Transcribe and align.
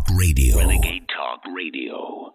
Talk 0.00 0.16
Radio. 0.18 0.56
Renegade 0.56 1.06
Talk 1.08 1.40
Radio. 1.54 2.34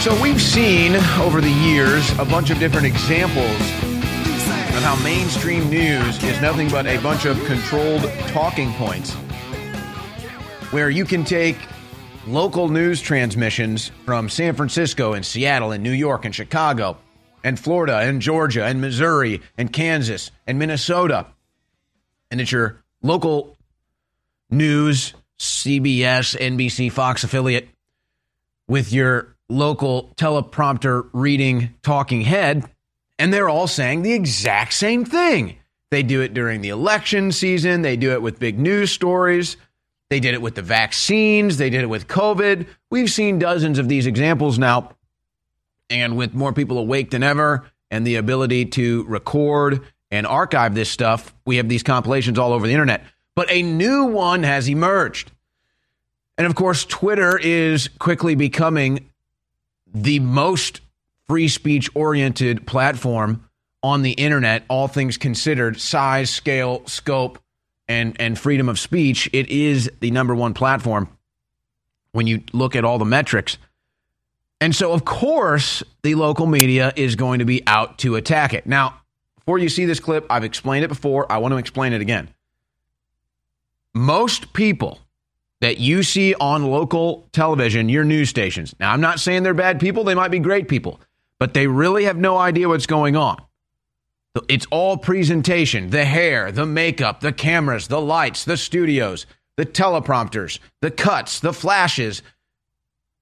So 0.00 0.22
we've 0.22 0.40
seen 0.40 0.96
over 1.20 1.40
the 1.40 1.50
years 1.50 2.10
a 2.18 2.24
bunch 2.24 2.50
of 2.50 2.58
different 2.58 2.86
examples 2.86 3.87
of 4.78 4.84
how 4.84 5.02
mainstream 5.02 5.68
news 5.68 6.22
is 6.22 6.40
nothing 6.40 6.68
but 6.68 6.86
a 6.86 6.98
bunch 6.98 7.24
of 7.24 7.36
controlled 7.46 8.02
talking 8.28 8.72
points 8.74 9.12
where 10.70 10.88
you 10.88 11.04
can 11.04 11.24
take 11.24 11.56
local 12.28 12.68
news 12.68 13.00
transmissions 13.00 13.90
from 14.04 14.28
San 14.28 14.54
Francisco 14.54 15.14
and 15.14 15.26
Seattle 15.26 15.72
and 15.72 15.82
New 15.82 15.90
York 15.90 16.24
and 16.24 16.32
Chicago 16.32 16.96
and 17.42 17.58
Florida 17.58 17.98
and 17.98 18.22
Georgia 18.22 18.66
and 18.66 18.80
Missouri 18.80 19.42
and 19.56 19.72
Kansas 19.72 20.30
and 20.46 20.60
Minnesota. 20.60 21.26
And 22.30 22.40
it's 22.40 22.52
your 22.52 22.80
local 23.02 23.56
news 24.48 25.12
CBS, 25.40 26.38
NBC, 26.38 26.92
Fox 26.92 27.24
affiliate 27.24 27.68
with 28.68 28.92
your 28.92 29.34
local 29.48 30.12
teleprompter 30.14 31.08
reading 31.12 31.74
talking 31.82 32.20
head, 32.20 32.70
and 33.18 33.32
they're 33.32 33.48
all 33.48 33.66
saying 33.66 34.02
the 34.02 34.12
exact 34.12 34.72
same 34.72 35.04
thing. 35.04 35.58
They 35.90 36.02
do 36.02 36.20
it 36.20 36.34
during 36.34 36.60
the 36.60 36.68
election 36.68 37.32
season, 37.32 37.82
they 37.82 37.96
do 37.96 38.12
it 38.12 38.22
with 38.22 38.38
big 38.38 38.58
news 38.58 38.90
stories, 38.92 39.56
they 40.10 40.20
did 40.20 40.34
it 40.34 40.42
with 40.42 40.54
the 40.54 40.62
vaccines, 40.62 41.56
they 41.56 41.70
did 41.70 41.82
it 41.82 41.88
with 41.88 42.08
COVID. 42.08 42.66
We've 42.90 43.10
seen 43.10 43.38
dozens 43.38 43.78
of 43.78 43.88
these 43.88 44.06
examples 44.06 44.58
now, 44.58 44.92
and 45.90 46.16
with 46.16 46.34
more 46.34 46.52
people 46.52 46.78
awake 46.78 47.10
than 47.10 47.22
ever 47.22 47.64
and 47.90 48.06
the 48.06 48.16
ability 48.16 48.66
to 48.66 49.04
record 49.04 49.82
and 50.10 50.26
archive 50.26 50.74
this 50.74 50.90
stuff, 50.90 51.34
we 51.46 51.56
have 51.56 51.68
these 51.68 51.82
compilations 51.82 52.38
all 52.38 52.52
over 52.52 52.66
the 52.66 52.72
internet. 52.72 53.04
But 53.34 53.50
a 53.50 53.62
new 53.62 54.04
one 54.04 54.42
has 54.42 54.68
emerged. 54.68 55.30
And 56.36 56.46
of 56.46 56.54
course, 56.54 56.84
Twitter 56.84 57.38
is 57.38 57.88
quickly 57.98 58.34
becoming 58.34 59.10
the 59.92 60.20
most 60.20 60.80
free 61.28 61.48
speech 61.48 61.90
oriented 61.94 62.66
platform 62.66 63.48
on 63.82 64.02
the 64.02 64.12
internet, 64.12 64.64
all 64.68 64.88
things 64.88 65.16
considered, 65.16 65.80
size, 65.80 66.30
scale, 66.30 66.82
scope, 66.86 67.38
and, 67.86 68.20
and 68.20 68.38
freedom 68.38 68.68
of 68.68 68.78
speech. 68.78 69.28
It 69.32 69.48
is 69.48 69.90
the 70.00 70.10
number 70.10 70.34
one 70.34 70.54
platform 70.54 71.08
when 72.12 72.26
you 72.26 72.42
look 72.52 72.74
at 72.74 72.84
all 72.84 72.98
the 72.98 73.04
metrics. 73.04 73.58
And 74.60 74.74
so, 74.74 74.92
of 74.92 75.04
course, 75.04 75.82
the 76.02 76.16
local 76.16 76.46
media 76.46 76.92
is 76.96 77.14
going 77.14 77.38
to 77.38 77.44
be 77.44 77.62
out 77.66 77.98
to 77.98 78.16
attack 78.16 78.52
it. 78.52 78.66
Now, 78.66 79.00
before 79.36 79.58
you 79.58 79.68
see 79.68 79.84
this 79.84 80.00
clip, 80.00 80.26
I've 80.28 80.44
explained 80.44 80.84
it 80.84 80.88
before. 80.88 81.30
I 81.30 81.38
want 81.38 81.52
to 81.52 81.58
explain 81.58 81.92
it 81.92 82.00
again. 82.00 82.28
Most 83.94 84.52
people 84.52 84.98
that 85.60 85.78
you 85.78 86.02
see 86.02 86.34
on 86.34 86.70
local 86.70 87.28
television, 87.32 87.88
your 87.88 88.04
news 88.04 88.28
stations. 88.28 88.74
Now, 88.78 88.92
I'm 88.92 89.00
not 89.00 89.20
saying 89.20 89.42
they're 89.42 89.54
bad 89.54 89.80
people, 89.80 90.04
they 90.04 90.14
might 90.14 90.30
be 90.30 90.38
great 90.38 90.68
people, 90.68 91.00
but 91.38 91.54
they 91.54 91.66
really 91.66 92.04
have 92.04 92.16
no 92.16 92.36
idea 92.36 92.68
what's 92.68 92.86
going 92.86 93.16
on. 93.16 93.36
It's 94.48 94.66
all 94.70 94.96
presentation 94.96 95.90
the 95.90 96.04
hair, 96.04 96.52
the 96.52 96.66
makeup, 96.66 97.20
the 97.20 97.32
cameras, 97.32 97.88
the 97.88 98.00
lights, 98.00 98.44
the 98.44 98.56
studios, 98.56 99.26
the 99.56 99.66
teleprompters, 99.66 100.60
the 100.80 100.90
cuts, 100.90 101.40
the 101.40 101.52
flashes, 101.52 102.22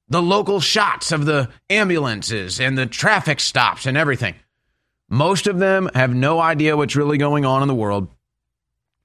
the 0.09 0.23
local 0.23 0.61
shots 0.61 1.13
of 1.13 1.25
the 1.25 1.49
ambulances 1.71 2.61
and 2.61 2.77
the 2.77 2.87
traffic 2.87 3.41
stops 3.41 3.87
and 3.87 3.97
everything. 3.97 4.35
Most 5.09 5.47
of 5.47 5.59
them 5.59 5.89
have 5.95 6.15
no 6.15 6.41
idea 6.41 6.77
what's 6.77 6.97
really 6.97 7.19
going 7.19 7.45
on 7.45 7.63
in 7.63 7.69
the 7.69 7.75
world. 7.75 8.09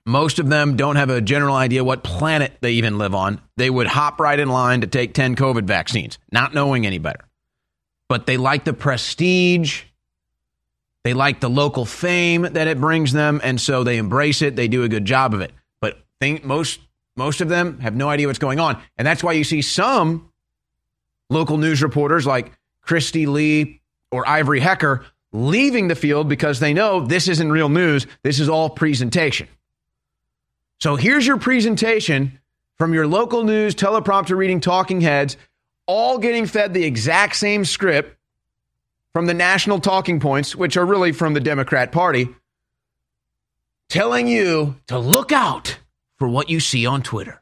Most 0.06 0.40
of 0.40 0.50
them 0.50 0.76
don't 0.76 0.96
have 0.96 1.12
a 1.12 1.22
general 1.22 1.56
idea 1.56 1.84
what 1.84 2.04
planet 2.04 2.54
they 2.62 2.74
even 2.74 2.98
live 2.98 3.14
on. 3.14 3.40
They 3.56 3.70
would 3.70 3.88
hop 3.88 4.20
right 4.20 4.40
in 4.40 4.50
line 4.50 4.82
to 4.82 4.88
take 4.88 5.14
10 5.14 5.36
COVID 5.36 5.64
vaccines, 5.66 6.18
not 6.32 6.56
knowing 6.56 6.88
any 6.88 6.98
better. 6.98 7.24
But 8.12 8.26
they 8.26 8.36
like 8.36 8.66
the 8.66 8.74
prestige. 8.74 9.84
They 11.06 11.14
like 11.14 11.40
the 11.40 11.50
local 11.50 11.86
fame 11.86 12.42
that 12.42 12.68
it 12.68 12.78
brings 12.78 13.14
them, 13.14 13.40
and 13.42 13.60
so 13.60 13.86
they 13.86 13.96
embrace 13.96 14.42
it. 14.42 14.58
They 14.58 14.68
do 14.68 14.84
a 14.84 14.90
good 14.90 15.06
job 15.06 15.34
of 15.34 15.40
it. 15.40 15.54
But 15.80 15.98
think 16.20 16.44
most 16.44 16.82
most 17.16 17.40
of 17.40 17.48
them 17.48 17.80
have 17.80 17.96
no 17.96 18.10
idea 18.10 18.28
what's 18.28 18.38
going 18.38 18.60
on, 18.60 18.82
and 18.98 19.08
that's 19.08 19.24
why 19.24 19.32
you 19.32 19.46
see 19.46 19.62
some 19.62 20.30
local 21.30 21.58
news 21.58 21.82
reporters 21.82 22.28
like 22.28 22.52
Kristi 22.86 23.26
Leigh 23.28 23.80
or 24.12 24.28
Ivory 24.28 24.60
Hecker 24.60 25.06
leaving 25.32 25.88
the 25.88 25.96
field 25.96 26.28
because 26.28 26.60
they 26.60 26.74
know 26.74 27.00
this 27.00 27.30
isn't 27.30 27.50
real 27.50 27.70
news. 27.70 28.08
This 28.24 28.42
is 28.42 28.50
all 28.50 28.70
presentation. 28.70 29.48
So 30.82 30.98
here's 30.98 31.26
your 31.26 31.38
presentation 31.38 32.42
from 32.78 32.94
your 32.94 33.08
local 33.08 33.46
news, 33.46 33.74
teleprompter 33.74 34.36
reading 34.36 34.60
talking 34.60 35.00
heads, 35.00 35.38
all 35.92 36.18
getting 36.18 36.46
fed 36.46 36.74
the 36.74 36.86
exact 36.86 37.36
same 37.36 37.66
script 37.66 38.18
from 39.14 39.26
the 39.26 39.34
national 39.34 39.78
talking 39.78 40.22
points, 40.22 40.56
which 40.56 40.78
are 40.78 40.86
really 40.86 41.12
from 41.12 41.34
the 41.34 41.42
Democrat 41.42 41.92
Party, 41.92 42.30
telling 43.90 44.26
you 44.26 44.78
to 44.88 44.98
look 44.98 45.34
out 45.34 45.80
for 46.18 46.30
what 46.30 46.50
you 46.50 46.62
see 46.62 46.86
on 46.86 47.02
Twitter. 47.02 47.41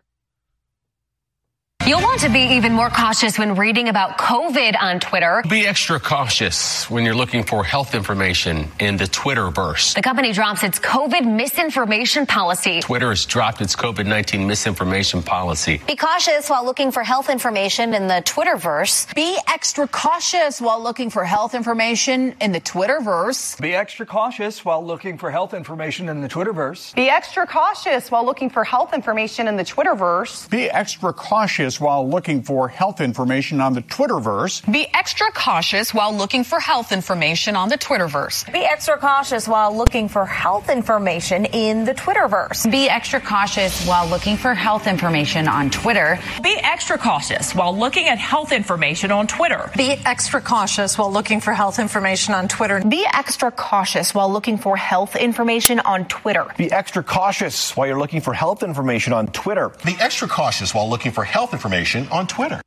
You'll 1.89 2.01
want 2.01 2.22
to 2.22 2.29
be 2.29 2.41
even 2.41 2.73
more 2.73 2.91
cautious 2.91 3.39
when 3.39 3.55
reading 3.55 3.89
about 3.89 4.19
COVID 4.19 4.75
on 4.79 5.00
Twitter. 5.00 5.41
Be 5.50 5.66
extra 5.66 6.00
cautious 6.00 6.88
when 6.88 7.03
you're 7.03 7.16
looking 7.16 7.44
for 7.44 7.63
health 7.63 7.95
information 7.95 8.72
in 8.79 8.97
the 8.97 9.05
Twitterverse. 9.05 9.95
The 9.95 10.03
company 10.03 10.31
drops 10.31 10.61
its 10.61 10.77
COVID 10.77 11.25
misinformation 11.25 12.27
policy. 12.27 12.81
Twitter 12.81 13.09
has 13.09 13.25
dropped 13.25 13.61
its 13.61 13.75
COVID 13.75 14.05
19 14.05 14.45
misinformation 14.45 15.23
policy. 15.23 15.81
Be 15.88 15.95
cautious 15.95 16.47
while 16.47 16.63
looking 16.63 16.91
for 16.91 17.01
health 17.01 17.27
information 17.27 17.95
in 17.95 18.06
the 18.06 18.21
Twitterverse. 18.23 19.11
Be 19.16 19.39
extra 19.47 19.88
cautious 19.88 20.61
while 20.61 20.83
looking 20.83 21.09
for 21.09 21.23
health 21.23 21.56
information 21.56 22.35
in 22.39 22.51
the 22.51 22.61
Twitterverse. 22.61 23.59
Be 23.59 23.73
extra 23.73 24.06
cautious 24.06 24.63
while 24.63 24.85
looking 24.85 25.17
for 25.17 25.31
health 25.31 25.56
information 25.56 26.07
in 26.07 26.21
the 26.21 26.29
Twitterverse. 26.29 26.94
Be 26.94 27.09
extra 27.09 27.47
cautious 27.47 28.11
while 28.11 28.23
looking 28.23 28.51
for 28.51 28.63
health 28.63 28.94
information 28.94 29.47
in 29.47 29.57
the 29.57 29.66
Twitterverse. 29.66 30.47
Be 30.51 30.69
extra 30.69 31.11
cautious 31.11 31.78
while 31.79 32.07
looking 32.07 32.44
for 32.44 32.67
health 32.67 33.01
information 33.01 33.62
on 33.62 33.73
the 33.73 33.81
Twitterverse. 33.81 34.69
Be 34.72 34.88
extra 34.94 35.31
cautious 35.31 35.94
while 35.94 36.13
looking 36.13 36.44
for 36.44 36.59
health 36.59 36.91
information 36.91 37.56
on 37.56 37.69
the 37.69 37.78
Twitterverse. 37.78 38.51
Be 38.51 38.66
extra 38.66 38.97
cautious 38.97 39.47
while 39.47 39.75
looking 39.75 40.09
for 40.09 40.25
health 40.25 40.69
information 40.69 41.45
in 41.45 41.85
the 41.85 41.94
Twitterverse. 41.94 42.69
Be 42.69 42.89
extra 42.89 43.22
cautious 43.22 43.88
while 43.88 44.07
looking 44.07 44.35
for 44.35 44.53
health 44.53 44.88
information 44.88 45.47
on 45.47 45.69
Twitter. 45.69 46.19
Be 46.44 46.57
extra 46.62 46.97
cautious 46.97 47.56
while 47.56 47.75
looking 47.78 48.07
at 48.09 48.18
health 48.18 48.51
information 48.51 49.12
on 49.12 49.28
Twitter. 49.28 49.72
Be 49.78 49.95
extra 50.06 50.41
cautious 50.41 50.97
while 50.97 51.12
looking 51.12 51.39
for 51.39 51.53
health 51.53 51.79
information 51.79 52.34
on 52.34 52.50
Twitter. 52.50 52.81
Be 52.81 53.06
extra 53.06 53.51
cautious 53.51 54.13
while 54.13 54.31
looking 54.31 54.57
for 54.57 54.75
health 54.75 55.16
information 55.16 55.79
on 55.79 56.06
Twitter. 56.06 56.45
Be 56.57 56.72
extra 56.72 57.03
cautious 57.03 57.75
while 57.78 57.88
you're 57.88 58.00
looking 58.00 58.22
for 58.22 58.34
health 58.34 58.63
information 58.63 59.13
on 59.13 59.28
Twitter. 59.28 59.69
Be 59.85 59.95
extra 60.00 60.28
cautious 60.28 60.73
while 60.75 60.89
looking 60.89 61.12
for 61.12 61.23
health 61.23 61.53
information 61.53 61.69
on 62.09 62.28
Twitter. 62.28 62.62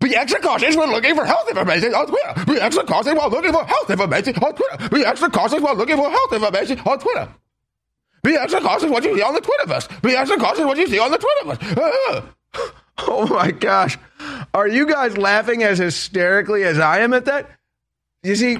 Be 0.00 0.14
extra 0.14 0.40
cautious 0.40 0.76
when 0.76 0.90
looking 0.90 1.14
for 1.14 1.24
health 1.24 1.48
information 1.48 1.94
on 1.94 2.06
Twitter. 2.06 2.44
Be 2.44 2.60
extra 2.60 2.84
cautious 2.84 3.14
while 3.14 3.30
looking 3.30 3.52
for 3.52 3.64
health 3.64 3.90
information 3.90 4.34
on 4.36 4.54
Twitter. 4.54 4.88
Be 4.88 5.04
extra 5.04 5.30
cautious 5.30 5.60
while 5.60 5.74
looking 5.74 5.96
for 5.96 6.10
health 6.10 6.32
information 6.32 6.80
on 6.80 6.98
Twitter. 6.98 7.28
Be 8.22 8.34
extra 8.36 8.60
cautious 8.60 8.90
what 8.90 9.04
you 9.04 9.16
see 9.16 9.22
on 9.22 9.34
the 9.34 9.40
Twitterverse. 9.40 10.02
Be 10.02 10.16
extra 10.16 10.36
cautious 10.36 10.64
what 10.64 10.76
you 10.76 10.86
see 10.86 10.98
on 10.98 11.10
the 11.10 11.18
Twitterverse. 11.18 12.24
Oh 12.98 13.26
my 13.26 13.50
gosh. 13.50 13.98
Are 14.54 14.66
you 14.66 14.86
guys 14.86 15.18
laughing 15.18 15.62
as 15.62 15.76
hysterically 15.78 16.64
as 16.64 16.78
I 16.78 17.00
am 17.00 17.12
at 17.12 17.26
that? 17.26 17.50
You 18.22 18.34
see, 18.34 18.56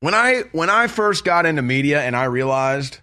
when 0.00 0.14
I 0.14 0.44
when 0.52 0.70
I 0.70 0.86
first 0.86 1.24
got 1.24 1.44
into 1.44 1.60
media 1.60 2.00
and 2.00 2.16
I 2.16 2.24
realized 2.24 3.00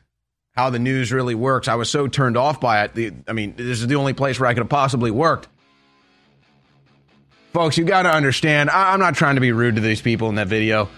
how 0.60 0.70
the 0.70 0.80
news 0.80 1.12
really 1.14 1.36
works, 1.36 1.70
I 1.70 1.76
was 1.76 1.90
so 1.90 2.08
turned 2.08 2.36
off 2.36 2.60
by 2.60 2.84
it. 2.84 2.94
The, 2.94 3.14
I 3.28 3.34
mean, 3.34 3.54
this 3.56 3.80
is 3.80 3.88
the 3.88 3.96
only 3.96 4.14
place 4.14 4.40
where 4.40 4.50
I 4.50 4.54
could 4.54 4.64
have 4.64 4.70
possibly 4.70 5.10
worked. 5.10 5.48
Folks, 7.54 7.78
you 7.78 7.86
got 7.86 8.04
to 8.04 8.12
understand, 8.12 8.70
I, 8.70 8.92
I'm 8.92 9.00
not 9.00 9.16
trying 9.16 9.36
to 9.36 9.42
be 9.42 9.54
rude 9.54 9.76
to 9.76 9.82
these 9.82 10.02
people 10.02 10.28
in 10.28 10.36
that 10.36 10.48
video, 10.48 10.90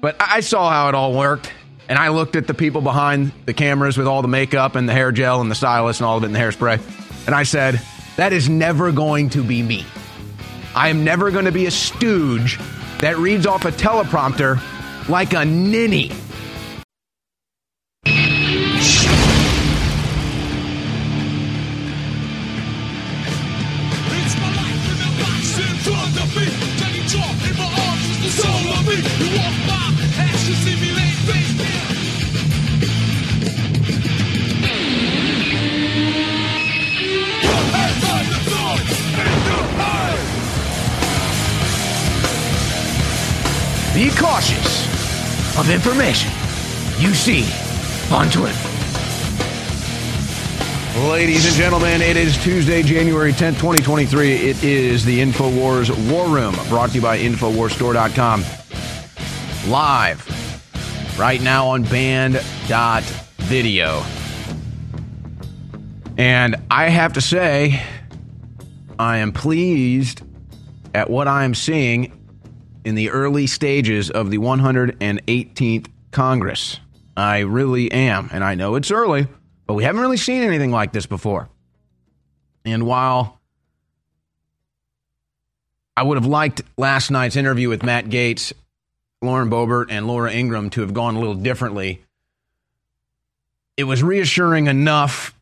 but 0.00 0.16
I 0.18 0.40
saw 0.40 0.70
how 0.70 0.88
it 0.88 0.94
all 0.94 1.14
worked. 1.14 1.52
And 1.90 1.98
I 1.98 2.08
looked 2.08 2.36
at 2.36 2.46
the 2.46 2.54
people 2.54 2.80
behind 2.80 3.32
the 3.46 3.52
cameras 3.52 3.98
with 3.98 4.06
all 4.06 4.22
the 4.22 4.28
makeup 4.28 4.76
and 4.76 4.88
the 4.88 4.92
hair 4.92 5.10
gel 5.10 5.40
and 5.40 5.50
the 5.50 5.56
stylist 5.56 6.00
and 6.00 6.06
all 6.06 6.16
of 6.16 6.22
it 6.22 6.26
and 6.26 6.34
the 6.34 6.38
hairspray. 6.38 6.80
And 7.26 7.34
I 7.34 7.42
said, 7.42 7.82
that 8.16 8.32
is 8.32 8.48
never 8.48 8.92
going 8.92 9.28
to 9.30 9.42
be 9.42 9.60
me. 9.60 9.84
I 10.74 10.88
am 10.88 11.04
never 11.04 11.30
going 11.30 11.46
to 11.46 11.52
be 11.52 11.66
a 11.66 11.70
stooge 11.70 12.58
that 13.00 13.18
reads 13.18 13.44
off 13.44 13.64
a 13.64 13.72
teleprompter 13.72 14.58
like 15.08 15.32
a 15.32 15.44
ninny. 15.44 16.12
Be 44.00 44.08
cautious 44.16 45.58
of 45.58 45.68
information 45.68 46.32
you 46.96 47.12
see 47.12 47.44
on 48.10 48.30
Twitter. 48.30 48.58
Ladies 51.06 51.44
and 51.44 51.54
gentlemen, 51.54 52.00
it 52.00 52.16
is 52.16 52.42
Tuesday, 52.42 52.82
January 52.82 53.32
10th, 53.32 53.58
2023. 53.58 54.36
It 54.36 54.64
is 54.64 55.04
the 55.04 55.20
InfoWars 55.20 56.10
War 56.10 56.26
Room, 56.28 56.54
brought 56.70 56.88
to 56.88 56.94
you 56.94 57.02
by 57.02 57.18
InfoWarsStore.com. 57.18 58.42
Live 59.70 61.18
right 61.18 61.42
now 61.42 61.68
on 61.68 61.82
band.video. 61.82 62.42
And 66.16 66.56
I 66.70 66.88
have 66.88 67.12
to 67.12 67.20
say, 67.20 67.84
I 68.98 69.18
am 69.18 69.32
pleased 69.32 70.22
at 70.94 71.10
what 71.10 71.28
I 71.28 71.44
am 71.44 71.54
seeing 71.54 72.16
in 72.84 72.94
the 72.94 73.10
early 73.10 73.46
stages 73.46 74.10
of 74.10 74.30
the 74.30 74.38
118th 74.38 75.86
Congress. 76.10 76.80
I 77.16 77.40
really 77.40 77.90
am. 77.92 78.28
And 78.32 78.42
I 78.42 78.54
know 78.54 78.76
it's 78.76 78.90
early, 78.90 79.26
but 79.66 79.74
we 79.74 79.84
haven't 79.84 80.00
really 80.00 80.16
seen 80.16 80.42
anything 80.42 80.70
like 80.70 80.92
this 80.92 81.06
before. 81.06 81.48
And 82.64 82.86
while 82.86 83.40
I 85.96 86.02
would 86.02 86.16
have 86.16 86.26
liked 86.26 86.62
last 86.76 87.10
night's 87.10 87.36
interview 87.36 87.68
with 87.68 87.82
Matt 87.82 88.06
Gaetz, 88.06 88.52
Lauren 89.22 89.50
Boebert, 89.50 89.86
and 89.90 90.06
Laura 90.06 90.32
Ingraham 90.32 90.70
to 90.70 90.80
have 90.80 90.94
gone 90.94 91.16
a 91.16 91.18
little 91.18 91.34
differently, 91.34 92.02
it 93.76 93.84
was 93.84 94.02
reassuring 94.02 94.66
enough 94.66 95.34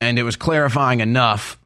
and 0.00 0.18
it 0.18 0.24
was 0.24 0.36
clarifying 0.36 1.00
enough 1.00 1.58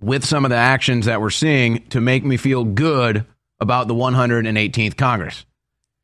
with 0.00 0.24
some 0.24 0.44
of 0.44 0.50
the 0.50 0.56
actions 0.56 1.06
that 1.06 1.20
we're 1.20 1.30
seeing 1.30 1.84
to 1.88 2.00
make 2.00 2.24
me 2.24 2.36
feel 2.36 2.62
good 2.62 3.24
about 3.60 3.88
the 3.88 3.94
118th 3.94 4.96
Congress. 4.96 5.44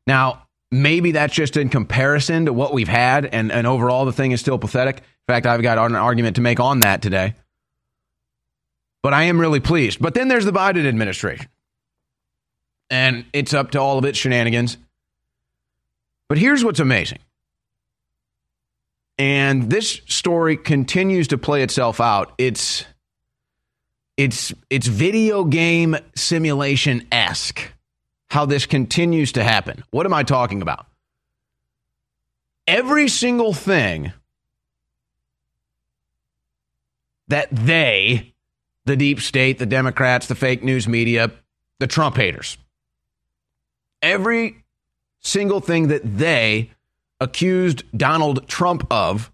Now, 0.07 0.47
maybe 0.71 1.11
that's 1.11 1.33
just 1.33 1.57
in 1.57 1.69
comparison 1.69 2.45
to 2.45 2.53
what 2.53 2.73
we've 2.73 2.87
had, 2.87 3.25
and, 3.25 3.51
and 3.51 3.65
overall 3.65 4.05
the 4.05 4.13
thing 4.13 4.31
is 4.31 4.41
still 4.41 4.57
pathetic. 4.57 4.97
In 4.97 5.33
fact, 5.33 5.45
I've 5.45 5.61
got 5.61 5.77
an 5.77 5.95
argument 5.95 6.35
to 6.35 6.41
make 6.41 6.59
on 6.59 6.81
that 6.81 7.01
today. 7.01 7.33
But 9.01 9.13
I 9.13 9.23
am 9.23 9.39
really 9.39 9.59
pleased. 9.59 9.99
But 10.01 10.13
then 10.13 10.27
there's 10.27 10.45
the 10.45 10.51
Biden 10.51 10.87
administration. 10.87 11.47
And 12.89 13.25
it's 13.33 13.53
up 13.53 13.71
to 13.71 13.79
all 13.79 13.97
of 13.97 14.05
its 14.05 14.17
shenanigans. 14.17 14.77
But 16.27 16.37
here's 16.37 16.63
what's 16.63 16.79
amazing. 16.79 17.19
And 19.17 19.69
this 19.69 20.01
story 20.07 20.57
continues 20.57 21.29
to 21.29 21.37
play 21.37 21.63
itself 21.63 22.01
out. 22.01 22.33
It's 22.37 22.85
it's 24.17 24.53
it's 24.69 24.87
video 24.87 25.43
game 25.43 25.95
simulation 26.15 27.07
esque 27.11 27.73
how 28.29 28.45
this 28.45 28.65
continues 28.65 29.31
to 29.33 29.43
happen. 29.43 29.83
What 29.91 30.05
am 30.05 30.13
I 30.13 30.23
talking 30.23 30.61
about? 30.61 30.87
Every 32.67 33.07
single 33.07 33.53
thing 33.53 34.11
that 37.27 37.47
they, 37.51 38.33
the 38.85 38.95
deep 38.95 39.19
state, 39.19 39.59
the 39.59 39.65
Democrats, 39.65 40.27
the 40.27 40.35
fake 40.35 40.63
news 40.63 40.87
media, 40.87 41.31
the 41.79 41.87
Trump 41.87 42.15
haters, 42.15 42.57
every 44.01 44.63
single 45.19 45.59
thing 45.59 45.87
that 45.87 46.17
they 46.17 46.71
accused 47.19 47.83
Donald 47.95 48.47
Trump 48.47 48.85
of, 48.91 49.31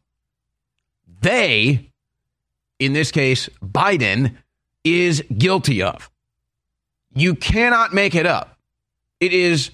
they, 1.22 1.92
in 2.80 2.94
this 2.94 3.12
case, 3.12 3.50
Biden, 3.64 4.36
is 4.84 5.24
guilty 5.38 5.82
of. 5.82 6.10
You 7.14 7.36
cannot 7.36 7.94
make 7.94 8.16
it 8.16 8.26
up. 8.26 8.58
It 9.20 9.34
is 9.34 9.72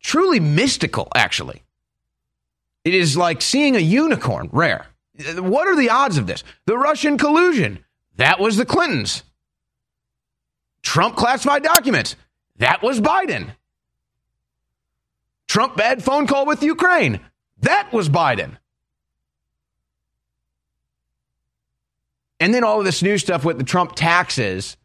truly 0.00 0.40
mystical, 0.40 1.08
actually. 1.14 1.62
It 2.84 2.94
is 2.94 3.16
like 3.16 3.42
seeing 3.42 3.74
a 3.74 3.80
unicorn, 3.80 4.48
rare. 4.52 4.86
What 5.36 5.66
are 5.66 5.76
the 5.76 5.90
odds 5.90 6.18
of 6.18 6.26
this? 6.26 6.44
The 6.66 6.78
Russian 6.78 7.18
collusion, 7.18 7.84
that 8.16 8.38
was 8.38 8.56
the 8.56 8.66
Clintons. 8.66 9.22
Trump 10.82 11.16
classified 11.16 11.64
documents, 11.64 12.14
that 12.58 12.82
was 12.82 13.00
Biden. 13.00 13.50
Trump 15.48 15.76
bad 15.76 16.04
phone 16.04 16.26
call 16.26 16.46
with 16.46 16.62
Ukraine, 16.62 17.20
that 17.60 17.92
was 17.92 18.08
Biden. 18.08 18.58
And 22.40 22.52
then 22.52 22.64
all 22.64 22.78
of 22.78 22.84
this 22.84 23.02
new 23.02 23.18
stuff 23.18 23.44
with 23.44 23.58
the 23.58 23.64
Trump 23.64 23.94
taxes 23.94 24.76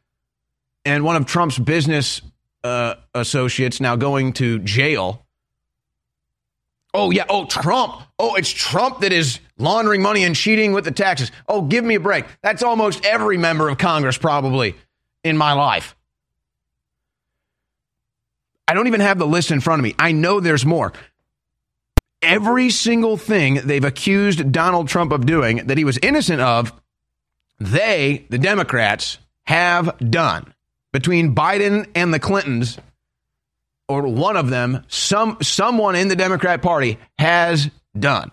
and 0.86 1.04
one 1.04 1.16
of 1.16 1.26
Trump's 1.26 1.60
business 1.60 2.22
uh, 2.64 2.96
associates 3.14 3.82
now 3.82 3.96
going 3.96 4.34
to 4.34 4.60
jail. 4.60 5.26
Oh, 6.94 7.12
yeah. 7.12 7.26
Oh, 7.30 7.46
Trump. 7.46 8.02
Oh, 8.20 8.36
it's 8.36 8.50
Trump 8.50 9.00
that 9.02 9.14
is 9.14 9.40
laundering 9.58 10.02
money 10.02 10.24
and 10.24 10.36
cheating 10.36 10.74
with 10.74 10.84
the 10.84 10.92
taxes. 10.92 11.32
Oh, 11.48 11.62
give 11.62 11.84
me 11.84 11.96
a 11.96 12.00
break. 12.00 12.26
That's 12.42 12.64
almost 12.64 13.06
every 13.06 13.38
member 13.38 13.70
of 13.70 13.78
Congress, 13.78 14.18
probably, 14.18 14.76
in 15.24 15.38
my 15.38 15.54
life. 15.54 15.96
I 18.68 18.74
don't 18.74 18.88
even 18.88 19.02
have 19.02 19.20
the 19.20 19.28
list 19.28 19.52
in 19.52 19.62
front 19.62 19.80
of 19.80 19.84
me. 19.84 19.96
I 20.00 20.12
know 20.12 20.40
there's 20.40 20.66
more. 20.66 20.94
Every 22.22 22.70
single 22.70 23.18
thing 23.18 23.56
they've 23.66 23.84
accused 23.84 24.52
Donald 24.52 24.88
Trump 24.88 25.12
of 25.12 25.26
doing 25.26 25.68
that 25.68 25.78
he 25.78 25.84
was 25.84 25.98
innocent 26.02 26.42
of 26.42 26.72
they, 27.62 28.26
the 28.30 28.40
Democrats, 28.40 29.20
have 29.44 29.96
done 30.10 30.54
between 30.92 31.36
Biden 31.36 31.88
and 31.94 32.14
the 32.14 32.20
Clintons, 32.20 32.78
or 33.88 34.08
one 34.08 34.36
of 34.36 34.50
them, 34.50 34.84
some 34.88 35.38
someone 35.42 35.96
in 35.96 36.08
the 36.08 36.16
Democrat 36.16 36.62
Party 36.62 36.98
has 37.20 37.70
done, 37.98 38.32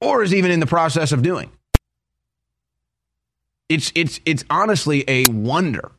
or 0.00 0.22
is 0.22 0.32
even 0.32 0.50
in 0.50 0.60
the 0.60 0.66
process 0.66 1.10
of 1.10 1.22
doing. 1.22 1.50
It's 3.68 3.90
it's 3.94 4.20
it's 4.24 4.44
honestly 4.50 5.04
a 5.08 5.26
wonder. 5.26 5.90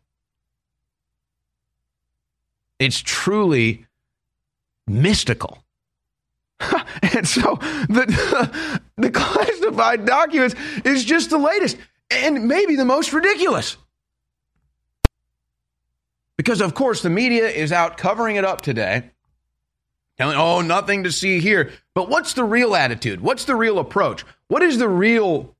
It's 2.80 3.00
truly 3.00 3.86
mystical. 4.88 5.64
and 7.02 7.28
so 7.28 7.58
the 7.90 8.82
the 8.98 9.12
classified 9.12 10.06
documents 10.06 10.56
is 10.86 11.04
just 11.04 11.30
the 11.30 11.38
latest 11.38 11.78
and 12.10 12.48
maybe 12.48 12.76
the 12.76 12.86
most 12.86 13.14
ridiculous. 13.14 13.78
Because, 16.38 16.62
of 16.62 16.74
course, 16.74 17.02
the 17.02 17.10
media 17.10 17.48
is 17.48 17.72
out 17.72 17.98
covering 17.98 18.36
it 18.36 18.46
up 18.46 18.62
today, 18.62 19.10
telling, 20.18 20.38
oh, 20.38 20.62
nothing 20.62 21.04
to 21.04 21.12
see 21.12 21.40
here. 21.40 21.72
But 21.96 22.10
what's 22.10 22.34
the 22.34 22.44
real 22.44 22.76
attitude? 22.76 23.22
What's 23.22 23.46
the 23.46 23.56
real 23.56 23.80
approach? 23.80 24.24
What 24.48 24.62
is 24.62 24.78
the 24.78 24.88
real 24.88 25.56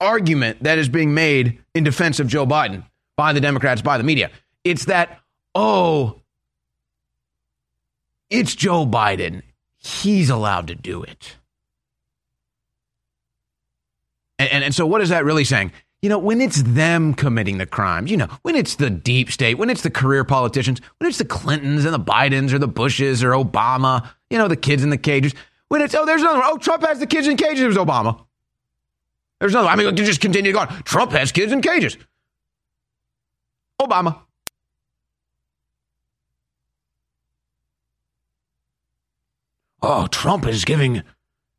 argument 0.00 0.64
that 0.64 0.78
is 0.78 0.88
being 0.88 1.14
made 1.14 1.62
in 1.74 1.84
defense 1.84 2.18
of 2.18 2.26
Joe 2.26 2.44
Biden 2.44 2.84
by 3.16 3.32
the 3.32 3.40
Democrats, 3.40 3.82
by 3.82 3.98
the 3.98 4.04
media? 4.04 4.30
It's 4.64 4.86
that, 4.86 5.20
oh, 5.54 6.20
it's 8.28 8.54
Joe 8.54 8.84
Biden. 8.84 9.42
He's 9.76 10.28
allowed 10.28 10.66
to 10.68 10.74
do 10.74 11.02
it. 11.02 11.36
And, 14.40 14.64
and, 14.64 14.74
so, 14.74 14.86
what 14.86 15.02
is 15.02 15.10
that 15.10 15.24
really 15.26 15.44
saying? 15.44 15.72
You 16.00 16.08
know, 16.08 16.18
when 16.18 16.40
it's 16.40 16.62
them 16.62 17.12
committing 17.12 17.58
the 17.58 17.66
crimes, 17.66 18.10
you 18.10 18.16
know, 18.16 18.28
when 18.40 18.56
it's 18.56 18.76
the 18.76 18.88
deep 18.88 19.30
state, 19.30 19.58
when 19.58 19.68
it's 19.68 19.82
the 19.82 19.90
career 19.90 20.24
politicians, 20.24 20.80
when 20.96 21.08
it's 21.08 21.18
the 21.18 21.26
Clintons 21.26 21.84
and 21.84 21.92
the 21.92 22.00
Bidens 22.00 22.54
or 22.54 22.58
the 22.58 22.66
Bushes 22.66 23.22
or 23.22 23.32
Obama, 23.32 24.08
you 24.30 24.38
know, 24.38 24.48
the 24.48 24.56
kids 24.56 24.82
in 24.82 24.88
the 24.88 24.96
cages, 24.96 25.34
when 25.68 25.82
it's, 25.82 25.94
oh, 25.94 26.06
there's 26.06 26.22
another 26.22 26.38
one. 26.38 26.48
Oh, 26.52 26.56
Trump 26.56 26.86
has 26.86 27.00
the 27.00 27.06
kids 27.06 27.28
in 27.28 27.36
cages. 27.36 27.60
It 27.60 27.66
was 27.66 27.76
Obama. 27.76 28.24
There's 29.40 29.52
another. 29.52 29.68
I 29.68 29.76
mean, 29.76 29.88
you 29.88 30.04
just 30.04 30.22
continue 30.22 30.52
to 30.52 30.56
go 30.56 30.60
on. 30.60 30.82
Trump 30.84 31.12
has 31.12 31.32
kids 31.32 31.52
in 31.52 31.60
cages. 31.60 31.98
Obama. 33.78 34.20
Oh, 39.82 40.06
Trump 40.06 40.46
is 40.46 40.64
giving, 40.64 41.02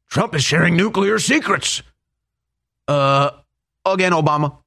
Trump 0.07 0.33
is 0.33 0.43
sharing 0.43 0.75
nuclear 0.75 1.19
secrets. 1.19 1.83
Uh, 2.87 3.31
again, 3.85 4.11
Obama, 4.11 4.57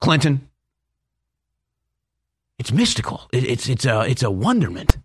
Clinton. 0.00 0.48
It's 2.58 2.72
mystical. 2.72 3.22
It, 3.32 3.44
it's 3.44 3.68
it's 3.68 3.84
a 3.84 4.02
it's 4.02 4.22
a 4.22 4.30
wonderment. 4.30 4.96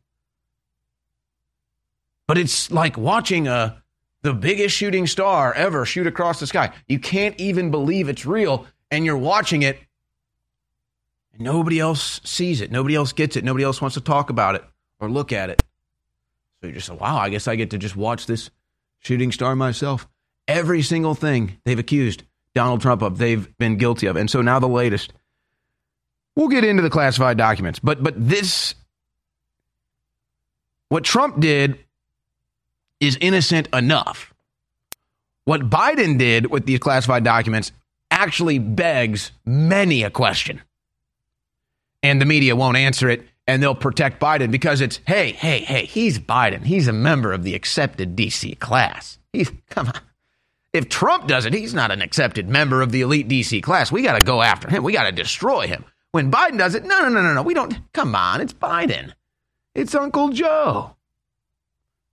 But 2.27 2.37
it's 2.37 2.69
like 2.71 2.97
watching 2.97 3.47
a 3.47 3.81
the 4.21 4.33
biggest 4.33 4.75
shooting 4.75 5.07
star 5.07 5.53
ever 5.53 5.85
shoot 5.85 6.05
across 6.05 6.39
the 6.39 6.47
sky. 6.47 6.73
You 6.87 6.99
can't 6.99 7.39
even 7.39 7.71
believe 7.71 8.09
it's 8.09 8.25
real, 8.25 8.67
and 8.91 9.05
you're 9.05 9.17
watching 9.17 9.63
it, 9.63 9.79
and 11.33 11.41
nobody 11.41 11.79
else 11.79 12.21
sees 12.23 12.61
it. 12.61 12.71
Nobody 12.71 12.95
else 12.95 13.13
gets 13.13 13.35
it. 13.35 13.43
Nobody 13.43 13.63
else 13.63 13.81
wants 13.81 13.95
to 13.95 14.01
talk 14.01 14.29
about 14.29 14.55
it 14.55 14.63
or 14.99 15.09
look 15.09 15.31
at 15.31 15.49
it. 15.49 15.63
So 16.59 16.67
you're 16.67 16.75
just 16.75 16.89
like, 16.89 16.99
wow, 16.99 17.17
I 17.17 17.29
guess 17.29 17.47
I 17.47 17.55
get 17.55 17.71
to 17.71 17.77
just 17.77 17.95
watch 17.95 18.25
this 18.25 18.51
shooting 18.99 19.31
star 19.31 19.55
myself 19.55 20.07
every 20.49 20.81
single 20.81 21.15
thing 21.15 21.57
they've 21.63 21.79
accused 21.79 22.23
Donald 22.55 22.81
Trump 22.81 23.01
of, 23.01 23.17
they've 23.17 23.57
been 23.57 23.77
guilty 23.77 24.07
of. 24.07 24.17
And 24.17 24.29
so 24.29 24.41
now 24.41 24.59
the 24.59 24.67
latest. 24.67 25.13
We'll 26.35 26.49
get 26.49 26.65
into 26.65 26.81
the 26.81 26.89
classified 26.89 27.37
documents, 27.37 27.79
but 27.79 28.01
but 28.03 28.13
this 28.17 28.75
what 30.89 31.03
Trump 31.03 31.39
did 31.39 31.79
is 32.99 33.17
innocent 33.21 33.67
enough. 33.73 34.33
What 35.45 35.69
Biden 35.69 36.17
did 36.17 36.47
with 36.47 36.65
these 36.65 36.79
classified 36.79 37.23
documents 37.23 37.71
actually 38.11 38.59
begs 38.59 39.31
many 39.45 40.03
a 40.03 40.09
question. 40.09 40.61
And 42.01 42.21
the 42.21 42.25
media 42.25 42.55
won't 42.55 42.77
answer 42.77 43.09
it 43.09 43.27
and 43.47 43.61
they'll 43.61 43.75
protect 43.75 44.21
Biden 44.21 44.51
because 44.51 44.79
it's 44.79 44.99
hey, 45.05 45.31
hey, 45.31 45.59
hey, 45.59 45.85
he's 45.85 46.19
Biden. 46.19 46.63
He's 46.63 46.87
a 46.87 46.93
member 46.93 47.33
of 47.33 47.43
the 47.43 47.55
accepted 47.55 48.15
DC 48.15 48.59
class. 48.59 49.17
He's 49.33 49.51
come 49.69 49.87
on. 49.87 49.99
If 50.71 50.89
Trump 50.89 51.27
does 51.27 51.45
it, 51.45 51.53
he's 51.53 51.73
not 51.73 51.91
an 51.91 52.01
accepted 52.01 52.47
member 52.47 52.81
of 52.81 52.91
the 52.91 53.01
elite 53.01 53.27
DC 53.27 53.63
class. 53.63 53.91
We 53.91 54.03
got 54.03 54.19
to 54.19 54.25
go 54.25 54.41
after 54.41 54.69
him. 54.69 54.83
We 54.83 54.93
got 54.93 55.03
to 55.03 55.11
destroy 55.11 55.67
him. 55.67 55.83
When 56.11 56.31
Biden 56.31 56.57
does 56.57 56.75
it, 56.75 56.85
no, 56.85 57.01
no, 57.01 57.09
no, 57.09 57.21
no, 57.21 57.33
no. 57.33 57.43
We 57.43 57.53
don't. 57.53 57.75
Come 57.93 58.15
on, 58.15 58.41
it's 58.41 58.53
Biden. 58.53 59.13
It's 59.73 59.95
Uncle 59.95 60.29
Joe. 60.29 60.95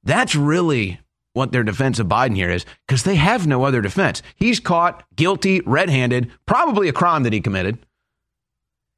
That's 0.05 0.35
really 0.35 1.01
what 1.33 1.53
their 1.53 1.65
defense 1.65 1.99
of 1.99 2.07
Biden 2.07 2.35
here 2.35 2.51
is 2.51 2.65
because 2.87 3.03
they 3.03 3.17
have 3.17 3.47
no 3.47 3.65
other 3.65 3.83
defense. 3.83 4.23
He's 4.37 4.61
caught 4.61 5.05
guilty, 5.15 5.61
red 5.61 5.91
handed, 5.91 6.31
probably 6.47 6.89
a 6.89 6.93
crime 6.93 7.25
that 7.25 7.33
he 7.33 7.41
committed. 7.41 7.79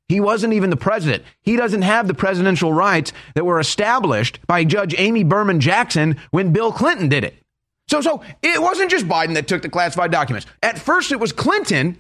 He 0.09 0.21
wasn't 0.21 0.55
even 0.55 0.71
the 0.71 0.77
president. 0.77 1.25
He 1.43 1.57
doesn't 1.57 1.83
have 1.83 2.07
the 2.07 2.15
presidential 2.15 2.73
rights 2.73 3.13
that 3.35 3.45
were 3.45 3.61
established 3.61 4.39
by 4.47 4.65
Judge 4.65 4.95
Amy 4.97 5.25
Berman 5.25 5.61
Jackson 5.61 6.17
when 6.31 6.53
Bill 6.53 6.73
Clinton 6.73 7.09
did 7.09 7.25
it. 7.25 7.38
So, 7.89 8.01
so 8.01 8.23
it 8.43 8.61
wasn't 8.61 8.91
just 8.91 9.07
Biden 9.09 9.35
that 9.35 9.49
took 9.49 9.63
the 9.63 9.69
classified 9.69 10.11
documents. 10.11 10.47
At 10.63 10.79
first, 10.79 11.11
it 11.11 11.19
was 11.19 11.33
Clinton, 11.33 11.99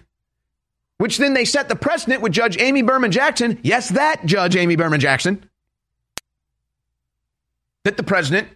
which 0.99 1.19
then 1.19 1.35
they 1.35 1.45
set 1.45 1.69
the 1.69 1.77
precedent 1.77 2.23
with 2.23 2.33
Judge 2.33 2.59
Amy 2.59 2.83
Berman 2.83 3.11
Jackson. 3.11 3.59
Yes, 3.63 3.89
that 3.91 4.25
Judge 4.27 4.55
Amy 4.55 4.77
Berman 4.77 5.01
Jackson. 5.01 5.49
That 7.85 7.97
the 7.97 8.03
president 8.03 8.49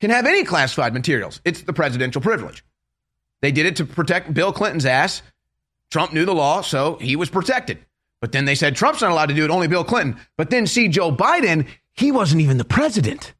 can 0.00 0.10
have 0.10 0.26
any 0.26 0.44
classified 0.44 0.94
materials. 0.94 1.40
It's 1.44 1.62
the 1.62 1.72
presidential 1.72 2.20
privilege. 2.20 2.64
They 3.40 3.50
did 3.52 3.66
it 3.66 3.76
to 3.76 3.84
protect 3.84 4.32
Bill 4.32 4.52
Clinton's 4.52 4.86
ass. 4.86 5.22
Trump 5.90 6.12
knew 6.12 6.24
the 6.24 6.34
law, 6.34 6.60
so 6.60 6.96
he 6.96 7.16
was 7.16 7.30
protected. 7.30 7.78
But 8.20 8.32
then 8.32 8.44
they 8.44 8.54
said 8.54 8.76
Trump's 8.76 9.02
not 9.02 9.10
allowed 9.10 9.26
to 9.26 9.34
do 9.34 9.44
it, 9.44 9.50
only 9.50 9.68
Bill 9.68 9.84
Clinton. 9.84 10.20
But 10.36 10.50
then 10.50 10.66
see 10.66 10.88
Joe 10.88 11.10
Biden, 11.10 11.66
he 11.92 12.12
wasn't 12.12 12.42
even 12.42 12.58
the 12.58 12.64
president. 12.64 13.34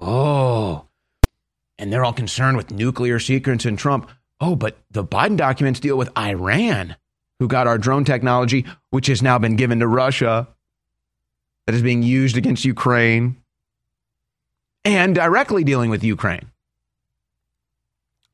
Oh. 0.00 0.85
And 1.78 1.92
they're 1.92 2.04
all 2.04 2.12
concerned 2.12 2.56
with 2.56 2.70
nuclear 2.70 3.18
secrets 3.18 3.64
and 3.64 3.78
Trump. 3.78 4.10
Oh, 4.40 4.56
but 4.56 4.78
the 4.90 5.04
Biden 5.04 5.36
documents 5.36 5.80
deal 5.80 5.96
with 5.96 6.16
Iran, 6.16 6.96
who 7.38 7.48
got 7.48 7.66
our 7.66 7.78
drone 7.78 8.04
technology, 8.04 8.64
which 8.90 9.08
has 9.08 9.22
now 9.22 9.38
been 9.38 9.56
given 9.56 9.80
to 9.80 9.86
Russia, 9.86 10.48
that 11.66 11.74
is 11.74 11.82
being 11.82 12.02
used 12.02 12.36
against 12.36 12.64
Ukraine, 12.64 13.36
and 14.84 15.14
directly 15.14 15.64
dealing 15.64 15.90
with 15.90 16.04
Ukraine. 16.04 16.50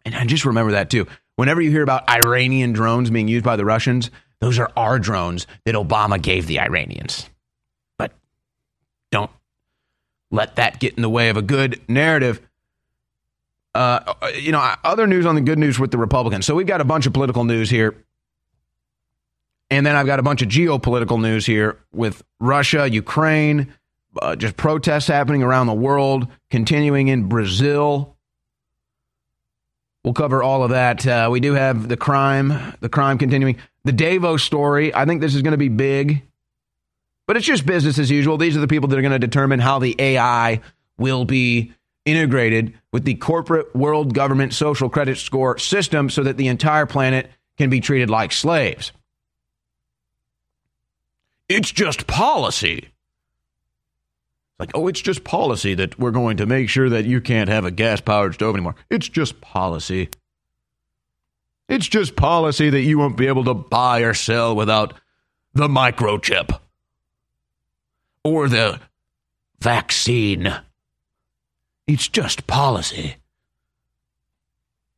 And 0.05 0.15
I 0.15 0.25
just 0.27 0.45
remember 0.45 0.73
that 0.73 0.91
too. 0.91 1.07
Whenever 1.37 1.61
you 1.61 1.71
hear 1.71 1.83
about 1.83 2.09
Iranian 2.11 2.73
drones 2.73 3.11
being 3.11 3.29
used 3.29 3.45
by 3.45 3.57
the 3.57 3.65
Russians, 3.65 4.11
those 4.41 4.59
are 4.59 4.71
our 4.77 4.99
drones 4.99 5.47
that 5.65 5.75
Obama 5.75 6.21
gave 6.21 6.47
the 6.47 6.61
Iranians. 6.61 7.29
But 7.97 8.13
don't 9.11 9.31
let 10.31 10.57
that 10.57 10.81
get 10.81 10.95
in 10.95 11.03
the 11.03 11.09
way 11.09 11.29
of 11.29 11.37
a 11.37 11.43
good 11.43 11.81
narrative. 11.89 12.41
Uh, 13.75 14.15
you 14.35 14.53
know, 14.53 14.75
other 14.85 15.07
news 15.07 15.25
on 15.25 15.35
the 15.35 15.41
good 15.41 15.59
news 15.59 15.79
with 15.79 15.91
the 15.91 15.99
Republicans. 15.99 16.45
So 16.45 16.55
we've 16.55 16.67
got 16.67 16.81
a 16.81 16.85
bunch 16.85 17.07
of 17.07 17.13
political 17.13 17.45
news 17.45 17.71
here. 17.71 17.95
And 19.71 19.87
then 19.87 19.97
I've 19.97 20.05
got 20.05 20.19
a 20.19 20.23
bunch 20.23 20.43
of 20.43 20.49
geopolitical 20.49 21.19
news 21.19 21.47
here 21.47 21.79
with 21.93 22.23
Russia, 22.39 22.87
Ukraine, 22.91 23.73
uh, 24.21 24.37
just 24.37 24.59
protests 24.59 25.07
happening 25.07 25.43
around 25.43 25.67
the 25.69 25.75
world, 25.75 26.29
continuing 26.51 27.09
in 27.09 27.29
Brazil. 27.29 28.15
We'll 30.05 30.13
cover 30.13 30.43
all 30.43 30.65
of 30.65 30.71
that. 30.71 31.07
Uh, 31.07 31.29
we 31.31 31.41
do 31.41 31.55
have 31.55 31.89
the 31.89 31.97
crime, 31.97 32.75
the 32.81 32.91
crime 32.91 33.17
continuing. 33.17 33.57
The 33.85 33.93
Davos 33.93 34.43
story, 34.43 34.95
I 34.95 35.07
think 35.07 35.23
this 35.23 35.35
is 35.35 35.41
going 35.41 35.53
to 35.53 35.59
be 35.59 35.69
big, 35.69 36.23
but 37.27 37.39
it's 37.39 37.47
just 37.47 37.65
business 37.65 37.99
as 37.99 38.11
usual. 38.11 38.37
These 38.37 38.57
are 38.57 38.61
the 38.61 38.69
people 38.69 38.89
that 38.89 38.99
are 38.99 39.03
going 39.03 39.13
to 39.13 39.19
determine 39.19 39.61
how 39.61 39.79
the 39.79 39.97
AI 39.99 40.61
will 40.99 41.25
be 41.25 41.73
integrated 42.05 42.75
with 42.93 43.05
the 43.05 43.15
corporate 43.15 43.75
world 43.75 44.15
government 44.15 44.53
social 44.55 44.89
credit 44.89 45.19
score 45.19 45.59
system 45.59 46.11
so 46.11 46.23
that 46.23 46.37
the 46.37 46.49
entire 46.49 46.87
planet 46.87 47.31
can 47.59 47.71
be 47.71 47.81
treated 47.81 48.11
like 48.11 48.33
slaves. 48.33 48.93
It's 51.49 51.71
just 51.71 52.07
policy. 52.07 52.79
It's 52.79 52.91
like, 54.59 54.71
oh, 54.75 54.89
it's 54.89 55.01
just 55.01 55.23
policy 55.25 55.75
that 55.75 55.99
we're 55.99 56.11
going 56.11 56.39
to 56.39 56.47
make 56.47 56.69
sure 56.69 56.89
that 56.89 57.05
you 57.05 57.21
can't 57.21 57.49
have 57.49 57.65
a 57.65 57.71
gas 57.71 58.01
powered 58.01 58.35
stove 58.35 58.55
anymore. 58.55 58.75
It's 58.91 59.09
just 59.09 59.41
policy. 59.41 60.09
It's 61.69 61.89
just 61.89 62.17
policy 62.17 62.71
that 62.71 62.83
you 62.83 62.99
won't 62.99 63.17
be 63.17 63.29
able 63.29 63.45
to 63.45 63.55
buy 63.55 64.01
or 64.01 64.15
sell 64.15 64.57
without 64.57 64.95
the 65.55 65.69
microchip 65.69 66.59
or 68.25 68.49
the 68.49 68.81
vaccine. 69.61 70.53
It's 71.93 72.09
just 72.09 72.47
policy. 72.47 73.17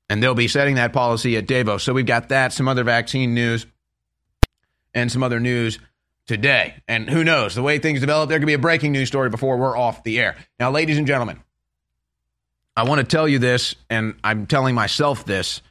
And 0.08 0.22
they'll 0.22 0.36
be 0.36 0.46
setting 0.46 0.76
that 0.76 0.92
policy 0.92 1.36
at 1.36 1.48
Davos. 1.48 1.82
So 1.82 1.92
we've 1.92 2.06
got 2.06 2.28
that, 2.28 2.52
some 2.52 2.68
other 2.68 2.84
vaccine 2.84 3.34
news, 3.34 3.66
and 4.94 5.10
some 5.10 5.24
other 5.24 5.40
news 5.40 5.80
today. 6.28 6.76
And 6.86 7.10
who 7.10 7.24
knows, 7.24 7.56
the 7.56 7.64
way 7.64 7.80
things 7.80 7.98
develop, 7.98 8.28
there 8.28 8.38
could 8.38 8.46
be 8.46 8.54
a 8.54 8.60
breaking 8.60 8.92
news 8.92 9.08
story 9.08 9.28
before 9.28 9.56
we're 9.56 9.76
off 9.76 10.04
the 10.04 10.20
air. 10.20 10.36
Now, 10.60 10.70
ladies 10.70 10.96
and 10.96 11.04
gentlemen, 11.04 11.42
I 12.76 12.84
want 12.84 13.00
to 13.00 13.04
tell 13.04 13.26
you 13.26 13.40
this, 13.40 13.74
and 13.90 14.14
I'm 14.22 14.46
telling 14.46 14.76
myself 14.76 15.24
this 15.24 15.62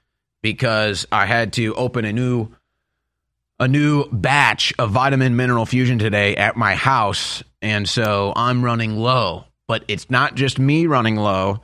because 0.41 1.07
I 1.09 1.25
had 1.25 1.53
to 1.53 1.73
open 1.75 2.03
a 2.03 2.11
new 2.11 2.49
a 3.61 3.67
new 3.69 4.09
batch 4.11 4.73
of 4.77 4.91
vitamin 4.91 5.37
mineral 5.37 5.65
fusion 5.65 5.99
today 5.99 6.35
at 6.35 6.57
my 6.57 6.75
house 6.75 7.43
and 7.61 7.87
so 7.87 8.33
I'm 8.35 8.65
running 8.65 8.97
low 8.97 9.45
but 9.67 9.83
it's 9.87 10.09
not 10.09 10.35
just 10.35 10.59
me 10.59 10.85
running 10.87 11.15
low 11.15 11.59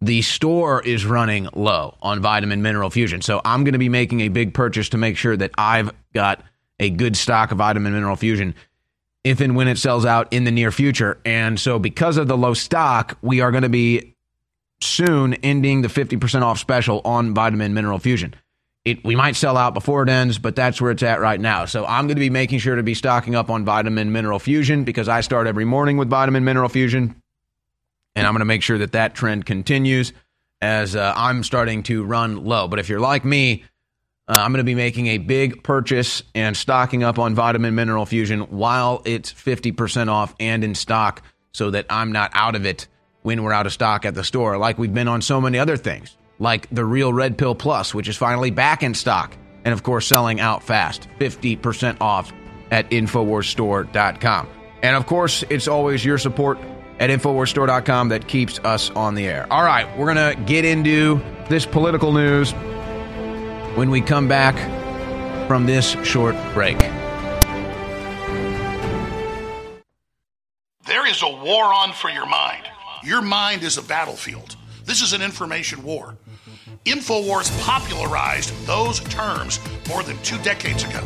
the 0.00 0.20
store 0.20 0.82
is 0.82 1.06
running 1.06 1.48
low 1.54 1.96
on 2.02 2.20
vitamin 2.20 2.62
mineral 2.62 2.90
fusion 2.90 3.20
so 3.20 3.40
I'm 3.44 3.64
going 3.64 3.72
to 3.72 3.78
be 3.78 3.88
making 3.88 4.20
a 4.20 4.28
big 4.28 4.54
purchase 4.54 4.90
to 4.90 4.98
make 4.98 5.16
sure 5.16 5.36
that 5.36 5.50
I've 5.56 5.90
got 6.12 6.42
a 6.78 6.90
good 6.90 7.16
stock 7.16 7.52
of 7.52 7.58
vitamin 7.58 7.92
mineral 7.92 8.16
fusion 8.16 8.54
if 9.24 9.40
and 9.40 9.56
when 9.56 9.68
it 9.68 9.78
sells 9.78 10.04
out 10.04 10.32
in 10.32 10.44
the 10.44 10.50
near 10.50 10.70
future 10.70 11.18
and 11.24 11.58
so 11.58 11.78
because 11.78 12.16
of 12.16 12.28
the 12.28 12.36
low 12.36 12.54
stock 12.54 13.18
we 13.22 13.40
are 13.40 13.50
going 13.50 13.62
to 13.62 13.68
be 13.68 14.16
soon 14.80 15.34
ending 15.34 15.82
the 15.82 15.88
50% 15.88 16.42
off 16.42 16.58
special 16.58 17.00
on 17.04 17.34
vitamin 17.34 17.74
mineral 17.74 17.98
fusion. 17.98 18.34
It, 18.84 19.04
we 19.04 19.16
might 19.16 19.34
sell 19.34 19.56
out 19.56 19.74
before 19.74 20.04
it 20.04 20.08
ends, 20.08 20.38
but 20.38 20.54
that's 20.54 20.80
where 20.80 20.92
it's 20.92 21.02
at 21.02 21.20
right 21.20 21.40
now. 21.40 21.64
So 21.64 21.84
I'm 21.84 22.06
going 22.06 22.16
to 22.16 22.20
be 22.20 22.30
making 22.30 22.60
sure 22.60 22.76
to 22.76 22.84
be 22.84 22.94
stocking 22.94 23.34
up 23.34 23.50
on 23.50 23.64
vitamin 23.64 24.12
mineral 24.12 24.38
fusion 24.38 24.84
because 24.84 25.08
I 25.08 25.22
start 25.22 25.48
every 25.48 25.64
morning 25.64 25.96
with 25.96 26.08
vitamin 26.08 26.44
mineral 26.44 26.68
fusion. 26.68 27.20
And 28.16 28.26
I'm 28.26 28.32
going 28.32 28.40
to 28.40 28.46
make 28.46 28.62
sure 28.62 28.78
that 28.78 28.92
that 28.92 29.14
trend 29.14 29.46
continues 29.46 30.12
as 30.60 30.96
uh, 30.96 31.12
I'm 31.14 31.44
starting 31.44 31.84
to 31.84 32.02
run 32.02 32.44
low. 32.44 32.66
But 32.66 32.80
if 32.80 32.88
you're 32.88 32.98
like 32.98 33.24
me, 33.24 33.62
uh, 34.26 34.34
I'm 34.38 34.50
going 34.50 34.58
to 34.58 34.64
be 34.64 34.74
making 34.74 35.06
a 35.06 35.18
big 35.18 35.62
purchase 35.62 36.22
and 36.34 36.56
stocking 36.56 37.04
up 37.04 37.18
on 37.18 37.36
vitamin 37.36 37.76
mineral 37.76 38.06
fusion 38.06 38.40
while 38.40 39.02
it's 39.04 39.32
50% 39.32 40.08
off 40.08 40.34
and 40.40 40.64
in 40.64 40.74
stock 40.74 41.22
so 41.52 41.70
that 41.70 41.86
I'm 41.88 42.10
not 42.10 42.32
out 42.34 42.56
of 42.56 42.66
it 42.66 42.88
when 43.22 43.42
we're 43.42 43.52
out 43.52 43.66
of 43.66 43.72
stock 43.72 44.04
at 44.04 44.14
the 44.14 44.22
store, 44.22 44.56
like 44.56 44.78
we've 44.78 44.94
been 44.94 45.08
on 45.08 45.20
so 45.20 45.40
many 45.40 45.58
other 45.58 45.76
things, 45.76 46.16
like 46.38 46.68
the 46.70 46.84
Real 46.84 47.12
Red 47.12 47.36
Pill 47.36 47.56
Plus, 47.56 47.92
which 47.92 48.08
is 48.08 48.16
finally 48.16 48.52
back 48.52 48.84
in 48.84 48.94
stock, 48.94 49.36
and 49.64 49.72
of 49.72 49.82
course, 49.82 50.06
selling 50.06 50.38
out 50.38 50.62
fast 50.62 51.08
50% 51.18 51.96
off 52.00 52.32
at 52.70 52.88
InfoWarsStore.com. 52.90 54.48
And 54.82 54.96
of 54.96 55.06
course, 55.06 55.42
it's 55.50 55.66
always 55.66 56.04
your 56.04 56.18
support 56.18 56.58
at 56.98 57.10
InfoWarsStore.com 57.10 58.08
that 58.08 58.26
keeps 58.26 58.58
us 58.60 58.90
on 58.90 59.14
the 59.14 59.26
air. 59.26 59.46
All 59.50 59.64
right, 59.64 59.86
we're 59.98 60.12
going 60.12 60.36
to 60.36 60.42
get 60.44 60.64
into 60.64 61.20
this 61.48 61.66
political 61.66 62.12
news 62.12 62.52
when 63.76 63.90
we 63.90 64.00
come 64.00 64.28
back 64.28 64.56
from 65.46 65.66
this 65.66 65.90
short 66.02 66.34
break. 66.54 66.78
There 70.86 71.06
is 71.06 71.22
a 71.22 71.28
war 71.28 71.64
on 71.64 71.92
for 71.92 72.08
your 72.08 72.26
mind. 72.26 72.64
Your 73.04 73.22
mind 73.22 73.62
is 73.62 73.76
a 73.78 73.82
battlefield. 73.82 74.56
This 74.84 75.02
is 75.02 75.12
an 75.12 75.22
information 75.22 75.82
war. 75.82 76.16
InfoWars 76.84 77.60
popularized 77.62 78.54
those 78.66 79.00
terms 79.00 79.60
more 79.88 80.02
than 80.02 80.16
two 80.22 80.38
decades 80.38 80.84
ago. 80.84 81.04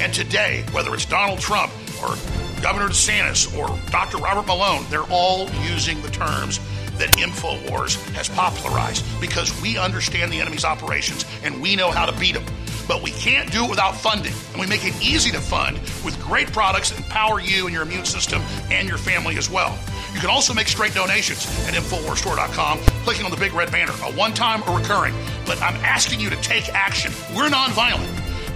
And 0.00 0.12
today, 0.14 0.64
whether 0.72 0.94
it's 0.94 1.04
Donald 1.04 1.40
Trump 1.40 1.72
or 2.02 2.14
Governor 2.62 2.88
DeSantis 2.88 3.56
or 3.56 3.68
Dr. 3.90 4.18
Robert 4.18 4.46
Malone, 4.46 4.84
they're 4.90 5.02
all 5.10 5.48
using 5.64 6.00
the 6.02 6.10
terms 6.10 6.60
that 6.98 7.10
InfoWars 7.16 7.96
has 8.14 8.28
popularized 8.28 9.04
because 9.20 9.60
we 9.62 9.78
understand 9.78 10.32
the 10.32 10.40
enemy's 10.40 10.64
operations 10.64 11.24
and 11.44 11.60
we 11.60 11.76
know 11.76 11.90
how 11.90 12.06
to 12.06 12.18
beat 12.18 12.34
them. 12.34 12.44
but 12.88 13.02
we 13.02 13.10
can't 13.10 13.52
do 13.52 13.64
it 13.64 13.70
without 13.70 13.94
funding. 13.94 14.32
And 14.52 14.60
we 14.60 14.66
make 14.66 14.84
it 14.84 14.94
easy 15.02 15.30
to 15.32 15.40
fund 15.40 15.78
with 16.04 16.18
great 16.22 16.50
products 16.52 16.88
that 16.90 16.98
empower 16.98 17.38
you 17.38 17.66
and 17.66 17.74
your 17.74 17.82
immune 17.82 18.06
system 18.06 18.40
and 18.70 18.88
your 18.88 18.96
family 18.96 19.36
as 19.36 19.50
well. 19.50 19.78
You 20.14 20.20
can 20.20 20.30
also 20.30 20.54
make 20.54 20.68
straight 20.68 20.94
donations 20.94 21.44
at 21.68 21.74
InfoWarsStore.com, 21.74 22.78
clicking 23.04 23.26
on 23.26 23.30
the 23.30 23.36
big 23.36 23.52
red 23.52 23.70
banner, 23.70 23.92
a 24.04 24.12
one 24.12 24.32
time 24.32 24.62
or 24.66 24.78
recurring. 24.78 25.14
But 25.44 25.60
I'm 25.60 25.76
asking 25.84 26.18
you 26.20 26.30
to 26.30 26.36
take 26.36 26.70
action. 26.70 27.12
We're 27.36 27.50
nonviolent. 27.50 28.08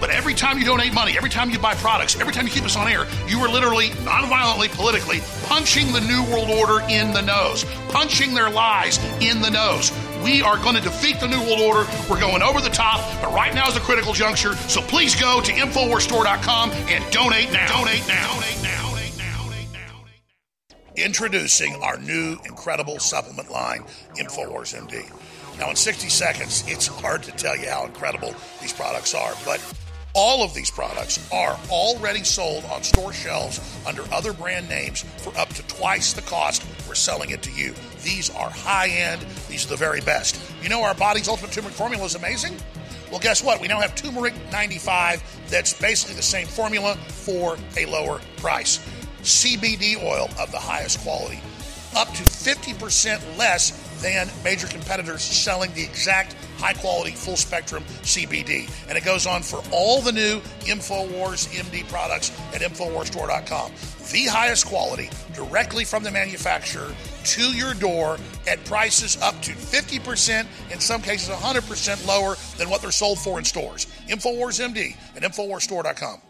But 0.03 0.09
every 0.09 0.33
time 0.33 0.59
you 0.59 0.65
donate 0.65 0.93
money, 0.93 1.15
every 1.15 1.29
time 1.29 1.49
you 1.49 1.57
buy 1.57 1.75
products, 1.75 2.19
every 2.19 2.33
time 2.33 2.45
you 2.45 2.51
keep 2.51 2.65
us 2.65 2.75
on 2.75 2.89
air, 2.89 3.07
you 3.25 3.39
are 3.39 3.47
literally, 3.47 3.87
nonviolently, 4.03 4.69
politically, 4.69 5.21
punching 5.45 5.93
the 5.93 6.01
New 6.01 6.23
World 6.23 6.49
Order 6.49 6.85
in 6.89 7.13
the 7.13 7.21
nose, 7.21 7.63
punching 7.87 8.33
their 8.33 8.49
lies 8.49 8.97
in 9.21 9.41
the 9.41 9.49
nose. 9.49 9.93
We 10.21 10.41
are 10.41 10.57
going 10.57 10.75
to 10.75 10.81
defeat 10.81 11.21
the 11.21 11.29
New 11.29 11.39
World 11.43 11.61
Order. 11.61 11.89
We're 12.09 12.19
going 12.19 12.41
over 12.41 12.59
the 12.59 12.69
top, 12.69 12.99
but 13.21 13.31
right 13.31 13.55
now 13.55 13.65
is 13.69 13.77
a 13.77 13.79
critical 13.79 14.11
juncture. 14.11 14.55
So 14.67 14.81
please 14.81 15.15
go 15.15 15.39
to 15.39 15.51
InfoWarsStore.com 15.53 16.71
and 16.71 17.13
donate 17.13 17.53
now. 17.53 17.79
Donate 17.79 18.05
now. 18.05 18.33
Donate 18.33 18.61
now. 18.61 20.03
Introducing 20.97 21.75
our 21.75 21.97
new 21.99 22.37
incredible 22.43 22.99
supplement 22.99 23.49
line, 23.49 23.85
InfoWars 24.17 24.77
MD. 24.77 25.09
Now, 25.59 25.69
in 25.69 25.77
60 25.77 26.09
seconds, 26.09 26.65
it's 26.67 26.87
hard 26.87 27.23
to 27.23 27.31
tell 27.31 27.55
you 27.55 27.69
how 27.69 27.85
incredible 27.85 28.35
these 28.59 28.73
products 28.73 29.15
are, 29.15 29.33
but 29.45 29.61
all 30.13 30.43
of 30.43 30.53
these 30.53 30.69
products 30.69 31.27
are 31.31 31.59
already 31.69 32.23
sold 32.23 32.63
on 32.65 32.83
store 32.83 33.13
shelves 33.13 33.59
under 33.87 34.03
other 34.13 34.31
brand 34.31 34.69
names 34.69 35.01
for 35.17 35.35
up 35.37 35.49
to 35.49 35.63
twice 35.63 36.13
the 36.13 36.21
cost 36.21 36.63
we're 36.87 36.93
selling 36.93 37.31
it 37.31 37.41
to 37.41 37.51
you. 37.51 37.73
These 38.03 38.29
are 38.35 38.49
high 38.49 38.89
end, 38.89 39.21
these 39.49 39.65
are 39.65 39.69
the 39.69 39.75
very 39.75 40.01
best. 40.01 40.39
You 40.61 40.69
know, 40.69 40.83
our 40.83 40.93
body's 40.93 41.27
ultimate 41.27 41.51
turmeric 41.51 41.73
formula 41.75 42.05
is 42.05 42.15
amazing? 42.15 42.55
Well, 43.09 43.19
guess 43.19 43.43
what? 43.43 43.61
We 43.61 43.67
now 43.67 43.79
have 43.79 43.95
Turmeric 43.95 44.33
95 44.51 45.23
that's 45.49 45.79
basically 45.79 46.15
the 46.15 46.23
same 46.23 46.47
formula 46.47 46.95
for 46.95 47.57
a 47.77 47.85
lower 47.85 48.19
price. 48.37 48.79
CBD 49.21 50.03
oil 50.03 50.29
of 50.39 50.51
the 50.51 50.59
highest 50.59 50.99
quality, 50.99 51.39
up 51.95 52.07
to 52.09 52.23
50% 52.23 53.37
less 53.37 53.71
than 54.03 54.29
major 54.43 54.67
competitors 54.67 55.21
selling 55.23 55.73
the 55.73 55.81
exact 55.81 56.35
high 56.57 56.73
quality, 56.73 57.11
full 57.11 57.37
spectrum 57.37 57.83
CBD. 58.03 58.69
And 58.87 58.97
it 58.97 59.05
goes 59.05 59.25
on 59.25 59.41
for 59.41 59.63
all 59.71 60.01
the 60.01 60.11
new 60.11 60.41
InfoWars 60.65 61.47
MD 61.55 61.87
products 61.89 62.29
at 62.53 62.61
InfoWarsStore.com. 62.61 63.71
The 64.11 64.25
highest 64.25 64.67
quality 64.67 65.09
directly 65.33 65.85
from 65.85 66.03
the 66.03 66.11
manufacturer 66.11 66.93
to 67.23 67.41
your 67.53 67.73
door 67.73 68.17
at 68.45 68.63
prices 68.65 69.19
up 69.21 69.41
to 69.41 69.51
50%, 69.53 70.45
in 70.71 70.79
some 70.79 71.01
cases 71.01 71.29
100% 71.29 72.05
lower 72.05 72.35
than 72.57 72.69
what 72.69 72.81
they're 72.81 72.91
sold 72.91 73.17
for 73.17 73.39
in 73.39 73.45
stores. 73.45 73.87
InfoWars 74.09 74.59
MD 74.59 74.95
at 75.15 75.23
InfoWarsStore.com. 75.23 76.21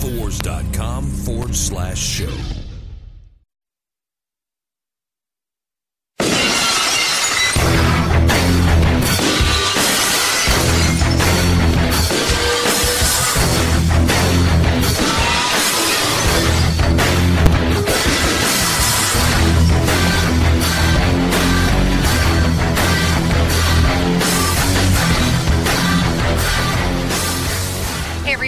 Infowars.com 0.00 1.04
forward 1.10 1.54
slash 1.54 1.98
show. 1.98 2.59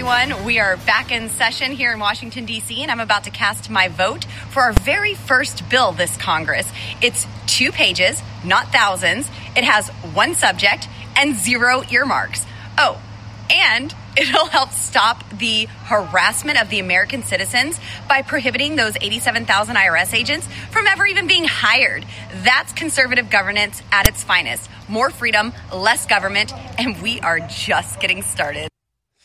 Everyone, 0.05 0.45
we 0.45 0.59
are 0.59 0.77
back 0.79 1.13
in 1.13 1.29
session 1.31 1.71
here 1.71 1.93
in 1.93 2.01
Washington, 2.01 2.45
D.C., 2.45 2.83
and 2.83 2.91
I'm 2.91 2.99
about 2.99 3.23
to 3.23 3.31
cast 3.31 3.71
my 3.71 3.87
vote 3.87 4.25
for 4.51 4.63
our 4.63 4.73
very 4.73 5.15
first 5.15 5.69
bill 5.69 5.93
this 5.93 6.17
Congress. 6.17 6.69
It's 7.01 7.25
two 7.47 7.71
pages, 7.71 8.21
not 8.45 8.73
thousands. 8.73 9.31
It 9.55 9.63
has 9.63 9.91
one 10.13 10.35
subject 10.35 10.89
and 11.17 11.37
zero 11.37 11.85
earmarks. 11.89 12.45
Oh, 12.77 13.01
and 13.49 13.95
it'll 14.17 14.47
help 14.47 14.73
stop 14.73 15.23
the 15.39 15.67
harassment 15.85 16.61
of 16.61 16.69
the 16.69 16.81
American 16.81 17.23
citizens 17.23 17.79
by 18.09 18.23
prohibiting 18.23 18.75
those 18.75 18.97
87,000 19.01 19.77
IRS 19.77 20.15
agents 20.15 20.49
from 20.73 20.89
ever 20.89 21.07
even 21.07 21.29
being 21.29 21.45
hired. 21.45 22.05
That's 22.43 22.73
conservative 22.73 23.31
governance 23.31 23.81
at 23.93 24.09
its 24.09 24.25
finest. 24.25 24.69
More 24.89 25.11
freedom, 25.11 25.53
less 25.73 26.07
government, 26.07 26.53
and 26.77 27.01
we 27.01 27.21
are 27.21 27.39
just 27.39 28.01
getting 28.01 28.23
started. 28.23 28.69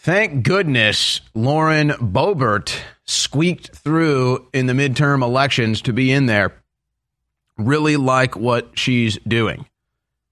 Thank 0.08 0.44
goodness 0.44 1.20
Lauren 1.34 1.90
Boebert 1.90 2.74
squeaked 3.04 3.76
through 3.76 4.48
in 4.54 4.66
the 4.66 4.72
midterm 4.72 5.22
elections 5.22 5.82
to 5.82 5.92
be 5.92 6.14
in 6.14 6.28
there. 6.28 6.54
Really 7.58 7.98
like 7.98 8.38
what 8.38 8.80
she's 8.80 9.18
doing 9.28 9.66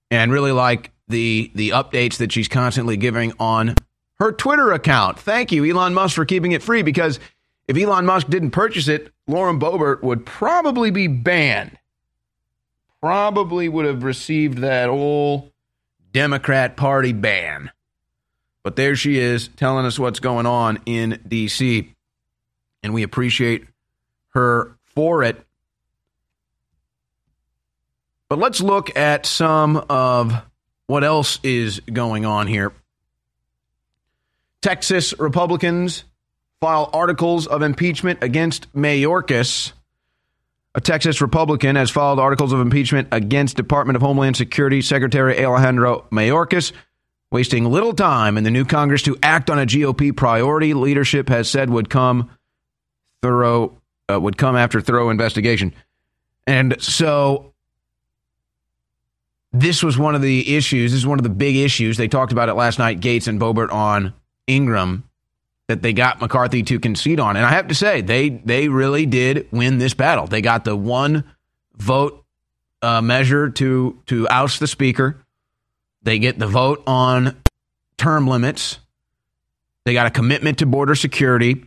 and 0.10 0.32
really 0.32 0.54
like 0.54 0.92
the 1.10 1.52
the 1.56 1.72
updates 1.72 2.16
that 2.20 2.32
she's 2.32 2.48
constantly 2.48 2.96
giving 2.96 3.34
on 3.38 3.76
her 4.20 4.32
Twitter 4.32 4.72
account. 4.72 5.20
Thank 5.20 5.52
you 5.52 5.66
Elon 5.66 5.94
Musk 5.94 6.16
for 6.16 6.24
keeping 6.24 6.54
it 6.54 6.64
free 6.64 6.82
because 6.82 7.20
if 7.68 7.76
Elon 7.76 8.06
Musk 8.06 8.28
didn't 8.28 8.52
purchase 8.52 8.88
it, 8.88 9.12
Lauren 9.28 9.60
Boebert 9.60 10.02
would 10.04 10.26
probably 10.26 10.90
be 10.90 11.08
banned. 11.08 11.78
Probably 13.02 13.68
would 13.68 13.86
have 13.86 14.06
received 14.06 14.60
that 14.60 14.88
old 14.88 15.52
Democrat 16.14 16.78
Party 16.78 17.12
ban. 17.12 17.72
But 18.66 18.76
there 18.76 18.96
she 18.96 19.20
is 19.20 19.50
telling 19.50 19.86
us 19.86 20.00
what's 20.00 20.20
going 20.20 20.48
on 20.48 20.80
in 20.88 21.22
D.C. 21.28 21.94
And 22.82 22.96
we 22.96 23.04
appreciate 23.04 23.68
her 24.30 24.76
for 24.96 25.22
it. 25.22 25.40
But 28.28 28.40
let's 28.40 28.62
look 28.62 28.98
at 28.98 29.28
some 29.28 29.78
of 29.88 30.34
what 30.88 31.04
else 31.04 31.38
is 31.44 31.80
going 31.82 32.26
on 32.26 32.48
here. 32.48 32.74
Texas 34.64 35.14
Republicans 35.20 36.04
file 36.60 36.90
articles 36.92 37.46
of 37.46 37.62
impeachment 37.62 38.24
against 38.24 38.74
Mayorkas. 38.74 39.74
A 40.74 40.82
Texas 40.82 41.22
Republican 41.22 41.76
has 41.76 41.92
filed 41.92 42.18
articles 42.18 42.52
of 42.52 42.60
impeachment 42.60 43.10
against 43.12 43.58
Department 43.58 43.96
of 43.96 44.02
Homeland 44.02 44.36
Security 44.36 44.82
Secretary 44.82 45.46
Alejandro 45.46 46.08
Mayorkas 46.12 46.72
wasting 47.36 47.66
little 47.66 47.92
time 47.92 48.38
in 48.38 48.46
the 48.46 48.50
new 48.50 48.64
Congress 48.64 49.02
to 49.02 49.18
act 49.22 49.50
on 49.50 49.60
a 49.60 49.66
GOP 49.66 50.16
priority 50.16 50.74
leadership 50.74 51.28
has 51.28 51.50
said 51.50 51.70
would 51.70 51.90
come 51.90 52.30
thorough 53.22 53.78
uh, 54.10 54.18
would 54.18 54.38
come 54.38 54.56
after 54.56 54.80
thorough 54.80 55.10
investigation. 55.10 55.74
And 56.48 56.82
so 56.82 57.52
this 59.52 59.84
was 59.84 59.98
one 59.98 60.16
of 60.16 60.22
the 60.22 60.56
issues. 60.56 60.94
This 60.94 61.00
is 61.00 61.06
one 61.06 61.20
of 61.20 61.24
the 61.24 61.30
big 61.30 61.58
issues. 61.58 61.98
They 61.98 62.08
talked 62.08 62.32
about 62.32 62.48
it 62.48 62.54
last 62.54 62.80
night, 62.80 63.02
Gaetz 63.02 63.28
and 63.28 63.38
Boebert 63.38 63.70
on 63.70 64.14
Ingraham, 64.48 65.04
that 65.68 65.82
they 65.82 65.92
got 65.92 66.22
McCarthy 66.22 66.64
to 66.64 66.80
concede 66.80 67.20
on. 67.20 67.36
And 67.36 67.46
I 67.46 67.50
have 67.50 67.68
to 67.68 67.76
say, 67.76 68.00
they 68.00 68.30
they 68.30 68.70
really 68.70 69.06
did 69.06 69.50
win 69.52 69.78
this 69.78 69.94
battle. 69.94 70.26
They 70.26 70.40
got 70.40 70.64
the 70.64 70.78
one 70.78 71.26
vote 71.76 72.24
uh, 72.82 73.02
measure 73.02 73.50
to 73.50 74.02
to 74.06 74.26
oust 74.30 74.62
the 74.62 74.68
speaker. 74.68 75.25
They 76.06 76.20
get 76.20 76.38
the 76.38 76.48
vote 76.48 76.84
on 76.86 77.36
term 77.98 78.28
limits. 78.28 78.78
They 79.86 79.94
got 79.94 80.06
a 80.06 80.12
commitment 80.12 80.60
to 80.60 80.68
border 80.68 80.96
security. 80.96 81.66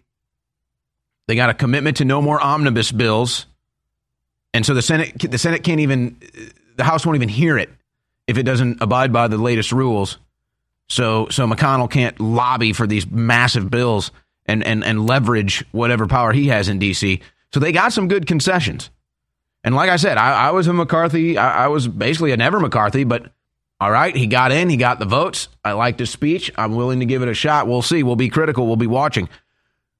They 1.26 1.34
got 1.34 1.50
a 1.50 1.54
commitment 1.54 1.98
to 1.98 2.04
no 2.04 2.22
more 2.22 2.40
omnibus 2.40 2.90
bills. 2.92 3.46
And 4.54 4.64
so 4.64 4.74
the 4.74 4.82
Senate 4.82 5.18
the 5.18 5.38
Senate 5.38 5.64
can't 5.64 5.80
even 5.80 6.16
the 6.76 6.84
House 6.84 7.04
won't 7.04 7.16
even 7.16 7.28
hear 7.28 7.58
it 7.58 7.68
if 8.28 8.38
it 8.38 8.44
doesn't 8.44 8.80
abide 8.80 9.12
by 9.12 9.26
the 9.26 9.36
latest 9.36 9.72
rules. 9.72 10.18
So 10.88 11.28
so 11.30 11.46
McConnell 11.46 11.90
can't 11.90 12.18
lobby 12.20 12.72
for 12.72 12.86
these 12.86 13.10
massive 13.10 13.70
bills 13.70 14.12
and 14.46 14.62
and 14.62 14.84
and 14.84 15.04
leverage 15.04 15.64
whatever 15.72 16.06
power 16.06 16.32
he 16.32 16.46
has 16.48 16.68
in 16.68 16.78
DC. 16.78 17.20
So 17.52 17.58
they 17.58 17.72
got 17.72 17.92
some 17.92 18.06
good 18.06 18.26
concessions. 18.26 18.90
And 19.64 19.74
like 19.74 19.90
I 19.90 19.96
said, 19.96 20.16
I, 20.16 20.48
I 20.48 20.50
was 20.52 20.68
a 20.68 20.72
McCarthy. 20.72 21.36
I, 21.36 21.64
I 21.64 21.68
was 21.68 21.88
basically 21.88 22.30
a 22.30 22.36
never 22.36 22.60
McCarthy, 22.60 23.02
but 23.02 23.32
all 23.80 23.90
right, 23.90 24.14
he 24.14 24.26
got 24.26 24.50
in, 24.50 24.68
he 24.68 24.76
got 24.76 24.98
the 24.98 25.04
votes. 25.04 25.48
I 25.64 25.72
liked 25.72 26.00
his 26.00 26.10
speech. 26.10 26.50
I'm 26.56 26.74
willing 26.74 27.00
to 27.00 27.06
give 27.06 27.22
it 27.22 27.28
a 27.28 27.34
shot. 27.34 27.68
We'll 27.68 27.82
see. 27.82 28.02
We'll 28.02 28.16
be 28.16 28.28
critical. 28.28 28.66
We'll 28.66 28.76
be 28.76 28.88
watching. 28.88 29.28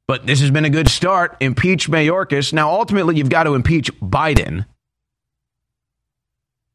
But 0.08 0.26
this 0.26 0.40
has 0.40 0.50
been 0.50 0.64
a 0.64 0.70
good 0.70 0.88
start. 0.88 1.36
Impeach 1.40 1.88
Mayorkas. 1.88 2.52
Now, 2.52 2.70
ultimately, 2.70 3.16
you've 3.16 3.28
got 3.28 3.44
to 3.44 3.54
impeach 3.54 3.92
Biden 4.00 4.66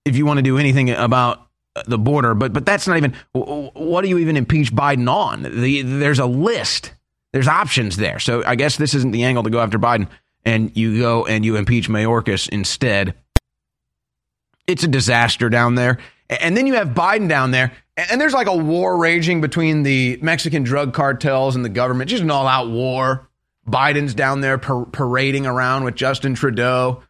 if 0.06 0.16
you 0.16 0.26
want 0.26 0.38
to 0.38 0.44
do 0.44 0.58
anything 0.58 0.92
about 0.92 1.48
the 1.88 1.98
border. 1.98 2.36
But 2.36 2.54
but 2.54 2.66
that's 2.66 2.88
not 2.88 2.98
even. 2.98 3.14
What 3.34 4.04
do 4.04 4.08
you 4.08 4.20
even 4.20 4.38
impeach 4.38 4.74
Biden 4.74 5.12
on? 5.12 5.44
The, 5.44 5.82
there's 5.82 6.20
a 6.20 6.26
list. 6.26 6.94
There's 7.34 7.48
options 7.48 7.98
there. 7.98 8.20
So 8.20 8.44
I 8.46 8.56
guess 8.56 8.78
this 8.78 8.94
isn't 8.94 9.12
the 9.12 9.24
angle 9.24 9.44
to 9.44 9.50
go 9.50 9.60
after 9.60 9.80
Biden, 9.80 10.08
and 10.46 10.72
you 10.78 11.00
go 11.00 11.26
and 11.26 11.44
you 11.44 11.58
impeach 11.58 11.90
Mayorkas 11.90 12.48
instead. 12.48 13.16
It's 14.68 14.84
a 14.84 14.88
disaster 14.88 15.50
down 15.50 15.76
there. 15.76 15.98
And 16.42 16.56
then 16.56 16.68
you 16.68 16.76
have 16.76 16.90
Biden 16.90 17.28
down 17.28 17.52
there, 17.52 17.72
and 17.98 18.20
there's 18.20 18.34
like 18.34 18.48
a 18.48 18.56
war 18.56 18.98
raging 18.98 19.42
between 19.42 19.84
the 19.84 20.18
Mexican 20.22 20.64
drug 20.64 20.94
cartels 20.94 21.56
and 21.56 21.64
the 21.64 21.70
government, 21.70 22.10
just 22.10 22.24
an 22.24 22.32
all 22.32 22.48
out 22.48 22.70
war. 22.70 23.28
Biden's 23.68 24.14
down 24.14 24.42
there 24.42 24.58
par- 24.58 24.86
parading 24.86 25.46
around 25.46 25.84
with 25.84 25.96
Justin 25.96 26.36
Trudeau. 26.36 27.04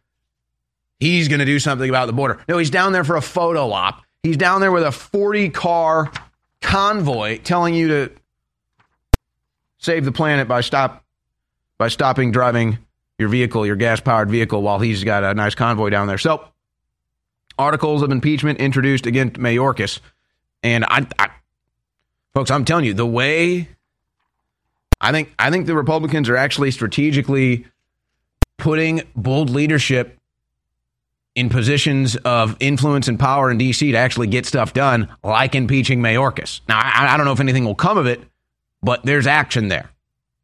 He's 1.00 1.28
going 1.28 1.40
to 1.40 1.44
do 1.44 1.58
something 1.58 1.88
about 1.88 2.06
the 2.06 2.12
border. 2.12 2.38
No, 2.48 2.58
he's 2.58 2.70
down 2.70 2.92
there 2.92 3.04
for 3.04 3.16
a 3.16 3.22
photo 3.22 3.70
op. 3.72 4.02
He's 4.22 4.36
down 4.36 4.60
there 4.60 4.72
with 4.72 4.84
a 4.84 4.92
40 4.92 5.50
car 5.50 6.10
convoy 6.60 7.38
telling 7.38 7.74
you 7.74 7.88
to 7.88 8.12
save 9.78 10.04
the 10.04 10.12
planet 10.12 10.48
by 10.48 10.60
stop 10.60 11.04
by 11.76 11.88
stopping 11.88 12.30
driving 12.30 12.78
your 13.18 13.28
vehicle, 13.28 13.66
your 13.66 13.76
gas 13.76 14.00
powered 14.00 14.30
vehicle, 14.30 14.62
while 14.62 14.78
he's 14.78 15.04
got 15.04 15.24
a 15.24 15.34
nice 15.34 15.54
convoy 15.54 15.90
down 15.90 16.06
there. 16.06 16.18
So, 16.18 16.46
articles 17.58 18.02
of 18.02 18.10
impeachment 18.10 18.58
introduced 18.58 19.06
against 19.06 19.34
Mayorkas, 19.34 20.00
and 20.62 20.84
I, 20.84 21.06
I 21.18 21.30
folks, 22.34 22.50
I'm 22.50 22.64
telling 22.64 22.84
you, 22.84 22.94
the 22.94 23.06
way 23.06 23.68
I 25.00 25.12
think 25.12 25.34
I 25.38 25.50
think 25.50 25.66
the 25.66 25.74
Republicans 25.74 26.28
are 26.28 26.36
actually 26.36 26.70
strategically 26.70 27.66
putting 28.56 29.02
bold 29.14 29.50
leadership 29.50 30.18
in 31.34 31.48
positions 31.48 32.16
of 32.16 32.56
influence 32.60 33.08
and 33.08 33.18
power 33.18 33.50
in 33.50 33.58
D.C. 33.58 33.90
to 33.92 33.98
actually 33.98 34.28
get 34.28 34.46
stuff 34.46 34.72
done, 34.72 35.08
like 35.22 35.54
impeaching 35.54 36.00
Mayorkas. 36.00 36.60
Now, 36.68 36.78
I, 36.78 37.12
I 37.12 37.16
don't 37.16 37.26
know 37.26 37.32
if 37.32 37.40
anything 37.40 37.64
will 37.64 37.74
come 37.74 37.98
of 37.98 38.06
it, 38.06 38.20
but 38.82 39.02
there's 39.04 39.26
action 39.26 39.68
there. 39.68 39.90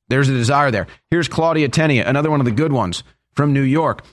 There's 0.09 0.29
a 0.29 0.35
desire 0.35 0.73
there. 0.73 0.89
Here's 1.11 1.29
Claudia 1.29 1.69
Tenney, 1.69 2.01
another 2.01 2.31
one 2.31 2.41
of 2.41 2.47
the 2.47 2.53
good 2.53 2.73
ones 2.73 3.05
from 3.33 3.53
New 3.53 3.63
York. 3.63 4.05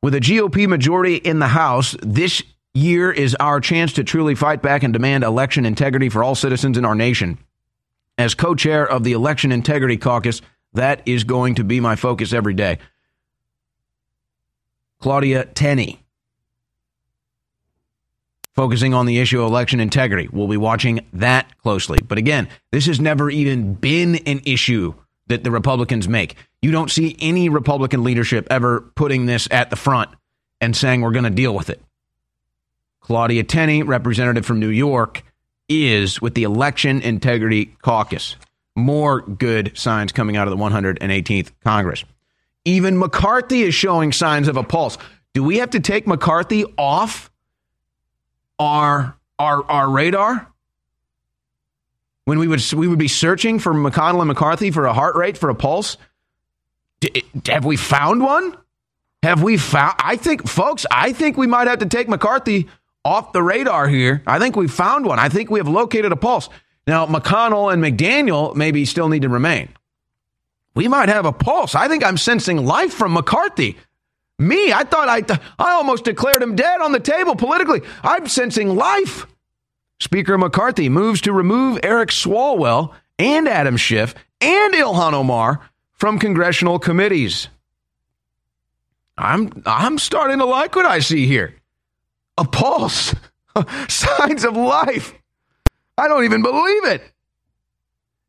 With 0.00 0.14
a 0.14 0.20
GOP 0.20 0.68
majority 0.68 1.16
in 1.16 1.40
the 1.40 1.48
House, 1.48 1.96
this 2.02 2.42
year 2.72 3.10
is 3.10 3.34
our 3.40 3.60
chance 3.60 3.92
to 3.94 4.04
truly 4.04 4.36
fight 4.36 4.62
back 4.62 4.84
and 4.84 4.92
demand 4.92 5.24
election 5.24 5.66
integrity 5.66 6.08
for 6.08 6.22
all 6.22 6.36
citizens 6.36 6.78
in 6.78 6.84
our 6.84 6.94
nation. 6.94 7.38
As 8.16 8.34
co 8.34 8.54
chair 8.54 8.88
of 8.88 9.02
the 9.02 9.12
Election 9.12 9.50
Integrity 9.50 9.96
Caucus, 9.96 10.40
that 10.74 11.02
is 11.06 11.24
going 11.24 11.56
to 11.56 11.64
be 11.64 11.80
my 11.80 11.96
focus 11.96 12.32
every 12.32 12.54
day. 12.54 12.78
Claudia 15.00 15.46
Tenney, 15.46 16.00
focusing 18.54 18.94
on 18.94 19.06
the 19.06 19.18
issue 19.18 19.40
of 19.40 19.48
election 19.48 19.80
integrity. 19.80 20.28
We'll 20.32 20.48
be 20.48 20.56
watching 20.56 21.00
that 21.12 21.56
closely. 21.58 21.98
But 22.06 22.18
again, 22.18 22.48
this 22.70 22.86
has 22.86 23.00
never 23.00 23.30
even 23.30 23.74
been 23.74 24.16
an 24.26 24.40
issue 24.44 24.94
that 25.28 25.44
the 25.44 25.50
Republicans 25.50 26.08
make. 26.08 26.36
You 26.62 26.70
don't 26.70 26.90
see 26.90 27.16
any 27.20 27.48
Republican 27.48 28.02
leadership 28.02 28.46
ever 28.50 28.80
putting 28.80 29.26
this 29.26 29.48
at 29.50 29.70
the 29.70 29.76
front 29.76 30.10
and 30.60 30.76
saying 30.76 31.02
we're 31.02 31.12
going 31.12 31.24
to 31.24 31.30
deal 31.30 31.54
with 31.54 31.70
it. 31.70 31.80
Claudia 33.00 33.44
Tenney, 33.44 33.82
representative 33.82 34.44
from 34.44 34.60
New 34.60 34.68
York, 34.68 35.22
is 35.68 36.20
with 36.20 36.34
the 36.34 36.42
Election 36.42 37.00
Integrity 37.00 37.66
Caucus. 37.82 38.36
More 38.76 39.22
good 39.22 39.76
signs 39.76 40.12
coming 40.12 40.36
out 40.36 40.48
of 40.48 40.56
the 40.56 40.62
118th 40.62 41.52
Congress. 41.64 42.04
Even 42.64 42.98
McCarthy 42.98 43.62
is 43.62 43.74
showing 43.74 44.12
signs 44.12 44.48
of 44.48 44.56
a 44.56 44.62
pulse. 44.62 44.98
Do 45.34 45.42
we 45.42 45.58
have 45.58 45.70
to 45.70 45.80
take 45.80 46.06
McCarthy 46.06 46.64
off 46.76 47.30
our 48.58 49.16
our 49.38 49.64
our 49.70 49.88
radar? 49.88 50.52
When 52.24 52.38
we 52.38 52.46
would 52.46 52.62
we 52.72 52.88
would 52.88 52.98
be 52.98 53.08
searching 53.08 53.58
for 53.58 53.72
McConnell 53.72 54.20
and 54.20 54.28
McCarthy 54.28 54.70
for 54.70 54.84
a 54.86 54.92
heart 54.92 55.16
rate 55.16 55.38
for 55.38 55.48
a 55.48 55.54
pulse. 55.54 55.96
D- 57.00 57.10
eh, 57.14 57.52
have 57.52 57.64
we 57.64 57.76
found 57.76 58.22
one? 58.22 58.56
Have 59.22 59.42
we 59.42 59.56
found? 59.56 59.94
I 59.98 60.16
think, 60.16 60.48
folks, 60.48 60.86
I 60.90 61.12
think 61.12 61.36
we 61.36 61.46
might 61.46 61.66
have 61.66 61.80
to 61.80 61.86
take 61.86 62.08
McCarthy 62.08 62.68
off 63.04 63.32
the 63.32 63.42
radar 63.42 63.88
here. 63.88 64.22
I 64.26 64.38
think 64.38 64.56
we 64.56 64.68
found 64.68 65.06
one. 65.06 65.18
I 65.18 65.28
think 65.28 65.50
we 65.50 65.58
have 65.58 65.68
located 65.68 66.12
a 66.12 66.16
pulse. 66.16 66.48
Now, 66.86 67.06
McConnell 67.06 67.72
and 67.72 67.82
McDaniel 67.82 68.54
maybe 68.54 68.84
still 68.84 69.08
need 69.08 69.22
to 69.22 69.28
remain. 69.28 69.68
We 70.74 70.88
might 70.88 71.08
have 71.08 71.26
a 71.26 71.32
pulse. 71.32 71.74
I 71.74 71.88
think 71.88 72.04
I'm 72.04 72.16
sensing 72.16 72.64
life 72.64 72.92
from 72.94 73.12
McCarthy. 73.12 73.76
Me, 74.38 74.72
I 74.72 74.84
thought 74.84 75.08
I, 75.08 75.24
I 75.58 75.72
almost 75.72 76.04
declared 76.04 76.42
him 76.42 76.54
dead 76.54 76.80
on 76.80 76.92
the 76.92 77.00
table 77.00 77.34
politically. 77.34 77.80
I'm 78.04 78.28
sensing 78.28 78.76
life. 78.76 79.26
Speaker 80.00 80.38
McCarthy 80.38 80.88
moves 80.88 81.20
to 81.22 81.32
remove 81.32 81.80
Eric 81.82 82.10
Swalwell 82.10 82.92
and 83.18 83.48
Adam 83.48 83.76
Schiff 83.76 84.14
and 84.40 84.74
Ilhan 84.74 85.12
Omar 85.12 85.68
from 85.98 86.18
congressional 86.18 86.78
committees. 86.78 87.48
I'm 89.16 89.62
I'm 89.66 89.98
starting 89.98 90.38
to 90.38 90.44
like 90.44 90.74
what 90.76 90.86
I 90.86 91.00
see 91.00 91.26
here. 91.26 91.54
A 92.38 92.44
pulse, 92.44 93.14
signs 93.88 94.44
of 94.44 94.56
life. 94.56 95.12
I 95.96 96.06
don't 96.06 96.24
even 96.24 96.42
believe 96.42 96.84
it. 96.84 97.02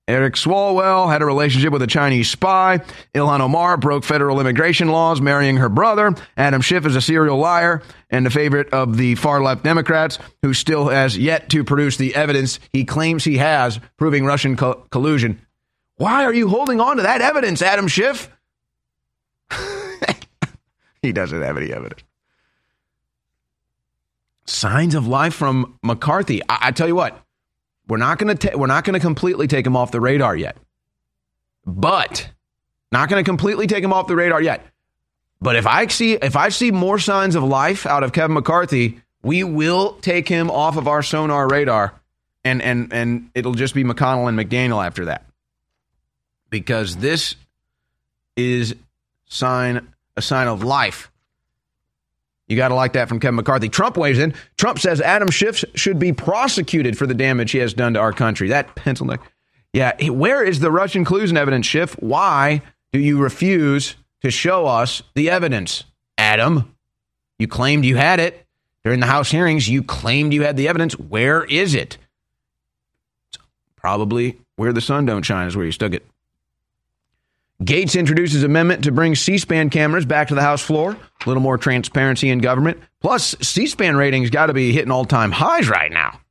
Eric 0.07 0.33
Swalwell 0.33 1.07
had 1.11 1.21
a 1.21 1.25
relationship 1.25 1.71
with 1.71 1.83
a 1.83 1.87
Chinese 1.87 2.31
spy. 2.31 2.79
Ilhan 3.13 3.41
Omar 3.41 3.77
broke 3.77 4.03
federal 4.03 4.39
immigration 4.39 4.87
laws, 4.87 5.21
marrying 5.21 5.57
her 5.57 5.69
brother. 5.69 6.15
Adam 6.35 6.61
Schiff 6.61 6.87
is 6.87 6.95
a 6.95 7.01
serial 7.01 7.37
liar 7.37 7.83
and 8.09 8.25
a 8.25 8.31
favorite 8.31 8.73
of 8.73 8.97
the 8.97 9.13
far 9.13 9.43
left 9.43 9.63
Democrats, 9.63 10.17
who 10.41 10.55
still 10.55 10.87
has 10.87 11.15
yet 11.15 11.49
to 11.49 11.63
produce 11.63 11.97
the 11.97 12.15
evidence 12.15 12.59
he 12.73 12.85
claims 12.85 13.23
he 13.23 13.37
has 13.37 13.79
proving 13.97 14.25
Russian 14.25 14.57
co- 14.57 14.83
collusion. 14.89 15.39
Why 15.99 16.23
are 16.23 16.33
you 16.33 16.47
holding 16.47 16.79
on 16.79 16.95
to 16.95 17.03
that 17.03 17.19
evidence, 17.19 17.61
Adam 17.61 17.89
Schiff? 17.89 18.31
he 21.01 21.11
doesn't 21.11 21.41
have 21.41 21.57
any 21.57 21.73
evidence. 21.73 22.01
Signs 24.45 24.95
of 24.95 25.07
life 25.07 25.33
from 25.33 25.77
McCarthy. 25.83 26.41
I, 26.47 26.59
I 26.61 26.71
tell 26.71 26.87
you 26.87 26.95
what, 26.95 27.21
we're 27.85 27.97
not 27.97 28.17
going 28.17 28.37
to 28.37 28.55
we're 28.55 28.67
not 28.67 28.85
going 28.85 28.93
to 28.93 29.01
completely 29.01 29.45
take 29.47 29.67
him 29.67 29.75
off 29.75 29.91
the 29.91 29.99
radar 29.99 30.37
yet. 30.37 30.55
But 31.65 32.29
not 32.93 33.09
going 33.09 33.21
to 33.21 33.29
completely 33.29 33.67
take 33.67 33.83
him 33.83 33.91
off 33.91 34.07
the 34.07 34.15
radar 34.15 34.41
yet. 34.41 34.65
But 35.41 35.57
if 35.57 35.67
I 35.67 35.87
see 35.87 36.13
if 36.13 36.37
I 36.37 36.47
see 36.47 36.71
more 36.71 36.97
signs 36.97 37.35
of 37.35 37.43
life 37.43 37.85
out 37.85 38.05
of 38.05 38.13
Kevin 38.13 38.35
McCarthy, 38.35 39.01
we 39.21 39.43
will 39.43 39.95
take 39.95 40.29
him 40.29 40.49
off 40.49 40.77
of 40.77 40.87
our 40.87 41.03
sonar 41.03 41.45
radar 41.49 41.93
and 42.45 42.61
and 42.61 42.93
and 42.93 43.31
it'll 43.35 43.53
just 43.53 43.75
be 43.75 43.83
McConnell 43.83 44.29
and 44.29 44.39
McDaniel 44.39 44.85
after 44.85 45.03
that. 45.05 45.25
Because 46.49 46.97
this 46.97 47.35
is 48.35 48.75
sign 49.25 49.87
a 50.17 50.21
sign 50.21 50.47
of 50.47 50.63
life. 50.63 51.11
You 52.47 52.57
got 52.57 52.69
to 52.69 52.75
like 52.75 52.93
that 52.93 53.07
from 53.07 53.19
Kevin 53.19 53.35
McCarthy. 53.35 53.69
Trump 53.69 53.95
weighs 53.95 54.17
in. 54.17 54.33
Trump 54.57 54.79
says 54.79 55.01
Adam 55.01 55.29
Schiff 55.29 55.63
should 55.75 55.99
be 55.99 56.13
prosecuted 56.13 56.97
for 56.97 57.05
the 57.05 57.13
damage 57.13 57.51
he 57.51 57.59
has 57.59 57.73
done 57.75 57.93
to 57.93 57.99
our 57.99 58.11
country. 58.11 58.49
That 58.49 58.75
pencil 58.75 59.05
neck. 59.05 59.21
Yeah, 59.71 60.09
where 60.09 60.43
is 60.43 60.59
the 60.59 60.71
Russian 60.71 61.05
collusion 61.05 61.37
evidence, 61.37 61.67
Schiff? 61.67 61.93
Why 61.99 62.63
do 62.91 62.99
you 62.99 63.21
refuse 63.21 63.95
to 64.21 64.31
show 64.31 64.65
us 64.65 65.03
the 65.13 65.29
evidence, 65.29 65.83
Adam? 66.17 66.75
You 67.37 67.47
claimed 67.47 67.85
you 67.85 67.95
had 67.95 68.19
it 68.19 68.47
during 68.83 68.99
the 68.99 69.05
House 69.05 69.29
hearings. 69.29 69.69
You 69.69 69.83
claimed 69.83 70.33
you 70.33 70.41
had 70.41 70.57
the 70.57 70.67
evidence. 70.67 70.97
Where 70.97 71.43
is 71.43 71.75
it? 71.75 71.99
It's 73.29 73.37
Probably 73.75 74.39
where 74.55 74.73
the 74.73 74.81
sun 74.81 75.05
don't 75.05 75.21
shine 75.21 75.47
is 75.47 75.55
where 75.55 75.67
you 75.67 75.71
stuck 75.71 75.93
it. 75.93 76.05
Gaetz 77.61 77.99
introduces 77.99 78.43
amendment 78.43 78.85
to 78.85 78.91
bring 78.91 79.15
C-SPAN 79.15 79.69
cameras 79.69 80.05
back 80.05 80.29
to 80.29 80.35
the 80.35 80.41
House 80.41 80.61
floor. 80.61 80.91
A 80.91 81.27
little 81.27 81.43
more 81.43 81.57
transparency 81.57 82.29
in 82.29 82.39
government. 82.39 82.81
Plus, 83.01 83.35
C-SPAN 83.41 83.97
ratings 83.97 84.29
got 84.29 84.45
to 84.45 84.53
be 84.53 84.71
hitting 84.71 84.91
all-time 84.91 85.31
highs 85.31 85.67
right 85.69 85.91
now. 85.91 86.21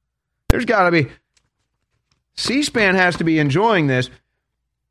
There's 0.49 0.65
got 0.65 0.85
to 0.85 0.91
be 0.91 1.11
C-SPAN 2.37 2.95
has 2.95 3.17
to 3.17 3.25
be 3.25 3.39
enjoying 3.39 3.89
this. 3.89 4.09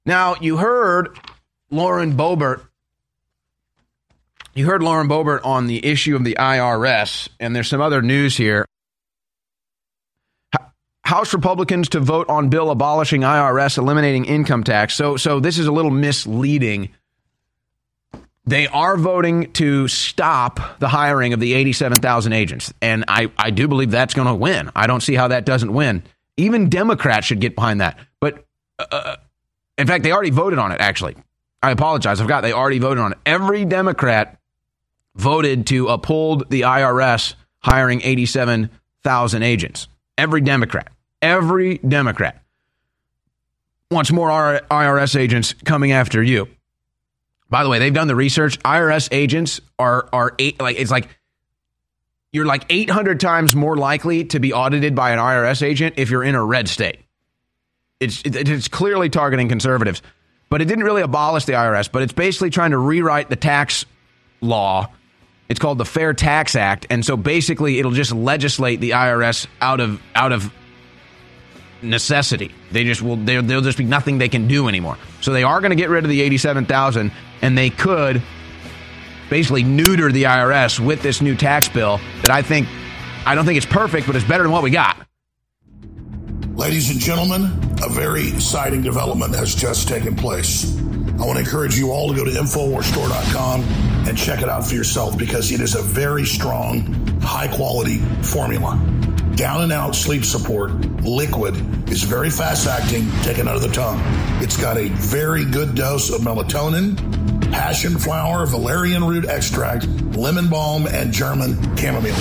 Now, 0.06 0.36
you 0.40 0.58
heard 0.58 1.18
Lauren 1.72 2.16
Boebert. 2.16 2.62
You 4.54 4.66
heard 4.66 4.84
Lauren 4.84 5.08
Boebert 5.08 5.46
on 5.46 5.68
the 5.68 5.86
issue 5.86 6.16
of 6.16 6.24
the 6.24 6.36
IRS, 6.40 7.30
and 7.40 7.56
there's 7.56 7.68
some 7.68 7.82
other 7.82 8.02
news 8.02 8.38
here. 8.38 8.66
House 11.08 11.34
Republicans 11.34 11.88
to 11.88 12.02
vote 12.02 12.28
on 12.28 12.50
bill 12.50 12.70
abolishing 12.70 13.22
IRS, 13.22 13.78
eliminating 13.78 14.26
income 14.26 14.66
tax. 14.66 14.94
So, 14.94 15.16
so 15.16 15.40
this 15.40 15.58
is 15.58 15.66
a 15.66 15.72
little 15.72 15.90
misleading. 15.90 16.90
They 18.44 18.68
are 18.68 18.98
voting 18.98 19.54
to 19.54 19.88
stop 19.88 20.80
the 20.80 20.90
hiring 20.90 21.32
of 21.32 21.40
the 21.40 21.54
87,000 21.54 22.34
agents. 22.34 22.74
And 22.82 23.06
I, 23.08 23.32
I 23.38 23.52
do 23.52 23.70
believe 23.70 23.90
that's 23.90 24.14
going 24.14 24.28
to 24.28 24.36
win. 24.36 24.70
I 24.76 24.86
don't 24.86 25.00
see 25.00 25.16
how 25.16 25.30
that 25.30 25.46
doesn't 25.46 25.72
win. 25.72 26.04
Even 26.36 26.68
Democrats 26.68 27.26
should 27.26 27.40
get 27.40 27.56
behind 27.56 27.80
that. 27.80 27.98
But 28.20 28.44
uh, 28.78 29.16
in 29.78 29.88
fact, 29.88 30.04
they 30.04 30.12
already 30.12 30.32
voted 30.32 30.60
on 30.60 30.74
it, 30.74 30.82
actually. 30.82 31.16
I 31.64 31.72
apologize. 31.72 32.20
I 32.20 32.24
forgot. 32.26 32.42
They 32.42 32.52
already 32.52 32.80
voted 32.80 33.02
on 33.02 33.14
it. 33.14 33.18
Every 33.26 33.64
Democrat 33.64 34.42
voted 35.16 35.68
to 35.68 35.88
uphold 35.88 36.50
the 36.50 36.64
IRS 36.64 37.36
hiring 37.60 38.02
87,000 38.02 39.44
agents. 39.44 39.88
Every 40.18 40.42
Democrat. 40.42 40.92
Every 41.22 41.78
Democrat 41.80 42.44
wants 43.90 44.12
more 44.12 44.30
IRS 44.30 45.20
agents 45.20 45.54
coming 45.66 45.92
after 45.92 46.22
you. 46.22 46.48
By 47.50 47.64
the 47.64 47.70
way, 47.70 47.80
they've 47.80 47.94
done 47.94 48.08
the 48.08 48.16
research. 48.16 48.60
IRS 48.60 49.08
agents 49.12 49.62
are 49.80 50.10
are 50.12 50.34
eight, 50.38 50.60
like 50.60 50.78
it's 50.80 50.92
like 50.92 51.08
you're 52.34 52.46
like 52.46 52.66
800 52.70 53.20
times 53.20 53.56
more 53.56 53.78
likely 53.78 54.26
to 54.26 54.40
be 54.40 54.54
audited 54.54 54.96
by 54.96 55.12
an 55.12 55.20
IRS 55.20 55.64
agent 55.64 55.96
if 55.98 56.10
you're 56.10 56.24
in 56.24 56.36
a 56.36 56.44
red 56.44 56.68
state. 56.68 57.00
It's 58.00 58.22
it's 58.26 58.68
clearly 58.68 59.10
targeting 59.10 59.48
conservatives, 59.48 60.02
but 60.50 60.62
it 60.62 60.66
didn't 60.66 60.84
really 60.84 61.02
abolish 61.02 61.46
the 61.46 61.54
IRS. 61.54 61.90
But 61.92 62.04
it's 62.04 62.14
basically 62.14 62.50
trying 62.50 62.72
to 62.72 62.78
rewrite 62.78 63.30
the 63.30 63.36
tax 63.38 63.86
law. 64.42 64.92
It's 65.50 65.60
called 65.60 65.78
the 65.78 65.86
Fair 65.86 66.14
Tax 66.14 66.56
Act, 66.56 66.86
and 66.90 67.06
so 67.06 67.16
basically 67.16 67.80
it'll 67.80 67.92
just 67.92 68.12
legislate 68.12 68.82
the 68.82 68.92
IRS 68.92 69.48
out 69.62 69.80
of 69.80 70.02
out 70.14 70.34
of 70.34 70.52
necessity. 71.82 72.54
They 72.72 72.84
just 72.84 73.02
will. 73.02 73.18
There'll 73.18 73.62
just 73.62 73.78
be 73.78 73.84
nothing 73.84 74.18
they 74.18 74.30
can 74.30 74.48
do 74.48 74.68
anymore. 74.68 74.98
So 75.22 75.34
they 75.34 75.44
are 75.44 75.60
going 75.62 75.72
to 75.72 75.76
get 75.76 75.90
rid 75.90 76.04
of 76.04 76.10
the 76.10 76.22
eighty-seven 76.22 76.66
thousand, 76.66 77.12
and 77.42 77.58
they 77.58 77.70
could 77.70 78.22
basically 79.30 79.64
neuter 79.64 80.12
the 80.12 80.24
IRS 80.24 80.80
with 80.80 81.02
this 81.02 81.22
new 81.22 81.36
tax 81.36 81.68
bill 81.68 82.00
that 82.22 82.32
I 82.32 82.42
think 82.42 82.68
I 83.26 83.36
don't 83.36 83.46
think 83.46 83.58
it's 83.58 83.66
perfect, 83.66 84.08
but 84.08 84.16
it's 84.16 84.26
better 84.26 84.44
than 84.44 84.52
what 84.52 84.64
we 84.64 84.72
got. 84.72 84.98
Ladies 86.56 86.90
and 86.90 87.00
gentlemen, 87.00 87.44
a 87.84 87.90
very 87.90 88.30
exciting 88.30 88.82
development 88.82 89.36
has 89.36 89.54
just 89.54 89.88
taken 89.88 90.16
place. 90.16 90.76
I 91.20 91.26
want 91.26 91.34
to 91.34 91.40
encourage 91.40 91.78
you 91.78 91.92
all 91.92 92.10
to 92.10 92.16
go 92.16 92.26
to 92.26 92.32
InfoWarsStore.com 92.32 93.62
and 94.08 94.18
check 94.18 94.42
it 94.42 94.50
out 94.50 94.66
for 94.66 94.74
yourself 94.76 95.18
because 95.18 95.52
it 95.52 95.62
is 95.62 95.76
a 95.76 95.82
very 95.82 96.26
strong, 96.26 96.82
high 97.22 97.48
quality 97.48 97.98
formula. 98.24 98.80
Down 99.38 99.62
and 99.62 99.72
out 99.72 99.94
sleep 99.94 100.26
support, 100.26 100.72
liquid, 101.04 101.54
is 101.92 102.02
very 102.02 102.32
fast 102.32 102.68
acting, 102.68 103.08
taken 103.22 103.48
out 103.48 103.56
of 103.56 103.62
the 103.62 103.68
tongue. 103.68 104.02
It's 104.42 104.60
got 104.60 104.78
a 104.78 104.88
very 104.88 105.46
good 105.46 105.76
dose 105.76 106.10
of 106.10 106.22
melatonin, 106.22 106.98
passion 107.52 108.00
flower, 108.00 108.48
valerian 108.48 109.04
root 109.04 109.26
extract, 109.26 109.88
lemon 110.18 110.48
balm, 110.48 110.88
and 110.88 111.14
German 111.14 111.54
chamomile. 111.78 112.16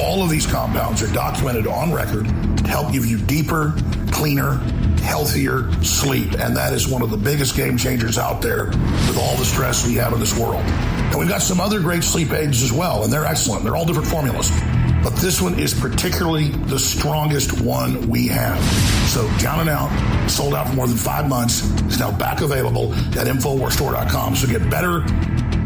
All 0.00 0.22
of 0.22 0.30
these 0.30 0.46
compounds 0.46 1.02
are 1.02 1.12
documented 1.12 1.66
on 1.66 1.92
record 1.92 2.24
to 2.24 2.66
help 2.66 2.90
give 2.90 3.04
you 3.04 3.18
deeper, 3.18 3.74
cleaner, 4.10 4.54
healthier 5.02 5.70
sleep. 5.82 6.32
And 6.40 6.56
that 6.56 6.72
is 6.72 6.88
one 6.88 7.02
of 7.02 7.10
the 7.10 7.18
biggest 7.18 7.54
game 7.54 7.76
changers 7.76 8.16
out 8.16 8.40
there 8.40 8.68
with 8.68 9.18
all 9.18 9.36
the 9.36 9.44
stress 9.44 9.86
we 9.86 9.96
have 9.96 10.14
in 10.14 10.20
this 10.20 10.34
world. 10.38 10.62
And 10.62 11.18
we've 11.18 11.28
got 11.28 11.42
some 11.42 11.60
other 11.60 11.80
great 11.80 12.02
sleep 12.02 12.32
aids 12.32 12.62
as 12.62 12.72
well, 12.72 13.04
and 13.04 13.12
they're 13.12 13.26
excellent. 13.26 13.62
They're 13.62 13.76
all 13.76 13.84
different 13.84 14.08
formulas. 14.08 14.50
But 15.02 15.16
this 15.16 15.42
one 15.42 15.58
is 15.58 15.74
particularly 15.74 16.48
the 16.48 16.78
strongest 16.78 17.60
one 17.60 18.08
we 18.08 18.28
have. 18.28 18.62
So 19.08 19.28
down 19.38 19.60
and 19.60 19.68
out, 19.68 19.90
sold 20.28 20.54
out 20.54 20.68
for 20.68 20.74
more 20.74 20.86
than 20.86 20.96
five 20.96 21.28
months, 21.28 21.62
is 21.82 21.98
now 21.98 22.16
back 22.16 22.40
available 22.40 22.94
at 22.94 23.26
InfoWarsStore.com. 23.26 24.36
So 24.36 24.46
get 24.46 24.70
better, 24.70 25.04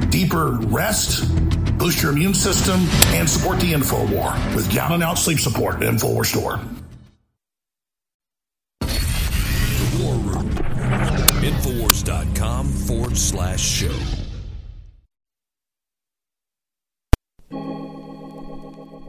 deeper 0.09 0.53
rest, 0.53 1.29
boost 1.79 2.03
your 2.03 2.12
immune 2.12 2.35
system, 2.35 2.81
and 3.14 3.29
support 3.29 3.61
the 3.61 3.72
InfoWar 3.72 4.55
with 4.55 4.72
down 4.72 4.92
and 4.92 5.03
out 5.03 5.18
sleep 5.18 5.38
support 5.38 5.77
at 5.77 5.83
InfoWars 5.83 6.27
Store. 6.27 6.61
The 8.81 10.03
War 10.03 10.14
Room. 10.14 10.51
Infowars.com 11.42 12.66
forward 12.66 13.16
slash 13.16 13.61
show. 13.61 14.26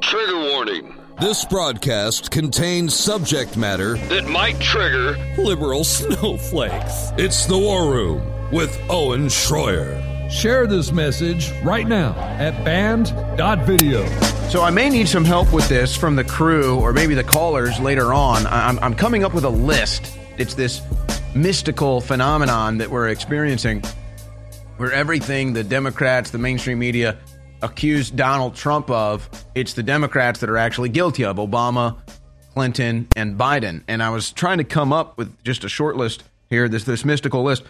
Trigger 0.08 0.40
warning. 0.40 0.96
This 1.20 1.44
broadcast 1.44 2.32
contains 2.32 2.96
subject 2.96 3.58
matter 3.58 3.98
that 4.08 4.26
might 4.26 4.58
trigger 4.62 5.18
liberal 5.38 5.84
snowflakes. 5.84 7.12
It's 7.18 7.46
the 7.46 7.58
War 7.58 7.92
Room 7.92 8.50
with 8.50 8.80
Owen 8.90 9.26
Schroyer. 9.26 10.32
Share 10.32 10.66
this 10.66 10.94
message 10.94 11.52
right 11.62 11.86
now 11.86 12.14
at 12.40 12.64
band.video. 12.64 14.06
So 14.48 14.62
I 14.64 14.70
may 14.70 14.90
need 14.90 15.10
some 15.10 15.26
help 15.26 15.52
with 15.52 15.68
this 15.68 15.98
from 15.98 16.16
the 16.16 16.24
crew 16.24 16.80
or 16.80 16.94
maybe 16.94 17.14
the 17.14 17.26
callers 17.26 17.78
later 17.78 18.14
on. 18.14 18.48
I'm, 18.48 18.80
I'm 18.80 18.96
coming 18.96 19.26
up 19.26 19.34
with 19.34 19.44
a 19.44 19.50
list. 19.50 20.18
It's 20.38 20.54
this 20.54 20.82
mystical 21.36 22.00
phenomenon 22.00 22.78
that 22.78 22.90
we're 22.90 23.10
experiencing 23.10 23.84
where 24.78 24.94
everything 24.94 25.52
the 25.52 25.66
Democrats, 25.66 26.32
the 26.32 26.38
mainstream 26.38 26.80
media 26.80 27.18
accuse 27.62 28.10
Donald 28.12 28.56
Trump 28.56 28.90
of, 28.90 29.30
it's 29.56 29.74
the 29.74 29.84
Democrats 29.84 30.40
that 30.42 30.50
are 30.50 30.58
actually 30.58 30.90
guilty 30.90 31.26
of 31.26 31.38
Obama, 31.38 31.98
Clinton, 32.54 33.08
and 33.16 33.38
Biden. 33.38 33.84
And 33.88 34.02
I 34.02 34.10
was 34.10 34.32
trying 34.32 34.58
to 34.60 34.64
come 34.64 34.94
up 34.94 35.18
with 35.18 35.44
just 35.44 35.64
a 35.64 35.70
short 35.70 35.96
list 35.96 36.24
here, 36.50 36.68
this 36.70 36.84
this 36.84 37.06
mystical 37.06 37.44
list. 37.44 37.64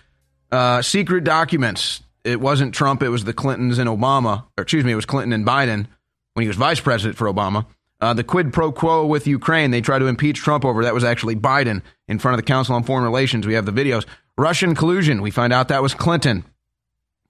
Uh, 0.51 0.81
secret 0.81 1.23
documents. 1.23 2.01
It 2.23 2.41
wasn't 2.41 2.73
Trump, 2.73 3.03
it 3.03 3.09
was 3.09 3.23
the 3.23 3.33
Clintons 3.33 3.77
and 3.77 3.89
Obama, 3.89 4.45
or 4.57 4.63
excuse 4.63 4.83
me, 4.83 4.91
it 4.91 4.95
was 4.95 5.05
Clinton 5.05 5.31
and 5.31 5.45
Biden 5.45 5.87
when 6.33 6.43
he 6.43 6.47
was 6.47 6.57
vice 6.57 6.79
president 6.79 7.17
for 7.17 7.31
Obama. 7.31 7.65
Uh, 7.99 8.13
the 8.13 8.23
quid 8.23 8.53
pro 8.53 8.71
quo 8.71 9.05
with 9.05 9.27
Ukraine, 9.27 9.71
they 9.71 9.81
tried 9.81 9.99
to 9.99 10.07
impeach 10.07 10.37
Trump 10.37 10.65
over. 10.65 10.83
That 10.83 10.93
was 10.93 11.03
actually 11.03 11.35
Biden 11.35 11.81
in 12.07 12.19
front 12.19 12.33
of 12.33 12.37
the 12.37 12.47
Council 12.47 12.75
on 12.75 12.83
Foreign 12.83 13.05
Relations. 13.05 13.47
We 13.47 13.55
have 13.55 13.65
the 13.65 13.71
videos. 13.71 14.05
Russian 14.37 14.75
collusion, 14.75 15.21
we 15.21 15.31
find 15.31 15.51
out 15.51 15.69
that 15.69 15.81
was 15.81 15.95
Clinton 15.95 16.43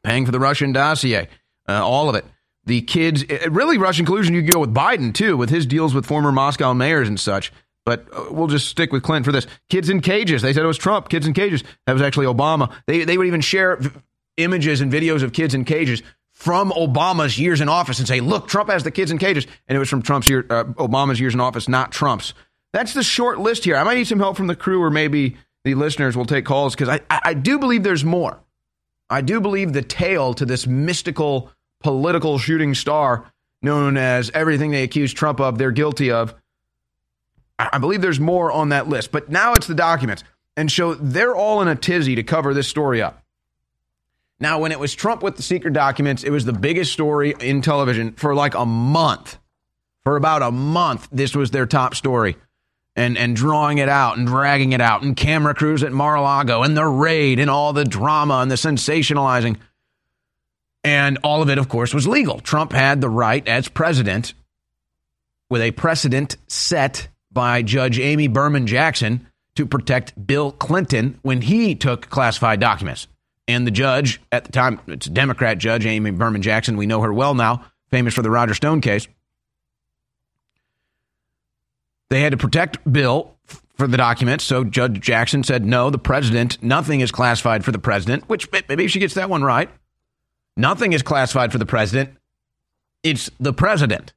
paying 0.04 0.26
for 0.26 0.32
the 0.32 0.40
Russian 0.40 0.74
dossier, 0.74 1.30
uh, 1.70 1.86
all 1.86 2.10
of 2.10 2.16
it. 2.16 2.26
The 2.68 2.82
kids, 2.82 3.24
it, 3.24 3.52
really, 3.52 3.78
Russian 3.78 4.06
collusion, 4.06 4.34
you 4.34 4.44
could 4.44 4.54
go 4.54 4.60
with 4.60 4.74
Biden 4.74 5.14
too, 5.14 5.38
with 5.38 5.50
his 5.50 5.66
deals 5.66 5.94
with 5.94 6.06
former 6.06 6.32
Moscow 6.32 6.74
mayors 6.74 7.08
and 7.08 7.20
such. 7.20 7.52
But 7.86 8.08
uh, 8.12 8.26
we'll 8.30 8.48
just 8.48 8.68
stick 8.68 8.92
with 8.92 9.04
Clinton 9.04 9.24
for 9.24 9.32
this. 9.32 9.48
Kids 9.70 9.90
in 9.90 10.02
cages. 10.02 10.42
They 10.42 10.52
said 10.52 10.64
it 10.64 10.68
was 10.68 10.78
Trump. 10.78 11.08
Kids 11.08 11.26
in 11.26 11.34
cages. 11.34 11.64
That 11.86 11.94
was 11.94 12.02
actually 12.02 12.26
Obama. 12.26 12.74
They, 12.86 13.06
they 13.06 13.18
would 13.18 13.28
even 13.28 13.40
share 13.40 13.80
images 14.36 14.82
and 14.82 14.92
videos 14.92 15.24
of 15.24 15.32
kids 15.32 15.54
in 15.54 15.64
cages 15.64 16.04
from 16.34 16.72
Obama's 16.72 17.40
years 17.40 17.62
in 17.62 17.70
office 17.70 18.00
and 18.00 18.08
say, 18.08 18.20
look, 18.20 18.50
Trump 18.50 18.70
has 18.70 18.84
the 18.84 18.92
kids 18.92 19.10
in 19.10 19.18
cages. 19.18 19.48
And 19.68 19.76
it 19.76 19.80
was 19.80 19.90
from 19.90 20.02
Trump's 20.02 20.28
year, 20.28 20.46
uh, 20.50 20.66
Obama's 20.66 21.20
years 21.20 21.34
in 21.34 21.40
office, 21.40 21.70
not 21.70 21.94
Trump's. 21.94 22.34
That's 22.74 22.94
the 22.94 23.04
short 23.04 23.40
list 23.40 23.64
here. 23.64 23.78
I 23.78 23.84
might 23.84 23.96
need 23.96 24.08
some 24.08 24.20
help 24.20 24.36
from 24.36 24.48
the 24.48 24.56
crew 24.56 24.84
or 24.84 24.92
maybe 24.92 25.38
the 25.64 25.76
listeners 25.76 26.18
will 26.18 26.26
take 26.26 26.44
calls 26.44 26.76
because 26.76 26.90
I, 26.90 27.00
I, 27.10 27.20
I 27.24 27.34
do 27.34 27.58
believe 27.58 27.84
there's 27.84 28.04
more. 28.04 28.40
I 29.10 29.22
do 29.22 29.40
believe 29.40 29.72
the 29.72 29.82
tail 29.82 30.34
to 30.34 30.46
this 30.46 30.68
mystical 30.68 31.52
political 31.80 32.38
shooting 32.38 32.74
star 32.74 33.32
known 33.62 33.98
as 33.98 34.30
everything 34.34 34.72
they 34.72 34.84
accuse 34.84 35.14
Trump 35.14 35.40
of, 35.40 35.58
they're 35.58 35.72
guilty 35.72 36.12
of. 36.12 36.36
I 37.60 37.80
believe 37.80 38.02
there's 38.02 38.20
more 38.20 38.52
on 38.52 38.70
that 38.70 38.88
list, 38.88 39.12
but 39.12 39.30
now 39.30 39.56
it's 39.56 39.68
the 39.68 39.74
documents. 39.74 40.24
And 40.56 40.72
so 40.72 40.94
they're 40.94 41.36
all 41.36 41.62
in 41.62 41.68
a 41.68 41.76
tizzy 41.76 42.16
to 42.16 42.24
cover 42.24 42.54
this 42.54 42.68
story 42.68 43.02
up. 43.02 43.24
Now, 44.40 44.60
when 44.60 44.72
it 44.72 44.80
was 44.80 44.94
Trump 44.94 45.24
with 45.24 45.36
the 45.36 45.42
secret 45.42 45.74
documents, 45.74 46.24
it 46.24 46.30
was 46.30 46.46
the 46.46 46.54
biggest 46.54 46.94
story 46.94 47.34
in 47.40 47.62
television 47.62 48.14
for 48.14 48.36
like 48.36 48.54
a 48.54 48.66
month. 48.66 49.40
For 50.04 50.16
about 50.16 50.44
a 50.44 50.52
month, 50.52 51.08
this 51.12 51.36
was 51.36 51.52
their 51.52 51.66
top 51.66 51.96
story. 51.96 52.38
And, 52.96 53.18
and 53.18 53.36
drawing 53.36 53.78
it 53.78 53.90
out 53.90 54.18
and 54.18 54.26
dragging 54.26 54.74
it 54.74 54.82
out, 54.82 55.04
and 55.04 55.16
camera 55.16 55.54
crews 55.54 55.84
at 55.84 55.92
Mar 55.92 56.16
a 56.16 56.22
Lago, 56.22 56.64
and 56.64 56.76
the 56.76 56.86
raid, 56.86 57.40
and 57.40 57.50
all 57.50 57.74
the 57.74 57.86
drama 57.86 58.40
and 58.40 58.50
the 58.50 58.56
sensationalizing. 58.56 59.58
And 60.84 61.18
all 61.24 61.42
of 61.42 61.50
it, 61.50 61.58
of 61.58 61.68
course, 61.70 61.94
was 61.94 62.08
legal. 62.08 62.40
Trump 62.40 62.72
had 62.72 63.02
the 63.02 63.10
right 63.10 63.46
as 63.48 63.68
president, 63.68 64.34
with 65.50 65.62
a 65.62 65.72
precedent 65.72 66.38
set 66.48 67.08
by 67.32 67.62
Judge 67.62 68.00
Amy 68.00 68.28
Berman 68.28 68.68
Jackson 68.68 69.28
to 69.56 69.66
protect 69.66 70.28
Bill 70.28 70.52
Clinton 70.52 71.20
when 71.24 71.42
he 71.42 71.76
took 71.76 72.10
classified 72.10 72.60
documents. 72.60 73.08
And 73.48 73.66
the 73.66 73.72
judge 73.72 74.22
at 74.32 74.46
the 74.46 74.52
time, 74.52 74.80
it's 74.88 75.08
a 75.08 75.10
Democrat 75.10 75.58
judge, 75.58 75.86
Amy 75.86 76.12
Berman 76.12 76.42
Jackson. 76.42 76.78
We 76.78 76.86
know 76.86 77.02
her 77.02 77.14
well 77.14 77.34
now, 77.34 77.66
famous 77.90 78.14
for 78.14 78.22
the 78.22 78.30
Roger 78.30 78.54
Stone 78.54 78.82
case. 78.82 79.08
They 82.10 82.22
had 82.22 82.32
to 82.32 82.38
protect 82.38 82.92
Bill 82.92 83.36
for 83.76 83.88
the 83.88 83.98
documents. 83.98 84.44
So 84.44 84.64
Judge 84.64 85.00
Jackson 85.00 85.44
said, 85.44 85.66
no, 85.66 85.90
the 85.90 85.98
president, 85.98 86.62
nothing 86.62 87.02
is 87.02 87.12
classified 87.12 87.64
for 87.64 87.72
the 87.72 87.80
president, 87.80 88.28
which 88.28 88.50
maybe 88.52 88.88
she 88.88 89.00
gets 89.00 89.14
that 89.14 89.30
one 89.30 89.44
right. 89.44 89.70
Nothing 90.58 90.94
is 90.94 91.04
classified 91.04 91.52
for 91.52 91.60
the 91.60 91.66
president. 91.66 92.18
It's 93.04 93.30
the 93.40 93.54
president. 93.54 94.14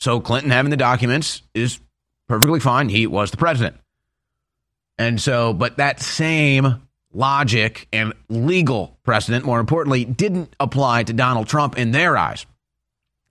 So 0.00 0.20
Clinton 0.20 0.50
having 0.50 0.70
the 0.70 0.76
documents 0.76 1.42
is 1.54 1.78
perfectly 2.28 2.60
fine. 2.60 2.88
He 2.88 3.06
was 3.06 3.30
the 3.30 3.36
president. 3.36 3.76
And 4.98 5.20
so, 5.20 5.54
but 5.54 5.76
that 5.78 6.00
same 6.00 6.82
logic 7.12 7.88
and 7.92 8.12
legal 8.28 8.98
precedent, 9.04 9.44
more 9.44 9.60
importantly, 9.60 10.04
didn't 10.04 10.54
apply 10.58 11.04
to 11.04 11.12
Donald 11.12 11.46
Trump 11.46 11.78
in 11.78 11.92
their 11.92 12.16
eyes. 12.16 12.44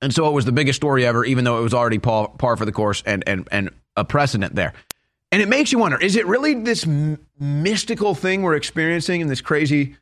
And 0.01 0.13
so 0.13 0.27
it 0.27 0.31
was 0.31 0.45
the 0.45 0.51
biggest 0.51 0.77
story 0.77 1.05
ever, 1.05 1.23
even 1.23 1.43
though 1.43 1.59
it 1.59 1.63
was 1.63 1.73
already 1.73 1.99
par, 1.99 2.29
par 2.37 2.57
for 2.57 2.65
the 2.65 2.71
course 2.71 3.03
and, 3.05 3.23
and, 3.27 3.47
and 3.51 3.69
a 3.95 4.03
precedent 4.03 4.55
there. 4.55 4.73
And 5.31 5.41
it 5.41 5.49
makes 5.49 5.71
you 5.71 5.79
wonder 5.79 5.99
is 5.99 6.15
it 6.15 6.27
really 6.27 6.53
this 6.53 6.85
m- 6.85 7.25
mystical 7.39 8.13
thing 8.13 8.43
we're 8.43 8.55
experiencing 8.55 9.21
in 9.21 9.27
this 9.27 9.41
crazy, 9.41 9.95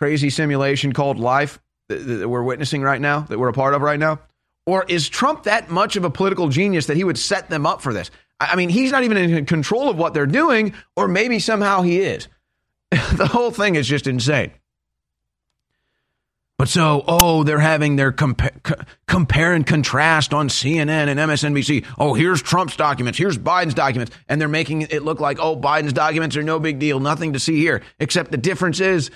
crazy 0.00 0.30
simulation 0.30 0.92
called 0.92 1.18
life 1.18 1.60
that, 1.88 2.28
we're 2.28 2.42
witnessing 2.42 2.82
right 2.82 3.00
now, 3.00 3.20
that 3.20 3.38
we're 3.38 3.48
a 3.48 3.52
part 3.52 3.74
of 3.74 3.82
right 3.82 3.98
now? 3.98 4.18
Or 4.66 4.84
is 4.88 5.08
Trump 5.08 5.44
that 5.44 5.70
much 5.70 5.96
of 5.96 6.04
a 6.04 6.10
political 6.10 6.48
genius 6.48 6.86
that 6.86 6.96
he 6.96 7.04
would 7.04 7.18
set 7.18 7.50
them 7.50 7.66
up 7.66 7.82
for 7.82 7.92
this? 7.92 8.10
I 8.38 8.56
mean, 8.56 8.70
he's 8.70 8.92
not 8.92 9.04
even 9.04 9.16
in 9.18 9.46
control 9.46 9.90
of 9.90 9.98
what 9.98 10.14
they're 10.14 10.26
doing, 10.26 10.74
or 10.96 11.08
maybe 11.08 11.38
somehow 11.38 11.82
he 11.82 12.00
is. 12.00 12.28
the 12.90 13.26
whole 13.26 13.50
thing 13.50 13.74
is 13.74 13.86
just 13.86 14.06
insane. 14.06 14.52
But 16.56 16.68
so, 16.68 17.04
oh, 17.08 17.42
they're 17.42 17.58
having 17.58 17.96
their 17.96 18.12
compa- 18.12 18.86
compare 19.08 19.54
and 19.54 19.66
contrast 19.66 20.34
on 20.34 20.48
CNN 20.48 21.08
and 21.08 21.18
MSNBC. 21.18 21.86
Oh, 21.98 22.12
here's 22.12 22.42
Trump's 22.42 22.76
documents, 22.76 23.18
here's 23.18 23.38
Biden's 23.38 23.74
documents, 23.74 24.14
and 24.28 24.40
they're 24.40 24.48
making 24.48 24.82
it 24.82 25.02
look 25.02 25.20
like, 25.20 25.38
oh, 25.40 25.56
Biden's 25.56 25.94
documents 25.94 26.36
are 26.36 26.42
no 26.42 26.60
big 26.60 26.78
deal, 26.78 27.00
nothing 27.00 27.32
to 27.32 27.40
see 27.40 27.56
here. 27.56 27.82
Except 27.98 28.30
the 28.30 28.36
difference 28.36 28.80
is 28.80 29.10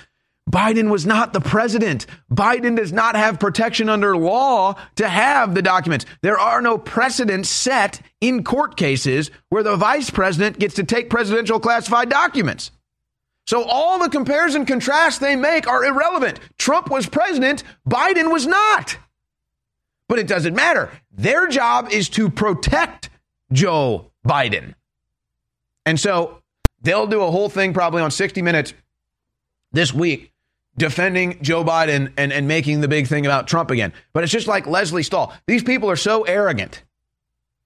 Biden 0.55 0.89
was 0.89 1.05
not 1.05 1.33
the 1.33 1.41
president. 1.41 2.07
Biden 2.31 2.77
does 2.77 2.93
not 2.93 3.17
have 3.17 3.41
protection 3.41 3.89
under 3.89 4.17
law 4.17 4.77
to 4.95 5.09
have 5.09 5.53
the 5.53 5.63
documents. 5.63 6.07
There 6.23 6.39
are 6.39 6.63
no 6.63 6.79
precedents 6.79 7.49
set 7.49 8.01
in 8.21 8.45
court 8.45 8.77
cases 8.77 9.33
where 9.49 9.65
the 9.65 9.75
vice 9.75 10.11
president 10.11 10.61
gets 10.61 10.77
to 10.77 10.85
take 10.85 11.11
presidential 11.11 11.59
classified 11.59 12.09
documents. 12.09 12.71
So 13.49 13.65
all 13.65 13.99
the 13.99 14.09
compares 14.09 14.55
and 14.55 14.65
contrasts 14.65 15.19
they 15.19 15.35
make 15.35 15.67
are 15.67 15.85
irrelevant. 15.85 16.39
Trump 16.57 16.89
was 16.89 17.09
president, 17.09 17.65
Biden 17.89 18.33
was 18.33 18.47
not. 18.47 18.97
But 20.09 20.21
it 20.21 20.29
doesn't 20.29 20.55
matter. 20.55 20.89
Their 21.11 21.49
job 21.49 21.89
is 21.91 22.09
to 22.11 22.31
protect 22.31 23.11
Joe 23.51 24.13
Biden. 24.25 24.77
And 25.85 25.99
so 25.99 26.43
they'll 26.81 27.09
do 27.09 27.23
a 27.23 27.31
whole 27.33 27.49
thing 27.49 27.75
probably 27.75 28.03
on 28.03 28.13
60 28.13 28.41
Minutes 28.41 28.73
this 29.73 29.93
week 29.93 30.31
defending 30.77 31.43
Joe 31.43 31.65
Biden 31.65 32.13
and, 32.17 32.33
and 32.33 32.49
making 32.49 32.81
the 32.81 32.89
big 32.89 33.07
thing 33.07 33.27
about 33.27 33.47
Trump 33.47 33.71
again. 33.71 33.93
But 34.13 34.25
it's 34.25 34.33
just 34.33 34.49
like 34.49 34.67
Lesley 34.67 35.03
Stahl. 35.03 35.33
These 35.47 35.63
people 35.63 35.91
are 35.91 35.97
so 35.97 36.23
arrogant. 36.23 36.83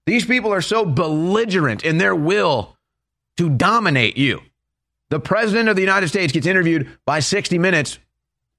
These 0.06 0.24
people 0.24 0.52
are 0.52 0.62
so 0.62 0.84
belligerent 0.84 1.84
in 1.84 1.98
their 1.98 2.14
will 2.14 2.76
to 3.36 3.50
dominate 3.50 4.16
you. 4.16 4.40
The 5.10 5.20
president 5.20 5.68
of 5.68 5.76
the 5.76 5.82
United 5.82 6.08
States 6.08 6.32
gets 6.32 6.46
interviewed 6.46 6.88
by 7.06 7.20
60 7.20 7.58
Minutes 7.58 7.98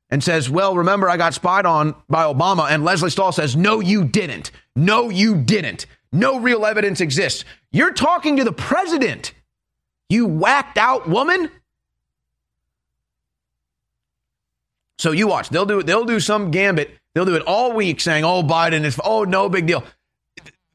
and 0.09 0.23
says, 0.23 0.49
Well, 0.49 0.75
remember, 0.75 1.09
I 1.09 1.17
got 1.17 1.33
spied 1.33 1.65
on 1.65 1.95
by 2.07 2.23
Obama. 2.23 2.69
And 2.69 2.83
Lesley 2.83 3.09
Stahl 3.09 3.31
says, 3.31 3.55
No, 3.55 3.79
you 3.79 4.03
didn't. 4.03 4.51
No, 4.75 5.09
you 5.09 5.35
didn't. 5.35 5.85
No 6.12 6.39
real 6.39 6.65
evidence 6.65 7.01
exists. 7.01 7.45
You're 7.71 7.93
talking 7.93 8.38
to 8.38 8.43
the 8.43 8.51
president, 8.51 9.33
you 10.09 10.25
whacked 10.25 10.77
out 10.77 11.07
woman. 11.07 11.51
So 14.99 15.12
you 15.12 15.27
watch. 15.27 15.49
They'll 15.49 15.65
do 15.65 15.81
they'll 15.81 16.05
do 16.05 16.19
some 16.19 16.51
gambit. 16.51 16.95
They'll 17.15 17.25
do 17.25 17.35
it 17.35 17.43
all 17.47 17.73
week 17.73 18.01
saying, 18.01 18.25
"Oh, 18.25 18.43
Biden 18.43 18.83
is 18.83 18.99
oh, 19.03 19.23
no 19.23 19.49
big 19.49 19.65
deal." 19.65 19.83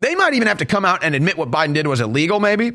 They 0.01 0.15
might 0.15 0.35
even 0.35 0.49
have 0.49 0.59
to 0.59 0.67
come 0.67 0.85
out 0.85 1.05
and 1.05 1.15
admit 1.15 1.39
what 1.39 1.51
Biden 1.51 1.75
did 1.75 1.87
was 1.87 2.01
illegal 2.01 2.41
maybe. 2.41 2.73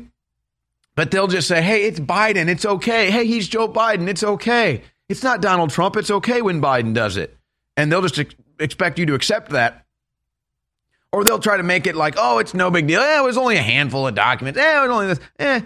But 0.96 1.10
they'll 1.10 1.28
just 1.28 1.48
say, 1.48 1.62
hey, 1.62 1.84
it's 1.84 2.00
Biden. 2.00 2.48
It's 2.48 2.66
okay. 2.66 3.10
Hey, 3.10 3.24
he's 3.24 3.48
Joe 3.48 3.68
Biden. 3.68 4.08
It's 4.08 4.24
okay. 4.24 4.82
It's 5.08 5.22
not 5.22 5.40
Donald 5.40 5.70
Trump. 5.70 5.96
It's 5.96 6.10
okay 6.10 6.42
when 6.42 6.60
Biden 6.60 6.92
does 6.92 7.16
it. 7.16 7.36
And 7.76 7.90
they'll 7.90 8.02
just 8.02 8.18
ex- 8.18 8.34
expect 8.58 8.98
you 8.98 9.06
to 9.06 9.14
accept 9.14 9.50
that. 9.52 9.86
Or 11.12 11.24
they'll 11.24 11.38
try 11.38 11.56
to 11.56 11.62
make 11.62 11.86
it 11.86 11.96
like, 11.96 12.14
oh, 12.18 12.38
it's 12.38 12.54
no 12.54 12.70
big 12.70 12.86
deal. 12.86 13.00
Eh, 13.00 13.18
it 13.18 13.24
was 13.24 13.36
only 13.36 13.56
a 13.56 13.62
handful 13.62 14.06
of 14.06 14.14
documents. 14.14 14.58
Eh, 14.58 14.78
it 14.78 14.82
was 14.82 14.90
only 14.90 15.06
this. 15.06 15.20
Eh. 15.38 15.60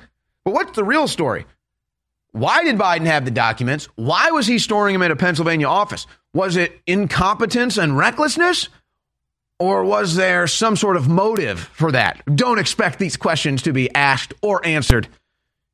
But 0.44 0.54
what's 0.54 0.76
the 0.76 0.84
real 0.84 1.08
story? 1.08 1.46
Why 2.34 2.64
did 2.64 2.76
Biden 2.76 3.06
have 3.06 3.24
the 3.24 3.30
documents? 3.30 3.86
Why 3.94 4.32
was 4.32 4.48
he 4.48 4.58
storing 4.58 4.92
them 4.92 5.02
in 5.02 5.12
a 5.12 5.16
Pennsylvania 5.16 5.68
office? 5.68 6.08
Was 6.32 6.56
it 6.56 6.80
incompetence 6.84 7.78
and 7.78 7.96
recklessness? 7.96 8.70
Or 9.60 9.84
was 9.84 10.16
there 10.16 10.48
some 10.48 10.74
sort 10.74 10.96
of 10.96 11.08
motive 11.08 11.60
for 11.60 11.92
that? 11.92 12.24
Don't 12.34 12.58
expect 12.58 12.98
these 12.98 13.16
questions 13.16 13.62
to 13.62 13.72
be 13.72 13.88
asked 13.94 14.34
or 14.42 14.66
answered 14.66 15.06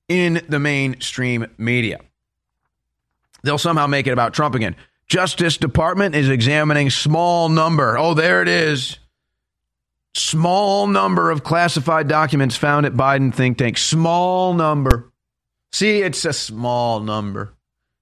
in 0.06 0.42
the 0.50 0.58
mainstream 0.58 1.46
media. 1.56 2.00
They'll 3.42 3.56
somehow 3.56 3.86
make 3.86 4.06
it 4.06 4.12
about 4.12 4.34
Trump 4.34 4.54
again. 4.54 4.76
Justice 5.06 5.56
Department 5.56 6.14
is 6.14 6.28
examining 6.28 6.90
small 6.90 7.48
number. 7.48 7.96
Oh, 7.96 8.12
there 8.12 8.42
it 8.42 8.48
is. 8.48 8.98
Small 10.12 10.86
number 10.86 11.30
of 11.30 11.42
classified 11.42 12.06
documents 12.06 12.54
found 12.54 12.84
at 12.84 12.92
Biden 12.92 13.34
think 13.34 13.56
tank. 13.56 13.78
Small 13.78 14.52
number. 14.52 15.09
See, 15.72 16.02
it's 16.02 16.24
a 16.24 16.32
small 16.32 17.00
number. 17.00 17.54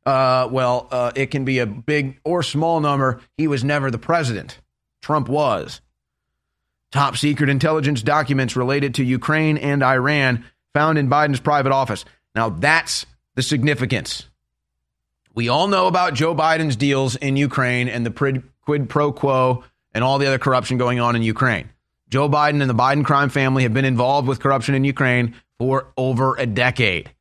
Uh, 0.06 0.48
well, 0.50 0.88
uh, 0.90 1.12
it 1.14 1.30
can 1.30 1.44
be 1.44 1.58
a 1.58 1.66
big 1.66 2.18
or 2.24 2.42
small 2.42 2.80
number. 2.80 3.20
He 3.36 3.46
was 3.46 3.62
never 3.62 3.90
the 3.90 3.98
president. 3.98 4.58
Trump 5.02 5.28
was. 5.28 5.80
Top 6.90 7.16
secret 7.16 7.50
intelligence 7.50 8.02
documents 8.02 8.56
related 8.56 8.94
to 8.94 9.04
Ukraine 9.04 9.58
and 9.58 9.82
Iran 9.82 10.44
found 10.72 10.96
in 10.96 11.10
Biden's 11.10 11.40
private 11.40 11.72
office. 11.72 12.06
Now, 12.34 12.48
that's 12.48 13.04
the 13.34 13.42
significance. 13.42 14.26
We 15.34 15.50
all 15.50 15.68
know 15.68 15.86
about 15.86 16.14
Joe 16.14 16.34
Biden's 16.34 16.76
deals 16.76 17.14
in 17.16 17.36
Ukraine 17.36 17.88
and 17.88 18.06
the 18.06 18.42
quid 18.62 18.88
pro 18.88 19.12
quo 19.12 19.64
and 19.92 20.02
all 20.02 20.18
the 20.18 20.26
other 20.26 20.38
corruption 20.38 20.78
going 20.78 21.00
on 21.00 21.16
in 21.16 21.22
Ukraine. 21.22 21.68
Joe 22.08 22.28
Biden 22.28 22.62
and 22.62 22.70
the 22.70 22.74
Biden 22.74 23.04
crime 23.04 23.28
family 23.28 23.64
have 23.64 23.74
been 23.74 23.84
involved 23.84 24.26
with 24.26 24.40
corruption 24.40 24.74
in 24.74 24.84
Ukraine 24.84 25.34
for 25.58 25.92
over 25.96 26.36
a 26.36 26.46
decade. 26.46 27.12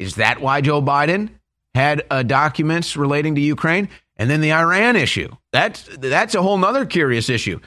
Is 0.00 0.16
that 0.16 0.40
why 0.40 0.60
Joe 0.62 0.80
Biden 0.80 1.30
had 1.74 2.04
uh, 2.10 2.22
documents 2.22 2.96
relating 2.96 3.34
to 3.36 3.40
Ukraine? 3.40 3.88
And 4.16 4.28
then 4.28 4.40
the 4.40 4.52
Iran 4.52 4.96
issue. 4.96 5.34
That's 5.52 5.88
that's 5.98 6.34
a 6.34 6.42
whole 6.42 6.58
nother 6.58 6.84
curious 6.84 7.28
issue. 7.28 7.60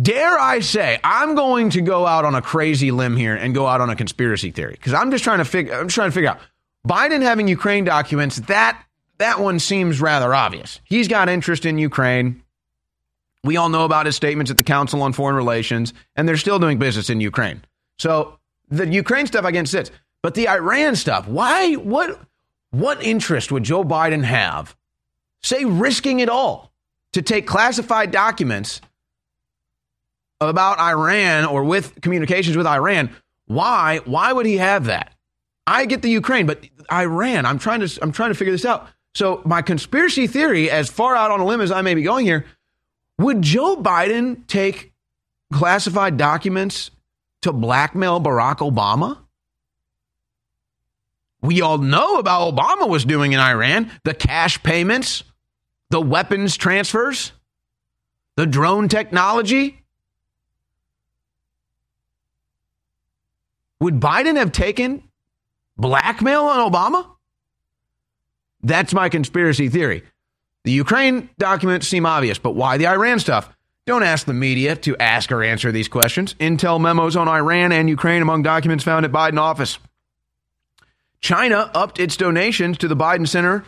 Dare 0.00 0.38
I 0.38 0.60
say, 0.60 1.00
I'm 1.02 1.34
going 1.34 1.70
to 1.70 1.80
go 1.80 2.06
out 2.06 2.24
on 2.24 2.34
a 2.34 2.42
crazy 2.42 2.90
limb 2.90 3.16
here 3.16 3.34
and 3.34 3.54
go 3.54 3.66
out 3.66 3.80
on 3.80 3.90
a 3.90 3.96
conspiracy 3.96 4.50
theory 4.50 4.72
because 4.72 4.92
I'm 4.92 5.10
just 5.10 5.24
trying 5.24 5.38
to 5.38 5.44
figure. 5.44 5.74
I'm 5.74 5.88
trying 5.88 6.10
to 6.10 6.14
figure 6.14 6.30
out 6.30 6.40
Biden 6.86 7.22
having 7.22 7.48
Ukraine 7.48 7.84
documents. 7.84 8.36
That 8.36 8.80
that 9.18 9.40
one 9.40 9.58
seems 9.58 10.00
rather 10.00 10.34
obvious. 10.34 10.80
He's 10.84 11.08
got 11.08 11.28
interest 11.28 11.64
in 11.64 11.78
Ukraine. 11.78 12.42
We 13.44 13.56
all 13.56 13.68
know 13.68 13.84
about 13.84 14.06
his 14.06 14.16
statements 14.16 14.50
at 14.50 14.56
the 14.56 14.62
Council 14.64 15.02
on 15.02 15.12
Foreign 15.12 15.36
Relations, 15.36 15.94
and 16.16 16.28
they're 16.28 16.36
still 16.36 16.58
doing 16.58 16.78
business 16.78 17.08
in 17.08 17.20
Ukraine. 17.20 17.62
So 17.98 18.38
the 18.68 18.86
Ukraine 18.86 19.26
stuff 19.26 19.44
against 19.44 19.72
sits, 19.72 19.90
but 20.22 20.34
the 20.34 20.48
Iran 20.48 20.96
stuff. 20.96 21.28
Why? 21.28 21.74
What? 21.74 22.20
What 22.70 23.02
interest 23.02 23.50
would 23.50 23.62
Joe 23.62 23.82
Biden 23.82 24.24
have 24.24 24.76
say 25.42 25.64
risking 25.64 26.20
it 26.20 26.28
all 26.28 26.72
to 27.12 27.22
take 27.22 27.46
classified 27.46 28.10
documents 28.10 28.80
about 30.40 30.78
Iran 30.78 31.44
or 31.44 31.64
with 31.64 32.00
communications 32.00 32.56
with 32.56 32.66
Iran, 32.66 33.10
why 33.46 34.00
why 34.04 34.32
would 34.32 34.46
he 34.46 34.58
have 34.58 34.84
that? 34.86 35.14
I 35.66 35.86
get 35.86 36.02
the 36.02 36.10
Ukraine, 36.10 36.46
but 36.46 36.64
Iran, 36.92 37.46
I'm 37.46 37.58
trying 37.58 37.80
to 37.80 38.02
I'm 38.02 38.12
trying 38.12 38.30
to 38.30 38.34
figure 38.34 38.52
this 38.52 38.64
out. 38.64 38.88
So 39.14 39.42
my 39.44 39.62
conspiracy 39.62 40.26
theory, 40.26 40.70
as 40.70 40.88
far 40.88 41.16
out 41.16 41.30
on 41.30 41.40
a 41.40 41.46
limb 41.46 41.60
as 41.60 41.72
I 41.72 41.82
may 41.82 41.94
be 41.94 42.02
going 42.02 42.24
here, 42.24 42.44
would 43.18 43.42
Joe 43.42 43.76
Biden 43.76 44.46
take 44.46 44.92
classified 45.52 46.16
documents 46.16 46.90
to 47.42 47.52
blackmail 47.52 48.20
Barack 48.20 48.58
Obama? 48.58 49.18
We 51.40 51.60
all 51.60 51.78
know 51.78 52.16
about 52.16 52.54
Obama 52.54 52.88
was 52.88 53.04
doing 53.04 53.32
in 53.32 53.40
Iran, 53.40 53.90
the 54.04 54.14
cash 54.14 54.62
payments, 54.62 55.22
the 55.90 56.00
weapons 56.00 56.56
transfers, 56.56 57.32
the 58.36 58.46
drone 58.46 58.88
technology. 58.88 59.82
Would 63.80 64.00
Biden 64.00 64.36
have 64.36 64.50
taken 64.50 65.04
blackmail 65.76 66.44
on 66.44 66.70
Obama? 66.70 67.06
That's 68.62 68.92
my 68.92 69.08
conspiracy 69.08 69.68
theory. 69.68 70.02
The 70.64 70.72
Ukraine 70.72 71.30
documents 71.38 71.86
seem 71.86 72.04
obvious, 72.04 72.38
but 72.38 72.56
why 72.56 72.76
the 72.76 72.88
Iran 72.88 73.20
stuff? 73.20 73.48
Don't 73.86 74.02
ask 74.02 74.26
the 74.26 74.34
media 74.34 74.76
to 74.76 74.96
ask 74.98 75.32
or 75.32 75.42
answer 75.42 75.72
these 75.72 75.88
questions. 75.88 76.34
Intel 76.34 76.80
memos 76.80 77.16
on 77.16 77.28
Iran 77.28 77.72
and 77.72 77.88
Ukraine 77.88 78.20
among 78.20 78.42
documents 78.42 78.84
found 78.84 79.06
at 79.06 79.12
Biden 79.12 79.38
office. 79.38 79.78
China 81.20 81.70
upped 81.74 81.98
its 81.98 82.16
donations 82.16 82.78
to 82.78 82.88
the 82.88 82.96
Biden 82.96 83.26
Center 83.26 83.64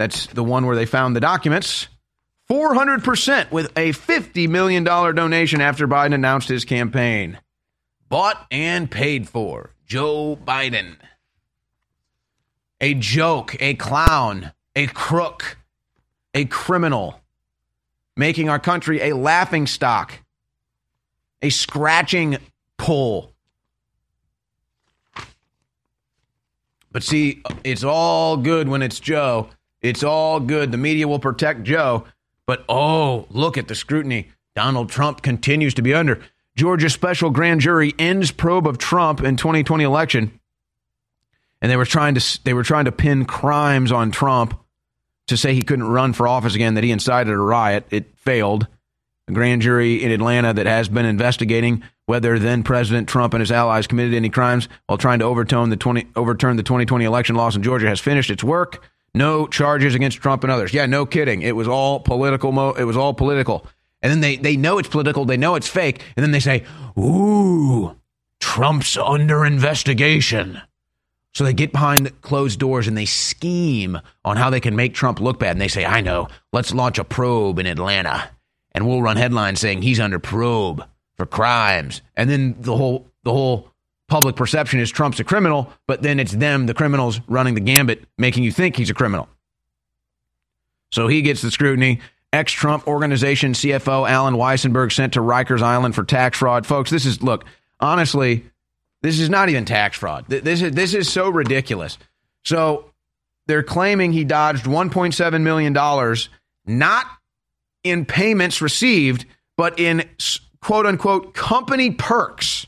that's 0.00 0.28
the 0.28 0.42
one 0.42 0.64
where 0.64 0.76
they 0.76 0.86
found 0.86 1.14
the 1.14 1.20
documents. 1.20 1.86
400% 2.48 3.52
with 3.52 3.66
a 3.76 3.92
$50 3.92 4.48
million 4.48 4.82
donation 4.82 5.60
after 5.60 5.86
Biden 5.86 6.14
announced 6.14 6.48
his 6.48 6.64
campaign. 6.64 7.38
Bought 8.08 8.46
and 8.50 8.90
paid 8.90 9.28
for. 9.28 9.74
Joe 9.84 10.38
Biden. 10.42 10.96
A 12.80 12.94
joke, 12.94 13.54
a 13.60 13.74
clown, 13.74 14.52
a 14.74 14.86
crook, 14.86 15.58
a 16.32 16.46
criminal, 16.46 17.20
making 18.16 18.48
our 18.48 18.58
country 18.58 19.02
a 19.02 19.14
laughing 19.14 19.66
stock, 19.66 20.14
a 21.42 21.50
scratching 21.50 22.38
pull. 22.78 23.29
But 26.92 27.02
see, 27.02 27.42
it's 27.64 27.84
all 27.84 28.36
good 28.36 28.68
when 28.68 28.82
it's 28.82 29.00
Joe. 29.00 29.48
It's 29.80 30.02
all 30.02 30.40
good. 30.40 30.72
The 30.72 30.78
media 30.78 31.06
will 31.08 31.18
protect 31.18 31.62
Joe. 31.62 32.04
But 32.46 32.64
oh, 32.68 33.26
look 33.30 33.56
at 33.56 33.68
the 33.68 33.74
scrutiny 33.74 34.28
Donald 34.56 34.90
Trump 34.90 35.22
continues 35.22 35.74
to 35.74 35.82
be 35.82 35.94
under. 35.94 36.20
Georgia 36.56 36.90
special 36.90 37.30
grand 37.30 37.60
jury 37.60 37.94
ends 37.98 38.32
probe 38.32 38.66
of 38.66 38.76
Trump 38.76 39.22
in 39.22 39.36
2020 39.36 39.84
election. 39.84 40.40
And 41.62 41.70
they 41.70 41.76
were 41.76 41.84
trying 41.84 42.14
to 42.14 42.44
they 42.44 42.54
were 42.54 42.64
trying 42.64 42.86
to 42.86 42.92
pin 42.92 43.24
crimes 43.24 43.92
on 43.92 44.10
Trump 44.10 44.58
to 45.28 45.36
say 45.36 45.54
he 45.54 45.62
couldn't 45.62 45.86
run 45.88 46.12
for 46.12 46.26
office 46.26 46.54
again, 46.54 46.74
that 46.74 46.84
he 46.84 46.90
incited 46.90 47.32
a 47.32 47.38
riot. 47.38 47.86
It 47.90 48.16
failed. 48.16 48.66
A 49.30 49.32
grand 49.32 49.62
jury 49.62 50.02
in 50.02 50.10
Atlanta 50.10 50.52
that 50.52 50.66
has 50.66 50.88
been 50.88 51.06
investigating 51.06 51.84
whether 52.06 52.36
then 52.40 52.64
President 52.64 53.08
Trump 53.08 53.32
and 53.32 53.40
his 53.40 53.52
allies 53.52 53.86
committed 53.86 54.12
any 54.12 54.28
crimes 54.28 54.68
while 54.86 54.98
trying 54.98 55.20
to 55.20 55.24
overturn 55.24 55.70
the 55.70 55.76
20, 55.76 56.08
overturn 56.16 56.56
the 56.56 56.64
2020 56.64 57.04
election 57.04 57.36
loss 57.36 57.54
in 57.54 57.62
Georgia 57.62 57.86
has 57.86 58.00
finished 58.00 58.28
its 58.28 58.42
work. 58.42 58.82
No 59.14 59.46
charges 59.46 59.94
against 59.94 60.18
Trump 60.18 60.42
and 60.42 60.50
others. 60.50 60.74
Yeah, 60.74 60.86
no 60.86 61.06
kidding. 61.06 61.42
It 61.42 61.54
was 61.54 61.68
all 61.68 62.00
political. 62.00 62.50
Mo- 62.50 62.72
it 62.72 62.82
was 62.82 62.96
all 62.96 63.14
political. 63.14 63.64
And 64.02 64.10
then 64.10 64.20
they, 64.20 64.34
they 64.34 64.56
know 64.56 64.78
it's 64.78 64.88
political. 64.88 65.24
They 65.24 65.36
know 65.36 65.54
it's 65.54 65.68
fake. 65.68 66.02
And 66.16 66.24
then 66.24 66.32
they 66.32 66.40
say, 66.40 66.64
ooh, 66.98 67.94
Trump's 68.40 68.96
under 68.96 69.44
investigation. 69.44 70.60
So 71.34 71.44
they 71.44 71.52
get 71.52 71.70
behind 71.70 72.20
closed 72.20 72.58
doors 72.58 72.88
and 72.88 72.98
they 72.98 73.04
scheme 73.04 73.96
on 74.24 74.36
how 74.36 74.50
they 74.50 74.58
can 74.58 74.74
make 74.74 74.92
Trump 74.92 75.20
look 75.20 75.38
bad. 75.38 75.52
And 75.52 75.60
they 75.60 75.68
say, 75.68 75.84
I 75.84 76.00
know, 76.00 76.26
let's 76.52 76.74
launch 76.74 76.98
a 76.98 77.04
probe 77.04 77.60
in 77.60 77.66
Atlanta 77.66 78.28
and 78.72 78.86
we'll 78.86 79.02
run 79.02 79.16
headlines 79.16 79.60
saying 79.60 79.82
he's 79.82 80.00
under 80.00 80.18
probe 80.18 80.84
for 81.16 81.26
crimes. 81.26 82.02
And 82.16 82.30
then 82.30 82.56
the 82.60 82.76
whole, 82.76 83.06
the 83.24 83.32
whole 83.32 83.70
public 84.08 84.36
perception 84.36 84.80
is 84.80 84.90
Trump's 84.90 85.20
a 85.20 85.24
criminal, 85.24 85.72
but 85.86 86.02
then 86.02 86.18
it's 86.20 86.32
them, 86.32 86.66
the 86.66 86.74
criminals, 86.74 87.20
running 87.28 87.54
the 87.54 87.60
gambit, 87.60 88.04
making 88.18 88.44
you 88.44 88.52
think 88.52 88.76
he's 88.76 88.90
a 88.90 88.94
criminal. 88.94 89.28
So 90.92 91.08
he 91.08 91.22
gets 91.22 91.42
the 91.42 91.50
scrutiny. 91.50 92.00
Ex 92.32 92.52
Trump 92.52 92.86
organization 92.86 93.52
CFO 93.52 94.08
Alan 94.08 94.34
Weisselberg 94.34 94.92
sent 94.92 95.14
to 95.14 95.20
Rikers 95.20 95.62
Island 95.62 95.94
for 95.94 96.04
tax 96.04 96.38
fraud. 96.38 96.64
Folks, 96.64 96.90
this 96.90 97.04
is, 97.04 97.22
look, 97.22 97.44
honestly, 97.80 98.44
this 99.02 99.18
is 99.18 99.30
not 99.30 99.48
even 99.48 99.64
tax 99.64 99.96
fraud. 99.96 100.26
This 100.28 100.62
is 100.62 100.72
this 100.72 100.94
is 100.94 101.10
so 101.10 101.28
ridiculous. 101.28 101.98
So 102.44 102.92
they're 103.46 103.62
claiming 103.62 104.12
he 104.12 104.24
dodged 104.24 104.64
1.7 104.64 105.40
million 105.42 105.72
dollars 105.72 106.28
not 106.66 107.06
in 107.84 108.04
payments 108.04 108.62
received, 108.62 109.26
but 109.56 109.78
in 109.78 110.08
quote 110.60 110.86
unquote 110.86 111.34
company 111.34 111.90
perks. 111.90 112.66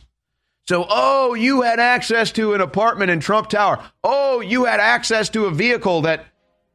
So, 0.69 0.87
oh, 0.89 1.35
you 1.35 1.63
had 1.63 1.81
access 1.81 2.33
to 2.33 2.55
an 2.55 2.61
apartment 2.61 3.11
in 3.11 3.21
Trump 3.21 3.49
Tower. 3.49 3.83
Oh, 4.05 4.41
you 4.41 4.65
had 4.65 4.81
access 4.81 5.29
to 5.31 5.47
a 5.47 5.51
vehicle 5.51 6.03
that 6.03 6.25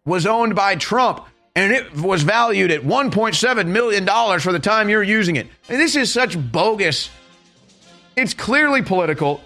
was 0.06 0.26
owned 0.26 0.56
by 0.56 0.76
Trump 0.76 1.26
and 1.58 1.74
it 1.74 1.96
was 1.96 2.22
valued 2.22 2.70
at 2.70 2.82
$1.7 2.82 3.68
million 3.68 4.06
for 4.40 4.54
the 4.54 4.60
time 4.60 4.90
you're 4.90 5.02
using 5.02 5.38
it. 5.38 5.48
And 5.68 5.80
this 5.80 5.96
is 5.96 6.14
such 6.14 6.38
bogus. 6.52 7.10
It's 8.16 8.36
clearly 8.36 8.84
political. 8.84 9.42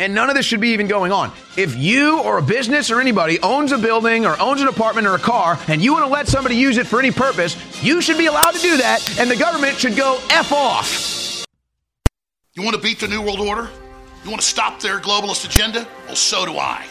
And 0.00 0.14
none 0.14 0.30
of 0.30 0.34
this 0.34 0.46
should 0.46 0.62
be 0.62 0.70
even 0.70 0.86
going 0.86 1.12
on. 1.12 1.30
If 1.58 1.76
you 1.76 2.22
or 2.22 2.38
a 2.38 2.42
business 2.42 2.90
or 2.90 3.02
anybody 3.02 3.38
owns 3.40 3.70
a 3.70 3.76
building 3.76 4.24
or 4.24 4.40
owns 4.40 4.62
an 4.62 4.68
apartment 4.68 5.06
or 5.06 5.14
a 5.14 5.18
car 5.18 5.58
and 5.68 5.82
you 5.82 5.92
want 5.92 6.06
to 6.06 6.10
let 6.10 6.26
somebody 6.26 6.56
use 6.56 6.78
it 6.78 6.86
for 6.86 6.98
any 6.98 7.10
purpose, 7.10 7.54
you 7.84 8.00
should 8.00 8.16
be 8.16 8.24
allowed 8.24 8.52
to 8.52 8.60
do 8.60 8.78
that 8.78 9.18
and 9.20 9.30
the 9.30 9.36
government 9.36 9.76
should 9.76 9.96
go 9.96 10.18
F 10.30 10.52
off. 10.52 11.44
You 12.54 12.62
want 12.62 12.76
to 12.76 12.82
beat 12.82 12.98
the 12.98 13.08
New 13.08 13.20
World 13.20 13.40
Order? 13.40 13.68
You 14.24 14.30
want 14.30 14.40
to 14.40 14.48
stop 14.48 14.80
their 14.80 15.00
globalist 15.00 15.44
agenda? 15.44 15.86
Well, 16.06 16.16
so 16.16 16.46
do 16.46 16.56
I. 16.56 16.86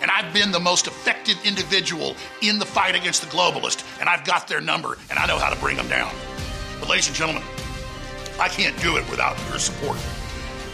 And 0.00 0.08
I've 0.12 0.32
been 0.32 0.52
the 0.52 0.60
most 0.60 0.86
effective 0.86 1.36
individual 1.44 2.14
in 2.40 2.60
the 2.60 2.66
fight 2.66 2.94
against 2.94 3.20
the 3.20 3.28
globalist, 3.36 3.84
and 3.98 4.08
I've 4.08 4.24
got 4.24 4.46
their 4.46 4.60
number 4.60 4.96
and 5.10 5.18
I 5.18 5.26
know 5.26 5.38
how 5.38 5.52
to 5.52 5.58
bring 5.58 5.76
them 5.76 5.88
down. 5.88 6.14
But, 6.78 6.88
ladies 6.88 7.08
and 7.08 7.16
gentlemen, 7.16 7.42
I 8.38 8.46
can't 8.46 8.80
do 8.80 8.96
it 8.96 9.10
without 9.10 9.36
your 9.50 9.58
support. 9.58 9.98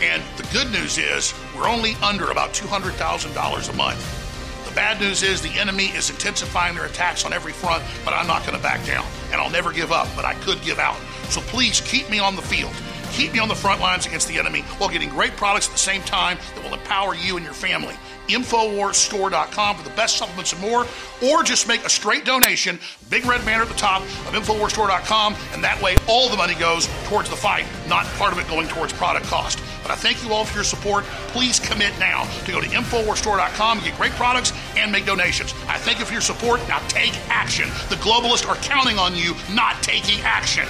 And 0.00 0.22
the 0.38 0.48
good 0.52 0.70
news 0.72 0.96
is 0.96 1.34
we're 1.54 1.68
only 1.68 1.94
under 2.02 2.30
about 2.30 2.54
$200,000 2.54 3.68
a 3.68 3.76
month. 3.76 4.66
The 4.66 4.74
bad 4.74 5.00
news 5.00 5.22
is 5.22 5.42
the 5.42 5.58
enemy 5.58 5.86
is 5.86 6.08
intensifying 6.08 6.74
their 6.74 6.86
attacks 6.86 7.24
on 7.24 7.32
every 7.32 7.52
front, 7.52 7.84
but 8.04 8.14
I'm 8.14 8.26
not 8.26 8.46
going 8.46 8.56
to 8.56 8.62
back 8.62 8.86
down. 8.86 9.04
And 9.30 9.40
I'll 9.40 9.50
never 9.50 9.72
give 9.72 9.92
up, 9.92 10.08
but 10.16 10.24
I 10.24 10.34
could 10.34 10.62
give 10.62 10.78
out. 10.78 10.96
So 11.28 11.40
please 11.42 11.80
keep 11.82 12.08
me 12.08 12.18
on 12.18 12.34
the 12.34 12.42
field. 12.42 12.72
Keep 13.12 13.32
me 13.32 13.40
on 13.40 13.48
the 13.48 13.54
front 13.54 13.80
lines 13.80 14.06
against 14.06 14.28
the 14.28 14.38
enemy 14.38 14.62
while 14.78 14.88
getting 14.88 15.10
great 15.10 15.32
products 15.32 15.66
at 15.66 15.72
the 15.72 15.78
same 15.78 16.02
time 16.02 16.38
that 16.54 16.64
will 16.64 16.72
empower 16.72 17.14
you 17.14 17.36
and 17.36 17.44
your 17.44 17.54
family. 17.54 17.96
InfoWarsStore.com 18.32 19.76
for 19.76 19.82
the 19.82 19.94
best 19.96 20.16
supplements 20.16 20.52
and 20.52 20.62
more, 20.62 20.86
or 21.22 21.42
just 21.42 21.68
make 21.68 21.84
a 21.84 21.90
straight 21.90 22.24
donation, 22.24 22.78
big 23.08 23.26
red 23.26 23.44
banner 23.44 23.62
at 23.62 23.68
the 23.68 23.74
top 23.74 24.02
of 24.02 24.34
InfoWarsStore.com, 24.34 25.36
and 25.52 25.64
that 25.64 25.80
way 25.82 25.96
all 26.08 26.28
the 26.28 26.36
money 26.36 26.54
goes 26.54 26.88
towards 27.04 27.28
the 27.28 27.36
fight, 27.36 27.66
not 27.88 28.06
part 28.16 28.32
of 28.32 28.38
it 28.38 28.48
going 28.48 28.68
towards 28.68 28.92
product 28.92 29.26
cost. 29.26 29.58
But 29.82 29.90
I 29.90 29.94
thank 29.96 30.22
you 30.24 30.32
all 30.32 30.44
for 30.44 30.56
your 30.56 30.64
support. 30.64 31.04
Please 31.28 31.58
commit 31.58 31.92
now 31.98 32.24
to 32.44 32.52
go 32.52 32.60
to 32.60 32.66
InfoWarsStore.com 32.66 33.80
get 33.80 33.96
great 33.96 34.12
products 34.12 34.52
and 34.76 34.90
make 34.90 35.06
donations. 35.06 35.54
I 35.66 35.78
thank 35.78 35.98
you 35.98 36.04
for 36.04 36.12
your 36.12 36.22
support. 36.22 36.60
Now 36.68 36.78
take 36.88 37.14
action. 37.28 37.68
The 37.88 37.96
globalists 37.96 38.48
are 38.48 38.56
counting 38.56 38.98
on 38.98 39.14
you 39.14 39.34
not 39.52 39.82
taking 39.82 40.20
action. 40.22 40.66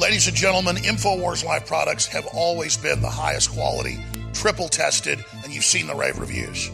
Ladies 0.00 0.28
and 0.28 0.36
gentlemen, 0.36 0.76
InfoWars 0.76 1.44
Life 1.44 1.66
products 1.66 2.06
have 2.06 2.26
always 2.32 2.74
been 2.74 3.02
the 3.02 3.10
highest 3.10 3.50
quality, 3.50 4.02
triple 4.32 4.66
tested, 4.66 5.22
and 5.44 5.52
you've 5.52 5.62
seen 5.62 5.86
the 5.86 5.94
rave 5.94 6.18
reviews. 6.18 6.70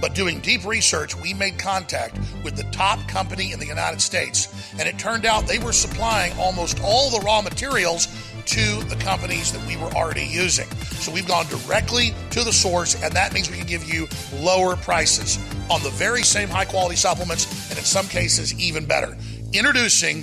But 0.00 0.14
doing 0.14 0.40
deep 0.40 0.64
research, 0.64 1.14
we 1.14 1.34
made 1.34 1.58
contact 1.58 2.18
with 2.42 2.56
the 2.56 2.62
top 2.72 3.06
company 3.06 3.52
in 3.52 3.60
the 3.60 3.66
United 3.66 4.00
States, 4.00 4.48
and 4.78 4.88
it 4.88 4.98
turned 4.98 5.26
out 5.26 5.46
they 5.46 5.58
were 5.58 5.74
supplying 5.74 6.32
almost 6.38 6.80
all 6.82 7.10
the 7.10 7.20
raw 7.20 7.42
materials 7.42 8.08
to 8.46 8.82
the 8.84 8.96
companies 8.96 9.52
that 9.52 9.64
we 9.66 9.76
were 9.76 9.92
already 9.92 10.24
using. 10.24 10.68
So 11.00 11.12
we've 11.12 11.28
gone 11.28 11.44
directly 11.48 12.14
to 12.30 12.44
the 12.44 12.52
source, 12.52 12.94
and 13.04 13.12
that 13.12 13.34
means 13.34 13.50
we 13.50 13.58
can 13.58 13.66
give 13.66 13.84
you 13.84 14.08
lower 14.32 14.74
prices 14.76 15.36
on 15.68 15.82
the 15.82 15.90
very 15.90 16.22
same 16.22 16.48
high 16.48 16.64
quality 16.64 16.96
supplements, 16.96 17.68
and 17.68 17.78
in 17.78 17.84
some 17.84 18.06
cases, 18.06 18.58
even 18.58 18.86
better. 18.86 19.18
Introducing 19.52 20.22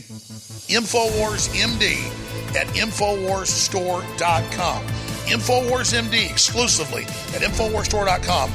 InfoWars 0.70 1.50
MD 1.56 2.17
at 2.58 2.68
InfoWarsStore.com. 2.68 4.84
InfoWars 5.28 5.94
MD 5.94 6.30
exclusively 6.30 7.04
at 7.04 7.42
InfoWarsStore.com 7.42 8.50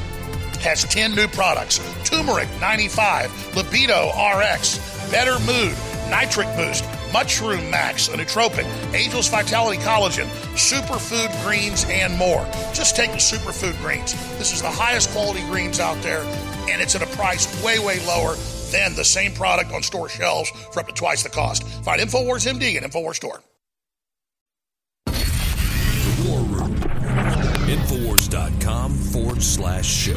has 0.60 0.84
10 0.84 1.14
new 1.14 1.28
products 1.28 1.80
Turmeric 2.04 2.48
95, 2.60 3.56
Libido 3.56 4.10
RX, 4.10 4.78
Better 5.10 5.38
Mood, 5.40 5.74
Nitric 6.08 6.54
Boost, 6.56 6.84
Mushroom 7.12 7.68
Max, 7.70 8.08
a 8.08 8.12
nootropic, 8.12 8.64
Angel's 8.94 9.28
Vitality 9.28 9.78
Collagen, 9.82 10.26
Superfood 10.54 11.30
Greens, 11.44 11.84
and 11.88 12.16
more. 12.16 12.46
Just 12.72 12.96
take 12.96 13.10
the 13.10 13.18
Superfood 13.18 13.76
Greens. 13.82 14.14
This 14.38 14.52
is 14.52 14.62
the 14.62 14.70
highest 14.70 15.10
quality 15.10 15.40
greens 15.42 15.80
out 15.80 16.00
there, 16.02 16.22
and 16.70 16.80
it's 16.80 16.94
at 16.94 17.02
a 17.02 17.16
price 17.16 17.62
way, 17.62 17.78
way 17.78 18.04
lower 18.06 18.36
than 18.70 18.94
the 18.94 19.04
same 19.04 19.32
product 19.32 19.72
on 19.72 19.82
store 19.82 20.08
shelves 20.08 20.50
for 20.72 20.80
up 20.80 20.86
to 20.86 20.94
twice 20.94 21.22
the 21.22 21.28
cost. 21.28 21.66
Find 21.84 22.00
InfoWars 22.00 22.50
MD 22.50 22.76
at 22.76 22.82
InfoWars 22.82 23.16
Store. 23.16 23.42
Infowars.com 28.32 28.92
forward 28.94 29.42
slash 29.42 29.86
show. 29.86 30.12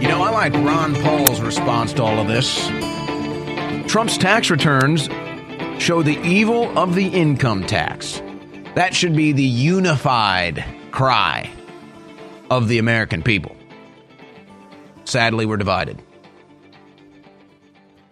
You 0.00 0.08
know, 0.08 0.22
I 0.22 0.30
like 0.30 0.52
Ron 0.54 0.94
Paul's 0.96 1.40
response 1.40 1.92
to 1.94 2.02
all 2.02 2.18
of 2.18 2.26
this. 2.26 2.66
Trump's 3.86 4.18
tax 4.18 4.50
returns 4.50 5.08
show 5.80 6.02
the 6.02 6.18
evil 6.24 6.76
of 6.76 6.94
the 6.96 7.06
income 7.06 7.64
tax. 7.64 8.20
That 8.76 8.94
should 8.94 9.16
be 9.16 9.32
the 9.32 9.42
unified 9.42 10.62
cry 10.90 11.50
of 12.50 12.68
the 12.68 12.76
American 12.76 13.22
people. 13.22 13.56
Sadly, 15.06 15.46
we're 15.46 15.56
divided. 15.56 16.02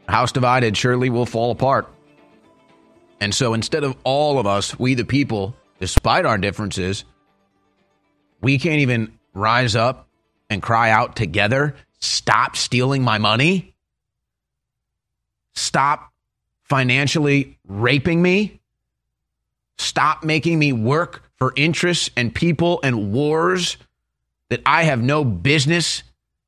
House 0.09 0.33
divided 0.33 0.75
surely 0.75 1.11
will 1.11 1.27
fall 1.27 1.51
apart. 1.51 1.87
And 3.21 3.35
so 3.35 3.53
instead 3.53 3.85
of 3.85 3.95
all 4.05 4.39
of 4.39 4.47
us, 4.47 4.79
we 4.79 4.95
the 4.95 5.05
people, 5.05 5.55
despite 5.81 6.25
our 6.25 6.39
differences, 6.39 7.05
we 8.41 8.59
can't 8.59 8.81
even 8.81 9.19
rise 9.35 9.77
up 9.77 10.09
and 10.49 10.63
cry 10.63 10.89
out 10.89 11.15
together 11.15 11.75
stop 12.01 12.57
stealing 12.57 13.03
my 13.03 13.19
money, 13.19 13.75
stop 15.55 16.11
financially 16.63 17.59
raping 17.67 18.23
me, 18.23 18.63
stop 19.79 20.25
making 20.25 20.59
me 20.59 20.73
work 20.73 21.23
for 21.37 21.53
interests 21.57 22.11
and 22.17 22.35
people 22.35 22.81
and 22.83 23.13
wars 23.13 23.77
that 24.51 24.63
I 24.65 24.85
have 24.85 25.03
no 25.03 25.25
business 25.25 26.03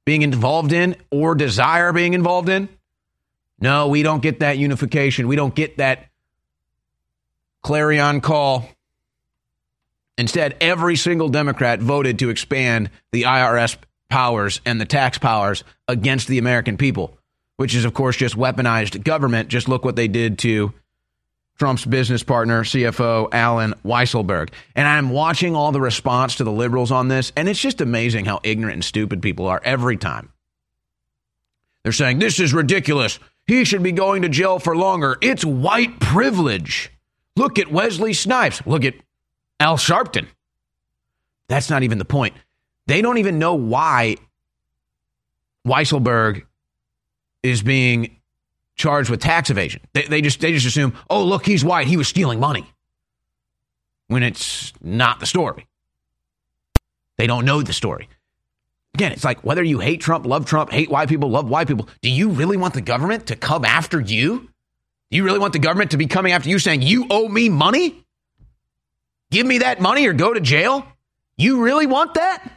being 0.05 0.23
involved 0.23 0.73
in 0.73 0.97
or 1.11 1.35
desire 1.35 1.93
being 1.93 2.15
involved 2.15 2.49
in. 2.49 2.69
No, 3.61 3.89
we 3.89 4.03
don't 4.03 4.23
get 4.23 4.41
that 4.41 4.59
unification. 4.59 5.29
We 5.29 5.37
don't 5.37 5.55
get 5.55 5.79
that 5.79 6.07
clarion 7.63 8.21
call. 8.21 8.69
Instead, 10.19 10.57
every 10.61 10.97
single 10.97 11.29
Democrat 11.29 11.81
voted 11.81 12.19
to 12.21 12.31
expand 12.31 12.91
the 13.13 13.23
IRS 13.23 13.77
powers 14.09 14.61
and 14.65 14.81
the 14.81 14.85
tax 14.85 15.19
powers 15.19 15.65
against 15.89 16.29
the 16.29 16.39
American 16.39 16.77
people, 16.77 17.19
which 17.57 17.75
is, 17.75 17.85
of 17.85 17.93
course, 17.93 18.17
just 18.17 18.37
weaponized 18.37 19.03
government. 19.03 19.49
Just 19.49 19.69
look 19.69 19.85
what 19.85 19.97
they 19.97 20.09
did 20.09 20.39
to 20.41 20.73
Trump's 21.59 21.85
business 21.85 22.23
partner, 22.23 22.65
CFO 22.65 23.29
Alan 23.33 23.75
Weisselberg. 23.85 24.51
And 24.75 24.87
I'm 24.87 25.11
watching 25.11 25.57
all 25.57 25.73
the 25.73 25.81
response 25.81 26.37
to 26.37 26.45
the 26.45 26.53
liberals 26.53 26.93
on 26.93 27.09
this, 27.09 27.33
and 27.37 27.49
it's 27.49 27.61
just 27.61 27.81
amazing 27.81 28.27
how 28.27 28.41
ignorant 28.43 28.75
and 28.75 28.85
stupid 28.85 29.23
people 29.23 29.47
are 29.47 29.61
every 29.65 29.97
time. 29.97 30.33
They're 31.83 31.93
saying, 31.93 32.19
This 32.19 32.41
is 32.41 32.53
ridiculous. 32.53 33.19
He 33.47 33.65
should 33.65 33.83
be 33.83 33.93
going 33.93 34.23
to 34.23 34.29
jail 34.29 34.59
for 34.59 34.77
longer. 34.77 35.17
It's 35.23 35.45
white 35.45 36.01
privilege. 36.01 36.91
Look 37.37 37.59
at 37.59 37.71
Wesley 37.71 38.13
Snipes. 38.13 38.61
Look 38.67 38.85
at 38.85 38.95
Al 39.61 39.77
Sharpton. 39.77 40.27
That's 41.49 41.71
not 41.71 41.85
even 41.85 41.99
the 41.99 42.05
point. 42.05 42.35
They 42.87 43.03
don't 43.03 43.19
even 43.19 43.39
know 43.39 43.55
why 43.55 44.17
Weisselberg 45.67 46.45
is 47.43 47.63
being 47.63 48.16
charged 48.77 49.11
with 49.11 49.21
tax 49.21 49.51
evasion. 49.51 49.81
They, 49.93 50.03
they, 50.03 50.21
just 50.21 50.41
they 50.41 50.53
just 50.53 50.67
assume, 50.67 50.95
oh 51.11 51.25
look, 51.25 51.45
he's 51.45 51.65
white, 51.65 51.87
he 51.87 51.97
was 51.97 52.09
stealing 52.09 52.39
money. 52.39 52.67
When 54.09 54.23
it's 54.23 54.73
not 54.81 55.19
the 55.19 55.27
story. 55.27 55.67
They 57.19 57.27
don't 57.27 57.45
know 57.45 57.63
the 57.63 57.73
story. 57.73 58.09
Again, 58.95 59.13
it's 59.13 59.25
like 59.25 59.41
whether 59.45 59.63
you 59.63 59.81
hate 59.81 60.01
Trump, 60.01 60.25
love 60.25 60.47
Trump, 60.47 60.71
hate 60.71 60.91
white 60.91 61.09
people, 61.09 61.29
love 61.29 61.49
white 61.49 61.67
people. 61.67 61.89
Do 62.03 62.11
you 62.11 62.31
really 62.31 62.57
want 62.57 62.75
the 62.75 62.81
government 62.81 63.27
to 63.27 63.37
come 63.37 63.65
after 63.65 64.01
you? 64.01 64.49
Do 65.11 65.17
you 65.17 65.25
really 65.25 65.39
want 65.39 65.53
the 65.53 65.59
government 65.59 65.91
to 65.91 65.97
be 65.97 66.07
coming 66.07 66.33
after 66.33 66.49
you 66.49 66.59
saying, 66.59 66.83
you 66.83 67.07
owe 67.11 67.29
me 67.29 67.49
money? 67.49 68.05
Give 69.31 69.47
me 69.47 69.59
that 69.59 69.81
money 69.81 70.07
or 70.07 70.13
go 70.13 70.33
to 70.33 70.41
jail? 70.41 70.87
You 71.37 71.63
really 71.63 71.87
want 71.87 72.15
that? 72.15 72.51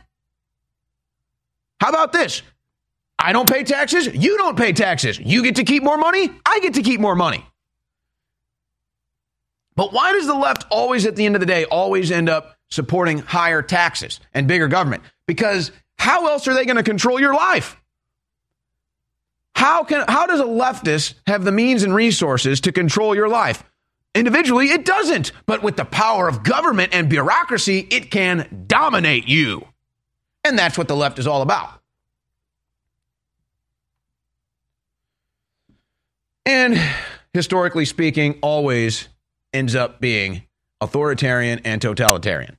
How 1.82 1.89
about 1.89 2.13
this? 2.13 2.41
I 3.20 3.34
don't 3.34 3.49
pay 3.49 3.63
taxes. 3.63 4.07
You 4.07 4.38
don't 4.38 4.57
pay 4.57 4.72
taxes. 4.72 5.20
You 5.20 5.43
get 5.43 5.57
to 5.57 5.65
keep 5.65 5.84
more 5.84 5.97
money. 5.97 6.32
I 6.45 6.59
get 6.61 6.76
to 6.76 6.82
keep 6.82 7.01
more 7.01 7.15
money. 7.15 7.45
But 9.76 9.93
why 9.93 10.13
does 10.13 10.26
the 10.26 10.34
left 10.34 10.65
always, 10.70 11.05
at 11.05 11.15
the 11.15 11.26
end 11.26 11.36
of 11.36 11.39
the 11.41 11.45
day, 11.45 11.65
always 11.65 12.11
end 12.11 12.30
up 12.30 12.57
supporting 12.70 13.20
higher 13.20 13.61
taxes 13.61 14.20
and 14.34 14.47
bigger 14.47 14.70
government? 14.70 15.03
Because 15.28 15.72
how 15.97 16.28
else 16.28 16.47
are 16.47 16.53
they 16.53 16.65
going 16.65 16.78
to 16.78 16.84
control 16.84 17.20
your 17.20 17.34
life? 17.34 17.76
How 19.55 19.84
can 19.84 20.05
how 20.07 20.26
does 20.26 20.39
a 20.39 20.45
leftist 20.45 21.15
have 21.28 21.43
the 21.43 21.51
means 21.51 21.84
and 21.84 21.93
resources 21.93 22.61
to 22.61 22.72
control 22.72 23.13
your 23.13 23.28
life? 23.28 23.63
Individually, 24.15 24.67
it 24.67 24.86
doesn't. 24.86 25.34
But 25.45 25.61
with 25.61 25.76
the 25.76 25.86
power 25.86 26.30
of 26.30 26.43
government 26.43 26.93
and 26.93 27.09
bureaucracy, 27.09 27.86
it 27.91 28.09
can 28.09 28.65
dominate 28.67 29.28
you. 29.28 29.67
And 30.45 30.57
that's 30.57 30.78
what 30.78 30.88
the 30.88 30.95
left 30.95 31.20
is 31.20 31.28
all 31.28 31.41
about. 31.41 31.79
And 36.46 36.82
historically 37.34 37.86
speaking, 37.86 38.40
always 38.42 39.08
ends 39.54 39.76
up 39.76 40.00
being 40.00 40.44
authoritarian 40.82 41.62
and 41.66 41.82
totalitarian. 41.82 42.58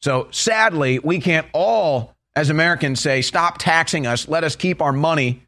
So 0.00 0.28
sadly, 0.30 0.98
we 0.98 1.20
can't 1.20 1.46
all, 1.52 2.16
as 2.34 2.50
Americans, 2.50 3.00
say, 3.00 3.22
stop 3.22 3.58
taxing 3.58 4.06
us, 4.06 4.28
let 4.28 4.44
us 4.44 4.56
keep 4.56 4.80
our 4.80 4.92
money. 4.92 5.42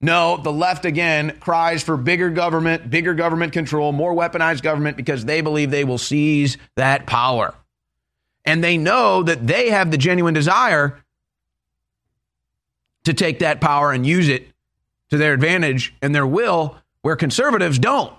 No, 0.00 0.36
the 0.36 0.52
left 0.52 0.84
again 0.84 1.38
cries 1.40 1.82
for 1.82 1.96
bigger 1.96 2.28
government, 2.30 2.90
bigger 2.90 3.14
government 3.14 3.52
control, 3.52 3.92
more 3.92 4.12
weaponized 4.12 4.62
government 4.62 4.96
because 4.96 5.24
they 5.24 5.40
believe 5.40 5.70
they 5.70 5.84
will 5.84 5.98
seize 5.98 6.58
that 6.76 7.06
power. 7.06 7.54
And 8.44 8.62
they 8.62 8.76
know 8.76 9.22
that 9.22 9.46
they 9.46 9.70
have 9.70 9.90
the 9.90 9.96
genuine 9.96 10.34
desire 10.34 11.02
to 13.04 13.14
take 13.14 13.38
that 13.38 13.60
power 13.60 13.92
and 13.92 14.06
use 14.06 14.28
it 14.28 14.48
to 15.14 15.18
their 15.18 15.32
advantage 15.32 15.94
and 16.02 16.12
their 16.12 16.26
will, 16.26 16.76
where 17.02 17.14
conservatives 17.14 17.78
don't. 17.78 18.12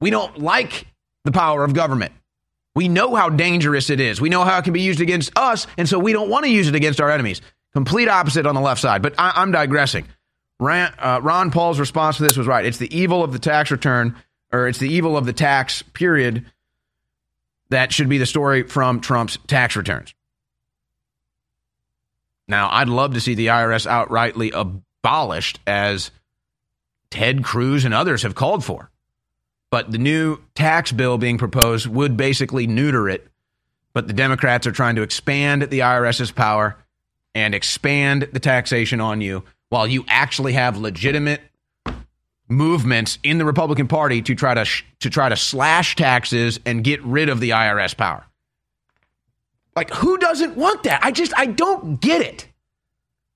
We 0.00 0.10
don't 0.10 0.38
like 0.38 0.88
the 1.24 1.30
power 1.30 1.62
of 1.62 1.72
government. 1.72 2.12
We 2.74 2.88
know 2.88 3.14
how 3.14 3.28
dangerous 3.28 3.90
it 3.90 4.00
is. 4.00 4.20
We 4.20 4.28
know 4.28 4.42
how 4.42 4.58
it 4.58 4.64
can 4.64 4.72
be 4.72 4.80
used 4.80 5.00
against 5.00 5.30
us, 5.38 5.68
and 5.78 5.88
so 5.88 6.00
we 6.00 6.12
don't 6.12 6.28
want 6.28 6.44
to 6.44 6.50
use 6.50 6.66
it 6.66 6.74
against 6.74 7.00
our 7.00 7.10
enemies. 7.10 7.40
Complete 7.72 8.08
opposite 8.08 8.44
on 8.44 8.56
the 8.56 8.60
left 8.60 8.80
side. 8.80 9.02
But 9.02 9.14
I, 9.18 9.40
am 9.40 9.52
digressing. 9.52 10.08
Ron, 10.58 10.92
uh, 10.98 11.20
Ron 11.22 11.52
Paul's 11.52 11.78
response 11.78 12.16
to 12.16 12.24
this 12.24 12.36
was 12.36 12.48
right. 12.48 12.64
It's 12.64 12.78
the 12.78 12.92
evil 12.96 13.22
of 13.22 13.32
the 13.32 13.38
tax 13.38 13.70
return, 13.70 14.16
or 14.52 14.66
it's 14.66 14.78
the 14.78 14.92
evil 14.92 15.16
of 15.16 15.24
the 15.24 15.32
tax, 15.32 15.82
period, 15.82 16.44
that 17.68 17.92
should 17.92 18.08
be 18.08 18.18
the 18.18 18.26
story 18.26 18.64
from 18.64 19.00
Trump's 19.00 19.38
tax 19.46 19.76
returns. 19.76 20.12
Now, 22.48 22.68
I'd 22.70 22.88
love 22.88 23.14
to 23.14 23.20
see 23.20 23.34
the 23.34 23.46
IRS 23.46 23.86
outrightly 23.86 24.50
abolished 24.52 25.60
as 25.66 26.10
Ted 27.12 27.44
Cruz 27.44 27.84
and 27.84 27.92
others 27.92 28.22
have 28.22 28.34
called 28.34 28.64
for. 28.64 28.90
But 29.70 29.92
the 29.92 29.98
new 29.98 30.38
tax 30.54 30.92
bill 30.92 31.18
being 31.18 31.36
proposed 31.36 31.86
would 31.86 32.16
basically 32.16 32.66
neuter 32.66 33.08
it. 33.08 33.28
But 33.92 34.06
the 34.06 34.14
Democrats 34.14 34.66
are 34.66 34.72
trying 34.72 34.96
to 34.96 35.02
expand 35.02 35.62
the 35.62 35.80
IRS's 35.80 36.32
power 36.32 36.78
and 37.34 37.54
expand 37.54 38.30
the 38.32 38.40
taxation 38.40 38.98
on 39.00 39.20
you 39.20 39.44
while 39.68 39.86
you 39.86 40.06
actually 40.08 40.54
have 40.54 40.78
legitimate 40.78 41.42
movements 42.48 43.18
in 43.22 43.36
the 43.36 43.44
Republican 43.44 43.88
Party 43.88 44.22
to 44.22 44.34
try 44.34 44.54
to 44.54 44.64
sh- 44.64 44.84
to 45.00 45.10
try 45.10 45.28
to 45.28 45.36
slash 45.36 45.94
taxes 45.96 46.60
and 46.64 46.82
get 46.82 47.02
rid 47.02 47.28
of 47.28 47.40
the 47.40 47.50
IRS 47.50 47.94
power. 47.94 48.24
Like 49.76 49.90
who 49.90 50.16
doesn't 50.16 50.56
want 50.56 50.84
that? 50.84 51.04
I 51.04 51.12
just 51.12 51.32
I 51.36 51.44
don't 51.44 52.00
get 52.00 52.22
it. 52.22 52.48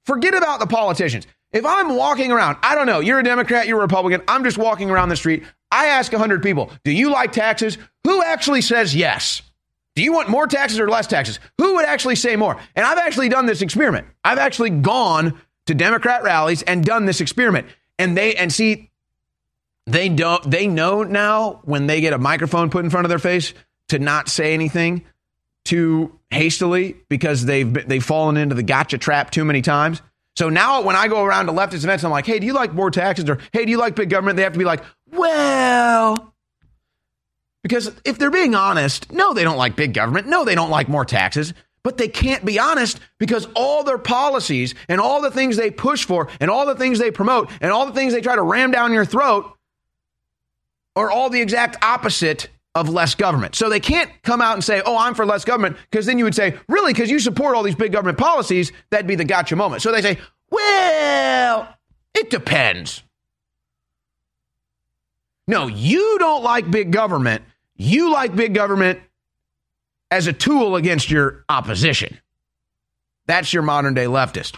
Forget 0.05 0.35
about 0.35 0.61
the 0.61 0.67
politicians. 0.67 1.27
If 1.57 1.65
I'm 1.65 1.97
walking 1.97 2.31
around, 2.31 2.59
I 2.63 2.75
don't 2.75 2.87
know, 2.87 3.01
you're 3.01 3.19
a 3.19 3.25
Democrat, 3.25 3.67
you're 3.67 3.79
a 3.79 3.81
Republican, 3.81 4.21
I'm 4.29 4.45
just 4.45 4.59
walking 4.59 4.91
around 4.91 5.09
the 5.09 5.17
street, 5.17 5.43
I 5.73 5.87
ask 5.87 6.13
100 6.13 6.43
people, 6.43 6.71
do 6.85 6.91
you 6.91 7.11
like 7.11 7.33
taxes? 7.33 7.79
Who 8.05 8.23
actually 8.23 8.61
says 8.61 8.95
yes? 8.95 9.41
Do 9.95 10.03
you 10.03 10.13
want 10.13 10.29
more 10.29 10.47
taxes 10.47 10.79
or 10.79 10.87
less 10.87 11.07
taxes? 11.07 11.41
Who 11.57 11.77
would 11.77 11.87
actually 11.87 12.17
say 12.17 12.37
more? 12.37 12.61
And 12.75 12.85
I've 12.85 12.99
actually 12.99 13.31
done 13.31 13.47
this 13.47 13.63
experiment. 13.63 14.07
I've 14.23 14.37
actually 14.37 14.69
gone 14.69 15.41
to 15.65 15.75
Democrat 15.75 16.23
rallies 16.23 16.61
and 16.61 16.85
done 16.85 17.07
this 17.07 17.23
experiment. 17.23 17.69
And 17.99 18.15
they 18.15 18.35
and 18.35 18.53
see 18.53 18.91
they 19.87 20.11
don't 20.11 20.49
they 20.51 20.67
know 20.67 21.05
now 21.05 21.61
when 21.65 21.87
they 21.87 22.03
get 22.03 22.13
a 22.13 22.19
microphone 22.19 22.69
put 22.69 22.85
in 22.85 22.91
front 22.91 23.07
of 23.07 23.09
their 23.09 23.19
face 23.19 23.55
to 23.89 23.99
not 23.99 24.29
say 24.29 24.53
anything 24.53 25.07
too 25.65 26.19
hastily 26.31 26.97
because 27.09 27.47
they've 27.47 27.89
they've 27.89 28.05
fallen 28.05 28.37
into 28.37 28.55
the 28.55 28.63
gotcha 28.63 28.99
trap 28.99 29.31
too 29.31 29.47
many 29.47 29.63
times. 29.63 30.03
So 30.37 30.51
now 30.51 30.83
when 30.83 30.97
I 30.97 31.09
go 31.09 31.25
around 31.25 31.47
to 31.47 31.53
leftist 31.53 31.85
events, 31.85 32.05
I'm 32.05 32.11
like, 32.11 32.27
hey, 32.27 32.39
do 32.39 32.47
you 32.47 32.53
like 32.53 32.75
more 32.75 32.91
taxes? 32.91 33.29
Or 33.29 33.39
hey, 33.53 33.65
do 33.65 33.71
you 33.71 33.79
like 33.79 33.95
big 33.95 34.11
government? 34.11 34.37
They 34.37 34.43
have 34.43 34.53
to 34.53 34.59
be 34.59 34.65
like, 34.65 34.85
well, 35.11 36.35
because 37.63 37.91
if 38.05 38.19
they're 38.19 38.31
being 38.31 38.55
honest, 38.55 39.11
no, 39.11 39.33
they 39.33 39.45
don't 39.45 39.57
like 39.57 39.77
big 39.77 39.95
government. 39.95 40.27
No, 40.27 40.45
they 40.45 40.55
don't 40.55 40.71
like 40.71 40.89
more 40.89 41.05
taxes. 41.05 41.55
But 41.83 41.97
they 41.97 42.09
can't 42.09 42.45
be 42.45 42.59
honest 42.59 43.01
because 43.19 43.47
all 43.55 43.85
their 43.85 43.99
policies 43.99 44.75
and 44.89 45.01
all 45.01 45.23
the 45.23 45.31
things 45.31 45.57
they 45.57 45.71
push 45.71 46.05
for 46.05 46.29
and 46.41 46.51
all 46.51 46.67
the 46.67 46.75
things 46.75 46.99
they 46.99 47.11
promote 47.11 47.51
and 47.61 47.71
all 47.71 47.87
the 47.87 47.93
things 47.93 48.13
they 48.13 48.21
try 48.21 48.35
to 48.35 48.43
ram 48.43 48.73
down 48.73 48.93
your 48.93 49.05
throat 49.05 49.53
are 50.97 51.11
all 51.11 51.31
the 51.31 51.41
exact 51.41 51.83
opposite 51.85 52.49
of 52.77 52.91
less 52.91 53.15
government. 53.15 53.55
So 53.55 53.71
they 53.71 53.81
can't 53.81 54.11
come 54.23 54.43
out 54.43 54.53
and 54.53 54.63
say, 54.63 54.83
oh, 54.85 54.99
I'm 54.99 55.15
for 55.15 55.25
less 55.25 55.47
government, 55.47 55.79
because 55.91 56.05
then 56.05 56.19
you 56.19 56.25
would 56.25 56.35
say, 56.35 56.59
really, 56.69 56.93
because 56.93 57.11
you 57.11 57.19
support 57.19 57.57
all 57.57 57.63
these 57.63 57.75
big 57.75 57.91
government 57.91 58.19
policies, 58.19 58.71
that'd 58.91 59.07
be 59.07 59.15
the 59.15 59.25
gotcha 59.25 59.57
moment. 59.57 59.81
So 59.81 59.91
they 59.91 60.03
say, 60.03 60.19
well, 60.51 61.75
it 62.15 62.29
depends. 62.29 63.03
No, 65.49 65.69
you 65.69 66.19
don't 66.19 66.43
like 66.43 66.71
big 66.71 66.91
government. 66.93 67.43
You 67.77 68.13
like 68.13 68.37
big 68.37 68.53
government 68.53 69.01
as 70.11 70.27
a 70.27 70.33
tool 70.35 70.77
against 70.77 71.11
your 71.11 71.47
opposition. 71.49 72.21
That's 73.25 73.55
your 73.55 73.63
modern 73.63 73.95
day 73.95 74.05
leftist. 74.05 74.57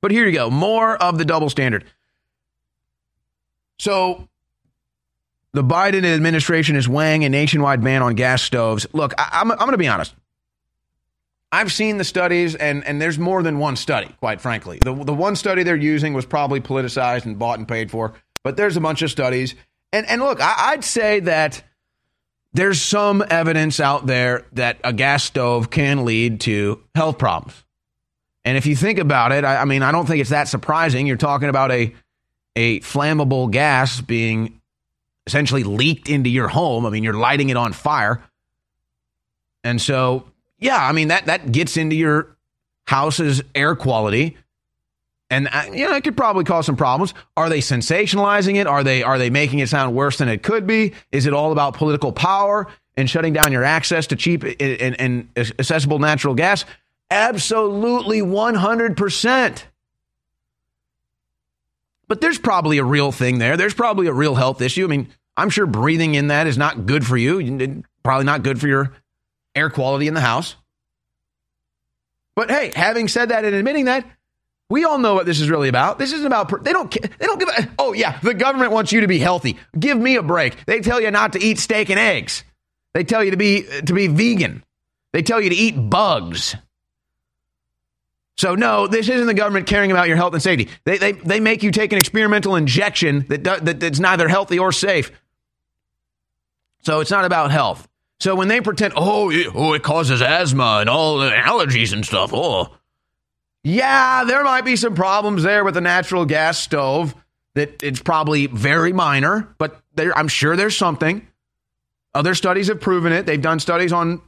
But 0.00 0.10
here 0.10 0.26
you 0.26 0.32
go 0.32 0.50
more 0.50 0.96
of 0.96 1.18
the 1.18 1.24
double 1.24 1.50
standard. 1.50 1.84
So 3.78 4.28
the 5.56 5.64
Biden 5.64 6.04
administration 6.04 6.76
is 6.76 6.86
weighing 6.86 7.24
a 7.24 7.30
nationwide 7.30 7.82
ban 7.82 8.02
on 8.02 8.14
gas 8.14 8.42
stoves. 8.42 8.86
Look, 8.92 9.14
I, 9.16 9.40
am 9.40 9.48
going 9.48 9.70
to 9.70 9.78
be 9.78 9.88
honest. 9.88 10.14
I've 11.50 11.72
seen 11.72 11.96
the 11.96 12.04
studies, 12.04 12.54
and, 12.54 12.86
and 12.86 13.00
there's 13.00 13.18
more 13.18 13.42
than 13.42 13.58
one 13.58 13.76
study, 13.76 14.14
quite 14.20 14.42
frankly. 14.42 14.80
The, 14.82 14.92
the 14.92 15.14
one 15.14 15.34
study 15.34 15.62
they're 15.62 15.74
using 15.74 16.12
was 16.12 16.26
probably 16.26 16.60
politicized 16.60 17.24
and 17.24 17.38
bought 17.38 17.58
and 17.58 17.66
paid 17.66 17.90
for, 17.90 18.12
but 18.44 18.58
there's 18.58 18.76
a 18.76 18.82
bunch 18.82 19.00
of 19.00 19.10
studies. 19.10 19.54
And, 19.94 20.06
and 20.06 20.20
look, 20.20 20.42
I, 20.42 20.72
I'd 20.72 20.84
say 20.84 21.20
that 21.20 21.62
there's 22.52 22.82
some 22.82 23.24
evidence 23.30 23.80
out 23.80 24.04
there 24.04 24.44
that 24.52 24.78
a 24.84 24.92
gas 24.92 25.24
stove 25.24 25.70
can 25.70 26.04
lead 26.04 26.42
to 26.42 26.82
health 26.94 27.16
problems. 27.16 27.64
And 28.44 28.58
if 28.58 28.66
you 28.66 28.76
think 28.76 28.98
about 28.98 29.32
it, 29.32 29.42
I, 29.42 29.62
I 29.62 29.64
mean, 29.64 29.82
I 29.82 29.90
don't 29.90 30.04
think 30.04 30.20
it's 30.20 30.30
that 30.30 30.48
surprising. 30.48 31.06
You're 31.06 31.16
talking 31.16 31.48
about 31.48 31.72
a, 31.72 31.94
a 32.56 32.80
flammable 32.80 33.50
gas 33.50 34.02
being 34.02 34.60
essentially 35.26 35.64
leaked 35.64 36.08
into 36.08 36.30
your 36.30 36.48
home. 36.48 36.86
I 36.86 36.90
mean, 36.90 37.02
you're 37.02 37.14
lighting 37.14 37.48
it 37.48 37.56
on 37.56 37.72
fire. 37.72 38.22
And 39.64 39.80
so, 39.80 40.24
yeah, 40.58 40.78
I 40.78 40.92
mean 40.92 41.08
that 41.08 41.26
that 41.26 41.50
gets 41.50 41.76
into 41.76 41.96
your 41.96 42.36
house's 42.86 43.42
air 43.54 43.74
quality. 43.74 44.36
And 45.28 45.48
uh, 45.52 45.64
you 45.72 45.88
know, 45.88 45.96
it 45.96 46.04
could 46.04 46.16
probably 46.16 46.44
cause 46.44 46.66
some 46.66 46.76
problems. 46.76 47.12
Are 47.36 47.48
they 47.48 47.58
sensationalizing 47.58 48.56
it? 48.56 48.66
Are 48.66 48.84
they 48.84 49.02
are 49.02 49.18
they 49.18 49.30
making 49.30 49.58
it 49.58 49.68
sound 49.68 49.94
worse 49.94 50.18
than 50.18 50.28
it 50.28 50.42
could 50.42 50.66
be? 50.66 50.94
Is 51.10 51.26
it 51.26 51.32
all 51.32 51.52
about 51.52 51.74
political 51.74 52.12
power 52.12 52.68
and 52.96 53.10
shutting 53.10 53.32
down 53.32 53.50
your 53.52 53.64
access 53.64 54.06
to 54.08 54.16
cheap 54.16 54.44
and, 54.44 55.00
and 55.00 55.28
accessible 55.36 55.98
natural 55.98 56.34
gas? 56.34 56.64
Absolutely 57.10 58.20
100%. 58.20 59.62
But 62.08 62.20
there's 62.20 62.38
probably 62.38 62.78
a 62.78 62.84
real 62.84 63.12
thing 63.12 63.38
there. 63.38 63.56
There's 63.56 63.74
probably 63.74 64.06
a 64.06 64.12
real 64.12 64.34
health 64.34 64.60
issue. 64.62 64.84
I 64.84 64.88
mean, 64.88 65.08
I'm 65.36 65.50
sure 65.50 65.66
breathing 65.66 66.14
in 66.14 66.28
that 66.28 66.46
is 66.46 66.56
not 66.56 66.86
good 66.86 67.06
for 67.06 67.16
you. 67.16 67.82
Probably 68.02 68.24
not 68.24 68.42
good 68.42 68.60
for 68.60 68.68
your 68.68 68.92
air 69.54 69.70
quality 69.70 70.06
in 70.06 70.14
the 70.14 70.20
house. 70.20 70.56
But 72.36 72.50
hey, 72.50 72.72
having 72.74 73.08
said 73.08 73.30
that 73.30 73.44
and 73.44 73.54
admitting 73.54 73.86
that, 73.86 74.08
we 74.68 74.84
all 74.84 74.98
know 74.98 75.14
what 75.14 75.26
this 75.26 75.40
is 75.40 75.48
really 75.48 75.68
about. 75.68 75.98
This 75.98 76.12
isn't 76.12 76.26
about 76.26 76.64
they 76.64 76.72
don't 76.72 76.90
they 76.90 77.26
don't 77.26 77.38
give 77.38 77.48
a, 77.48 77.68
oh 77.78 77.92
yeah, 77.92 78.18
the 78.20 78.34
government 78.34 78.72
wants 78.72 78.92
you 78.92 79.00
to 79.00 79.06
be 79.06 79.18
healthy. 79.18 79.58
Give 79.78 79.96
me 79.96 80.16
a 80.16 80.22
break. 80.22 80.64
They 80.66 80.80
tell 80.80 81.00
you 81.00 81.10
not 81.10 81.32
to 81.32 81.42
eat 81.42 81.58
steak 81.58 81.88
and 81.88 81.98
eggs. 81.98 82.44
They 82.94 83.04
tell 83.04 83.22
you 83.22 83.30
to 83.30 83.36
be 83.36 83.62
to 83.62 83.92
be 83.92 84.08
vegan. 84.08 84.64
They 85.12 85.22
tell 85.22 85.40
you 85.40 85.50
to 85.50 85.56
eat 85.56 85.74
bugs. 85.90 86.56
So 88.36 88.54
no, 88.54 88.86
this 88.86 89.08
isn't 89.08 89.26
the 89.26 89.34
government 89.34 89.66
caring 89.66 89.90
about 89.90 90.08
your 90.08 90.16
health 90.16 90.34
and 90.34 90.42
safety. 90.42 90.68
They, 90.84 90.98
they, 90.98 91.12
they 91.12 91.40
make 91.40 91.62
you 91.62 91.70
take 91.70 91.92
an 91.92 91.98
experimental 91.98 92.54
injection 92.56 93.24
that, 93.28 93.44
that 93.44 93.80
that's 93.80 93.98
neither 93.98 94.28
healthy 94.28 94.58
or 94.58 94.72
safe. 94.72 95.10
So 96.82 97.00
it's 97.00 97.10
not 97.10 97.24
about 97.24 97.50
health. 97.50 97.88
So 98.20 98.34
when 98.34 98.48
they 98.48 98.60
pretend, 98.60 98.94
oh, 98.96 99.30
it, 99.30 99.48
oh, 99.54 99.72
it 99.72 99.82
causes 99.82 100.22
asthma 100.22 100.78
and 100.80 100.88
all 100.88 101.18
the 101.18 101.30
allergies 101.30 101.92
and 101.92 102.04
stuff. 102.04 102.30
Oh, 102.32 102.76
yeah, 103.62 104.24
there 104.24 104.44
might 104.44 104.64
be 104.64 104.76
some 104.76 104.94
problems 104.94 105.42
there 105.42 105.64
with 105.64 105.74
the 105.74 105.80
natural 105.80 106.24
gas 106.24 106.58
stove. 106.58 107.14
That 107.54 107.82
it's 107.82 108.00
probably 108.00 108.48
very 108.48 108.92
minor, 108.92 109.48
but 109.56 109.80
there, 109.94 110.16
I'm 110.16 110.28
sure 110.28 110.56
there's 110.56 110.76
something. 110.76 111.26
Other 112.14 112.34
studies 112.34 112.68
have 112.68 112.82
proven 112.82 113.12
it. 113.12 113.24
They've 113.24 113.40
done 113.40 113.60
studies 113.60 113.94
on 113.94 114.20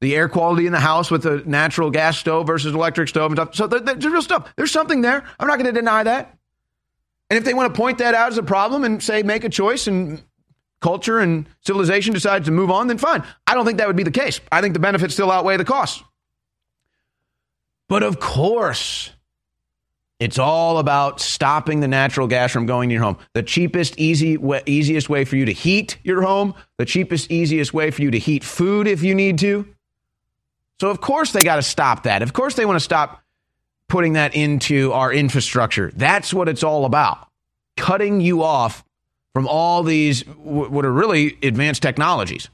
the 0.00 0.16
air 0.16 0.28
quality 0.28 0.66
in 0.66 0.72
the 0.72 0.80
house 0.80 1.10
with 1.10 1.26
a 1.26 1.42
natural 1.48 1.90
gas 1.90 2.18
stove 2.18 2.46
versus 2.46 2.74
electric 2.74 3.08
stove 3.08 3.32
and 3.32 3.38
stuff. 3.38 3.54
So 3.54 3.66
there's 3.66 4.04
real 4.04 4.22
stuff. 4.22 4.52
There's 4.56 4.70
something 4.70 5.02
there. 5.02 5.24
I'm 5.38 5.46
not 5.46 5.58
going 5.58 5.72
to 5.72 5.78
deny 5.78 6.02
that. 6.02 6.36
And 7.28 7.38
if 7.38 7.44
they 7.44 7.54
want 7.54 7.72
to 7.72 7.78
point 7.78 7.98
that 7.98 8.14
out 8.14 8.32
as 8.32 8.38
a 8.38 8.42
problem 8.42 8.82
and 8.84 9.02
say 9.02 9.22
make 9.22 9.44
a 9.44 9.48
choice 9.48 9.86
and 9.86 10.22
culture 10.80 11.20
and 11.20 11.46
civilization 11.60 12.14
decides 12.14 12.46
to 12.46 12.50
move 12.50 12.70
on, 12.70 12.86
then 12.88 12.98
fine. 12.98 13.22
I 13.46 13.54
don't 13.54 13.66
think 13.66 13.78
that 13.78 13.86
would 13.86 13.96
be 13.96 14.02
the 14.02 14.10
case. 14.10 14.40
I 14.50 14.60
think 14.60 14.74
the 14.74 14.80
benefits 14.80 15.14
still 15.14 15.30
outweigh 15.30 15.58
the 15.58 15.64
costs. 15.64 16.02
But 17.88 18.02
of 18.02 18.18
course, 18.18 19.10
it's 20.18 20.38
all 20.38 20.78
about 20.78 21.20
stopping 21.20 21.80
the 21.80 21.88
natural 21.88 22.26
gas 22.26 22.52
from 22.52 22.66
going 22.66 22.88
to 22.88 22.94
your 22.94 23.02
home. 23.02 23.18
The 23.34 23.42
cheapest, 23.42 23.98
easy, 23.98 24.38
easiest 24.66 25.08
way 25.08 25.24
for 25.24 25.36
you 25.36 25.44
to 25.44 25.52
heat 25.52 25.98
your 26.04 26.22
home, 26.22 26.54
the 26.78 26.84
cheapest, 26.84 27.30
easiest 27.30 27.74
way 27.74 27.90
for 27.90 28.02
you 28.02 28.10
to 28.10 28.18
heat 28.18 28.44
food 28.44 28.86
if 28.86 29.02
you 29.02 29.14
need 29.14 29.38
to. 29.38 29.66
So, 30.80 30.88
of 30.88 31.02
course, 31.02 31.32
they 31.32 31.42
got 31.42 31.56
to 31.56 31.62
stop 31.62 32.04
that. 32.04 32.22
Of 32.22 32.32
course, 32.32 32.54
they 32.54 32.64
want 32.64 32.76
to 32.76 32.84
stop 32.84 33.22
putting 33.86 34.14
that 34.14 34.34
into 34.34 34.94
our 34.94 35.12
infrastructure. 35.12 35.92
That's 35.94 36.32
what 36.32 36.48
it's 36.48 36.62
all 36.62 36.86
about 36.86 37.28
cutting 37.76 38.22
you 38.22 38.42
off 38.42 38.82
from 39.34 39.46
all 39.46 39.82
these, 39.82 40.22
what 40.22 40.84
are 40.86 40.92
really 40.92 41.36
advanced 41.42 41.82
technologies. 41.82 42.48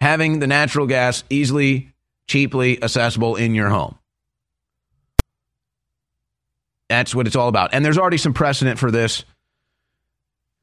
Having 0.00 0.38
the 0.38 0.46
natural 0.46 0.86
gas 0.86 1.24
easily, 1.28 1.92
cheaply 2.28 2.80
accessible 2.80 3.34
in 3.34 3.54
your 3.54 3.68
home. 3.68 3.98
That's 6.88 7.16
what 7.16 7.26
it's 7.26 7.36
all 7.36 7.48
about. 7.48 7.70
And 7.72 7.84
there's 7.84 7.98
already 7.98 8.18
some 8.18 8.32
precedent 8.32 8.78
for 8.78 8.92
this 8.92 9.24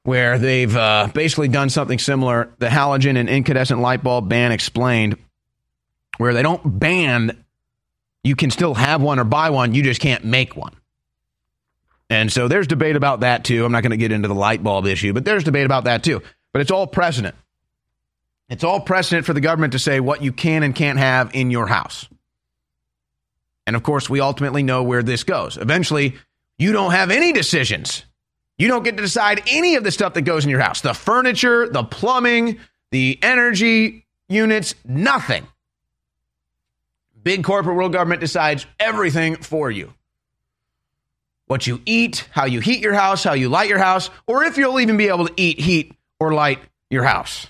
where 0.03 0.37
they've 0.37 0.75
uh, 0.75 1.09
basically 1.13 1.47
done 1.47 1.69
something 1.69 1.97
similar. 1.97 2.53
The 2.59 2.67
halogen 2.67 3.17
and 3.17 3.29
incandescent 3.29 3.79
light 3.79 4.03
bulb 4.03 4.29
ban 4.29 4.51
explained, 4.51 5.17
where 6.17 6.33
they 6.33 6.43
don't 6.43 6.79
ban, 6.79 7.43
you 8.23 8.35
can 8.35 8.51
still 8.51 8.73
have 8.73 9.01
one 9.01 9.19
or 9.19 9.23
buy 9.23 9.49
one, 9.49 9.73
you 9.73 9.83
just 9.83 10.01
can't 10.01 10.23
make 10.25 10.55
one. 10.55 10.73
And 12.09 12.31
so 12.31 12.47
there's 12.47 12.67
debate 12.67 12.95
about 12.95 13.21
that 13.21 13.43
too. 13.43 13.65
I'm 13.65 13.71
not 13.71 13.81
going 13.81 13.91
to 13.91 13.97
get 13.97 14.11
into 14.11 14.27
the 14.27 14.35
light 14.35 14.61
bulb 14.61 14.85
issue, 14.85 15.13
but 15.13 15.25
there's 15.25 15.43
debate 15.43 15.65
about 15.65 15.85
that 15.85 16.03
too. 16.03 16.21
But 16.51 16.61
it's 16.61 16.69
all 16.69 16.85
precedent. 16.85 17.35
It's 18.49 18.63
all 18.63 18.81
precedent 18.81 19.25
for 19.25 19.33
the 19.33 19.41
government 19.41 19.73
to 19.73 19.79
say 19.79 19.99
what 19.99 20.21
you 20.21 20.31
can 20.31 20.63
and 20.63 20.75
can't 20.75 20.99
have 20.99 21.33
in 21.33 21.49
your 21.49 21.65
house. 21.65 22.07
And 23.65 23.75
of 23.75 23.83
course, 23.83 24.09
we 24.09 24.19
ultimately 24.19 24.61
know 24.61 24.83
where 24.83 25.01
this 25.01 25.23
goes. 25.23 25.57
Eventually, 25.57 26.15
you 26.57 26.73
don't 26.73 26.91
have 26.91 27.09
any 27.09 27.31
decisions 27.31 28.05
you 28.63 28.69
don't 28.69 28.83
get 28.83 28.95
to 28.95 29.03
decide 29.03 29.43
any 29.47 29.75
of 29.75 29.83
the 29.83 29.91
stuff 29.91 30.13
that 30.13 30.21
goes 30.21 30.45
in 30.45 30.49
your 30.49 30.61
house 30.61 30.79
the 30.79 30.93
furniture, 30.93 31.67
the 31.67 31.83
plumbing, 31.83 32.59
the 32.91 33.19
energy 33.21 34.05
units, 34.29 34.73
nothing. 34.85 35.45
Big 37.21 37.43
corporate 37.43 37.75
world 37.75 37.91
government 37.91 38.21
decides 38.21 38.65
everything 38.79 39.35
for 39.35 39.69
you. 39.69 39.93
What 41.47 41.67
you 41.67 41.81
eat, 41.85 42.25
how 42.31 42.45
you 42.45 42.61
heat 42.61 42.79
your 42.79 42.93
house, 42.93 43.25
how 43.25 43.33
you 43.33 43.49
light 43.49 43.67
your 43.67 43.79
house, 43.79 44.09
or 44.27 44.45
if 44.45 44.57
you'll 44.57 44.79
even 44.79 44.95
be 44.95 45.09
able 45.09 45.27
to 45.27 45.33
eat, 45.35 45.59
heat, 45.59 45.93
or 46.17 46.33
light 46.33 46.59
your 46.89 47.03
house. 47.03 47.47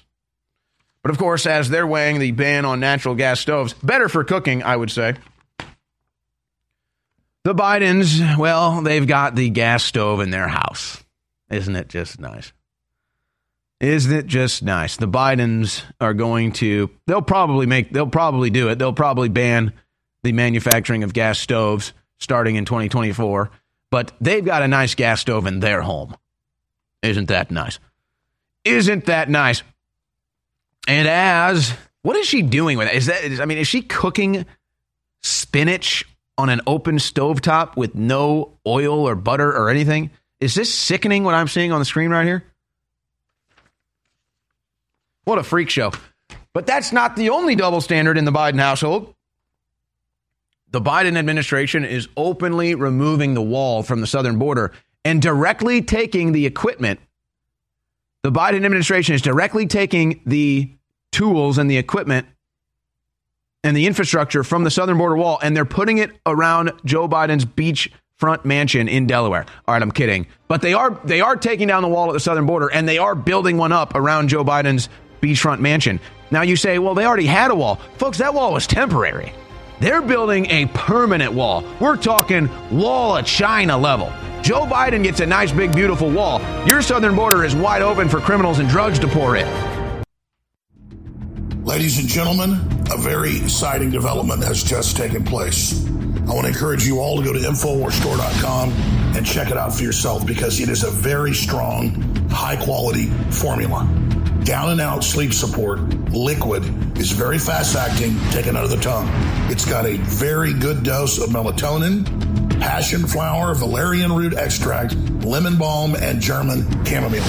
But 1.04 1.12
of 1.12 1.20
course, 1.20 1.46
as 1.46 1.70
they're 1.70 1.86
weighing 1.86 2.18
the 2.18 2.32
ban 2.32 2.66
on 2.66 2.80
natural 2.80 3.14
gas 3.14 3.40
stoves, 3.40 3.74
better 3.74 4.10
for 4.10 4.24
cooking, 4.24 4.64
I 4.64 4.76
would 4.76 4.90
say. 4.90 5.14
The 7.44 7.54
Bidens, 7.54 8.36
well, 8.36 8.82
they've 8.82 9.06
got 9.06 9.36
the 9.36 9.52
gas 9.52 9.84
stove 9.84 10.22
in 10.22 10.32
their 10.32 10.48
house. 10.48 11.03
Isn't 11.54 11.76
it 11.76 11.88
just 11.88 12.20
nice? 12.20 12.52
Isn't 13.80 14.14
it 14.14 14.28
just 14.28 14.64
nice? 14.64 14.98
The 14.98 15.08
Bidens 15.08 15.84
are 16.00 16.14
going 16.14 16.54
to 16.54 16.90
they'll 17.06 17.22
probably 17.22 17.66
make 17.66 17.92
they'll 17.92 18.08
probably 18.08 18.50
do 18.50 18.70
it. 18.70 18.80
They'll 18.80 18.94
probably 18.94 19.30
ban 19.30 19.74
the 20.24 20.32
manufacturing 20.32 21.04
of 21.04 21.14
gas 21.14 21.40
stoves 21.40 21.94
starting 22.18 22.56
in 22.56 22.66
2024, 22.66 23.52
but 23.90 24.14
they've 24.22 24.46
got 24.46 24.62
a 24.62 24.68
nice 24.68 24.96
gas 24.96 25.22
stove 25.22 25.46
in 25.46 25.60
their 25.60 25.82
home. 25.82 26.16
Isn't 27.02 27.28
that 27.28 27.52
nice? 27.52 27.80
Isn't 28.64 29.06
that 29.06 29.30
nice? 29.30 29.64
And 30.88 31.08
as 31.08 31.74
what 32.02 32.16
is 32.16 32.28
she 32.28 32.42
doing 32.42 32.78
with 32.78 32.88
it? 32.88 32.96
Is 32.96 33.08
that 33.08 33.42
I 33.42 33.46
mean, 33.46 33.58
is 33.58 33.68
she 33.68 33.82
cooking 33.82 34.46
spinach 35.24 36.06
on 36.38 36.50
an 36.50 36.62
open 36.68 36.98
stovetop 36.98 37.76
with 37.76 37.96
no 37.96 38.58
oil 38.66 39.08
or 39.08 39.16
butter 39.16 39.50
or 39.50 39.70
anything. 39.70 40.12
Is 40.44 40.56
this 40.56 40.74
sickening 40.74 41.24
what 41.24 41.36
I'm 41.36 41.48
seeing 41.48 41.72
on 41.72 41.80
the 41.80 41.86
screen 41.86 42.10
right 42.10 42.26
here? 42.26 42.44
What 45.24 45.40
a 45.40 45.44
freak 45.44 45.70
show. 45.70 45.94
But 46.52 46.68
that's 46.68 46.92
not 46.92 47.16
the 47.16 47.30
only 47.30 47.56
double 47.56 47.80
standard 47.80 48.18
in 48.18 48.26
the 48.26 48.32
Biden 48.32 48.60
household. 48.60 49.16
The 50.72 50.82
Biden 50.82 51.16
administration 51.16 51.86
is 51.86 52.10
openly 52.18 52.76
removing 52.76 53.36
the 53.36 53.42
wall 53.42 53.84
from 53.84 54.02
the 54.02 54.08
southern 54.08 54.38
border 54.38 54.74
and 55.06 55.22
directly 55.22 55.82
taking 55.82 56.34
the 56.34 56.46
equipment. 56.46 57.00
The 58.24 58.32
Biden 58.32 58.66
administration 58.66 59.16
is 59.16 59.22
directly 59.22 59.66
taking 59.66 60.20
the 60.26 60.70
tools 61.14 61.58
and 61.58 61.72
the 61.72 61.78
equipment 61.78 62.28
and 63.64 63.78
the 63.78 63.88
infrastructure 63.88 64.44
from 64.44 64.66
the 64.66 64.72
southern 64.72 64.98
border 64.98 65.16
wall, 65.16 65.40
and 65.42 65.56
they're 65.56 65.64
putting 65.64 66.00
it 66.00 66.12
around 66.26 66.74
Joe 66.84 67.08
Biden's 67.08 67.46
beachfront 68.24 68.46
mansion 68.46 68.88
in 68.88 69.08
Delaware. 69.08 69.46
All 69.68 69.74
right, 69.74 69.82
I'm 69.82 69.92
kidding, 69.92 70.28
but 70.48 70.62
they 70.62 70.74
are 70.74 71.00
they 71.04 71.22
are 71.22 71.36
taking 71.36 71.68
down 71.68 71.82
the 71.82 71.88
wall 71.88 72.10
at 72.10 72.14
the 72.14 72.20
southern 72.20 72.46
border, 72.46 72.68
and 72.72 72.88
they 72.88 72.98
are 72.98 73.16
building 73.16 73.58
one 73.58 73.72
up 73.72 73.96
around 73.96 74.30
Joe 74.30 74.44
Biden's 74.44 74.90
beachfront 75.22 75.60
mansion. 75.60 76.00
Now 76.32 76.42
you 76.42 76.56
say, 76.56 76.80
well, 76.80 76.96
they 76.96 77.06
already 77.06 77.26
had 77.26 77.52
a 77.52 77.56
wall, 77.56 77.76
folks. 77.98 78.18
That 78.18 78.34
wall 78.34 78.54
was 78.54 78.68
temporary. 78.68 79.34
They're 79.80 80.02
building 80.02 80.50
a 80.50 80.68
permanent 80.68 81.34
wall. 81.34 81.64
We're 81.80 81.98
talking 81.98 82.50
wall 82.72 83.18
of 83.18 83.26
China 83.26 83.78
level. 83.78 84.12
Joe 84.42 84.66
Biden 84.66 85.04
gets 85.04 85.20
a 85.20 85.26
nice, 85.26 85.52
big, 85.52 85.74
beautiful 85.74 86.10
wall. 86.10 86.42
Your 86.66 86.82
southern 86.82 87.16
border 87.16 87.44
is 87.44 87.56
wide 87.56 87.82
open 87.82 88.10
for 88.10 88.20
criminals 88.20 88.60
and 88.60 88.70
drugs 88.70 89.00
to 89.00 89.08
pour 89.08 89.36
in. 89.36 89.73
Ladies 91.64 91.98
and 91.98 92.10
gentlemen, 92.10 92.60
a 92.92 92.98
very 92.98 93.38
exciting 93.38 93.90
development 93.90 94.44
has 94.44 94.62
just 94.62 94.98
taken 94.98 95.24
place. 95.24 95.88
I 96.28 96.34
want 96.34 96.42
to 96.42 96.48
encourage 96.50 96.86
you 96.86 97.00
all 97.00 97.16
to 97.18 97.24
go 97.24 97.32
to 97.32 97.40
InfoWarsStore.com 97.40 98.70
and 99.16 99.26
check 99.26 99.50
it 99.50 99.56
out 99.56 99.74
for 99.74 99.82
yourself 99.82 100.28
because 100.28 100.60
it 100.60 100.68
is 100.68 100.84
a 100.84 100.92
very 100.92 101.34
strong, 101.34 101.92
high 102.30 102.58
quality 102.58 103.06
formula. 103.32 103.88
Down 104.44 104.72
and 104.72 104.82
out 104.82 105.06
sleep 105.06 105.34
support, 105.34 105.80
liquid, 106.12 106.64
is 106.98 107.12
very 107.12 107.40
fast 107.40 107.78
acting, 107.78 108.20
taken 108.32 108.58
out 108.58 108.66
of 108.66 108.72
the 108.72 108.78
tongue. 108.78 109.08
It's 109.50 109.66
got 109.66 109.86
a 109.86 109.96
very 109.96 110.54
good 110.54 110.84
dose 110.84 111.18
of 111.18 111.30
melatonin, 111.30 112.60
passion 112.60 113.08
flower, 113.08 113.56
valerian 113.56 114.12
root 114.12 114.34
extract, 114.34 114.96
lemon 115.24 115.58
balm, 115.58 115.96
and 115.96 116.20
German 116.20 116.64
chamomile. 116.86 117.24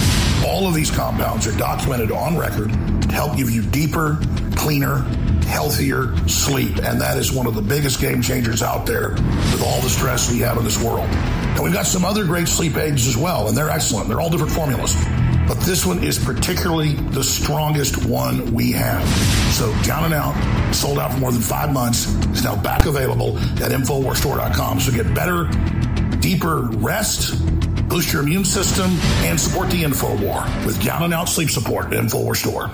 All 0.44 0.66
of 0.66 0.74
these 0.74 0.90
compounds 0.90 1.46
are 1.46 1.56
documented 1.56 2.10
on 2.10 2.36
record 2.36 2.70
to 3.02 3.12
help 3.12 3.36
give 3.36 3.48
you 3.48 3.62
deeper, 3.62 4.18
cleaner, 4.56 4.98
healthier 5.46 6.16
sleep. 6.26 6.78
And 6.78 7.00
that 7.00 7.16
is 7.16 7.30
one 7.30 7.46
of 7.46 7.54
the 7.54 7.62
biggest 7.62 8.00
game 8.00 8.22
changers 8.22 8.60
out 8.60 8.86
there 8.86 9.10
with 9.10 9.62
all 9.64 9.80
the 9.82 9.88
stress 9.88 10.32
we 10.32 10.40
have 10.40 10.56
in 10.56 10.64
this 10.64 10.82
world. 10.82 11.06
And 11.06 11.62
we've 11.62 11.72
got 11.72 11.86
some 11.86 12.04
other 12.04 12.24
great 12.24 12.48
sleep 12.48 12.76
aids 12.76 13.06
as 13.06 13.16
well, 13.16 13.46
and 13.46 13.56
they're 13.56 13.70
excellent. 13.70 14.08
They're 14.08 14.20
all 14.20 14.30
different 14.30 14.52
formulas. 14.52 14.96
But 15.46 15.60
this 15.60 15.84
one 15.84 16.02
is 16.02 16.18
particularly 16.18 16.94
the 16.94 17.22
strongest 17.22 18.06
one 18.06 18.54
we 18.54 18.72
have. 18.72 19.06
So 19.52 19.72
down 19.82 20.04
and 20.04 20.14
out, 20.14 20.34
sold 20.74 20.98
out 20.98 21.12
for 21.12 21.18
more 21.18 21.32
than 21.32 21.42
five 21.42 21.72
months, 21.72 22.06
is 22.06 22.44
now 22.44 22.56
back 22.56 22.86
available 22.86 23.38
at 23.38 23.70
InfoWarsStore.com. 23.70 24.80
So 24.80 24.92
get 24.92 25.14
better, 25.14 25.48
deeper 26.20 26.62
rest, 26.78 27.38
boost 27.88 28.12
your 28.12 28.22
immune 28.22 28.44
system, 28.44 28.90
and 29.24 29.38
support 29.38 29.70
the 29.70 29.82
InfoWar 29.84 30.66
with 30.66 30.82
down 30.82 31.02
and 31.02 31.12
out 31.12 31.28
sleep 31.28 31.50
support 31.50 31.86
at 31.86 31.92
InfoWars 31.92 32.36
Store. 32.36 32.70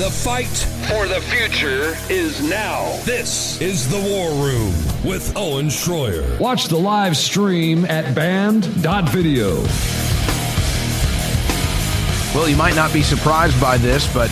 The 0.00 0.08
fight 0.10 0.46
for 0.88 1.06
the 1.06 1.20
future 1.20 1.94
is 2.08 2.42
now. 2.48 2.98
This 3.04 3.60
is 3.60 3.86
the 3.90 3.98
War 3.98 4.30
Room 4.30 4.72
with 5.04 5.36
Owen 5.36 5.66
Schroyer. 5.66 6.40
Watch 6.40 6.68
the 6.68 6.78
live 6.78 7.18
stream 7.18 7.84
at 7.84 8.14
band.video. 8.14 9.62
Well, 12.34 12.48
you 12.48 12.56
might 12.56 12.76
not 12.76 12.92
be 12.92 13.02
surprised 13.02 13.60
by 13.60 13.76
this, 13.76 14.06
but 14.14 14.30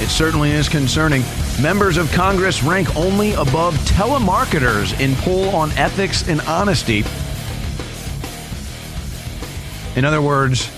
it 0.00 0.08
certainly 0.08 0.52
is 0.52 0.68
concerning. 0.68 1.22
Members 1.60 1.96
of 1.96 2.10
Congress 2.12 2.62
rank 2.62 2.94
only 2.96 3.32
above 3.32 3.74
telemarketers 3.86 4.98
in 5.00 5.16
poll 5.16 5.48
on 5.48 5.72
ethics 5.72 6.28
and 6.28 6.40
honesty. 6.42 7.04
In 9.96 10.04
other 10.04 10.22
words, 10.22 10.70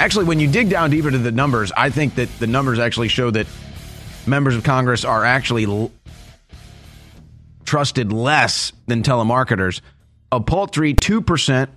actually, 0.00 0.24
when 0.24 0.40
you 0.40 0.48
dig 0.48 0.68
down 0.68 0.90
deeper 0.90 1.12
to 1.12 1.18
the 1.18 1.30
numbers, 1.30 1.70
I 1.76 1.90
think 1.90 2.16
that 2.16 2.28
the 2.40 2.48
numbers 2.48 2.80
actually 2.80 3.08
show 3.08 3.30
that 3.30 3.46
members 4.26 4.56
of 4.56 4.64
Congress 4.64 5.04
are 5.04 5.24
actually 5.24 5.64
l- 5.64 5.92
trusted 7.64 8.12
less 8.12 8.72
than 8.88 9.04
telemarketers. 9.04 9.80
A 10.32 10.40
paltry 10.40 10.92
2% 10.92 11.68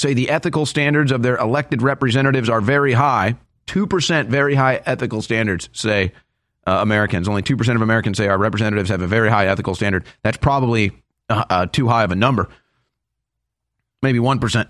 say 0.00 0.14
the 0.14 0.30
ethical 0.30 0.66
standards 0.66 1.12
of 1.12 1.22
their 1.22 1.36
elected 1.36 1.82
representatives 1.82 2.48
are 2.48 2.60
very 2.60 2.92
high. 2.92 3.36
2% 3.66 4.26
very 4.26 4.54
high 4.54 4.82
ethical 4.86 5.22
standards, 5.22 5.68
say 5.72 6.12
uh, 6.66 6.78
Americans. 6.80 7.28
Only 7.28 7.42
2% 7.42 7.74
of 7.76 7.82
Americans 7.82 8.18
say 8.18 8.28
our 8.28 8.38
representatives 8.38 8.90
have 8.90 9.02
a 9.02 9.06
very 9.06 9.30
high 9.30 9.46
ethical 9.46 9.74
standard. 9.74 10.04
That's 10.22 10.36
probably 10.36 10.92
uh, 11.28 11.44
uh, 11.48 11.66
too 11.66 11.88
high 11.88 12.04
of 12.04 12.10
a 12.10 12.16
number. 12.16 12.48
Maybe 14.02 14.18
1%. 14.18 14.66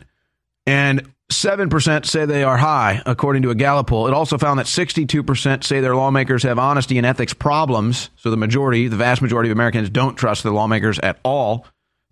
And 0.66 1.12
7% 1.30 2.06
say 2.06 2.26
they 2.26 2.42
are 2.42 2.56
high, 2.56 3.00
according 3.06 3.42
to 3.42 3.50
a 3.50 3.54
Gallup 3.54 3.86
poll. 3.86 4.08
It 4.08 4.12
also 4.12 4.36
found 4.36 4.58
that 4.58 4.66
62% 4.66 5.64
say 5.64 5.80
their 5.80 5.94
lawmakers 5.94 6.42
have 6.42 6.58
honesty 6.58 6.98
and 6.98 7.06
ethics 7.06 7.32
problems. 7.32 8.10
So 8.16 8.30
the 8.30 8.36
majority, 8.36 8.88
the 8.88 8.96
vast 8.96 9.22
majority 9.22 9.48
of 9.48 9.56
Americans 9.56 9.90
don't 9.90 10.16
trust 10.16 10.42
their 10.42 10.52
lawmakers 10.52 10.98
at 10.98 11.18
all. 11.24 11.66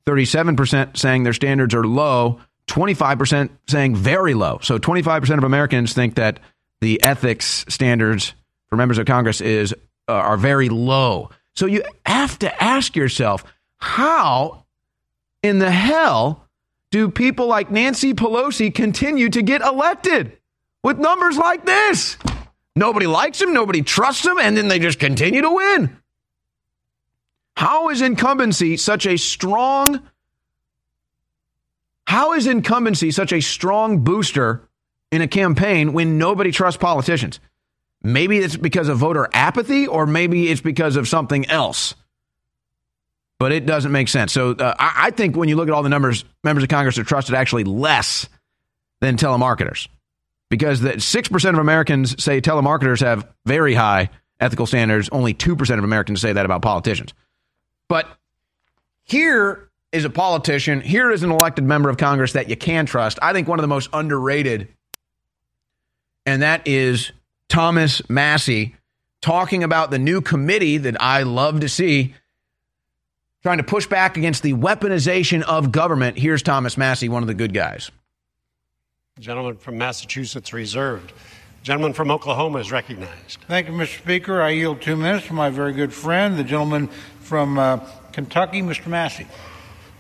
37% 0.07 0.97
saying 0.97 1.25
their 1.25 1.33
standards 1.33 1.75
are 1.75 1.85
low. 1.85 2.41
25% 2.69 3.51
saying 3.67 3.97
very 3.97 4.35
low. 4.35 4.59
So 4.63 4.79
25% 4.79 5.39
of 5.39 5.45
Americans 5.45 5.93
think 5.93 6.15
that 6.15 6.39
the 6.81 7.03
ethics 7.03 7.65
standards 7.69 8.35
for 8.69 8.77
members 8.77 8.99
of 8.99 9.07
Congress 9.07 9.41
is 9.41 9.75
uh, 10.09 10.13
are 10.13 10.37
very 10.37 10.69
low. 10.69 11.31
So 11.55 11.67
you 11.67 11.83
have 12.07 12.39
to 12.41 12.63
ask 12.63 12.95
yourself, 12.95 13.45
how 13.79 14.65
in 15.43 15.59
the 15.59 15.71
hell 15.71 16.47
do 16.91 17.11
people 17.11 17.47
like 17.47 17.71
Nancy 17.71 18.15
Pelosi 18.15 18.73
continue 18.73 19.29
to 19.31 19.43
get 19.43 19.61
elected 19.61 20.39
with 20.83 20.99
numbers 20.99 21.37
like 21.37 21.67
this? 21.67 22.17
Nobody 22.77 23.07
likes 23.07 23.41
them, 23.41 23.53
nobody 23.53 23.83
trusts 23.83 24.23
them, 24.23 24.39
and 24.39 24.57
then 24.57 24.69
they 24.69 24.79
just 24.79 25.01
continue 25.01 25.43
to 25.43 25.51
win. 25.51 25.97
How 27.57 27.89
is 27.89 28.03
incumbency 28.03 28.77
such 28.77 29.05
a 29.05 29.19
strong 29.19 30.01
how 32.09 32.33
is 32.33 32.47
incumbency 32.47 33.11
such 33.11 33.35
a 33.35 33.43
strong 33.43 33.99
booster 33.99 34.67
in 35.13 35.21
a 35.21 35.29
campaign 35.29 35.93
when 35.93 36.17
nobody 36.17 36.51
trusts 36.51 36.81
politicians? 36.81 37.39
Maybe 38.03 38.39
it's 38.39 38.57
because 38.57 38.89
of 38.89 38.97
voter 38.97 39.29
apathy, 39.35 39.87
or 39.87 40.07
maybe 40.07 40.49
it's 40.49 40.63
because 40.63 40.97
of 40.97 41.07
something 41.07 41.51
else. 41.51 41.95
But 43.39 43.53
it 43.53 43.67
doesn't 43.67 43.93
make 43.93 44.09
sense. 44.09 44.33
So 44.33 44.53
uh, 44.53 44.75
I, 44.79 45.11
think 45.11 45.37
when 45.37 45.51
you 45.51 45.57
look 45.57 45.69
at 45.69 45.75
all 45.75 45.83
the 45.83 45.91
numbers, 45.91 46.25
members 46.43 46.63
of 46.65 46.71
Congress 46.71 46.97
are 46.97 47.05
trusted 47.05 47.35
actually 47.35 47.65
less 47.65 48.27
than 49.03 49.19
telemarketers, 49.19 49.89
because 50.49 50.81
the 50.81 51.03
six 51.03 51.29
percent 51.29 51.57
of 51.57 51.61
Americans 51.61 52.25
say 52.25 52.41
telemarketers 52.41 53.03
have 53.03 53.29
very 53.45 53.75
high 53.75 54.09
ethical 54.41 54.65
standards. 54.65 55.11
Only 55.13 55.35
two 55.35 55.57
percent 55.57 55.79
of 55.79 55.85
Americans 55.85 56.23
say 56.23 56.33
that 56.33 56.47
about 56.47 56.63
politicians. 56.63 57.13
But 57.87 58.09
here 59.05 59.68
is 59.93 60.05
a 60.05 60.11
politician. 60.11 60.81
Here 60.81 61.11
is 61.11 61.23
an 61.23 61.31
elected 61.31 61.65
member 61.65 61.89
of 61.89 61.97
Congress 61.97 62.33
that 62.35 62.51
you 62.51 62.57
can 62.57 62.87
trust. 62.87 63.19
I 63.23 63.33
think 63.33 63.49
one 63.49 63.59
of 63.59 63.63
the 63.63 63.69
most 63.69 63.89
underrated, 63.93 64.69
and 66.27 66.43
that 66.43 66.67
is 66.67 67.13
Thomas 67.49 68.03
Massie 68.09 68.75
talking 69.21 69.65
about 69.65 69.91
the 69.91 69.99
new 69.99 70.21
committee 70.21 70.79
that 70.79 71.01
I 71.01 71.23
love 71.23 71.61
to 71.61 71.69
see 71.69 72.15
trying 73.43 73.59
to 73.59 73.65
push 73.65 73.87
back 73.87 74.17
against 74.17 74.43
the 74.43 74.53
weaponization 74.53 75.43
of 75.43 75.73
government. 75.73 76.19
Here's 76.19 76.43
Thomas 76.43 76.77
Massie, 76.77 77.09
one 77.09 77.23
of 77.23 77.29
the 77.29 77.35
good 77.35 77.55
guys. 77.55 77.91
Gentleman 79.19 79.57
from 79.57 79.79
Massachusetts 79.79 80.53
reserved. 80.53 81.13
Gentleman 81.63 81.93
from 81.93 82.11
Oklahoma 82.11 82.59
is 82.59 82.71
recognized. 82.71 83.41
Thank 83.49 83.67
you, 83.69 83.73
Mr. 83.73 83.99
Speaker. 83.99 84.41
I 84.41 84.51
yield 84.51 84.81
two 84.81 84.97
minutes 84.97 85.27
to 85.27 85.33
my 85.33 85.51
very 85.51 85.73
good 85.73 85.93
friend, 85.93 86.39
the 86.39 86.45
gentleman 86.45 86.89
from 87.21 87.59
uh, 87.59 87.79
Kentucky, 88.13 88.63
Mr. 88.63 88.87
Massie. 88.87 89.27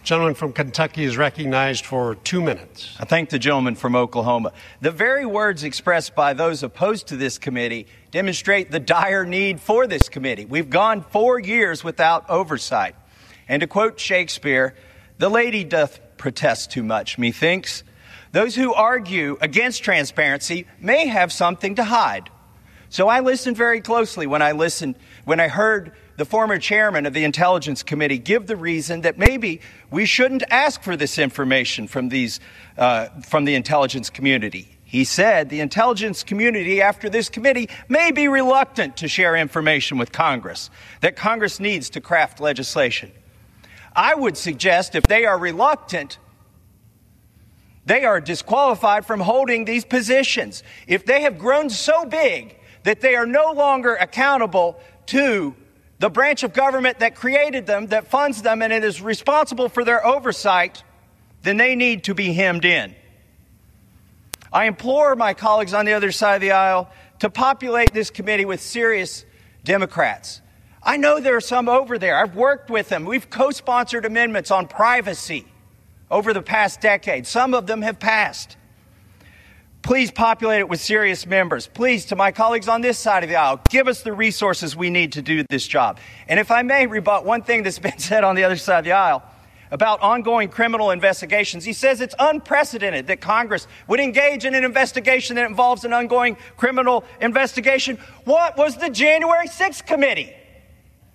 Gentleman 0.08 0.36
from 0.36 0.54
Kentucky 0.54 1.04
is 1.04 1.18
recognized 1.18 1.84
for 1.84 2.14
two 2.14 2.40
minutes. 2.40 2.96
I 2.98 3.04
thank 3.04 3.28
the 3.28 3.38
gentleman 3.38 3.74
from 3.74 3.94
Oklahoma. 3.94 4.54
The 4.80 4.90
very 4.90 5.26
words 5.26 5.64
expressed 5.64 6.14
by 6.14 6.32
those 6.32 6.62
opposed 6.62 7.08
to 7.08 7.16
this 7.18 7.36
committee 7.36 7.86
demonstrate 8.10 8.70
the 8.70 8.80
dire 8.80 9.26
need 9.26 9.60
for 9.60 9.86
this 9.86 10.08
committee. 10.08 10.46
We've 10.46 10.70
gone 10.70 11.02
four 11.02 11.38
years 11.38 11.84
without 11.84 12.24
oversight. 12.30 12.94
And 13.50 13.60
to 13.60 13.66
quote 13.66 14.00
Shakespeare, 14.00 14.74
the 15.18 15.28
lady 15.28 15.62
doth 15.62 16.00
protest 16.16 16.70
too 16.70 16.84
much, 16.84 17.18
methinks. 17.18 17.84
Those 18.32 18.54
who 18.54 18.72
argue 18.72 19.36
against 19.42 19.82
transparency 19.82 20.66
may 20.80 21.08
have 21.08 21.30
something 21.32 21.74
to 21.74 21.84
hide. 21.84 22.30
So 22.88 23.08
I 23.10 23.20
listened 23.20 23.58
very 23.58 23.82
closely 23.82 24.26
when 24.26 24.40
I 24.40 24.52
listened, 24.52 24.94
when 25.26 25.38
I 25.38 25.48
heard 25.48 25.92
the 26.18 26.24
former 26.24 26.58
chairman 26.58 27.06
of 27.06 27.14
the 27.14 27.22
Intelligence 27.22 27.84
Committee 27.84 28.18
give 28.18 28.48
the 28.48 28.56
reason 28.56 29.02
that 29.02 29.18
maybe 29.18 29.60
we 29.88 30.04
shouldn't 30.04 30.42
ask 30.50 30.82
for 30.82 30.96
this 30.96 31.16
information 31.16 31.86
from, 31.86 32.08
these, 32.08 32.40
uh, 32.76 33.06
from 33.20 33.44
the 33.44 33.54
intelligence 33.54 34.10
community. 34.10 34.76
He 34.82 35.04
said 35.04 35.48
the 35.48 35.60
intelligence 35.60 36.24
community, 36.24 36.82
after 36.82 37.08
this 37.08 37.28
committee, 37.28 37.68
may 37.88 38.10
be 38.10 38.26
reluctant 38.26 38.96
to 38.96 39.06
share 39.06 39.36
information 39.36 39.96
with 39.96 40.10
Congress, 40.10 40.70
that 41.02 41.14
Congress 41.14 41.60
needs 41.60 41.88
to 41.90 42.00
craft 42.00 42.40
legislation. 42.40 43.12
I 43.94 44.16
would 44.16 44.36
suggest 44.36 44.96
if 44.96 45.06
they 45.06 45.24
are 45.24 45.38
reluctant, 45.38 46.18
they 47.86 48.04
are 48.04 48.20
disqualified 48.20 49.06
from 49.06 49.20
holding 49.20 49.66
these 49.66 49.84
positions. 49.84 50.64
If 50.88 51.06
they 51.06 51.22
have 51.22 51.38
grown 51.38 51.70
so 51.70 52.04
big 52.04 52.58
that 52.82 53.00
they 53.02 53.14
are 53.14 53.26
no 53.26 53.52
longer 53.52 53.94
accountable 53.94 54.80
to 55.06 55.54
the 55.98 56.10
branch 56.10 56.42
of 56.42 56.52
government 56.52 57.00
that 57.00 57.14
created 57.14 57.66
them, 57.66 57.88
that 57.88 58.08
funds 58.08 58.42
them, 58.42 58.62
and 58.62 58.72
it 58.72 58.84
is 58.84 59.02
responsible 59.02 59.68
for 59.68 59.84
their 59.84 60.04
oversight, 60.06 60.82
then 61.42 61.56
they 61.56 61.74
need 61.74 62.04
to 62.04 62.14
be 62.14 62.32
hemmed 62.32 62.64
in. 62.64 62.94
I 64.52 64.66
implore 64.66 65.16
my 65.16 65.34
colleagues 65.34 65.74
on 65.74 65.84
the 65.84 65.92
other 65.92 66.12
side 66.12 66.36
of 66.36 66.40
the 66.40 66.52
aisle 66.52 66.90
to 67.18 67.30
populate 67.30 67.92
this 67.92 68.10
committee 68.10 68.44
with 68.44 68.60
serious 68.60 69.24
Democrats. 69.64 70.40
I 70.82 70.96
know 70.96 71.20
there 71.20 71.36
are 71.36 71.40
some 71.40 71.68
over 71.68 71.98
there. 71.98 72.16
I've 72.16 72.36
worked 72.36 72.70
with 72.70 72.88
them. 72.88 73.04
We've 73.04 73.28
co 73.28 73.50
sponsored 73.50 74.04
amendments 74.04 74.50
on 74.50 74.68
privacy 74.68 75.46
over 76.10 76.32
the 76.32 76.42
past 76.42 76.80
decade. 76.80 77.26
Some 77.26 77.54
of 77.54 77.66
them 77.66 77.82
have 77.82 77.98
passed. 77.98 78.56
Please 79.88 80.10
populate 80.10 80.60
it 80.60 80.68
with 80.68 80.82
serious 80.82 81.24
members. 81.24 81.66
Please, 81.66 82.04
to 82.04 82.14
my 82.14 82.30
colleagues 82.30 82.68
on 82.68 82.82
this 82.82 82.98
side 82.98 83.22
of 83.22 83.30
the 83.30 83.36
aisle, 83.36 83.58
give 83.70 83.88
us 83.88 84.02
the 84.02 84.12
resources 84.12 84.76
we 84.76 84.90
need 84.90 85.12
to 85.12 85.22
do 85.22 85.44
this 85.48 85.66
job. 85.66 85.98
And 86.28 86.38
if 86.38 86.50
I 86.50 86.60
may 86.60 86.86
rebut 86.86 87.24
one 87.24 87.40
thing 87.40 87.62
that's 87.62 87.78
been 87.88 87.98
said 87.98 88.22
on 88.22 88.36
the 88.36 88.44
other 88.44 88.58
side 88.58 88.80
of 88.80 88.84
the 88.84 88.92
aisle 88.92 89.22
about 89.70 90.02
ongoing 90.02 90.50
criminal 90.50 90.90
investigations, 90.90 91.64
he 91.64 91.72
says 91.72 92.02
it's 92.02 92.14
unprecedented 92.18 93.06
that 93.06 93.22
Congress 93.22 93.66
would 93.86 93.98
engage 93.98 94.44
in 94.44 94.54
an 94.54 94.62
investigation 94.62 95.36
that 95.36 95.46
involves 95.46 95.86
an 95.86 95.94
ongoing 95.94 96.36
criminal 96.58 97.02
investigation. 97.22 97.96
What 98.24 98.58
was 98.58 98.76
the 98.76 98.90
January 98.90 99.48
6th 99.48 99.86
committee? 99.86 100.34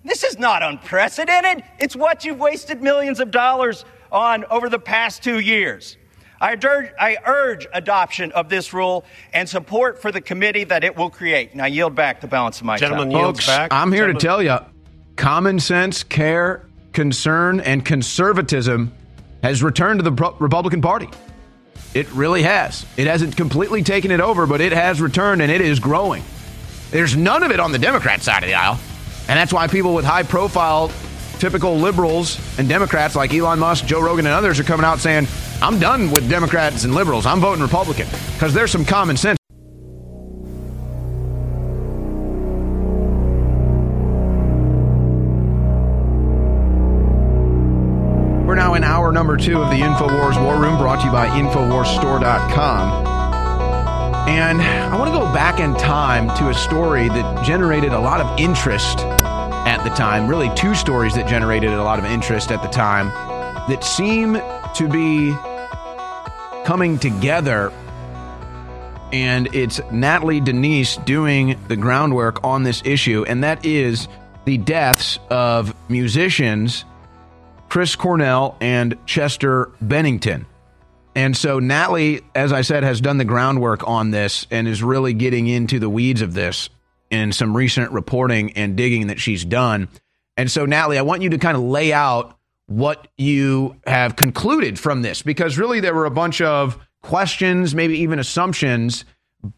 This 0.04 0.24
is 0.24 0.36
not 0.36 0.64
unprecedented. 0.64 1.62
It's 1.78 1.94
what 1.94 2.24
you've 2.24 2.40
wasted 2.40 2.82
millions 2.82 3.20
of 3.20 3.30
dollars 3.30 3.84
on 4.10 4.44
over 4.46 4.68
the 4.68 4.80
past 4.80 5.22
two 5.22 5.38
years. 5.38 5.96
I 6.44 6.58
urge, 6.62 6.90
I 7.00 7.16
urge 7.24 7.66
adoption 7.72 8.30
of 8.32 8.50
this 8.50 8.74
rule 8.74 9.06
and 9.32 9.48
support 9.48 10.02
for 10.02 10.12
the 10.12 10.20
committee 10.20 10.64
that 10.64 10.84
it 10.84 10.94
will 10.94 11.08
create. 11.08 11.52
And 11.52 11.62
I 11.62 11.68
yield 11.68 11.94
back 11.94 12.20
the 12.20 12.26
balance 12.26 12.60
of 12.60 12.66
my 12.66 12.76
Gentleman 12.76 13.10
time. 13.10 13.18
yields 13.18 13.40
Folks, 13.40 13.46
back. 13.46 13.72
I'm 13.72 13.90
here 13.90 14.02
Gentleman- 14.08 14.20
to 14.20 14.26
tell 14.26 14.42
you 14.42 14.58
common 15.16 15.58
sense, 15.58 16.02
care, 16.02 16.66
concern, 16.92 17.60
and 17.60 17.82
conservatism 17.82 18.92
has 19.42 19.62
returned 19.62 20.00
to 20.00 20.04
the 20.04 20.12
Pro- 20.12 20.34
Republican 20.38 20.82
Party. 20.82 21.08
It 21.94 22.12
really 22.12 22.42
has. 22.42 22.84
It 22.98 23.06
hasn't 23.06 23.38
completely 23.38 23.82
taken 23.82 24.10
it 24.10 24.20
over, 24.20 24.46
but 24.46 24.60
it 24.60 24.72
has 24.72 25.00
returned 25.00 25.40
and 25.40 25.50
it 25.50 25.62
is 25.62 25.80
growing. 25.80 26.22
There's 26.90 27.16
none 27.16 27.42
of 27.42 27.52
it 27.52 27.60
on 27.60 27.72
the 27.72 27.78
Democrat 27.78 28.20
side 28.22 28.42
of 28.42 28.48
the 28.50 28.54
aisle. 28.54 28.78
And 29.28 29.38
that's 29.38 29.52
why 29.52 29.66
people 29.66 29.94
with 29.94 30.04
high 30.04 30.24
profile, 30.24 30.90
typical 31.44 31.76
liberals 31.76 32.40
and 32.58 32.66
Democrats 32.70 33.14
like 33.14 33.34
Elon 33.34 33.58
Musk, 33.58 33.84
Joe 33.84 34.00
Rogan, 34.00 34.24
and 34.24 34.34
others 34.34 34.58
are 34.58 34.64
coming 34.64 34.86
out 34.86 34.98
saying, 34.98 35.26
I'm 35.60 35.78
done 35.78 36.10
with 36.10 36.26
Democrats 36.26 36.84
and 36.84 36.94
liberals. 36.94 37.26
I'm 37.26 37.38
voting 37.38 37.60
Republican. 37.60 38.06
Because 38.32 38.54
there's 38.54 38.70
some 38.70 38.86
common 38.86 39.18
sense. 39.18 39.36
We're 48.46 48.54
now 48.54 48.72
in 48.72 48.82
hour 48.82 49.12
number 49.12 49.36
two 49.36 49.60
of 49.60 49.68
the 49.68 49.82
InfoWars 49.82 50.42
War 50.42 50.58
Room, 50.58 50.78
brought 50.78 51.00
to 51.00 51.06
you 51.08 51.12
by 51.12 51.26
InfoWarsStore.com. 51.26 53.06
And 54.30 54.62
I 54.62 54.96
want 54.96 55.12
to 55.12 55.18
go 55.18 55.30
back 55.34 55.60
in 55.60 55.74
time 55.74 56.34
to 56.38 56.48
a 56.48 56.54
story 56.54 57.10
that 57.10 57.44
generated 57.44 57.92
a 57.92 58.00
lot 58.00 58.22
of 58.22 58.40
interest 58.40 59.00
at 59.66 59.82
the 59.84 59.90
time. 59.90 60.28
Really, 60.28 60.50
two 60.54 60.74
stories 60.74 61.14
that 61.14 61.28
generated 61.28 61.70
a 61.70 61.82
lot 61.82 61.98
of 61.98 62.04
interest 62.04 62.50
at 62.50 62.62
the 62.62 62.68
time 62.68 63.08
that 63.68 63.82
seem 63.82 64.34
to 64.74 64.88
be 64.88 65.32
coming 66.64 66.98
together. 66.98 67.72
And 69.12 69.54
it's 69.54 69.80
Natalie 69.92 70.40
Denise 70.40 70.96
doing 70.98 71.58
the 71.68 71.76
groundwork 71.76 72.42
on 72.42 72.64
this 72.64 72.82
issue, 72.84 73.24
and 73.26 73.44
that 73.44 73.64
is 73.64 74.08
the 74.44 74.58
deaths 74.58 75.18
of 75.30 75.74
musicians 75.88 76.84
Chris 77.68 77.96
Cornell 77.96 78.56
and 78.60 78.96
Chester 79.04 79.72
Bennington. 79.80 80.46
And 81.16 81.36
so 81.36 81.58
Natalie, 81.58 82.22
as 82.34 82.52
I 82.52 82.62
said, 82.62 82.84
has 82.84 83.00
done 83.00 83.18
the 83.18 83.24
groundwork 83.24 83.86
on 83.88 84.12
this 84.12 84.46
and 84.50 84.68
is 84.68 84.82
really 84.82 85.12
getting 85.12 85.48
into 85.48 85.80
the 85.80 85.88
weeds 85.88 86.22
of 86.22 86.34
this 86.34 86.70
in 87.10 87.32
some 87.32 87.56
recent 87.56 87.92
reporting 87.92 88.52
and 88.52 88.76
digging 88.76 89.08
that 89.08 89.20
she's 89.20 89.44
done. 89.44 89.88
And 90.36 90.50
so, 90.50 90.66
Natalie, 90.66 90.98
I 90.98 91.02
want 91.02 91.22
you 91.22 91.30
to 91.30 91.38
kind 91.38 91.56
of 91.56 91.62
lay 91.62 91.92
out 91.92 92.36
what 92.66 93.08
you 93.18 93.76
have 93.86 94.16
concluded 94.16 94.78
from 94.78 95.02
this 95.02 95.22
because 95.22 95.58
really 95.58 95.80
there 95.80 95.94
were 95.94 96.06
a 96.06 96.10
bunch 96.10 96.40
of 96.40 96.78
questions, 97.02 97.74
maybe 97.74 97.98
even 97.98 98.18
assumptions, 98.18 99.04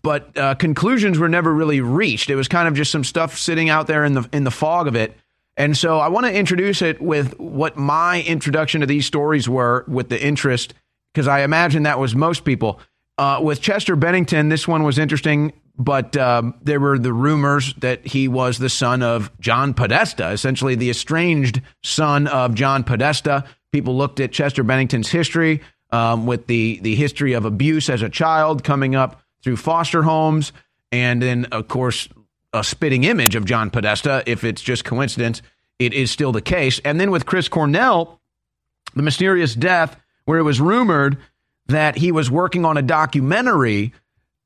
but 0.03 0.37
uh, 0.37 0.55
conclusions 0.57 1.19
were 1.19 1.29
never 1.29 1.55
really 1.55 1.81
reached. 1.81 2.29
It 2.29 2.37
was 2.37 2.49
kind 2.49 2.67
of 2.67 2.75
just 2.75 2.91
some 2.91 3.05
stuff 3.05 3.39
sitting 3.39 3.71
out 3.71 3.87
there 3.87 4.05
in 4.05 4.15
the 4.15 4.29
in 4.33 4.45
the 4.45 4.51
fog 4.51 4.89
of 4.89 4.97
it. 4.97 5.17
And 5.57 5.77
so 5.77 5.99
I 5.99 6.09
want 6.09 6.27
to 6.27 6.35
introduce 6.35 6.83
it 6.83 7.01
with 7.01 7.39
what 7.39 7.77
my 7.77 8.23
introduction 8.23 8.83
to 8.83 8.87
these 8.87 9.07
stories 9.07 9.49
were 9.49 9.85
with 9.89 10.09
the 10.09 10.23
interest, 10.23 10.75
because 11.15 11.29
I 11.29 11.43
imagine 11.43 11.85
that 11.85 11.99
was 11.99 12.15
most 12.15 12.45
people. 12.45 12.81
Uh, 13.17 13.41
with 13.43 13.63
Chester 13.63 13.97
Bennington, 13.97 14.51
this 14.51 14.69
one 14.69 14.83
was 14.83 14.99
interesting, 14.99 15.53
but 15.79 16.17
um, 16.17 16.55
there 16.63 16.81
were 16.81 16.99
the 16.99 17.13
rumors 17.13 17.75
that 17.75 18.07
he 18.07 18.29
was 18.29 18.59
the 18.59 18.71
son 18.71 19.03
of 19.03 19.31
John 19.41 19.75
Podesta, 19.75 20.31
essentially 20.31 20.75
the 20.75 20.91
estranged 20.91 21.61
son 21.83 22.27
of 22.29 22.55
John 22.55 22.83
Podesta. 22.83 23.45
People 23.73 23.97
looked 23.97 24.21
at 24.21 24.33
Chester 24.33 24.63
Bennington's 24.63 25.09
history 25.09 25.61
um, 25.91 26.27
with 26.27 26.47
the, 26.47 26.81
the 26.83 26.95
history 26.95 27.35
of 27.35 27.45
abuse 27.45 27.91
as 27.91 28.03
a 28.03 28.09
child 28.09 28.65
coming 28.65 28.95
up 28.95 29.21
through 29.43 29.57
foster 29.57 30.03
homes. 30.03 30.53
And 30.93 31.21
then, 31.21 31.47
of 31.47 31.69
course, 31.69 32.09
a 32.53 32.65
spitting 32.65 33.05
image 33.05 33.37
of 33.37 33.45
John 33.45 33.71
Podesta. 33.71 34.23
If 34.27 34.45
it's 34.45 34.63
just 34.63 34.85
coincidence, 34.85 35.43
it 35.79 35.93
is 35.93 36.11
still 36.11 36.33
the 36.33 36.41
case. 36.41 36.81
And 36.85 36.99
then 36.99 37.11
with 37.11 37.27
Chris 37.27 37.49
Cornell, 37.49 38.21
the 38.95 39.03
mysterious 39.03 39.55
death, 39.55 40.01
where 40.25 40.39
it 40.39 40.43
was 40.43 40.61
rumored 40.61 41.19
that 41.67 41.97
he 41.97 42.13
was 42.13 42.31
working 42.31 42.65
on 42.65 42.77
a 42.77 42.83
documentary 42.83 43.93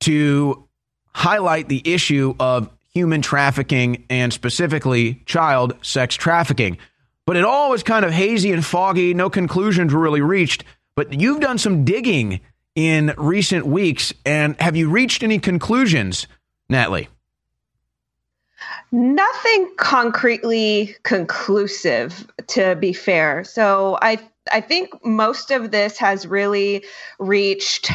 to 0.01 0.66
highlight 1.15 1.69
the 1.69 1.83
issue 1.85 2.35
of 2.41 2.71
human 2.93 3.23
trafficking 3.23 4.05
and 4.11 4.33
specifically 4.33 5.23
child 5.27 5.75
sex 5.83 6.15
trafficking. 6.15 6.79
But 7.27 7.37
it 7.37 7.45
all 7.45 7.71
was 7.71 7.83
kind 7.83 8.05
of 8.05 8.13
hazy 8.13 8.53
and 8.53 8.65
foggy. 8.65 9.15
No 9.15 9.31
conclusions 9.31 9.93
were 9.93 10.01
really 10.01 10.21
reached. 10.21 10.65
But 10.97 11.21
you've 11.21 11.41
done 11.41 11.59
some 11.59 11.85
digging 11.85 12.41
in 12.75 13.15
recent 13.17 13.67
weeks. 13.67 14.13
And 14.25 14.61
have 14.61 14.77
you 14.77 14.91
reached 14.91 15.23
any 15.23 15.39
conclusions, 15.39 16.27
Natalie? 16.69 17.09
Nothing 18.93 19.71
concretely 19.77 20.97
conclusive, 21.05 22.27
to 22.49 22.75
be 22.75 22.93
fair. 22.93 23.45
So 23.45 23.99
I 24.03 24.19
I 24.53 24.61
think 24.61 25.05
most 25.05 25.51
of 25.51 25.71
this 25.71 25.97
has 25.99 26.27
really 26.27 26.85
reached 27.19 27.91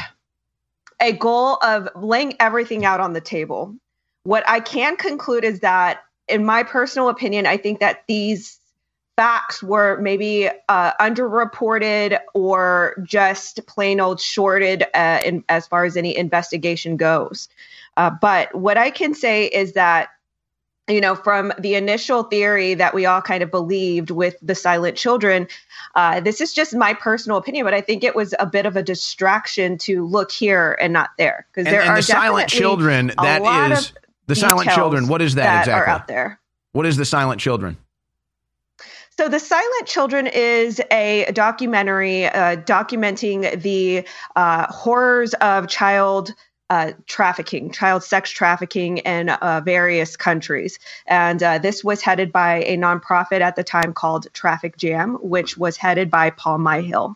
a 1.01 1.11
goal 1.11 1.57
of 1.61 1.89
laying 1.95 2.35
everything 2.39 2.85
out 2.85 2.99
on 2.99 3.13
the 3.13 3.21
table. 3.21 3.75
What 4.23 4.47
I 4.47 4.59
can 4.59 4.97
conclude 4.97 5.43
is 5.43 5.59
that, 5.59 6.03
in 6.27 6.45
my 6.45 6.63
personal 6.63 7.09
opinion, 7.09 7.45
I 7.45 7.57
think 7.57 7.79
that 7.79 8.03
these 8.07 8.59
facts 9.15 9.63
were 9.63 9.97
maybe 10.01 10.49
uh, 10.67 10.91
underreported 10.99 12.19
or 12.33 12.95
just 13.03 13.65
plain 13.67 13.99
old 13.99 14.19
shorted 14.19 14.83
uh, 14.93 15.19
in, 15.23 15.43
as 15.47 15.67
far 15.67 15.85
as 15.85 15.95
any 15.95 16.15
investigation 16.17 16.97
goes. 16.97 17.47
Uh, 17.95 18.09
but 18.09 18.53
what 18.53 18.77
I 18.77 18.89
can 18.89 19.13
say 19.13 19.45
is 19.45 19.73
that 19.73 20.09
you 20.87 21.01
know, 21.01 21.15
from 21.15 21.51
the 21.57 21.75
initial 21.75 22.23
theory 22.23 22.75
that 22.75 22.93
we 22.93 23.05
all 23.05 23.21
kind 23.21 23.41
of 23.41 23.49
believed 23.49 24.11
with 24.11 24.35
the 24.41 24.53
silent 24.53 24.95
children, 24.95 25.47
uh, 25.95 26.19
this 26.19 26.41
is 26.41 26.53
just 26.53 26.75
my 26.75 26.93
personal 26.93 27.37
opinion, 27.37 27.65
but 27.65 27.73
I 27.73 27.81
think 27.81 28.03
it 28.03 28.15
was 28.15 28.33
a 28.39 28.45
bit 28.45 28.65
of 28.65 28.75
a 28.75 28.83
distraction 28.83 29.77
to 29.79 30.05
look 30.05 30.31
here 30.31 30.77
and 30.81 30.91
not 30.91 31.11
there 31.17 31.47
because 31.51 31.69
there 31.71 31.81
and, 31.81 31.89
are 31.89 31.95
the 31.97 32.03
silent 32.03 32.49
children. 32.49 33.11
That 33.17 33.71
is 33.71 33.93
the 34.27 34.35
silent 34.35 34.69
children. 34.71 35.07
What 35.07 35.21
is 35.21 35.35
that, 35.35 35.43
that 35.43 35.59
exactly? 35.61 35.81
Are 35.81 35.95
out 35.95 36.07
there. 36.07 36.39
What 36.73 36.85
is 36.85 36.97
the 36.97 37.05
silent 37.05 37.39
children? 37.39 37.77
So, 39.17 39.29
The 39.29 39.39
Silent 39.39 39.85
Children 39.85 40.27
is 40.27 40.81
a 40.91 41.31
documentary 41.31 42.25
uh, 42.25 42.57
documenting 42.57 43.61
the 43.61 44.05
uh, 44.35 44.65
horrors 44.69 45.33
of 45.35 45.69
child 45.69 46.33
uh, 46.70 46.93
trafficking, 47.05 47.72
child 47.72 48.03
sex 48.03 48.32
trafficking 48.32 48.97
in 48.99 49.30
uh, 49.30 49.61
various 49.63 50.18
countries. 50.18 50.80
And 51.05 51.41
uh, 51.41 51.59
this 51.59 51.84
was 51.84 52.01
headed 52.01 52.32
by 52.32 52.63
a 52.63 52.78
nonprofit 52.78 53.41
at 53.41 53.55
the 53.55 53.63
time 53.63 53.93
called 53.93 54.28
Traffic 54.34 54.78
Jam, 54.78 55.16
which 55.16 55.57
was 55.57 55.78
headed 55.78 56.09
by 56.09 56.32
Paul 56.32 56.57
Myhill. 56.57 57.16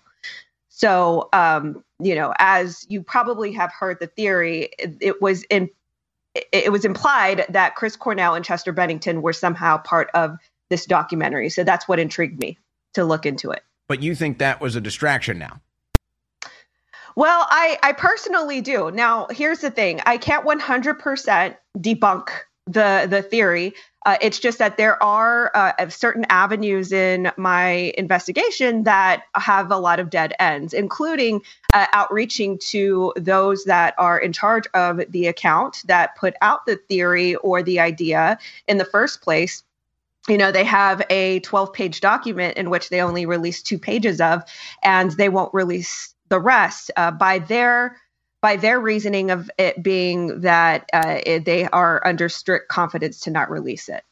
So, 0.69 1.29
um, 1.33 1.83
you 1.99 2.15
know, 2.15 2.33
as 2.37 2.85
you 2.89 3.01
probably 3.01 3.51
have 3.53 3.71
heard 3.71 3.99
the 3.99 4.07
theory, 4.07 4.69
it, 4.77 4.97
it 5.01 5.21
was 5.21 5.43
in 5.49 5.69
it 6.35 6.71
was 6.71 6.85
implied 6.85 7.45
that 7.49 7.75
Chris 7.75 7.95
Cornell 7.95 8.35
and 8.35 8.45
Chester 8.45 8.71
Bennington 8.71 9.23
were 9.23 9.33
somehow 9.33 9.79
part 9.79 10.09
of 10.13 10.37
this 10.69 10.85
documentary. 10.85 11.49
So 11.49 11.63
that's 11.63 11.87
what 11.87 11.99
intrigued 11.99 12.39
me 12.39 12.57
to 12.93 13.03
look 13.03 13.25
into 13.25 13.49
it. 13.49 13.63
But 13.87 14.03
you 14.03 14.13
think 14.13 14.37
that 14.37 14.61
was 14.61 14.75
a 14.75 14.81
distraction 14.81 15.39
now? 15.39 15.59
Well, 17.19 17.45
I, 17.49 17.77
I 17.83 17.91
personally 17.91 18.61
do. 18.61 18.91
Now, 18.91 19.27
here's 19.29 19.59
the 19.59 19.69
thing 19.69 19.99
I 20.05 20.15
can't 20.17 20.45
100% 20.45 21.57
debunk 21.77 22.29
the, 22.65 23.07
the 23.09 23.21
theory. 23.21 23.73
Uh, 24.05 24.15
it's 24.21 24.39
just 24.39 24.57
that 24.59 24.77
there 24.77 25.03
are 25.03 25.51
uh, 25.53 25.89
certain 25.89 26.25
avenues 26.29 26.93
in 26.93 27.29
my 27.35 27.93
investigation 27.97 28.83
that 28.83 29.23
have 29.35 29.69
a 29.69 29.75
lot 29.75 29.99
of 29.99 30.09
dead 30.09 30.33
ends, 30.39 30.73
including 30.73 31.41
uh, 31.73 31.87
outreaching 31.91 32.57
to 32.69 33.11
those 33.17 33.65
that 33.65 33.95
are 33.97 34.17
in 34.17 34.31
charge 34.31 34.67
of 34.73 35.01
the 35.09 35.27
account 35.27 35.81
that 35.87 36.15
put 36.15 36.35
out 36.41 36.65
the 36.65 36.77
theory 36.77 37.35
or 37.35 37.61
the 37.61 37.81
idea 37.81 38.37
in 38.65 38.77
the 38.77 38.85
first 38.85 39.21
place 39.21 39.61
you 40.27 40.37
know 40.37 40.51
they 40.51 40.65
have 40.65 41.01
a 41.09 41.39
12 41.39 41.73
page 41.73 42.01
document 42.01 42.57
in 42.57 42.69
which 42.69 42.89
they 42.89 43.01
only 43.01 43.25
release 43.25 43.63
two 43.63 43.79
pages 43.79 44.19
of 44.19 44.43
and 44.83 45.11
they 45.11 45.29
won't 45.29 45.53
release 45.53 46.13
the 46.29 46.39
rest 46.39 46.91
uh, 46.95 47.11
by 47.11 47.39
their 47.39 47.97
by 48.41 48.55
their 48.55 48.79
reasoning 48.79 49.31
of 49.31 49.51
it 49.57 49.83
being 49.83 50.41
that 50.41 50.89
uh, 50.93 51.19
it, 51.25 51.43
they 51.43 51.67
are 51.67 52.05
under 52.07 52.29
strict 52.29 52.69
confidence 52.69 53.19
to 53.21 53.31
not 53.31 53.51
release 53.51 53.89
it. 53.89 54.03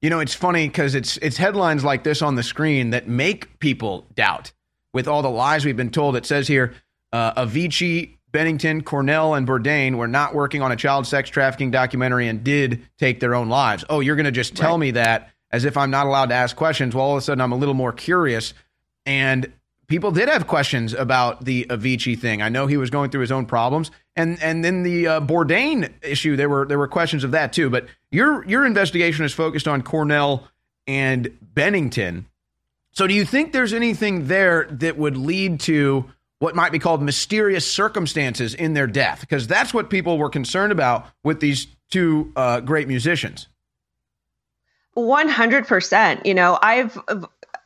You 0.00 0.10
know, 0.10 0.20
it's 0.20 0.34
funny 0.34 0.66
because 0.66 0.94
it's 0.94 1.16
it's 1.18 1.36
headlines 1.36 1.84
like 1.84 2.04
this 2.04 2.22
on 2.22 2.34
the 2.34 2.42
screen 2.42 2.90
that 2.90 3.06
make 3.06 3.58
people 3.60 4.06
doubt. 4.14 4.52
With 4.94 5.08
all 5.08 5.22
the 5.22 5.30
lies 5.30 5.64
we've 5.64 5.76
been 5.76 5.90
told, 5.90 6.16
it 6.16 6.26
says 6.26 6.46
here, 6.48 6.74
uh, 7.12 7.44
Avicii, 7.44 8.16
Bennington, 8.30 8.82
Cornell, 8.82 9.34
and 9.34 9.46
Bourdain 9.46 9.96
were 9.96 10.08
not 10.08 10.34
working 10.34 10.60
on 10.60 10.72
a 10.72 10.76
child 10.76 11.06
sex 11.06 11.30
trafficking 11.30 11.70
documentary 11.70 12.28
and 12.28 12.44
did 12.44 12.86
take 12.98 13.20
their 13.20 13.34
own 13.34 13.48
lives. 13.48 13.84
Oh, 13.88 14.00
you're 14.00 14.16
going 14.16 14.26
to 14.26 14.32
just 14.32 14.54
tell 14.54 14.72
right. 14.72 14.80
me 14.80 14.90
that 14.92 15.30
as 15.50 15.64
if 15.64 15.76
I'm 15.76 15.90
not 15.90 16.06
allowed 16.06 16.30
to 16.30 16.34
ask 16.34 16.56
questions. 16.56 16.94
Well, 16.94 17.04
all 17.04 17.12
of 17.12 17.18
a 17.18 17.20
sudden, 17.22 17.40
I'm 17.40 17.52
a 17.52 17.56
little 17.56 17.74
more 17.74 17.92
curious. 17.92 18.54
And 19.06 19.52
people 19.92 20.10
did 20.10 20.26
have 20.26 20.46
questions 20.46 20.94
about 20.94 21.44
the 21.44 21.66
Avicii 21.68 22.18
thing. 22.18 22.40
I 22.40 22.48
know 22.48 22.66
he 22.66 22.78
was 22.78 22.88
going 22.88 23.10
through 23.10 23.20
his 23.20 23.30
own 23.30 23.44
problems, 23.44 23.90
and 24.16 24.42
and 24.42 24.64
then 24.64 24.84
the 24.84 25.06
uh, 25.06 25.20
Bourdain 25.20 25.92
issue. 26.00 26.34
There 26.34 26.48
were 26.48 26.64
there 26.64 26.78
were 26.78 26.88
questions 26.88 27.24
of 27.24 27.32
that 27.32 27.52
too. 27.52 27.68
But 27.68 27.88
your 28.10 28.42
your 28.48 28.64
investigation 28.64 29.26
is 29.26 29.34
focused 29.34 29.68
on 29.68 29.82
Cornell 29.82 30.48
and 30.86 31.36
Bennington. 31.42 32.24
So, 32.92 33.06
do 33.06 33.12
you 33.12 33.26
think 33.26 33.52
there's 33.52 33.74
anything 33.74 34.28
there 34.28 34.66
that 34.70 34.96
would 34.96 35.18
lead 35.18 35.60
to 35.60 36.10
what 36.38 36.56
might 36.56 36.72
be 36.72 36.78
called 36.78 37.02
mysterious 37.02 37.70
circumstances 37.70 38.54
in 38.54 38.72
their 38.72 38.86
death? 38.86 39.20
Because 39.20 39.46
that's 39.46 39.74
what 39.74 39.90
people 39.90 40.16
were 40.16 40.30
concerned 40.30 40.72
about 40.72 41.06
with 41.22 41.40
these 41.40 41.66
two 41.90 42.32
uh, 42.34 42.60
great 42.60 42.88
musicians. 42.88 43.46
100%. 44.96 46.26
You 46.26 46.34
know, 46.34 46.58
I've 46.62 46.98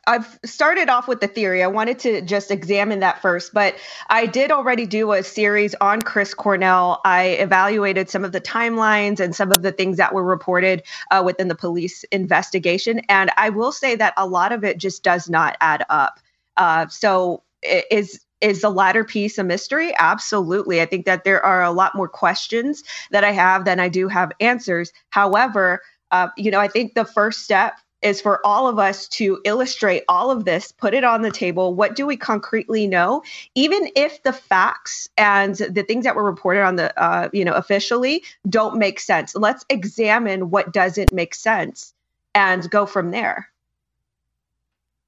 I've 0.07 0.39
started 0.45 0.89
off 0.89 1.07
with 1.07 1.19
the 1.19 1.27
theory. 1.27 1.61
I 1.61 1.67
wanted 1.67 1.99
to 1.99 2.21
just 2.21 2.49
examine 2.49 3.01
that 3.01 3.21
first, 3.21 3.53
but 3.53 3.75
I 4.09 4.25
did 4.25 4.51
already 4.51 4.85
do 4.85 5.11
a 5.11 5.21
series 5.21 5.75
on 5.81 6.01
Chris 6.01 6.33
Cornell. 6.33 7.01
I 7.03 7.25
evaluated 7.25 8.09
some 8.09 8.23
of 8.23 8.31
the 8.31 8.41
timelines 8.41 9.19
and 9.19 9.35
some 9.35 9.51
of 9.51 9.61
the 9.61 9.71
things 9.73 9.97
that 9.97 10.13
were 10.13 10.23
reported 10.23 10.83
uh, 11.11 11.21
within 11.25 11.49
the 11.49 11.55
police 11.55 12.03
investigation. 12.05 13.01
And 13.09 13.31
I 13.37 13.49
will 13.49 13.73
say 13.73 13.95
that 13.97 14.13
a 14.15 14.25
lot 14.25 14.53
of 14.53 14.63
it 14.63 14.77
just 14.77 15.03
does 15.03 15.29
not 15.29 15.57
add 15.59 15.85
up. 15.89 16.19
Uh, 16.55 16.87
so, 16.87 17.43
is 17.91 18.21
is 18.39 18.61
the 18.61 18.69
latter 18.69 19.03
piece 19.03 19.37
a 19.37 19.43
mystery? 19.43 19.93
Absolutely. 19.97 20.79
I 20.79 20.85
think 20.85 21.05
that 21.05 21.23
there 21.23 21.43
are 21.43 21.63
a 21.63 21.71
lot 21.71 21.95
more 21.95 22.07
questions 22.07 22.83
that 23.11 23.23
I 23.23 23.31
have 23.31 23.65
than 23.65 23.79
I 23.79 23.89
do 23.89 24.07
have 24.07 24.31
answers. 24.39 24.93
However, 25.09 25.81
uh, 26.11 26.29
you 26.37 26.51
know, 26.51 26.59
I 26.59 26.67
think 26.67 26.93
the 26.93 27.03
first 27.05 27.43
step 27.43 27.73
is 28.01 28.21
for 28.21 28.45
all 28.45 28.67
of 28.67 28.77
us 28.77 29.07
to 29.07 29.41
illustrate 29.43 30.03
all 30.07 30.29
of 30.29 30.45
this, 30.45 30.71
put 30.71 30.93
it 30.93 31.03
on 31.03 31.21
the 31.21 31.31
table. 31.31 31.73
What 31.73 31.95
do 31.95 32.05
we 32.05 32.15
concretely 32.15 32.87
know? 32.87 33.23
Even 33.55 33.89
if 33.95 34.21
the 34.23 34.33
facts 34.33 35.09
and 35.17 35.55
the 35.55 35.83
things 35.83 36.03
that 36.03 36.15
were 36.15 36.23
reported 36.23 36.63
on 36.63 36.75
the, 36.75 36.97
uh, 37.01 37.29
you 37.33 37.43
know, 37.43 37.53
officially 37.53 38.23
don't 38.47 38.77
make 38.77 38.99
sense, 38.99 39.35
let's 39.35 39.65
examine 39.69 40.49
what 40.49 40.71
doesn't 40.73 41.11
make 41.11 41.33
sense 41.33 41.93
and 42.35 42.69
go 42.69 42.85
from 42.85 43.11
there. 43.11 43.49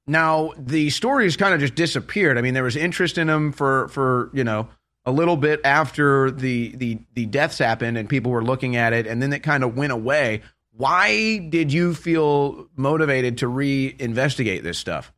Now 0.06 0.52
the 0.58 0.90
stories 0.90 1.36
kind 1.36 1.54
of 1.54 1.60
just 1.60 1.76
disappeared. 1.76 2.36
I 2.36 2.40
mean, 2.40 2.54
there 2.54 2.64
was 2.64 2.74
interest 2.74 3.16
in 3.16 3.28
them 3.28 3.52
for 3.52 3.86
for 3.88 4.30
you 4.32 4.42
know 4.42 4.68
a 5.04 5.12
little 5.12 5.36
bit 5.36 5.60
after 5.64 6.32
the 6.32 6.74
the 6.74 6.98
the 7.14 7.26
deaths 7.26 7.58
happened 7.58 7.96
and 7.96 8.08
people 8.08 8.32
were 8.32 8.42
looking 8.42 8.74
at 8.74 8.92
it, 8.92 9.06
and 9.06 9.22
then 9.22 9.32
it 9.32 9.44
kind 9.44 9.62
of 9.62 9.76
went 9.76 9.92
away. 9.92 10.42
Why 10.72 11.38
did 11.38 11.72
you 11.72 11.94
feel 11.94 12.68
motivated 12.76 13.38
to 13.38 13.46
reinvestigate 13.46 14.62
this 14.62 14.78
stuff? 14.78 15.12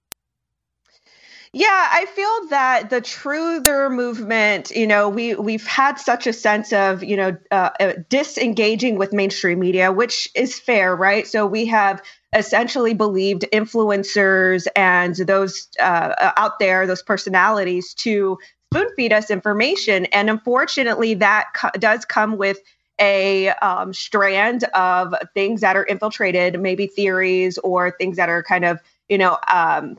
Yeah, 1.54 1.88
I 1.92 2.06
feel 2.06 2.48
that 2.48 2.88
the 2.88 3.02
truther 3.02 3.92
movement, 3.94 4.70
you 4.70 4.86
know, 4.86 5.10
we 5.10 5.34
we've 5.34 5.66
had 5.66 5.98
such 5.98 6.26
a 6.26 6.32
sense 6.32 6.72
of, 6.72 7.04
you 7.04 7.14
know, 7.14 7.36
uh, 7.50 7.68
uh, 7.78 7.92
disengaging 8.08 8.96
with 8.96 9.12
mainstream 9.12 9.58
media, 9.58 9.92
which 9.92 10.30
is 10.34 10.58
fair, 10.58 10.96
right? 10.96 11.26
So 11.26 11.44
we 11.44 11.66
have 11.66 12.00
essentially 12.34 12.94
believed 12.94 13.44
influencers 13.52 14.66
and 14.74 15.14
those 15.14 15.68
uh, 15.78 16.32
out 16.38 16.58
there, 16.58 16.86
those 16.86 17.02
personalities, 17.02 17.92
to 17.94 18.38
spoon 18.72 18.88
feed 18.96 19.12
us 19.12 19.30
information, 19.30 20.06
and 20.06 20.30
unfortunately, 20.30 21.12
that 21.14 21.48
co- 21.54 21.78
does 21.78 22.06
come 22.06 22.38
with 22.38 22.60
a 23.02 23.48
um, 23.48 23.92
strand 23.92 24.64
of 24.74 25.14
things 25.34 25.60
that 25.60 25.76
are 25.76 25.84
infiltrated, 25.84 26.58
maybe 26.60 26.86
theories 26.86 27.58
or 27.58 27.90
things 27.90 28.16
that 28.16 28.28
are 28.28 28.42
kind 28.42 28.64
of, 28.64 28.78
you 29.08 29.18
know, 29.18 29.36
um, 29.52 29.98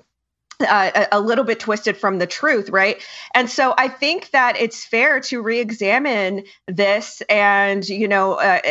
uh, 0.62 1.06
a 1.12 1.20
little 1.20 1.44
bit 1.44 1.60
twisted 1.60 1.98
from 1.98 2.20
the 2.20 2.28
truth, 2.28 2.70
right? 2.70 3.06
And 3.36 3.50
so 3.50 3.74
I 3.78 3.90
think 3.90 4.30
that 4.32 4.56
it's 4.60 4.86
fair 4.86 5.20
to 5.22 5.42
re-examine 5.42 6.46
this 6.68 7.22
and 7.28 7.88
you 7.88 8.08
know 8.08 8.36
uh, 8.36 8.62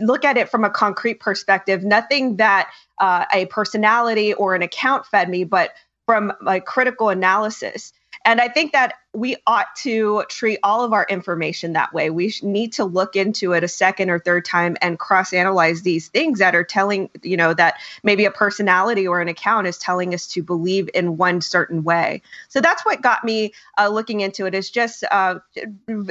look 0.00 0.24
at 0.24 0.36
it 0.36 0.48
from 0.48 0.64
a 0.64 0.70
concrete 0.70 1.20
perspective. 1.20 1.84
Nothing 1.84 2.36
that 2.36 2.70
uh, 2.98 3.26
a 3.32 3.46
personality 3.46 4.34
or 4.34 4.54
an 4.54 4.62
account 4.62 5.06
fed 5.06 5.28
me, 5.28 5.44
but 5.44 5.74
from 6.06 6.32
like 6.40 6.64
critical 6.64 7.10
analysis. 7.10 7.92
And 8.26 8.40
I 8.40 8.48
think 8.48 8.72
that 8.72 8.94
we 9.14 9.36
ought 9.46 9.68
to 9.76 10.24
treat 10.28 10.58
all 10.64 10.82
of 10.84 10.92
our 10.92 11.06
information 11.08 11.74
that 11.74 11.94
way. 11.94 12.10
We 12.10 12.34
need 12.42 12.72
to 12.72 12.84
look 12.84 13.14
into 13.14 13.52
it 13.52 13.62
a 13.62 13.68
second 13.68 14.10
or 14.10 14.18
third 14.18 14.44
time 14.44 14.76
and 14.82 14.98
cross 14.98 15.32
analyze 15.32 15.82
these 15.82 16.08
things 16.08 16.40
that 16.40 16.52
are 16.56 16.64
telling, 16.64 17.08
you 17.22 17.36
know, 17.36 17.54
that 17.54 17.76
maybe 18.02 18.24
a 18.24 18.32
personality 18.32 19.06
or 19.06 19.20
an 19.20 19.28
account 19.28 19.68
is 19.68 19.78
telling 19.78 20.12
us 20.12 20.26
to 20.26 20.42
believe 20.42 20.90
in 20.92 21.16
one 21.16 21.40
certain 21.40 21.84
way. 21.84 22.20
So 22.48 22.60
that's 22.60 22.84
what 22.84 23.00
got 23.00 23.22
me 23.22 23.54
uh, 23.78 23.88
looking 23.88 24.22
into 24.22 24.44
it 24.44 24.56
is 24.56 24.70
just 24.70 25.04
uh, 25.12 25.38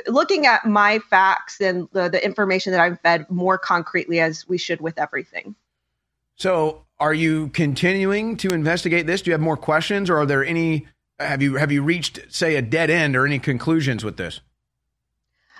looking 0.07 0.45
at 0.45 0.66
my 0.66 0.99
facts 0.99 1.59
and 1.59 1.89
the, 1.91 2.07
the 2.07 2.24
information 2.24 2.72
that 2.72 2.80
I'm 2.80 2.95
fed 2.95 3.30
more 3.30 3.57
concretely 3.57 4.22
as 4.22 4.47
we 4.47 4.57
should 4.57 4.80
with 4.80 4.97
everything. 4.97 5.53
So, 6.38 6.86
are 6.97 7.13
you 7.13 7.49
continuing 7.49 8.38
to 8.38 8.49
investigate 8.49 9.05
this? 9.05 9.22
Do 9.22 9.30
you 9.30 9.34
have 9.34 9.41
more 9.41 9.57
questions, 9.57 10.09
or 10.09 10.18
are 10.18 10.26
there 10.26 10.45
any 10.45 10.88
have 11.20 11.41
you 11.41 11.55
have 11.55 11.72
you 11.72 11.82
reached 11.82 12.20
say 12.30 12.55
a 12.55 12.61
dead 12.61 12.89
end 12.89 13.16
or 13.16 13.26
any 13.26 13.39
conclusions 13.39 14.03
with 14.03 14.18
this? 14.18 14.41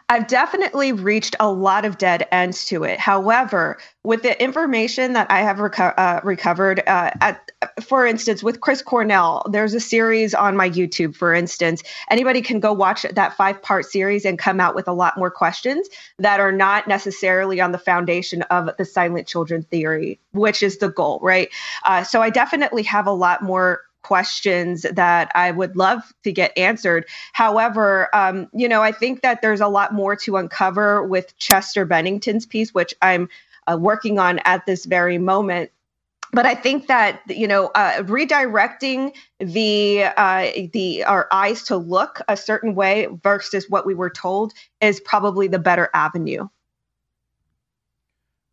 I've 0.08 0.28
definitely 0.28 0.92
reached 0.92 1.36
a 1.40 1.52
lot 1.52 1.84
of 1.84 1.98
dead 1.98 2.28
ends 2.32 2.66
to 2.66 2.84
it. 2.84 3.00
However, 3.00 3.80
with 4.04 4.22
the 4.22 4.40
information 4.40 5.14
that 5.14 5.32
I 5.32 5.42
have 5.42 5.58
reco- 5.58 5.96
uh, 5.98 6.22
recovered, 6.24 6.82
uh, 6.86 7.10
at, 7.22 7.50
for 7.82 8.06
instance, 8.06 8.44
with 8.44 8.62
Chris 8.62 8.84
Cornell, 8.84 9.44
there's 9.52 9.74
a 9.74 9.80
series 9.80 10.36
on 10.36 10.56
my 10.56 10.70
YouTube, 10.70 11.16
for 11.16 11.34
instance. 11.34 11.82
Anybody 12.12 12.44
can 12.44 12.60
go 12.60 12.72
watch 12.72 13.02
that 13.02 13.36
five 13.36 13.60
part 13.64 13.86
series 13.86 14.26
and 14.26 14.38
come 14.38 14.60
out 14.60 14.76
with 14.76 14.88
a 14.88 14.94
lot 14.94 15.18
more 15.18 15.32
questions 15.32 15.90
that 16.20 16.40
are 16.40 16.52
not 16.52 16.88
necessarily 16.88 17.60
on 17.60 17.72
the 17.72 17.80
foundation 17.80 18.44
of 18.44 18.70
the 18.78 18.86
silent 18.86 19.26
children 19.26 19.64
theory, 19.64 20.20
which 20.34 20.62
is 20.62 20.78
the 20.78 20.90
goal, 20.90 21.20
right? 21.24 21.50
Uh, 21.84 22.04
so 22.04 22.22
I 22.22 22.30
definitely 22.30 22.84
have 22.84 23.08
a 23.08 23.12
lot 23.12 23.42
more 23.42 23.82
questions 24.06 24.84
that 24.84 25.32
I 25.34 25.50
would 25.50 25.76
love 25.76 26.14
to 26.24 26.32
get 26.32 26.56
answered. 26.56 27.08
However, 27.34 28.08
um, 28.14 28.48
you 28.54 28.70
know, 28.70 28.84
I 28.84 28.92
think 28.92 29.24
that 29.24 29.42
there's 29.42 29.62
a 29.62 29.68
lot 29.68 29.96
more 29.96 30.16
to 30.18 30.38
uncover 30.38 31.04
with 31.04 31.36
Chester 31.38 31.86
Bennington's 31.86 32.46
piece, 32.46 32.72
which 32.72 32.94
I'm 33.02 33.30
uh, 33.66 33.78
working 33.80 34.20
on 34.20 34.38
at 34.46 34.68
this 34.68 34.86
very 34.86 35.18
moment. 35.18 35.72
But 36.32 36.46
I 36.46 36.54
think 36.54 36.86
that 36.86 37.22
you 37.28 37.48
know, 37.48 37.72
uh, 37.74 38.04
redirecting 38.04 39.16
the 39.40 40.04
uh, 40.04 40.52
the 40.72 41.04
our 41.06 41.28
eyes 41.32 41.64
to 41.64 41.78
look 41.78 42.22
a 42.28 42.38
certain 42.38 42.76
way 42.76 43.08
versus 43.24 43.68
what 43.70 43.88
we 43.88 43.96
were 43.96 44.12
told 44.12 44.54
is 44.82 45.00
probably 45.00 45.48
the 45.48 45.60
better 45.60 45.90
avenue. 45.96 46.48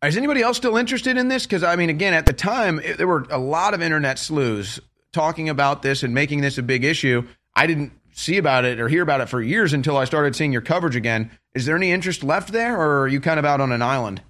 Is 0.03 0.17
anybody 0.17 0.41
else 0.41 0.57
still 0.57 0.77
interested 0.77 1.15
in 1.15 1.27
this? 1.27 1.45
Because 1.45 1.63
I 1.63 1.75
mean, 1.75 1.91
again, 1.91 2.15
at 2.15 2.25
the 2.25 2.33
time, 2.33 2.79
it, 2.79 2.97
there 2.97 3.07
were 3.07 3.27
a 3.29 3.37
lot 3.37 3.75
of 3.75 3.83
internet 3.83 4.17
sleuths 4.17 4.79
talking 5.13 5.47
about 5.47 5.81
this 5.81 6.03
and 6.03 6.13
making 6.13 6.41
this 6.41 6.57
a 6.57 6.63
big 6.63 6.83
issue. 6.83 7.25
I 7.55 7.67
didn't 7.67 7.93
see 8.11 8.37
about 8.37 8.65
it 8.65 8.79
or 8.79 8.89
hear 8.89 9.01
about 9.01 9.21
it 9.21 9.29
for 9.29 9.41
years 9.41 9.73
until 9.73 9.97
I 9.97 10.05
started 10.05 10.35
seeing 10.35 10.51
your 10.51 10.61
coverage 10.61 10.95
again. 10.95 11.31
Is 11.55 11.65
there 11.65 11.75
any 11.75 11.91
interest 11.91 12.23
left 12.23 12.51
there, 12.51 12.75
or 12.75 13.01
are 13.01 13.07
you 13.07 13.21
kind 13.21 13.39
of 13.39 13.45
out 13.45 13.61
on 13.61 13.71
an 13.71 13.81
island? 13.81 14.21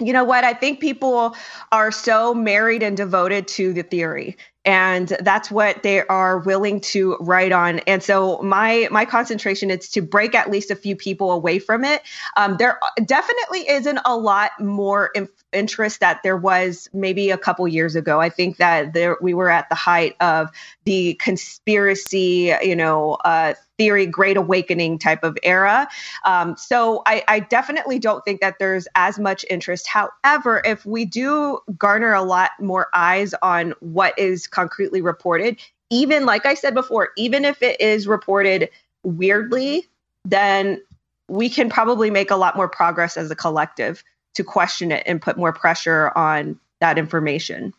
You 0.00 0.12
know 0.12 0.24
what? 0.24 0.42
I 0.42 0.54
think 0.54 0.80
people 0.80 1.36
are 1.70 1.92
so 1.92 2.34
married 2.34 2.82
and 2.82 2.96
devoted 2.96 3.46
to 3.48 3.72
the 3.72 3.82
theory 3.82 4.36
and 4.64 5.08
that's 5.20 5.50
what 5.50 5.82
they 5.82 6.06
are 6.06 6.38
willing 6.38 6.80
to 6.80 7.16
write 7.20 7.52
on. 7.52 7.80
And 7.80 8.02
so 8.02 8.40
my 8.42 8.88
my 8.90 9.04
concentration 9.04 9.70
is 9.70 9.90
to 9.90 10.02
break 10.02 10.34
at 10.34 10.50
least 10.50 10.70
a 10.70 10.76
few 10.76 10.96
people 10.96 11.32
away 11.32 11.58
from 11.58 11.84
it. 11.84 12.02
Um, 12.36 12.56
there 12.58 12.78
definitely 13.04 13.68
isn't 13.68 14.00
a 14.04 14.16
lot 14.16 14.52
more 14.60 15.10
inf- 15.14 15.30
interest 15.52 16.00
that 16.00 16.22
there 16.22 16.36
was 16.36 16.88
maybe 16.92 17.30
a 17.30 17.38
couple 17.38 17.66
years 17.68 17.94
ago. 17.94 18.20
I 18.20 18.30
think 18.30 18.56
that 18.56 18.92
there 18.92 19.16
we 19.20 19.34
were 19.34 19.50
at 19.50 19.68
the 19.68 19.74
height 19.74 20.16
of 20.20 20.50
the 20.84 21.14
conspiracy 21.14 22.54
you 22.62 22.76
know 22.76 23.14
uh, 23.24 23.54
theory 23.78 24.06
great 24.06 24.36
awakening 24.36 24.98
type 24.98 25.24
of 25.24 25.36
era. 25.42 25.88
Um, 26.24 26.56
so 26.56 27.02
I, 27.06 27.24
I, 27.28 27.40
definitely 27.40 27.98
don't 27.98 28.24
think 28.24 28.40
that 28.40 28.58
there's 28.58 28.86
as 28.94 29.18
much 29.18 29.44
interest. 29.50 29.88
However 29.88 30.62
if 30.64 30.84
we 30.86 31.04
do 31.04 31.58
garner 31.78 32.12
a 32.12 32.22
lot 32.22 32.50
more 32.60 32.88
eyes 32.94 33.34
on 33.42 33.74
what 33.80 34.18
is 34.18 34.46
concretely 34.46 35.00
reported 35.00 35.58
even 35.90 36.24
like 36.24 36.46
i 36.46 36.54
said 36.54 36.74
before 36.74 37.10
even 37.16 37.44
if 37.44 37.62
it 37.62 37.80
is 37.80 38.06
reported 38.06 38.68
weirdly 39.02 39.86
then 40.24 40.80
we 41.28 41.48
can 41.48 41.68
probably 41.68 42.10
make 42.10 42.30
a 42.30 42.36
lot 42.36 42.56
more 42.56 42.68
progress 42.68 43.16
as 43.16 43.30
a 43.30 43.36
collective 43.36 44.02
to 44.34 44.42
question 44.42 44.90
it 44.90 45.02
and 45.06 45.22
put 45.22 45.36
more 45.36 45.52
pressure 45.52 46.10
on 46.16 46.58
that 46.80 46.98
information 46.98 47.72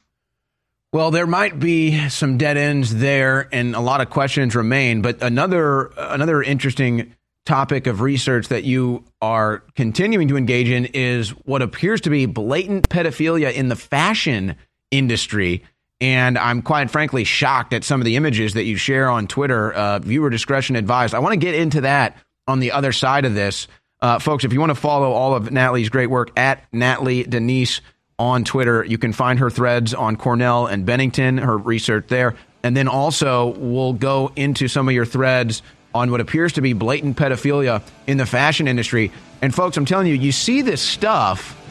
well, 0.95 1.11
there 1.11 1.27
might 1.27 1.59
be 1.59 2.07
some 2.07 2.37
dead 2.37 2.55
ends 2.55 2.95
there, 2.95 3.49
and 3.51 3.75
a 3.75 3.81
lot 3.81 3.99
of 3.99 4.09
questions 4.09 4.55
remain. 4.55 5.01
But 5.01 5.21
another 5.21 5.91
another 5.97 6.41
interesting 6.41 7.13
topic 7.45 7.85
of 7.85 7.99
research 7.99 8.47
that 8.47 8.63
you 8.63 9.03
are 9.21 9.61
continuing 9.75 10.29
to 10.29 10.37
engage 10.37 10.69
in 10.69 10.85
is 10.85 11.31
what 11.31 11.61
appears 11.61 11.99
to 11.99 12.09
be 12.09 12.27
blatant 12.27 12.87
pedophilia 12.87 13.51
in 13.51 13.67
the 13.67 13.75
fashion 13.75 14.55
industry. 14.89 15.65
And 15.99 16.37
I'm 16.37 16.61
quite 16.61 16.89
frankly 16.89 17.25
shocked 17.25 17.73
at 17.73 17.83
some 17.83 17.99
of 17.99 18.05
the 18.05 18.15
images 18.15 18.53
that 18.53 18.63
you 18.63 18.77
share 18.77 19.09
on 19.09 19.27
Twitter. 19.27 19.73
Uh, 19.73 19.99
viewer 19.99 20.29
discretion 20.29 20.77
advised. 20.77 21.13
I 21.13 21.19
want 21.19 21.33
to 21.33 21.37
get 21.37 21.55
into 21.55 21.81
that 21.81 22.15
on 22.47 22.61
the 22.61 22.71
other 22.71 22.93
side 22.93 23.25
of 23.25 23.33
this. 23.35 23.67
Uh, 24.01 24.19
folks, 24.19 24.45
if 24.45 24.53
you 24.53 24.61
want 24.61 24.69
to 24.69 24.75
follow 24.75 25.11
all 25.11 25.35
of 25.35 25.51
Natalie's 25.51 25.89
great 25.89 26.09
work 26.09 26.31
at 26.39 26.63
Natalie 26.71 27.23
Denise 27.23 27.81
on 28.17 28.43
Twitter, 28.43 28.83
you 28.83 28.97
can 28.97 29.13
find 29.13 29.39
her 29.39 29.49
threads 29.49 29.93
on 29.93 30.15
Cornell 30.15 30.67
and 30.67 30.85
Bennington, 30.85 31.37
her 31.37 31.57
research 31.57 32.05
there. 32.07 32.35
And 32.63 32.75
then 32.75 32.87
also, 32.87 33.47
we'll 33.57 33.93
go 33.93 34.31
into 34.35 34.67
some 34.67 34.87
of 34.87 34.93
your 34.93 35.05
threads 35.05 35.61
on 35.93 36.11
what 36.11 36.21
appears 36.21 36.53
to 36.53 36.61
be 36.61 36.73
blatant 36.73 37.17
pedophilia 37.17 37.81
in 38.07 38.17
the 38.17 38.25
fashion 38.25 38.67
industry. 38.67 39.11
And 39.41 39.53
folks, 39.53 39.77
I'm 39.77 39.85
telling 39.85 40.07
you, 40.07 40.13
you 40.13 40.31
see 40.31 40.61
this 40.61 40.81
stuff 40.81 41.61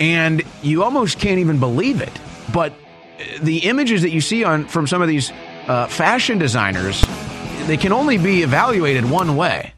and 0.00 0.42
you 0.62 0.82
almost 0.82 1.18
can't 1.18 1.38
even 1.38 1.60
believe 1.60 2.00
it. 2.00 2.12
But 2.52 2.74
the 3.40 3.58
images 3.58 4.02
that 4.02 4.10
you 4.10 4.20
see 4.20 4.44
on 4.44 4.66
from 4.66 4.86
some 4.86 5.02
of 5.02 5.08
these 5.08 5.32
uh, 5.66 5.86
fashion 5.86 6.38
designers, 6.38 7.04
they 7.66 7.76
can 7.76 7.92
only 7.92 8.18
be 8.18 8.42
evaluated 8.42 9.08
one 9.08 9.36
way. 9.36 9.72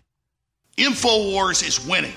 InfoWars 0.79 1.67
is 1.67 1.87
winning. 1.87 2.13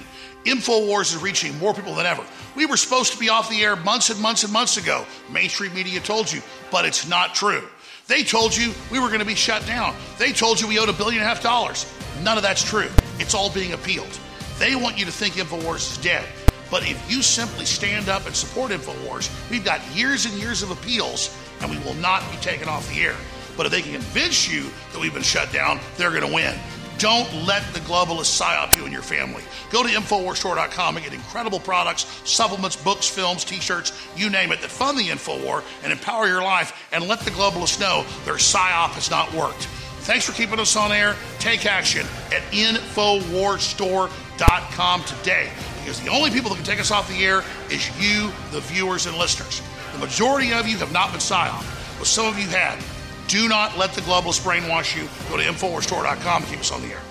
InfoWars 0.46 1.16
is 1.16 1.18
reaching 1.18 1.58
more 1.60 1.74
people 1.74 1.94
than 1.96 2.06
ever. 2.06 2.24
We 2.56 2.66
were 2.66 2.78
supposed 2.78 3.14
to 3.14 3.20
be 3.20 3.30
off 3.30 3.50
the 3.50 3.62
air 3.62 3.76
months 3.76 4.10
and 4.10 4.20
months 4.20 4.44
and 4.44 4.52
months 4.52 4.78
ago. 4.78 5.06
Mainstream 5.32 5.74
media 5.74 6.00
told 6.00 6.32
you, 6.32 6.42
but 6.72 6.86
it's 6.86 7.08
not 7.08 7.36
true. 7.36 7.68
They 8.08 8.24
told 8.24 8.56
you 8.56 8.74
we 8.92 9.00
were 9.00 9.08
going 9.08 9.20
to 9.20 9.26
be 9.26 9.36
shut 9.36 9.66
down. 9.68 9.96
They 10.18 10.32
told 10.32 10.60
you 10.60 10.68
we 10.68 10.80
owed 10.80 10.90
a 10.90 10.94
billion 10.94 11.22
and 11.22 11.30
a 11.30 11.34
half 11.34 11.44
dollars. 11.44 11.86
None 12.24 12.38
of 12.38 12.44
that's 12.44 12.64
true. 12.64 12.90
It's 13.20 13.34
all 13.34 13.50
being 13.52 13.74
appealed. 13.74 14.20
They 14.58 14.76
want 14.76 14.98
you 14.98 15.06
to 15.06 15.12
think 15.12 15.36
InfoWars 15.36 15.92
is 15.92 15.98
dead. 16.00 16.26
But 16.72 16.90
if 16.90 17.12
you 17.12 17.22
simply 17.22 17.66
stand 17.66 18.10
up 18.10 18.26
and 18.26 18.36
support 18.36 18.72
InfoWars, 18.72 19.30
we've 19.50 19.64
got 19.64 19.80
years 19.96 20.26
and 20.26 20.34
years 20.36 20.62
of 20.62 20.72
appeals 20.72 21.36
and 21.62 21.70
we 21.70 21.78
will 21.80 21.96
not 21.96 22.30
be 22.32 22.38
taken 22.38 22.68
off 22.68 22.88
the 22.90 23.02
air. 23.02 23.16
But 23.58 23.66
if 23.66 23.72
they 23.72 23.82
can 23.82 23.94
convince 23.94 24.52
you 24.52 24.64
that 24.94 25.00
we've 25.00 25.14
been 25.14 25.24
shut 25.24 25.52
down, 25.52 25.80
they're 25.98 26.12
going 26.12 26.26
to 26.26 26.34
win. 26.34 26.58
Don't 27.00 27.34
let 27.46 27.64
the 27.74 27.80
globalists 27.80 28.40
psyop 28.40 28.76
you 28.76 28.84
and 28.84 28.92
your 28.92 29.02
family. 29.02 29.42
Go 29.72 29.82
to 29.84 29.90
InfoWarsStore.com 29.90 30.98
and 30.98 31.06
get 31.06 31.14
incredible 31.14 31.62
products, 31.62 32.04
supplements, 32.30 32.76
books, 32.76 33.08
films, 33.08 33.46
t 33.46 33.56
shirts, 33.56 33.94
you 34.18 34.30
name 34.30 34.52
it, 34.52 34.60
that 34.60 34.70
fund 34.70 34.98
the 34.98 35.04
InfoWar 35.04 35.64
and 35.84 35.94
empower 35.94 36.28
your 36.28 36.44
life 36.44 36.90
and 36.92 37.08
let 37.08 37.22
the 37.22 37.32
globalists 37.32 37.80
know 37.80 38.04
their 38.26 38.36
psyop 38.36 38.90
has 38.90 39.10
not 39.10 39.34
worked. 39.34 39.64
Thanks 40.02 40.26
for 40.26 40.34
keeping 40.34 40.60
us 40.60 40.76
on 40.76 40.92
air. 40.92 41.16
Take 41.40 41.66
action 41.66 42.06
at 42.34 42.42
InfoWarsStore.com 42.52 45.04
today 45.04 45.50
because 45.80 46.02
the 46.02 46.10
only 46.10 46.32
people 46.32 46.50
that 46.50 46.58
can 46.58 46.66
take 46.66 46.82
us 46.82 46.92
off 46.92 47.08
the 47.08 47.26
air 47.26 47.46
is 47.70 47.88
you, 47.98 48.30
the 48.52 48.60
viewers 48.62 49.06
and 49.06 49.18
listeners. 49.18 49.62
The 49.94 50.00
majority 50.00 50.52
of 50.52 50.68
you 50.68 50.78
have 50.80 50.92
not 50.92 51.12
been 51.12 51.22
psyop, 51.22 51.64
but 51.98 52.08
some 52.08 52.26
of 52.26 52.38
you 52.38 52.50
have. 52.50 52.99
Do 53.30 53.48
not 53.48 53.78
let 53.78 53.94
the 53.94 54.02
globalists 54.02 54.42
brainwash 54.42 54.96
you. 54.96 55.08
Go 55.30 55.38
to 55.38 55.44
InfoWarsStore.com 55.44 56.42
to 56.42 56.50
keep 56.50 56.60
us 56.62 56.72
on 56.72 56.82
the 56.82 56.88
air. 56.88 57.02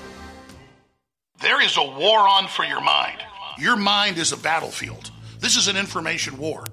There 1.40 1.62
is 1.62 1.76
a 1.76 1.82
war 1.82 2.18
on 2.18 2.48
for 2.48 2.64
your 2.64 2.80
mind. 2.80 3.20
Your 3.56 3.76
mind 3.76 4.18
is 4.18 4.32
a 4.32 4.36
battlefield. 4.36 5.12
This 5.38 5.54
is 5.54 5.68
an 5.68 5.76
information 5.76 6.36
war. 6.36 6.64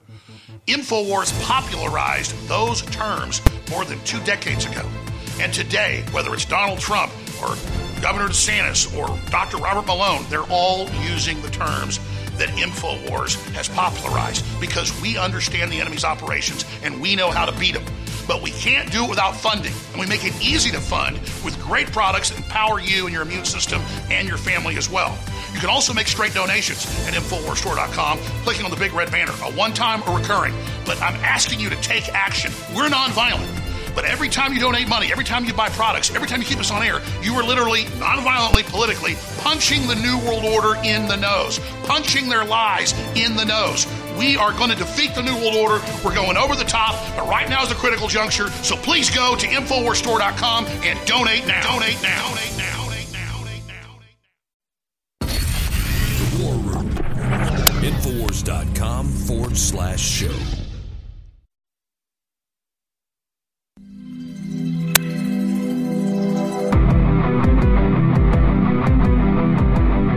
InfoWars 0.66 1.40
popularized 1.44 2.36
those 2.48 2.82
terms 2.88 3.40
more 3.70 3.86
than 3.86 4.00
two 4.00 4.20
decades 4.22 4.66
ago. 4.66 4.84
And 5.40 5.54
today, 5.54 6.04
whether 6.12 6.34
it's 6.34 6.46
Donald 6.46 6.80
Trump 6.80 7.12
or 7.40 7.56
Governor 8.02 8.30
DeSantis 8.30 8.98
or 8.98 9.16
Dr. 9.30 9.58
Robert 9.58 9.86
Malone, 9.86 10.26
they're 10.28 10.50
all 10.50 10.90
using 11.04 11.40
the 11.44 11.52
terms 11.52 12.00
that 12.38 12.50
InfoWars 12.50 13.36
has 13.54 13.70
popularized 13.70 14.44
because 14.60 15.00
we 15.04 15.20
understand 15.20 15.72
the 15.72 15.80
enemy's 15.82 16.04
operations 16.04 16.66
and 16.82 17.00
we 17.00 17.16
know 17.16 17.30
how 17.30 17.46
to 17.46 17.56
beat 17.60 17.76
them. 17.76 17.86
But 18.28 18.42
we 18.42 18.52
can't 18.52 18.92
do 18.92 19.06
it 19.06 19.10
without 19.10 19.36
funding. 19.36 19.74
And 19.92 20.00
we 20.00 20.08
make 20.08 20.24
it 20.24 20.34
easy 20.42 20.72
to 20.72 20.80
fund 20.80 21.18
with 21.44 21.60
great 21.62 21.92
products 21.92 22.30
that 22.30 22.38
empower 22.38 22.80
you 22.80 23.06
and 23.06 23.14
your 23.14 23.22
immune 23.22 23.46
system 23.46 23.82
and 24.10 24.28
your 24.28 24.38
family 24.38 24.78
as 24.78 24.90
well. 24.90 25.18
You 25.54 25.60
can 25.60 25.70
also 25.70 25.94
make 25.94 26.08
straight 26.08 26.34
donations 26.34 26.86
at 27.08 27.14
InfoWarsStore.com, 27.14 28.20
clicking 28.44 28.66
on 28.66 28.72
the 28.72 28.78
big 28.78 28.94
red 28.94 29.12
banner, 29.12 29.32
a 29.44 29.52
one 29.52 29.74
time 29.74 30.04
or 30.08 30.18
recurring. 30.18 30.54
But 30.86 31.02
I'm 31.02 31.16
asking 31.24 31.60
you 31.60 31.70
to 31.70 31.76
take 31.78 32.10
action. 32.10 32.52
We're 32.76 32.90
nonviolent. 32.90 33.62
But 33.96 34.04
every 34.04 34.28
time 34.28 34.52
you 34.52 34.60
donate 34.60 34.90
money, 34.90 35.12
every 35.14 35.24
time 35.24 35.46
you 35.46 35.54
buy 35.54 35.70
products, 35.70 36.14
every 36.14 36.28
time 36.28 36.42
you 36.42 36.46
keep 36.46 36.60
us 36.60 36.70
on 36.70 36.84
air, 36.84 37.02
you 37.22 37.34
are 37.36 37.44
literally, 37.44 37.84
nonviolently, 37.96 38.66
politically, 38.70 39.16
punching 39.38 39.88
the 39.88 39.96
New 39.96 40.18
World 40.28 40.44
Order 40.44 40.76
in 40.84 41.08
the 41.08 41.16
nose, 41.16 41.60
punching 41.86 42.28
their 42.28 42.44
lies 42.44 42.92
in 43.16 43.38
the 43.38 43.46
nose. 43.46 43.88
We 44.18 44.38
are 44.38 44.52
going 44.54 44.70
to 44.70 44.76
defeat 44.76 45.14
the 45.16 45.22
New 45.22 45.36
World 45.36 45.56
Order. 45.56 45.86
We're 46.04 46.16
going 46.16 46.38
over 46.38 46.56
the 46.56 46.64
top, 46.64 46.96
but 47.16 47.28
right 47.28 47.50
now 47.50 47.64
is 47.64 47.72
a 47.72 47.76
critical 47.76 48.08
juncture. 48.08 48.50
So 48.64 48.76
please 48.76 49.10
go 49.10 49.36
to 49.36 49.48
InfoWarsStore.com 49.48 50.66
and 50.66 51.06
donate 51.06 51.46
now. 51.48 51.62
Donate 51.74 52.02
now. 52.02 52.30
Donate 52.30 52.58
now. 52.58 52.88
Donate 52.88 53.68
now. 53.68 54.00
The 55.20 56.44
War 56.44 56.56
Room. 56.56 56.90
Infowars.com 57.82 59.08
forward 59.08 59.58
slash 59.58 60.02
show. 60.02 60.65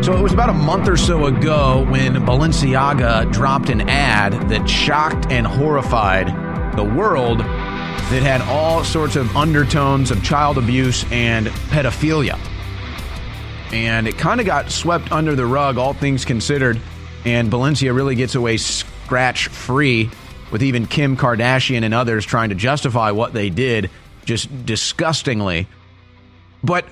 So 0.09 0.17
it 0.17 0.23
was 0.23 0.33
about 0.33 0.49
a 0.49 0.55
month 0.55 0.89
or 0.89 0.97
so 0.97 1.27
ago 1.27 1.85
when 1.91 2.15
Balenciaga 2.15 3.31
dropped 3.31 3.69
an 3.69 3.91
ad 3.91 4.49
that 4.49 4.67
shocked 4.67 5.31
and 5.31 5.47
horrified 5.47 6.29
the 6.79 6.83
world 6.83 7.41
that 7.41 8.23
had 8.23 8.41
all 8.41 8.83
sorts 8.85 9.17
of 9.17 9.37
undertones 9.37 10.11
of 10.11 10.25
child 10.25 10.57
abuse 10.57 11.05
and 11.13 11.49
pedophilia. 11.49 12.39
And 13.71 14.09
it 14.09 14.17
kind 14.17 14.41
of 14.41 14.47
got 14.47 14.71
swept 14.71 15.13
under 15.13 15.35
the 15.35 15.45
rug, 15.45 15.77
all 15.77 15.93
things 15.93 16.25
considered. 16.25 16.81
And 17.27 17.53
Balenciaga 17.53 17.95
really 17.95 18.15
gets 18.15 18.35
away 18.35 18.57
scratch 18.57 19.49
free 19.49 20.09
with 20.51 20.63
even 20.63 20.87
Kim 20.87 21.19
Kardashian 21.19 21.83
and 21.83 21.93
others 21.93 22.25
trying 22.25 22.49
to 22.49 22.55
justify 22.55 23.11
what 23.11 23.35
they 23.35 23.51
did 23.51 23.91
just 24.25 24.65
disgustingly. 24.65 25.67
But 26.65 26.87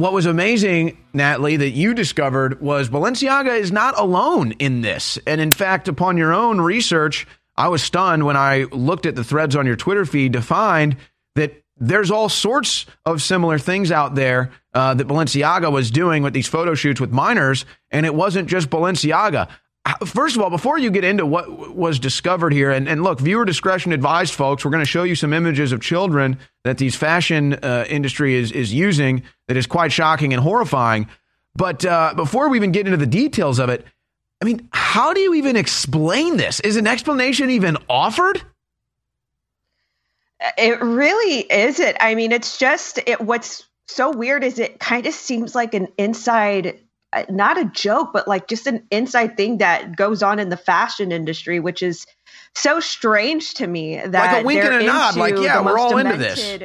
what 0.00 0.12
was 0.12 0.26
amazing, 0.26 0.98
Natalie, 1.12 1.56
that 1.56 1.70
you 1.70 1.94
discovered 1.94 2.60
was 2.60 2.88
Balenciaga 2.88 3.58
is 3.58 3.70
not 3.70 3.98
alone 3.98 4.52
in 4.52 4.80
this. 4.80 5.18
And 5.26 5.40
in 5.40 5.50
fact, 5.50 5.88
upon 5.88 6.16
your 6.16 6.32
own 6.32 6.60
research, 6.60 7.26
I 7.56 7.68
was 7.68 7.82
stunned 7.82 8.24
when 8.24 8.36
I 8.36 8.64
looked 8.72 9.06
at 9.06 9.14
the 9.14 9.24
threads 9.24 9.56
on 9.56 9.66
your 9.66 9.76
Twitter 9.76 10.04
feed 10.04 10.32
to 10.32 10.42
find 10.42 10.96
that 11.34 11.62
there's 11.76 12.10
all 12.10 12.28
sorts 12.28 12.86
of 13.04 13.22
similar 13.22 13.58
things 13.58 13.90
out 13.90 14.14
there 14.14 14.50
uh, 14.74 14.94
that 14.94 15.08
Balenciaga 15.08 15.72
was 15.72 15.90
doing 15.90 16.22
with 16.22 16.34
these 16.34 16.46
photo 16.46 16.74
shoots 16.74 17.00
with 17.00 17.10
minors, 17.10 17.64
and 17.90 18.04
it 18.04 18.14
wasn't 18.14 18.48
just 18.48 18.70
Balenciaga. 18.70 19.48
First 20.04 20.36
of 20.36 20.42
all, 20.42 20.50
before 20.50 20.78
you 20.78 20.90
get 20.90 21.04
into 21.04 21.24
what 21.24 21.74
was 21.74 21.98
discovered 21.98 22.52
here, 22.52 22.70
and, 22.70 22.86
and 22.86 23.02
look, 23.02 23.18
viewer 23.18 23.46
discretion 23.46 23.92
advised, 23.92 24.34
folks. 24.34 24.64
We're 24.64 24.70
going 24.70 24.82
to 24.82 24.88
show 24.88 25.04
you 25.04 25.14
some 25.14 25.32
images 25.32 25.72
of 25.72 25.80
children 25.80 26.38
that 26.64 26.76
these 26.76 26.94
fashion 26.94 27.54
uh, 27.54 27.86
industry 27.88 28.34
is 28.34 28.52
is 28.52 28.74
using 28.74 29.22
that 29.48 29.56
is 29.56 29.66
quite 29.66 29.90
shocking 29.90 30.34
and 30.34 30.42
horrifying. 30.42 31.08
But 31.56 31.84
uh, 31.84 32.12
before 32.14 32.48
we 32.50 32.58
even 32.58 32.72
get 32.72 32.86
into 32.86 32.98
the 32.98 33.06
details 33.06 33.58
of 33.58 33.70
it, 33.70 33.86
I 34.42 34.44
mean, 34.44 34.68
how 34.72 35.14
do 35.14 35.20
you 35.20 35.34
even 35.34 35.56
explain 35.56 36.36
this? 36.36 36.60
Is 36.60 36.76
an 36.76 36.86
explanation 36.86 37.50
even 37.50 37.78
offered? 37.88 38.42
It 40.56 40.80
really 40.80 41.40
isn't. 41.50 41.96
I 42.00 42.14
mean, 42.14 42.32
it's 42.32 42.58
just 42.58 42.98
it. 43.06 43.20
What's 43.20 43.64
so 43.86 44.10
weird 44.10 44.44
is 44.44 44.58
it 44.58 44.78
kind 44.78 45.06
of 45.06 45.14
seems 45.14 45.54
like 45.54 45.74
an 45.74 45.88
inside 45.98 46.66
uh, 46.66 46.72
not 47.28 47.58
a 47.58 47.64
joke, 47.64 48.12
but 48.12 48.28
like 48.28 48.48
just 48.48 48.66
an 48.66 48.86
inside 48.90 49.36
thing 49.36 49.58
that 49.58 49.96
goes 49.96 50.22
on 50.22 50.38
in 50.38 50.48
the 50.48 50.56
fashion 50.56 51.12
industry, 51.12 51.60
which 51.60 51.82
is 51.82 52.06
so 52.54 52.80
strange 52.80 53.54
to 53.54 53.66
me 53.66 53.96
that 53.96 54.12
like 54.12 54.42
a 54.42 54.46
wink 54.46 54.64
and 54.64 54.74
a 54.74 54.86
nod, 54.86 55.16
like 55.16 55.36
yeah, 55.36 55.60
we're 55.60 55.78
all 55.78 55.96
into 55.98 56.16
this. 56.16 56.60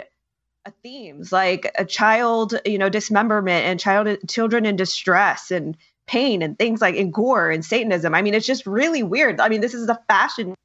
Uh, 0.68 0.72
themes 0.82 1.32
like 1.32 1.72
a 1.78 1.86
child, 1.86 2.60
you 2.66 2.78
know, 2.78 2.90
dismemberment 2.90 3.66
and 3.66 3.80
child 3.80 4.18
children 4.28 4.66
in 4.66 4.76
distress 4.76 5.52
and 5.52 5.78
pain 6.08 6.42
and 6.42 6.58
things 6.58 6.82
like 6.82 6.96
in 6.96 7.12
gore 7.12 7.52
and 7.52 7.64
Satanism. 7.64 8.16
I 8.16 8.22
mean, 8.22 8.34
it's 8.34 8.48
just 8.48 8.66
really 8.66 9.04
weird. 9.04 9.40
I 9.40 9.50
mean, 9.50 9.62
this 9.62 9.74
is 9.74 9.88
the 9.88 10.00
fashion 10.08 10.56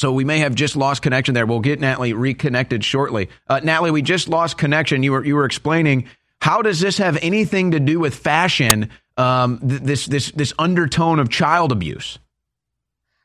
So 0.00 0.12
we 0.12 0.24
may 0.24 0.38
have 0.38 0.54
just 0.54 0.76
lost 0.76 1.02
connection 1.02 1.34
there. 1.34 1.44
We'll 1.44 1.60
get 1.60 1.78
Natalie 1.78 2.14
reconnected 2.14 2.82
shortly. 2.82 3.28
Uh, 3.48 3.60
Natalie, 3.62 3.90
we 3.90 4.00
just 4.00 4.30
lost 4.30 4.56
connection. 4.56 5.02
You 5.02 5.12
were 5.12 5.22
you 5.22 5.36
were 5.36 5.44
explaining 5.44 6.08
how 6.40 6.62
does 6.62 6.80
this 6.80 6.98
have 6.98 7.18
anything 7.22 7.72
to 7.72 7.80
do 7.80 7.98
with 7.98 8.14
fashion? 8.14 8.90
Um, 9.16 9.58
th- 9.66 9.82
this 9.82 10.06
this 10.06 10.30
this 10.32 10.52
undertone 10.58 11.18
of 11.18 11.28
child 11.28 11.72
abuse. 11.72 12.18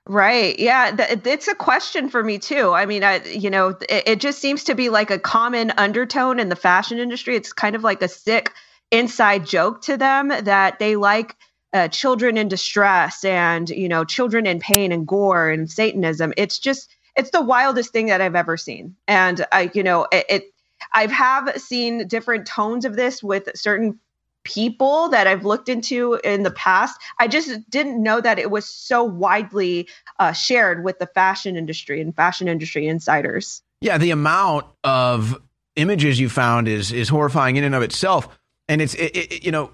Right. 0.07 0.57
Yeah. 0.59 0.95
Th- 0.95 1.19
it's 1.25 1.47
a 1.47 1.55
question 1.55 2.09
for 2.09 2.23
me 2.23 2.37
too. 2.37 2.73
I 2.73 2.85
mean, 2.85 3.03
I, 3.03 3.23
you 3.23 3.49
know, 3.49 3.69
it, 3.89 4.03
it, 4.05 4.19
just 4.19 4.39
seems 4.39 4.65
to 4.65 4.75
be 4.75 4.89
like 4.89 5.09
a 5.09 5.17
common 5.17 5.71
undertone 5.77 6.39
in 6.39 6.49
the 6.49 6.55
fashion 6.55 6.99
industry. 6.99 7.35
It's 7.35 7.53
kind 7.53 7.75
of 7.75 7.83
like 7.83 8.03
a 8.03 8.07
sick 8.07 8.51
inside 8.91 9.47
joke 9.47 9.81
to 9.83 9.97
them 9.97 10.27
that 10.27 10.77
they 10.77 10.95
like 10.95 11.35
uh, 11.73 11.87
children 11.87 12.37
in 12.37 12.47
distress 12.47 13.25
and 13.25 13.69
you 13.69 13.89
know 13.89 14.05
children 14.05 14.45
in 14.45 14.59
pain 14.59 14.91
and 14.91 15.07
gore 15.07 15.49
and 15.49 15.69
Satanism. 15.69 16.33
It's 16.37 16.59
just 16.59 16.89
it's 17.15 17.31
the 17.31 17.41
wildest 17.41 17.91
thing 17.91 18.07
that 18.07 18.21
I've 18.21 18.35
ever 18.35 18.57
seen, 18.57 18.95
and 19.07 19.45
I 19.51 19.71
you 19.73 19.83
know 19.83 20.07
it, 20.11 20.25
it 20.29 20.43
I've 20.93 21.11
have 21.11 21.59
seen 21.61 22.07
different 22.07 22.45
tones 22.45 22.85
of 22.85 22.95
this 22.95 23.23
with 23.23 23.49
certain 23.55 23.99
people 24.45 25.09
that 25.09 25.27
I've 25.27 25.43
looked 25.43 25.67
into 25.67 26.19
in 26.23 26.43
the 26.43 26.51
past. 26.51 27.01
I 27.19 27.27
just 27.27 27.67
didn't 27.69 28.01
know 28.01 28.21
that 28.21 28.39
it 28.39 28.51
was 28.51 28.65
so 28.65 29.03
widely 29.03 29.89
uh, 30.19 30.31
shared 30.31 30.83
with 30.83 30.99
the 30.99 31.07
fashion 31.07 31.57
industry 31.57 31.99
and 31.99 32.15
fashion 32.15 32.47
industry 32.47 32.87
insiders. 32.87 33.61
Yeah, 33.81 33.97
the 33.97 34.11
amount 34.11 34.67
of 34.83 35.41
images 35.75 36.19
you 36.19 36.29
found 36.29 36.67
is 36.67 36.93
is 36.93 37.09
horrifying 37.09 37.57
in 37.57 37.63
and 37.65 37.75
of 37.75 37.83
itself, 37.83 38.29
and 38.69 38.81
it's 38.81 38.93
it, 38.93 39.15
it, 39.15 39.43
you 39.43 39.51
know, 39.51 39.71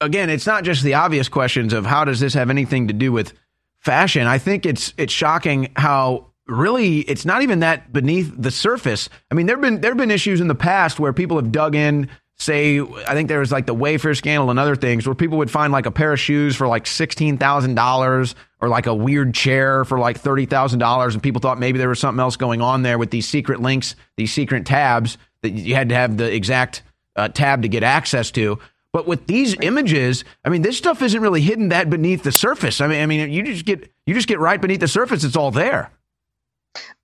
again, 0.00 0.30
it's 0.30 0.46
not 0.46 0.64
just 0.64 0.82
the 0.82 0.94
obvious 0.94 1.28
questions 1.28 1.72
of 1.72 1.86
how 1.86 2.04
does 2.04 2.18
this 2.18 2.34
have 2.34 2.50
anything 2.50 2.88
to 2.88 2.94
do 2.94 3.12
with 3.12 3.32
fashion. 3.78 4.26
I 4.26 4.38
think 4.38 4.66
it's 4.66 4.92
it's 4.96 5.12
shocking 5.12 5.72
how 5.76 6.32
really 6.46 7.00
it's 7.00 7.24
not 7.24 7.42
even 7.42 7.60
that 7.60 7.92
beneath 7.92 8.32
the 8.36 8.50
surface. 8.50 9.08
I 9.30 9.34
mean, 9.34 9.46
there've 9.46 9.60
been 9.60 9.80
there've 9.80 9.96
been 9.96 10.10
issues 10.10 10.40
in 10.40 10.48
the 10.48 10.54
past 10.54 10.98
where 10.98 11.12
people 11.12 11.36
have 11.36 11.52
dug 11.52 11.74
in 11.74 12.08
say 12.38 12.80
I 12.80 13.14
think 13.14 13.28
there 13.28 13.40
was 13.40 13.50
like 13.50 13.66
the 13.66 13.74
Wayfair 13.74 14.16
scandal 14.16 14.50
and 14.50 14.58
other 14.58 14.76
things 14.76 15.06
where 15.06 15.14
people 15.14 15.38
would 15.38 15.50
find 15.50 15.72
like 15.72 15.86
a 15.86 15.90
pair 15.90 16.12
of 16.12 16.20
shoes 16.20 16.54
for 16.54 16.66
like 16.66 16.86
sixteen 16.86 17.38
thousand 17.38 17.74
dollars 17.74 18.34
or 18.60 18.68
like 18.68 18.86
a 18.86 18.94
weird 18.94 19.34
chair 19.34 19.84
for 19.84 19.98
like 19.98 20.18
thirty 20.18 20.46
thousand 20.46 20.78
dollars, 20.78 21.14
and 21.14 21.22
people 21.22 21.40
thought 21.40 21.58
maybe 21.58 21.78
there 21.78 21.88
was 21.88 21.98
something 21.98 22.20
else 22.20 22.36
going 22.36 22.60
on 22.60 22.82
there 22.82 22.98
with 22.98 23.10
these 23.10 23.28
secret 23.28 23.60
links, 23.60 23.94
these 24.16 24.32
secret 24.32 24.66
tabs 24.66 25.18
that 25.42 25.50
you 25.50 25.74
had 25.74 25.88
to 25.88 25.94
have 25.94 26.16
the 26.16 26.32
exact 26.32 26.82
uh, 27.16 27.28
tab 27.28 27.62
to 27.62 27.68
get 27.68 27.82
access 27.82 28.30
to. 28.32 28.58
But 28.92 29.06
with 29.06 29.26
these 29.26 29.54
images, 29.60 30.24
I 30.44 30.48
mean, 30.48 30.62
this 30.62 30.78
stuff 30.78 31.02
isn't 31.02 31.20
really 31.20 31.42
hidden 31.42 31.68
that 31.68 31.90
beneath 31.90 32.22
the 32.22 32.32
surface. 32.32 32.80
I 32.80 32.86
mean, 32.86 33.02
I 33.02 33.06
mean, 33.06 33.30
you 33.30 33.42
just 33.42 33.64
get 33.64 33.92
you 34.06 34.14
just 34.14 34.28
get 34.28 34.38
right 34.38 34.60
beneath 34.60 34.80
the 34.80 34.88
surface; 34.88 35.24
it's 35.24 35.36
all 35.36 35.50
there. 35.50 35.90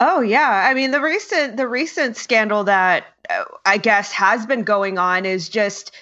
Oh 0.01 0.21
yeah, 0.21 0.67
I 0.69 0.75
mean 0.75 0.91
the 0.91 1.01
recent 1.01 1.57
the 1.57 1.69
recent 1.69 2.17
scandal 2.17 2.65
that 2.65 3.05
uh, 3.31 3.45
I 3.65 3.79
guess 3.79 4.13
has 4.13 4.47
been 4.47 4.65
going 4.65 4.99
on 4.99 5.27
is 5.27 5.49
just 5.49 5.93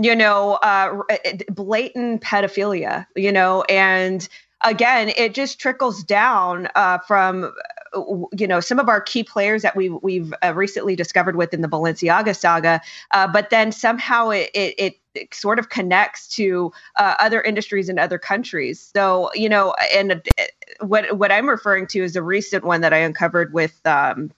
you 0.00 0.14
know 0.14 0.54
uh, 0.54 1.02
blatant 1.50 2.22
pedophilia, 2.22 3.06
you 3.16 3.32
know, 3.32 3.62
and 3.68 4.28
again 4.64 5.12
it 5.16 5.34
just 5.34 5.60
trickles 5.60 6.02
down 6.02 6.68
uh, 6.74 6.98
from 6.98 7.52
you 8.36 8.46
know 8.46 8.60
some 8.60 8.78
of 8.78 8.88
our 8.88 9.00
key 9.00 9.24
players 9.24 9.62
that 9.62 9.76
we 9.76 9.88
we've 9.88 10.34
uh, 10.44 10.52
recently 10.54 10.94
discovered 10.96 11.36
within 11.36 11.62
the 11.62 11.68
Balenciaga 11.68 12.36
saga, 12.36 12.80
uh, 13.12 13.26
but 13.28 13.50
then 13.50 13.72
somehow 13.72 14.30
it, 14.30 14.50
it, 14.54 14.98
it 15.14 15.34
sort 15.34 15.58
of 15.58 15.68
connects 15.68 16.28
to 16.28 16.72
uh, 16.96 17.14
other 17.18 17.40
industries 17.40 17.88
in 17.88 17.98
other 17.98 18.18
countries. 18.18 18.90
So 18.94 19.30
you 19.34 19.48
know, 19.48 19.74
and 19.94 20.12
uh, 20.12 20.42
what 20.80 21.16
what 21.16 21.32
I'm 21.32 21.48
referring 21.48 21.86
to 21.88 22.02
is 22.02 22.16
a 22.16 22.22
recent 22.22 22.64
one 22.64 22.80
that 22.82 22.92
I 22.92 22.98
uncovered 22.98 23.52
with. 23.52 23.78
Um, 23.86 24.30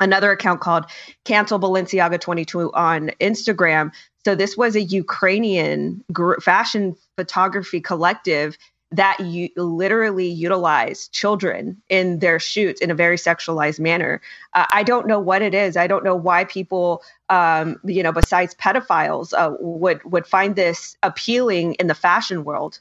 another 0.00 0.30
account 0.30 0.60
called 0.60 0.84
cancel 1.24 1.58
balenciaga 1.58 2.20
22 2.20 2.72
on 2.72 3.10
instagram 3.20 3.90
so 4.24 4.36
this 4.36 4.56
was 4.56 4.76
a 4.76 4.82
ukrainian 4.82 6.04
gr- 6.12 6.38
fashion 6.38 6.94
photography 7.16 7.80
collective 7.80 8.56
that 8.90 9.20
you 9.20 9.50
literally 9.56 10.28
utilize 10.28 11.08
children 11.08 11.80
in 11.88 12.20
their 12.20 12.38
shoots 12.38 12.80
in 12.80 12.90
a 12.90 12.94
very 12.94 13.16
sexualized 13.16 13.78
manner. 13.78 14.20
Uh, 14.54 14.64
I 14.70 14.82
don't 14.82 15.06
know 15.06 15.20
what 15.20 15.42
it 15.42 15.54
is. 15.54 15.76
I 15.76 15.86
don't 15.86 16.04
know 16.04 16.16
why 16.16 16.44
people, 16.44 17.02
um, 17.28 17.78
you 17.84 18.02
know, 18.02 18.12
besides 18.12 18.54
pedophiles, 18.54 19.34
uh, 19.34 19.54
would 19.60 20.02
would 20.04 20.26
find 20.26 20.56
this 20.56 20.96
appealing 21.02 21.74
in 21.74 21.86
the 21.86 21.94
fashion 21.94 22.44
world. 22.44 22.80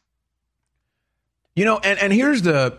You 1.55 1.65
know, 1.65 1.79
and 1.79 1.99
and 1.99 2.13
here's 2.13 2.43
the 2.43 2.77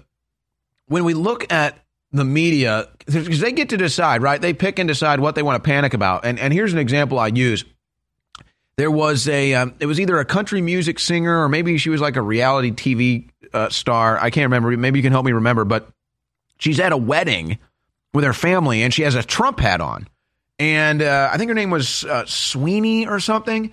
when 0.89 1.05
we 1.05 1.15
look 1.15 1.51
at 1.53 1.79
the 2.13 2.25
media 2.25 2.89
because 3.07 3.41
they 3.41 3.53
get 3.53 3.69
to 3.71 3.77
decide, 3.77 4.23
right? 4.23 4.41
They 4.41 4.53
pick 4.53 4.79
and 4.79 4.89
decide 4.89 5.21
what 5.21 5.35
they 5.35 5.43
want 5.43 5.63
to 5.63 5.67
panic 5.67 5.95
about. 5.95 6.25
And 6.25 6.39
and 6.39 6.53
here's 6.53 6.73
an 6.73 6.79
example 6.79 7.19
I 7.19 7.29
use 7.29 7.65
there 8.79 8.91
was 8.91 9.29
a 9.29 9.55
um, 9.55 9.75
it 9.81 9.87
was 9.87 10.01
either 10.01 10.19
a 10.19 10.25
country 10.25 10.63
music 10.63 10.99
singer 10.99 11.43
or 11.43 11.49
maybe 11.49 11.77
she 11.79 11.91
was 11.91 12.01
like 12.01 12.17
a 12.17 12.23
reality 12.23 12.71
TV 12.71 13.29
uh, 13.53 13.69
star. 13.69 14.19
I 14.19 14.31
can't 14.31 14.45
remember. 14.45 14.75
Maybe 14.77 14.99
you 14.99 15.03
can 15.03 15.13
help 15.13 15.27
me 15.27 15.33
remember. 15.33 15.65
But 15.65 15.89
she's 16.59 16.81
at 16.81 16.93
a 16.93 16.97
wedding 16.97 17.59
with 18.15 18.25
her 18.25 18.33
family 18.33 18.83
and 18.83 18.95
she 18.95 19.03
has 19.03 19.15
a 19.15 19.23
Trump 19.23 19.59
hat 19.59 19.81
on, 19.81 20.09
and 20.59 21.03
uh, 21.03 21.29
I 21.33 21.37
think 21.39 21.49
her 21.49 21.55
name 21.55 21.71
was 21.71 22.05
uh, 22.05 22.25
Sweeney 22.27 23.07
or 23.07 23.21
something. 23.21 23.73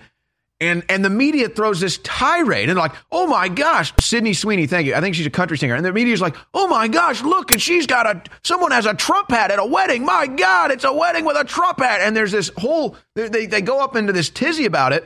And 0.58 0.84
and 0.88 1.04
the 1.04 1.10
media 1.10 1.50
throws 1.50 1.80
this 1.80 1.98
tirade 1.98 2.70
and 2.70 2.78
like, 2.78 2.92
oh 3.12 3.26
my 3.26 3.48
gosh, 3.48 3.92
Sydney 4.00 4.32
Sweeney, 4.32 4.66
thank 4.66 4.86
you. 4.86 4.94
I 4.94 5.02
think 5.02 5.14
she's 5.14 5.26
a 5.26 5.30
country 5.30 5.58
singer. 5.58 5.74
And 5.74 5.84
the 5.84 5.92
media's 5.92 6.22
like, 6.22 6.34
oh 6.54 6.66
my 6.66 6.88
gosh, 6.88 7.22
look, 7.22 7.52
and 7.52 7.60
she's 7.60 7.86
got 7.86 8.06
a 8.06 8.22
someone 8.42 8.70
has 8.70 8.86
a 8.86 8.94
Trump 8.94 9.30
hat 9.30 9.50
at 9.50 9.58
a 9.58 9.66
wedding. 9.66 10.06
My 10.06 10.26
God, 10.26 10.70
it's 10.70 10.84
a 10.84 10.92
wedding 10.92 11.26
with 11.26 11.36
a 11.36 11.44
Trump 11.44 11.80
hat. 11.80 12.00
And 12.00 12.16
there's 12.16 12.32
this 12.32 12.50
whole 12.56 12.96
they 13.14 13.44
they 13.44 13.60
go 13.60 13.84
up 13.84 13.96
into 13.96 14.14
this 14.14 14.30
tizzy 14.30 14.64
about 14.64 14.94
it. 14.94 15.04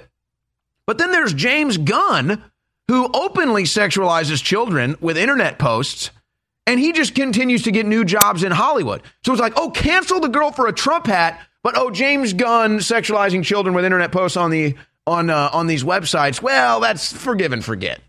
But 0.86 0.98
then 0.98 1.10
there's 1.10 1.34
James 1.34 1.78
Gunn, 1.78 2.44
who 2.86 3.10
openly 3.12 3.64
sexualizes 3.64 4.42
children 4.42 4.96
with 5.00 5.16
internet 5.16 5.58
posts, 5.58 6.10
and 6.66 6.78
he 6.78 6.92
just 6.92 7.16
continues 7.16 7.62
to 7.64 7.72
get 7.72 7.86
new 7.86 8.04
jobs 8.04 8.44
in 8.44 8.52
Hollywood. 8.52 9.02
So 9.24 9.32
it's 9.32 9.40
like, 9.40 9.54
oh, 9.56 9.70
cancel 9.70 10.20
the 10.20 10.28
girl 10.28 10.52
for 10.52 10.68
a 10.68 10.72
Trump 10.72 11.06
hat, 11.06 11.40
but 11.62 11.76
oh, 11.76 11.90
James 11.90 12.32
Gunn 12.32 12.78
sexualizing 12.78 13.44
children 13.44 13.74
with 13.74 13.84
internet 13.84 14.12
posts 14.12 14.36
on 14.36 14.50
the 14.50 14.76
on 15.06 15.30
uh, 15.30 15.50
on 15.52 15.66
these 15.66 15.84
websites, 15.84 16.40
well, 16.42 16.80
that's 16.80 17.12
forgive 17.12 17.52
and 17.52 17.64
forget. 17.64 18.00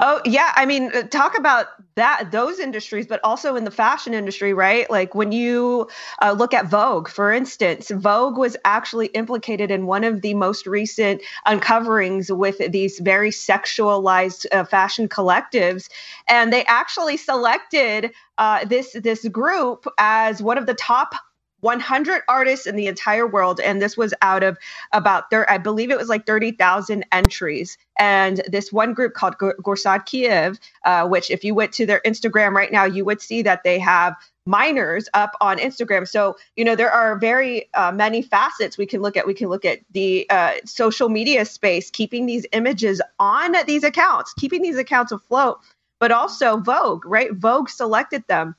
Oh 0.00 0.20
yeah, 0.24 0.52
I 0.54 0.66
mean, 0.66 0.90
uh, 0.94 1.02
talk 1.04 1.36
about 1.36 1.66
that 1.94 2.30
those 2.30 2.58
industries, 2.58 3.06
but 3.06 3.20
also 3.24 3.56
in 3.56 3.64
the 3.64 3.70
fashion 3.70 4.12
industry, 4.12 4.52
right? 4.52 4.90
Like 4.90 5.14
when 5.14 5.32
you 5.32 5.88
uh, 6.20 6.32
look 6.32 6.52
at 6.52 6.66
Vogue, 6.66 7.08
for 7.08 7.32
instance, 7.32 7.90
Vogue 7.90 8.36
was 8.36 8.56
actually 8.64 9.06
implicated 9.08 9.70
in 9.70 9.86
one 9.86 10.04
of 10.04 10.20
the 10.20 10.34
most 10.34 10.66
recent 10.66 11.22
uncoverings 11.46 12.30
with 12.30 12.58
these 12.70 12.98
very 12.98 13.30
sexualized 13.30 14.44
uh, 14.52 14.64
fashion 14.64 15.08
collectives, 15.08 15.88
and 16.28 16.52
they 16.52 16.64
actually 16.66 17.16
selected 17.16 18.12
uh, 18.36 18.64
this 18.66 18.92
this 18.92 19.26
group 19.28 19.86
as 19.96 20.42
one 20.42 20.58
of 20.58 20.66
the 20.66 20.74
top 20.74 21.14
100 21.62 22.22
artists 22.28 22.66
in 22.66 22.76
the 22.76 22.86
entire 22.86 23.26
world 23.26 23.60
and 23.60 23.80
this 23.80 23.96
was 23.96 24.12
out 24.20 24.42
of 24.42 24.58
about 24.92 25.30
there 25.30 25.48
i 25.50 25.56
believe 25.56 25.90
it 25.90 25.98
was 25.98 26.08
like 26.08 26.26
30000 26.26 27.04
entries. 27.12 27.78
And 27.98 28.42
this 28.48 28.72
one 28.72 28.94
group 28.94 29.14
called 29.14 29.38
gorsad 29.38 30.06
kiev 30.06 30.58
uh, 30.84 31.06
which 31.06 31.30
if 31.30 31.44
you 31.44 31.54
went 31.54 31.72
to 31.74 31.86
their 31.86 32.00
instagram 32.04 32.52
right 32.52 32.72
now 32.72 32.84
you 32.84 33.04
would 33.04 33.22
see 33.22 33.42
that 33.42 33.62
they 33.62 33.78
have 33.78 34.16
minors 34.44 35.08
up 35.14 35.36
on 35.40 35.58
instagram. 35.58 36.08
So 36.08 36.36
you 36.56 36.64
know 36.64 36.74
there 36.74 36.90
are 36.90 37.16
very 37.16 37.68
uh, 37.74 37.92
many 37.92 38.22
facets 38.22 38.76
we 38.76 38.86
can 38.86 39.00
look 39.00 39.16
at. 39.16 39.26
We 39.26 39.34
can 39.34 39.48
look 39.48 39.64
at 39.64 39.80
the 39.92 40.28
uh, 40.30 40.54
social 40.64 41.08
media 41.08 41.44
space 41.44 41.90
keeping 41.90 42.26
these 42.26 42.44
images 42.52 43.00
on 43.18 43.54
these 43.66 43.84
accounts 43.84 44.34
keeping 44.34 44.62
these 44.62 44.78
accounts 44.78 45.12
afloat 45.12 45.60
but 46.00 46.10
also 46.10 46.56
vogue 46.56 47.04
right? 47.06 47.32
Vogue 47.32 47.68
selected 47.68 48.26
them 48.26 48.56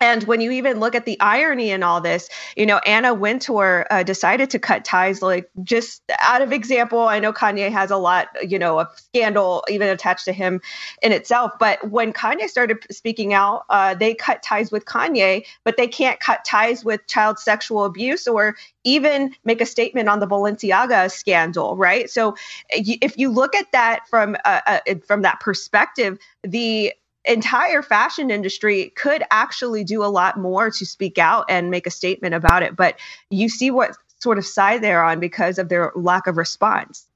and 0.00 0.24
when 0.24 0.40
you 0.40 0.50
even 0.52 0.80
look 0.80 0.94
at 0.94 1.04
the 1.04 1.20
irony 1.20 1.70
in 1.70 1.82
all 1.82 2.00
this, 2.00 2.30
you 2.56 2.64
know, 2.64 2.78
Anna 2.86 3.12
Wintour 3.12 3.86
uh, 3.90 4.02
decided 4.02 4.48
to 4.50 4.58
cut 4.58 4.82
ties, 4.82 5.20
like 5.20 5.50
just 5.62 6.02
out 6.20 6.40
of 6.40 6.52
example. 6.52 7.00
I 7.00 7.20
know 7.20 7.34
Kanye 7.34 7.70
has 7.70 7.90
a 7.90 7.98
lot, 7.98 8.28
you 8.48 8.58
know, 8.58 8.80
of 8.80 8.88
scandal 8.96 9.62
even 9.68 9.88
attached 9.88 10.24
to 10.24 10.32
him 10.32 10.62
in 11.02 11.12
itself. 11.12 11.52
But 11.60 11.90
when 11.90 12.14
Kanye 12.14 12.48
started 12.48 12.78
speaking 12.90 13.34
out, 13.34 13.64
uh, 13.68 13.94
they 13.94 14.14
cut 14.14 14.42
ties 14.42 14.72
with 14.72 14.86
Kanye, 14.86 15.44
but 15.64 15.76
they 15.76 15.86
can't 15.86 16.18
cut 16.18 16.46
ties 16.46 16.82
with 16.82 17.06
child 17.06 17.38
sexual 17.38 17.84
abuse 17.84 18.26
or 18.26 18.56
even 18.84 19.34
make 19.44 19.60
a 19.60 19.66
statement 19.66 20.08
on 20.08 20.20
the 20.20 20.26
Balenciaga 20.26 21.10
scandal, 21.10 21.76
right? 21.76 22.08
So 22.08 22.36
if 22.70 23.18
you 23.18 23.28
look 23.30 23.54
at 23.54 23.70
that 23.72 24.08
from 24.08 24.36
uh, 24.46 24.60
uh 24.66 24.78
from 25.06 25.22
that 25.22 25.40
perspective, 25.40 26.18
the 26.42 26.94
entire 27.24 27.82
fashion 27.82 28.30
industry 28.30 28.90
could 28.96 29.22
actually 29.30 29.84
do 29.84 30.02
a 30.02 30.06
lot 30.06 30.38
more 30.38 30.70
to 30.70 30.86
speak 30.86 31.18
out 31.18 31.44
and 31.48 31.70
make 31.70 31.86
a 31.86 31.90
statement 31.90 32.34
about 32.34 32.62
it. 32.62 32.76
But 32.76 32.98
you 33.30 33.48
see 33.48 33.70
what 33.70 33.96
sort 34.18 34.38
of 34.38 34.46
side 34.46 34.82
they're 34.82 35.02
on 35.02 35.20
because 35.20 35.58
of 35.58 35.68
their 35.68 35.92
lack 35.94 36.26
of 36.26 36.36
response. 36.36 37.06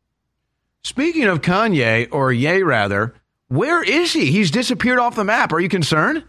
Speaking 0.83 1.25
of 1.25 1.41
Kanye, 1.41 2.09
or 2.13 2.33
Ye 2.33 2.63
rather, 2.63 3.15
where 3.49 3.83
is 3.83 4.13
he? 4.13 4.31
He's 4.31 4.51
disappeared 4.51 4.99
off 4.99 5.17
the 5.17 5.25
map. 5.25 5.53
Are 5.53 5.61
you 5.61 5.69
concerned? 5.69 6.25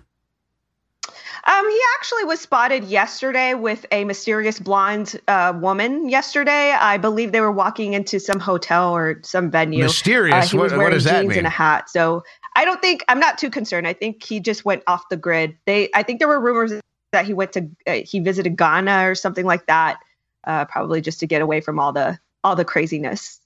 Um, 1.47 1.69
he 1.69 1.79
actually 1.95 2.23
was 2.23 2.41
spotted 2.41 2.85
yesterday 2.85 3.53
with 3.53 3.85
a 3.91 4.03
mysterious 4.03 4.59
blonde 4.59 5.21
uh, 5.27 5.53
woman. 5.55 6.09
Yesterday, 6.09 6.71
I 6.71 6.97
believe 6.97 7.31
they 7.31 7.41
were 7.41 7.51
walking 7.51 7.93
into 7.93 8.19
some 8.19 8.39
hotel 8.39 8.95
or 8.95 9.19
some 9.23 9.51
venue. 9.51 9.83
Mysterious. 9.83 10.47
Uh, 10.47 10.49
he 10.49 10.57
was 10.57 10.71
what, 10.71 10.77
wearing 10.79 10.91
what 10.91 10.95
does 10.95 11.03
that 11.03 11.21
jeans 11.21 11.29
mean? 11.29 11.37
and 11.39 11.47
a 11.47 11.51
hat. 11.51 11.87
So 11.89 12.23
I 12.55 12.65
don't 12.65 12.81
think 12.81 13.05
I'm 13.07 13.19
not 13.19 13.37
too 13.37 13.51
concerned. 13.51 13.87
I 13.87 13.93
think 13.93 14.23
he 14.23 14.39
just 14.39 14.65
went 14.65 14.81
off 14.87 15.07
the 15.09 15.17
grid. 15.17 15.55
They, 15.67 15.89
I 15.93 16.01
think 16.01 16.17
there 16.17 16.27
were 16.27 16.39
rumors 16.39 16.73
that 17.11 17.25
he 17.25 17.33
went 17.33 17.53
to 17.53 17.69
uh, 17.85 17.93
he 18.03 18.19
visited 18.19 18.57
Ghana 18.57 19.07
or 19.09 19.13
something 19.13 19.45
like 19.45 19.67
that, 19.67 19.99
uh, 20.45 20.65
probably 20.65 20.99
just 20.99 21.19
to 21.19 21.27
get 21.27 21.43
away 21.43 21.61
from 21.61 21.79
all 21.79 21.93
the 21.93 22.17
all 22.43 22.55
the 22.55 22.65
craziness. 22.65 23.39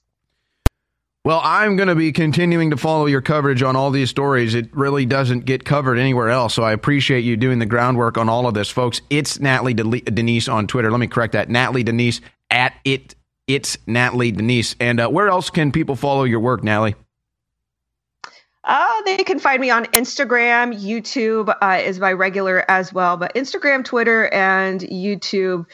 Well, 1.22 1.42
I'm 1.44 1.76
going 1.76 1.88
to 1.90 1.94
be 1.94 2.12
continuing 2.12 2.70
to 2.70 2.78
follow 2.78 3.04
your 3.04 3.20
coverage 3.20 3.62
on 3.62 3.76
all 3.76 3.90
these 3.90 4.08
stories. 4.08 4.54
It 4.54 4.74
really 4.74 5.04
doesn't 5.04 5.44
get 5.44 5.66
covered 5.66 5.98
anywhere 5.98 6.30
else. 6.30 6.54
So 6.54 6.62
I 6.62 6.72
appreciate 6.72 7.24
you 7.24 7.36
doing 7.36 7.58
the 7.58 7.66
groundwork 7.66 8.16
on 8.16 8.30
all 8.30 8.46
of 8.46 8.54
this, 8.54 8.70
folks. 8.70 9.02
It's 9.10 9.38
Natalie 9.38 9.74
Denise 9.74 10.48
on 10.48 10.66
Twitter. 10.66 10.90
Let 10.90 10.98
me 10.98 11.06
correct 11.06 11.34
that. 11.34 11.50
Natalie 11.50 11.82
Denise 11.82 12.22
at 12.50 12.72
it. 12.84 13.14
It's 13.46 13.76
Natalie 13.86 14.32
Denise. 14.32 14.74
And 14.80 14.98
uh, 14.98 15.08
where 15.08 15.28
else 15.28 15.50
can 15.50 15.72
people 15.72 15.94
follow 15.94 16.24
your 16.24 16.40
work, 16.40 16.64
Natalie? 16.64 16.94
Uh, 18.64 19.02
they 19.02 19.18
can 19.18 19.38
find 19.38 19.60
me 19.60 19.68
on 19.68 19.84
Instagram. 19.86 20.74
YouTube 20.74 21.54
uh, 21.60 21.82
is 21.82 21.98
my 21.98 22.14
regular 22.14 22.64
as 22.70 22.94
well, 22.94 23.18
but 23.18 23.34
Instagram, 23.34 23.84
Twitter, 23.84 24.28
and 24.28 24.80
YouTube 24.80 25.66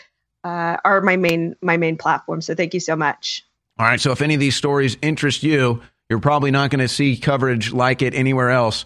uh, 0.43 0.79
are 0.85 1.03
my 1.03 1.17
main 1.17 1.55
my 1.63 1.77
main 1.77 1.97
platform. 1.97 2.41
So 2.41 2.55
thank 2.55 2.75
you 2.75 2.81
so 2.81 2.97
much. 2.97 3.45
All 3.79 3.87
right. 3.87 4.01
So 4.01 4.13
if 4.13 4.23
any 4.23 4.35
of 4.35 4.41
these 4.41 4.57
stories 4.57 4.97
interest 5.03 5.43
you, 5.43 5.83
you're 6.09 6.21
probably 6.21 6.51
not 6.51 6.71
going 6.71 6.81
to 6.81 6.89
see 6.89 7.17
coverage 7.17 7.73
like 7.73 8.03
it 8.03 8.15
anywhere 8.15 8.51
else 8.51 8.85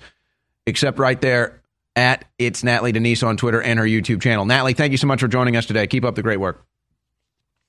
except 0.66 0.98
right 0.98 1.20
there 1.20 1.60
at 1.96 2.24
It's 2.38 2.64
Natalie 2.64 2.92
Denise 2.92 3.22
on 3.22 3.36
Twitter 3.36 3.60
and 3.60 3.78
her 3.78 3.84
YouTube 3.84 4.22
channel. 4.22 4.44
Natalie, 4.44 4.74
thank 4.74 4.92
you 4.92 4.98
so 4.98 5.06
much 5.06 5.20
for 5.20 5.28
joining 5.28 5.56
us 5.56 5.66
today. 5.66 5.86
Keep 5.86 6.04
up 6.04 6.14
the 6.14 6.22
great 6.22 6.38
work. 6.40 6.64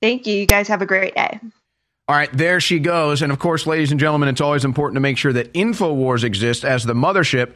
Thank 0.00 0.26
you. 0.26 0.34
You 0.34 0.46
guys 0.46 0.68
have 0.68 0.82
a 0.82 0.86
great 0.86 1.14
day. 1.14 1.38
All 2.08 2.16
right, 2.16 2.30
there 2.32 2.60
she 2.60 2.80
goes. 2.80 3.22
And 3.22 3.30
of 3.30 3.38
course, 3.38 3.66
ladies 3.66 3.92
and 3.92 4.00
gentlemen, 4.00 4.28
it's 4.28 4.40
always 4.40 4.64
important 4.64 4.96
to 4.96 5.00
make 5.00 5.16
sure 5.16 5.32
that 5.32 5.52
InfoWars 5.52 6.24
exists 6.24 6.64
as 6.64 6.84
the 6.84 6.94
mothership 6.94 7.54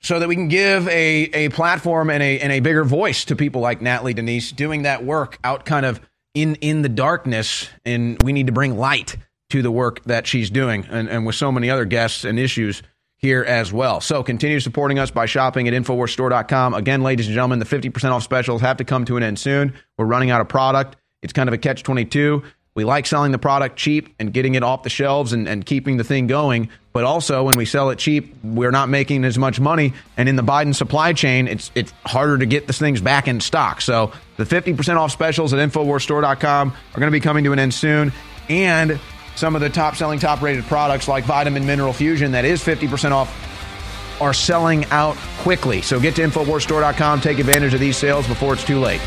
so 0.00 0.20
that 0.20 0.28
we 0.28 0.36
can 0.36 0.48
give 0.48 0.86
a, 0.88 1.24
a 1.34 1.48
platform 1.48 2.08
and 2.08 2.22
a, 2.22 2.38
and 2.38 2.52
a 2.52 2.60
bigger 2.60 2.84
voice 2.84 3.24
to 3.26 3.36
people 3.36 3.60
like 3.60 3.82
Natalie 3.82 4.14
Denise 4.14 4.52
doing 4.52 4.82
that 4.82 5.04
work 5.04 5.38
out 5.42 5.64
kind 5.64 5.84
of 5.84 6.00
in 6.42 6.56
in 6.56 6.82
the 6.82 6.88
darkness, 6.88 7.68
and 7.84 8.22
we 8.22 8.32
need 8.32 8.46
to 8.46 8.52
bring 8.52 8.76
light 8.76 9.16
to 9.50 9.62
the 9.62 9.70
work 9.70 10.02
that 10.04 10.26
she's 10.26 10.50
doing, 10.50 10.86
and, 10.90 11.08
and 11.08 11.24
with 11.26 11.34
so 11.34 11.50
many 11.50 11.70
other 11.70 11.84
guests 11.84 12.24
and 12.24 12.38
issues 12.38 12.82
here 13.16 13.42
as 13.42 13.72
well. 13.72 14.00
So 14.00 14.22
continue 14.22 14.60
supporting 14.60 14.98
us 14.98 15.10
by 15.10 15.26
shopping 15.26 15.66
at 15.66 15.74
InfoWarsStore.com. 15.74 16.74
Again, 16.74 17.02
ladies 17.02 17.26
and 17.26 17.34
gentlemen, 17.34 17.58
the 17.58 17.64
50% 17.64 18.10
off 18.12 18.22
specials 18.22 18.60
have 18.60 18.76
to 18.76 18.84
come 18.84 19.04
to 19.06 19.16
an 19.16 19.22
end 19.22 19.38
soon. 19.38 19.74
We're 19.96 20.06
running 20.06 20.30
out 20.30 20.40
of 20.40 20.48
product. 20.48 20.96
It's 21.22 21.32
kind 21.32 21.48
of 21.48 21.52
a 21.52 21.58
catch 21.58 21.82
22. 21.82 22.42
We 22.78 22.84
like 22.84 23.06
selling 23.06 23.32
the 23.32 23.38
product 23.38 23.74
cheap 23.74 24.14
and 24.20 24.32
getting 24.32 24.54
it 24.54 24.62
off 24.62 24.84
the 24.84 24.88
shelves 24.88 25.32
and, 25.32 25.48
and 25.48 25.66
keeping 25.66 25.96
the 25.96 26.04
thing 26.04 26.28
going. 26.28 26.68
But 26.92 27.02
also, 27.02 27.42
when 27.42 27.56
we 27.56 27.64
sell 27.64 27.90
it 27.90 27.98
cheap, 27.98 28.32
we're 28.44 28.70
not 28.70 28.88
making 28.88 29.24
as 29.24 29.36
much 29.36 29.58
money. 29.58 29.94
And 30.16 30.28
in 30.28 30.36
the 30.36 30.44
Biden 30.44 30.72
supply 30.72 31.12
chain, 31.12 31.48
it's 31.48 31.72
it's 31.74 31.92
harder 32.06 32.38
to 32.38 32.46
get 32.46 32.68
the 32.68 32.72
things 32.72 33.00
back 33.00 33.26
in 33.26 33.40
stock. 33.40 33.80
So 33.80 34.12
the 34.36 34.44
50% 34.44 34.96
off 34.96 35.10
specials 35.10 35.52
at 35.52 35.58
InfoWarsStore.com 35.68 36.68
are 36.70 37.00
going 37.00 37.08
to 37.08 37.10
be 37.10 37.18
coming 37.18 37.42
to 37.42 37.52
an 37.52 37.58
end 37.58 37.74
soon. 37.74 38.12
And 38.48 39.00
some 39.34 39.56
of 39.56 39.60
the 39.60 39.70
top 39.70 39.96
selling, 39.96 40.20
top 40.20 40.40
rated 40.40 40.62
products 40.66 41.08
like 41.08 41.24
Vitamin 41.24 41.66
Mineral 41.66 41.92
Fusion, 41.92 42.30
that 42.30 42.44
is 42.44 42.62
50% 42.62 43.10
off, 43.10 44.20
are 44.20 44.32
selling 44.32 44.84
out 44.92 45.16
quickly. 45.38 45.82
So 45.82 45.98
get 45.98 46.14
to 46.14 46.22
InfoWarsStore.com, 46.22 47.22
take 47.22 47.40
advantage 47.40 47.74
of 47.74 47.80
these 47.80 47.96
sales 47.96 48.28
before 48.28 48.52
it's 48.52 48.64
too 48.64 48.78
late. 48.78 49.00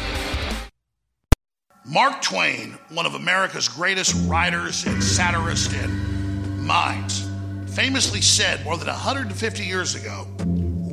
Mark 1.85 2.21
Twain, 2.21 2.77
one 2.89 3.07
of 3.07 3.15
America's 3.15 3.67
greatest 3.67 4.13
writers 4.29 4.85
and 4.85 5.03
satirists 5.03 5.73
and 5.73 6.61
minds, 6.63 7.27
famously 7.73 8.21
said 8.21 8.63
more 8.63 8.77
than 8.77 8.87
150 8.87 9.65
years 9.65 9.95
ago 9.95 10.27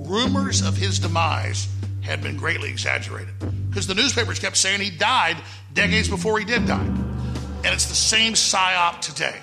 rumors 0.09 0.63
of 0.63 0.79
his 0.79 0.99
demise 0.99 1.69
had 2.01 2.23
been 2.23 2.39
greatly 2.39 2.71
exaggerated 2.71 3.35
because 3.69 3.87
the 3.87 3.95
newspapers 3.95 4.39
kept 4.39 4.57
saying 4.57 4.81
he 4.81 4.89
died 4.89 5.37
decades 5.75 6.09
before 6.09 6.39
he 6.39 6.45
did 6.47 6.67
die. 6.67 6.87
And 6.87 7.67
it's 7.67 7.87
the 7.87 7.95
same 7.95 8.33
psyop 8.33 9.03
today. 9.03 9.37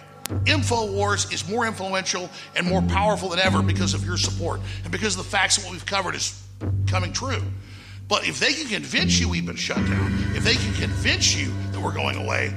InfoWars 0.46 1.32
is 1.32 1.48
more 1.48 1.68
influential 1.68 2.28
and 2.56 2.66
more 2.66 2.82
powerful 2.82 3.30
than 3.30 3.38
ever 3.38 3.62
because 3.62 3.94
of 3.94 4.04
your 4.04 4.18
support 4.18 4.60
and 4.82 4.92
because 4.92 5.16
of 5.16 5.24
the 5.24 5.30
facts 5.30 5.58
that 5.58 5.66
what 5.66 5.74
we've 5.74 5.86
covered 5.86 6.16
is 6.16 6.42
coming 6.88 7.14
true. 7.14 7.44
But 8.08 8.28
if 8.28 8.40
they 8.40 8.54
can 8.54 8.68
convince 8.68 9.20
you 9.20 9.30
we've 9.30 9.46
been 9.46 9.56
shut 9.56 9.78
down, 9.78 10.14
if 10.36 10.44
they 10.44 10.56
can 10.56 10.74
convince 10.74 11.36
you 11.36 11.52
that 11.72 11.80
we're 11.80 11.94
going 11.94 12.18
away, 12.18 12.54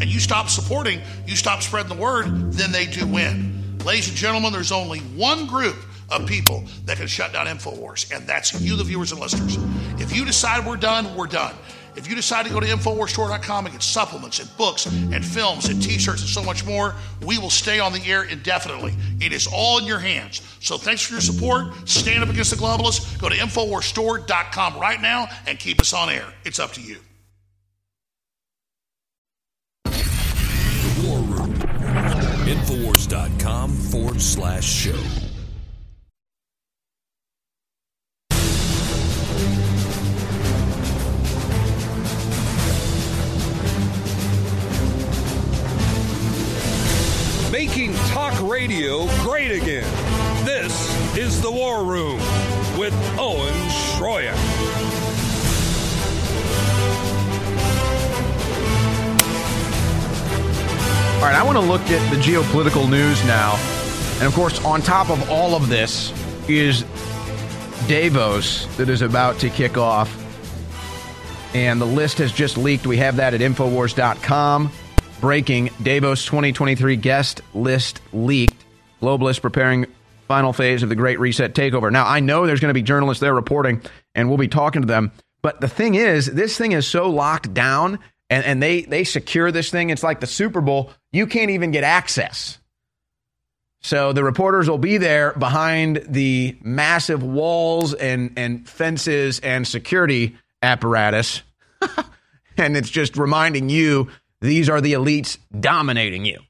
and 0.00 0.06
you 0.06 0.20
stop 0.20 0.48
supporting, 0.48 1.00
you 1.26 1.36
stop 1.36 1.62
spreading 1.62 1.88
the 1.88 2.02
word, 2.02 2.52
then 2.52 2.72
they 2.72 2.86
do 2.86 3.06
win. 3.06 3.78
Ladies 3.84 4.08
and 4.08 4.16
gentlemen, 4.16 4.52
there's 4.52 4.72
only 4.72 4.98
one 5.00 5.46
group 5.46 5.76
of 6.10 6.26
people 6.26 6.64
that 6.84 6.96
can 6.96 7.06
shut 7.06 7.32
down 7.32 7.46
InfoWars, 7.46 8.14
and 8.14 8.26
that's 8.26 8.60
you, 8.60 8.76
the 8.76 8.84
viewers 8.84 9.12
and 9.12 9.20
listeners. 9.20 9.56
If 10.00 10.14
you 10.14 10.24
decide 10.24 10.66
we're 10.66 10.76
done, 10.76 11.14
we're 11.14 11.26
done. 11.26 11.54
If 11.98 12.08
you 12.08 12.14
decide 12.14 12.46
to 12.46 12.52
go 12.52 12.60
to 12.60 12.66
InfoWarsStore.com 12.66 13.66
and 13.66 13.72
get 13.74 13.82
supplements 13.82 14.38
and 14.38 14.56
books 14.56 14.86
and 14.86 15.24
films 15.24 15.68
and 15.68 15.82
t 15.82 15.98
shirts 15.98 16.20
and 16.20 16.30
so 16.30 16.44
much 16.44 16.64
more, 16.64 16.94
we 17.26 17.38
will 17.38 17.50
stay 17.50 17.80
on 17.80 17.92
the 17.92 18.00
air 18.06 18.22
indefinitely. 18.22 18.94
It 19.20 19.32
is 19.32 19.48
all 19.52 19.78
in 19.78 19.84
your 19.84 19.98
hands. 19.98 20.40
So 20.60 20.78
thanks 20.78 21.02
for 21.02 21.14
your 21.14 21.20
support. 21.20 21.88
Stand 21.88 22.22
up 22.22 22.28
against 22.28 22.52
the 22.52 22.56
globalists. 22.56 23.20
Go 23.20 23.28
to 23.28 23.34
InfoWarsStore.com 23.34 24.78
right 24.78 25.00
now 25.00 25.26
and 25.48 25.58
keep 25.58 25.80
us 25.80 25.92
on 25.92 26.08
air. 26.08 26.32
It's 26.44 26.60
up 26.60 26.72
to 26.74 26.80
you. 26.80 26.98
The 29.84 31.04
War 31.04 31.18
Room. 31.18 31.52
Infowars.com 32.46 33.72
forward 33.72 34.22
slash 34.22 34.64
show. 34.64 35.27
Making 47.58 47.92
talk 48.06 48.40
radio 48.48 49.04
great 49.24 49.50
again. 49.50 49.82
This 50.44 51.16
is 51.16 51.42
The 51.42 51.50
War 51.50 51.84
Room 51.84 52.20
with 52.78 52.94
Owen 53.18 53.52
Schroyer. 53.68 54.32
All 61.16 61.24
right, 61.24 61.34
I 61.34 61.42
want 61.44 61.58
to 61.58 61.64
look 61.64 61.80
at 61.90 62.14
the 62.14 62.20
geopolitical 62.20 62.88
news 62.88 63.24
now. 63.24 63.56
And 64.18 64.28
of 64.28 64.34
course, 64.34 64.64
on 64.64 64.80
top 64.80 65.10
of 65.10 65.28
all 65.28 65.56
of 65.56 65.68
this 65.68 66.12
is 66.48 66.84
Davos 67.88 68.66
that 68.76 68.88
is 68.88 69.02
about 69.02 69.40
to 69.40 69.50
kick 69.50 69.76
off. 69.76 70.14
And 71.56 71.80
the 71.80 71.86
list 71.86 72.18
has 72.18 72.30
just 72.30 72.56
leaked. 72.56 72.86
We 72.86 72.98
have 72.98 73.16
that 73.16 73.34
at 73.34 73.40
Infowars.com. 73.40 74.70
Breaking 75.20 75.70
Davos 75.82 76.24
2023 76.26 76.94
guest 76.96 77.40
list 77.52 78.00
leaked. 78.12 78.64
Globalists 79.02 79.42
preparing 79.42 79.86
final 80.28 80.52
phase 80.52 80.82
of 80.84 80.88
the 80.88 80.94
Great 80.94 81.18
Reset 81.18 81.54
takeover. 81.54 81.90
Now, 81.90 82.06
I 82.06 82.20
know 82.20 82.46
there's 82.46 82.60
going 82.60 82.70
to 82.70 82.74
be 82.74 82.82
journalists 82.82 83.20
there 83.20 83.34
reporting, 83.34 83.82
and 84.14 84.28
we'll 84.28 84.38
be 84.38 84.48
talking 84.48 84.82
to 84.82 84.86
them. 84.86 85.10
But 85.42 85.60
the 85.60 85.68
thing 85.68 85.96
is, 85.96 86.26
this 86.26 86.56
thing 86.56 86.72
is 86.72 86.86
so 86.86 87.10
locked 87.10 87.52
down, 87.52 87.98
and, 88.30 88.44
and 88.44 88.62
they, 88.62 88.82
they 88.82 89.02
secure 89.02 89.50
this 89.50 89.70
thing. 89.70 89.90
It's 89.90 90.02
like 90.04 90.20
the 90.20 90.26
Super 90.26 90.60
Bowl. 90.60 90.92
You 91.10 91.26
can't 91.26 91.50
even 91.50 91.72
get 91.72 91.82
access. 91.82 92.58
So 93.80 94.12
the 94.12 94.24
reporters 94.24 94.68
will 94.68 94.78
be 94.78 94.98
there 94.98 95.32
behind 95.32 96.04
the 96.08 96.56
massive 96.62 97.22
walls 97.22 97.94
and, 97.94 98.34
and 98.36 98.68
fences 98.68 99.40
and 99.40 99.66
security 99.66 100.36
apparatus. 100.62 101.42
and 102.56 102.76
it's 102.76 102.90
just 102.90 103.16
reminding 103.16 103.68
you 103.68 104.10
these 104.40 104.68
are 104.68 104.80
the 104.80 104.92
elites 104.92 105.38
dominating 105.58 106.24
you. 106.24 106.40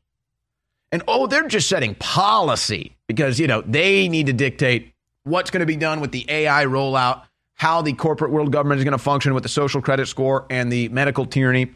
And 0.90 1.02
oh, 1.06 1.27
they're 1.27 1.48
just 1.48 1.69
setting 1.69 1.94
policy 1.94 2.97
because, 3.06 3.39
you 3.39 3.47
know, 3.47 3.62
they 3.62 4.09
need 4.09 4.27
to 4.27 4.32
dictate 4.32 4.94
what's 5.24 5.51
going 5.51 5.60
to 5.60 5.66
be 5.66 5.77
done 5.77 6.01
with 6.01 6.12
the 6.12 6.24
AI 6.28 6.65
rollout, 6.65 7.23
how 7.55 7.82
the 7.82 7.93
corporate 7.93 8.31
world 8.31 8.52
government 8.52 8.78
is 8.78 8.85
going 8.85 8.93
to 8.93 8.98
function 8.98 9.35
with 9.35 9.43
the 9.43 9.48
social 9.48 9.82
credit 9.82 10.06
score 10.06 10.47
and 10.48 10.73
the 10.73 10.89
medical 10.89 11.27
tyranny. 11.27 11.74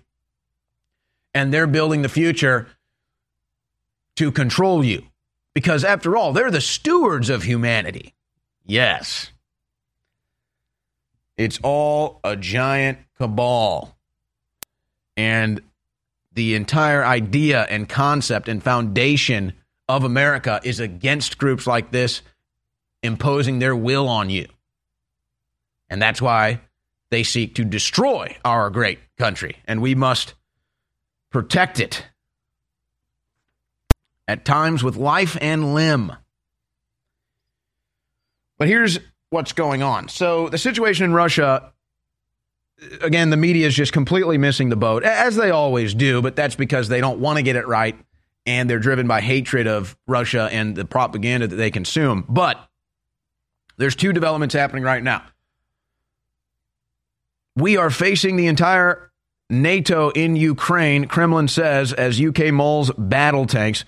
And 1.34 1.52
they're 1.52 1.66
building 1.66 2.02
the 2.02 2.09
future 2.09 2.68
to 4.16 4.30
control 4.30 4.84
you 4.84 5.05
because, 5.55 5.84
after 5.84 6.16
all, 6.16 6.32
they're 6.32 6.51
the 6.51 6.60
stewards 6.60 7.30
of 7.30 7.43
humanity. 7.43 8.14
Yes. 8.64 9.30
It's 11.36 11.59
all 11.62 12.20
a 12.22 12.36
giant 12.36 12.98
cabal. 13.18 13.97
And 15.16 15.60
the 16.35 16.55
entire 16.55 17.05
idea 17.05 17.63
and 17.63 17.89
concept 17.89 18.49
and 18.49 18.63
foundation 18.63 19.53
of 19.89 20.05
America 20.05 20.61
is 20.65 20.81
against 20.81 21.39
groups 21.39 21.67
like 21.67 21.91
this 21.91 22.23
imposing 23.03 23.59
their 23.59 23.77
will 23.77 24.09
on 24.09 24.31
you. 24.31 24.47
And 25.91 26.01
that's 26.01 26.23
why 26.23 26.61
they 27.11 27.23
seek 27.23 27.57
to 27.57 27.65
destroy 27.65 28.37
our 28.45 28.71
great 28.71 28.99
country, 29.19 29.57
and 29.67 29.83
we 29.83 29.95
must 29.95 30.35
protect 31.31 31.79
it 31.79 32.07
at 34.27 34.45
times 34.45 34.83
with 34.83 34.97
life 34.97 35.37
and 35.41 35.75
limb. 35.75 36.13
But 38.57 38.69
here's 38.69 38.99
what's 39.29 39.53
going 39.53 39.83
on. 39.83 40.09
So, 40.09 40.49
the 40.49 40.57
situation 40.57 41.05
in 41.05 41.13
Russia 41.13 41.73
again, 43.01 43.31
the 43.31 43.37
media 43.37 43.67
is 43.67 43.75
just 43.75 43.93
completely 43.93 44.39
missing 44.39 44.69
the 44.69 44.77
boat, 44.77 45.05
as 45.05 45.37
they 45.37 45.51
always 45.51 45.95
do, 45.95 46.23
but 46.23 46.37
that's 46.37 46.55
because 46.55 46.89
they 46.89 47.01
don't 47.01 47.21
want 47.21 47.37
to 47.39 47.43
get 47.43 47.57
it 47.57 47.67
right. 47.67 47.97
and 48.45 48.69
they're 48.69 48.79
driven 48.79 49.07
by 49.07 49.21
hatred 49.21 49.67
of 49.67 49.97
Russia 50.07 50.49
and 50.51 50.75
the 50.75 50.85
propaganda 50.85 51.47
that 51.47 51.57
they 51.57 51.71
consume. 51.71 52.25
But 52.29 52.59
there's 53.77 53.95
two 53.95 54.13
developments 54.13 54.55
happening 54.55 54.83
right 54.83 55.03
now. 55.03 55.25
We 57.57 57.77
are 57.77 57.91
facing 57.91 58.37
the 58.37 58.47
entire 58.47 59.11
NATO 59.51 60.11
in 60.11 60.37
Ukraine, 60.37 61.07
Kremlin 61.07 61.49
says, 61.49 61.93
as 61.93 62.21
UK 62.21 62.53
mulls 62.53 62.91
battle 62.97 63.47
tanks. 63.47 63.85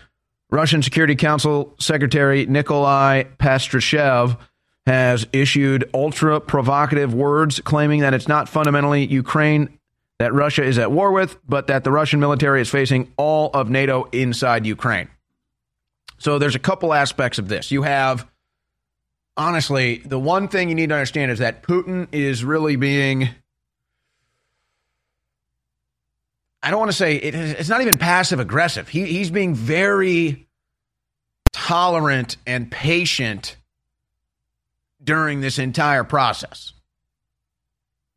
Russian 0.51 0.83
Security 0.83 1.17
Council 1.17 1.75
Secretary 1.81 2.47
Nikolai 2.47 3.25
Patrushev 3.39 4.39
has 4.87 5.27
issued 5.33 5.89
ultra 5.95 6.41
provocative 6.41 7.15
words 7.15 7.61
claiming 7.61 8.01
that 8.01 8.13
it's 8.13 8.29
not 8.29 8.49
fundamentally 8.49 9.07
Ukraine 9.07 9.79
that 10.19 10.33
Russia 10.33 10.63
is 10.63 10.79
at 10.79 10.93
war 10.93 11.13
with, 11.13 11.37
but 11.49 11.67
that 11.67 11.85
the 11.85 11.91
Russian 11.91 12.21
military 12.21 12.61
is 12.61 12.71
facing 12.71 13.13
all 13.17 13.51
of 13.53 13.69
NATO 13.69 14.05
inside 14.13 14.67
Ukraine. 14.67 15.09
So 16.19 16.39
there's 16.39 16.55
a 16.55 16.61
couple 16.61 16.95
aspects 16.95 17.39
of 17.39 17.49
this. 17.49 17.71
You 17.71 17.83
have, 17.83 18.27
honestly, 19.37 19.99
the 20.05 20.19
one 20.19 20.49
thing 20.49 20.69
you 20.69 20.75
need 20.75 20.91
to 20.91 20.95
understand 20.95 21.33
is 21.33 21.41
that 21.41 21.63
Putin 21.63 22.09
is 22.13 22.45
really 22.45 22.77
being. 22.77 23.29
I 26.63 26.71
don't 26.71 26.79
want 26.79 26.93
to 26.93 26.97
say 26.97 27.17
it, 27.17 27.35
it's 27.35 27.69
not 27.69 27.83
even 27.83 27.99
passive 27.99 28.41
aggressive. 28.41 28.89
He, 28.89 29.05
he's 29.05 29.31
being 29.31 29.55
very 29.55 30.47
tolerant 31.53 32.37
and 32.47 32.71
patient 32.71 33.57
during 35.05 35.41
this 35.41 35.59
entire 35.59 36.05
process. 36.05 36.73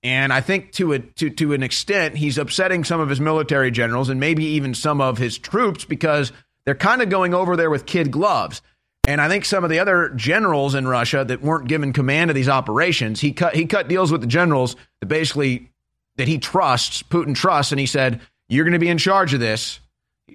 And 0.03 0.31
I 0.31 0.41
think 0.41 0.71
to 0.73 0.93
a, 0.93 0.99
to 0.99 1.29
to 1.31 1.53
an 1.53 1.63
extent, 1.63 2.15
he's 2.15 2.37
upsetting 2.37 2.83
some 2.83 3.01
of 3.01 3.09
his 3.09 3.19
military 3.19 3.71
generals 3.71 4.09
and 4.09 4.19
maybe 4.19 4.45
even 4.45 4.73
some 4.73 5.01
of 5.01 5.17
his 5.17 5.37
troops 5.37 5.85
because 5.85 6.31
they're 6.65 6.75
kind 6.75 7.01
of 7.01 7.09
going 7.09 7.33
over 7.33 7.55
there 7.55 7.69
with 7.69 7.85
kid 7.85 8.11
gloves. 8.11 8.61
And 9.07 9.21
I 9.21 9.29
think 9.29 9.45
some 9.45 9.63
of 9.63 9.69
the 9.69 9.79
other 9.79 10.09
generals 10.15 10.75
in 10.75 10.87
Russia 10.87 11.23
that 11.25 11.41
weren't 11.41 11.67
given 11.67 11.93
command 11.93 12.29
of 12.29 12.35
these 12.35 12.49
operations, 12.49 13.21
he 13.21 13.31
cut 13.31 13.55
he 13.55 13.65
cut 13.65 13.87
deals 13.87 14.11
with 14.11 14.21
the 14.21 14.27
generals 14.27 14.75
that 14.99 15.07
basically 15.07 15.71
that 16.17 16.27
he 16.27 16.37
trusts, 16.37 17.03
Putin 17.03 17.33
trusts, 17.33 17.71
and 17.71 17.79
he 17.79 17.85
said, 17.85 18.21
"You're 18.49 18.65
going 18.65 18.73
to 18.73 18.79
be 18.79 18.89
in 18.89 18.97
charge 18.97 19.33
of 19.33 19.39
this. 19.39 19.79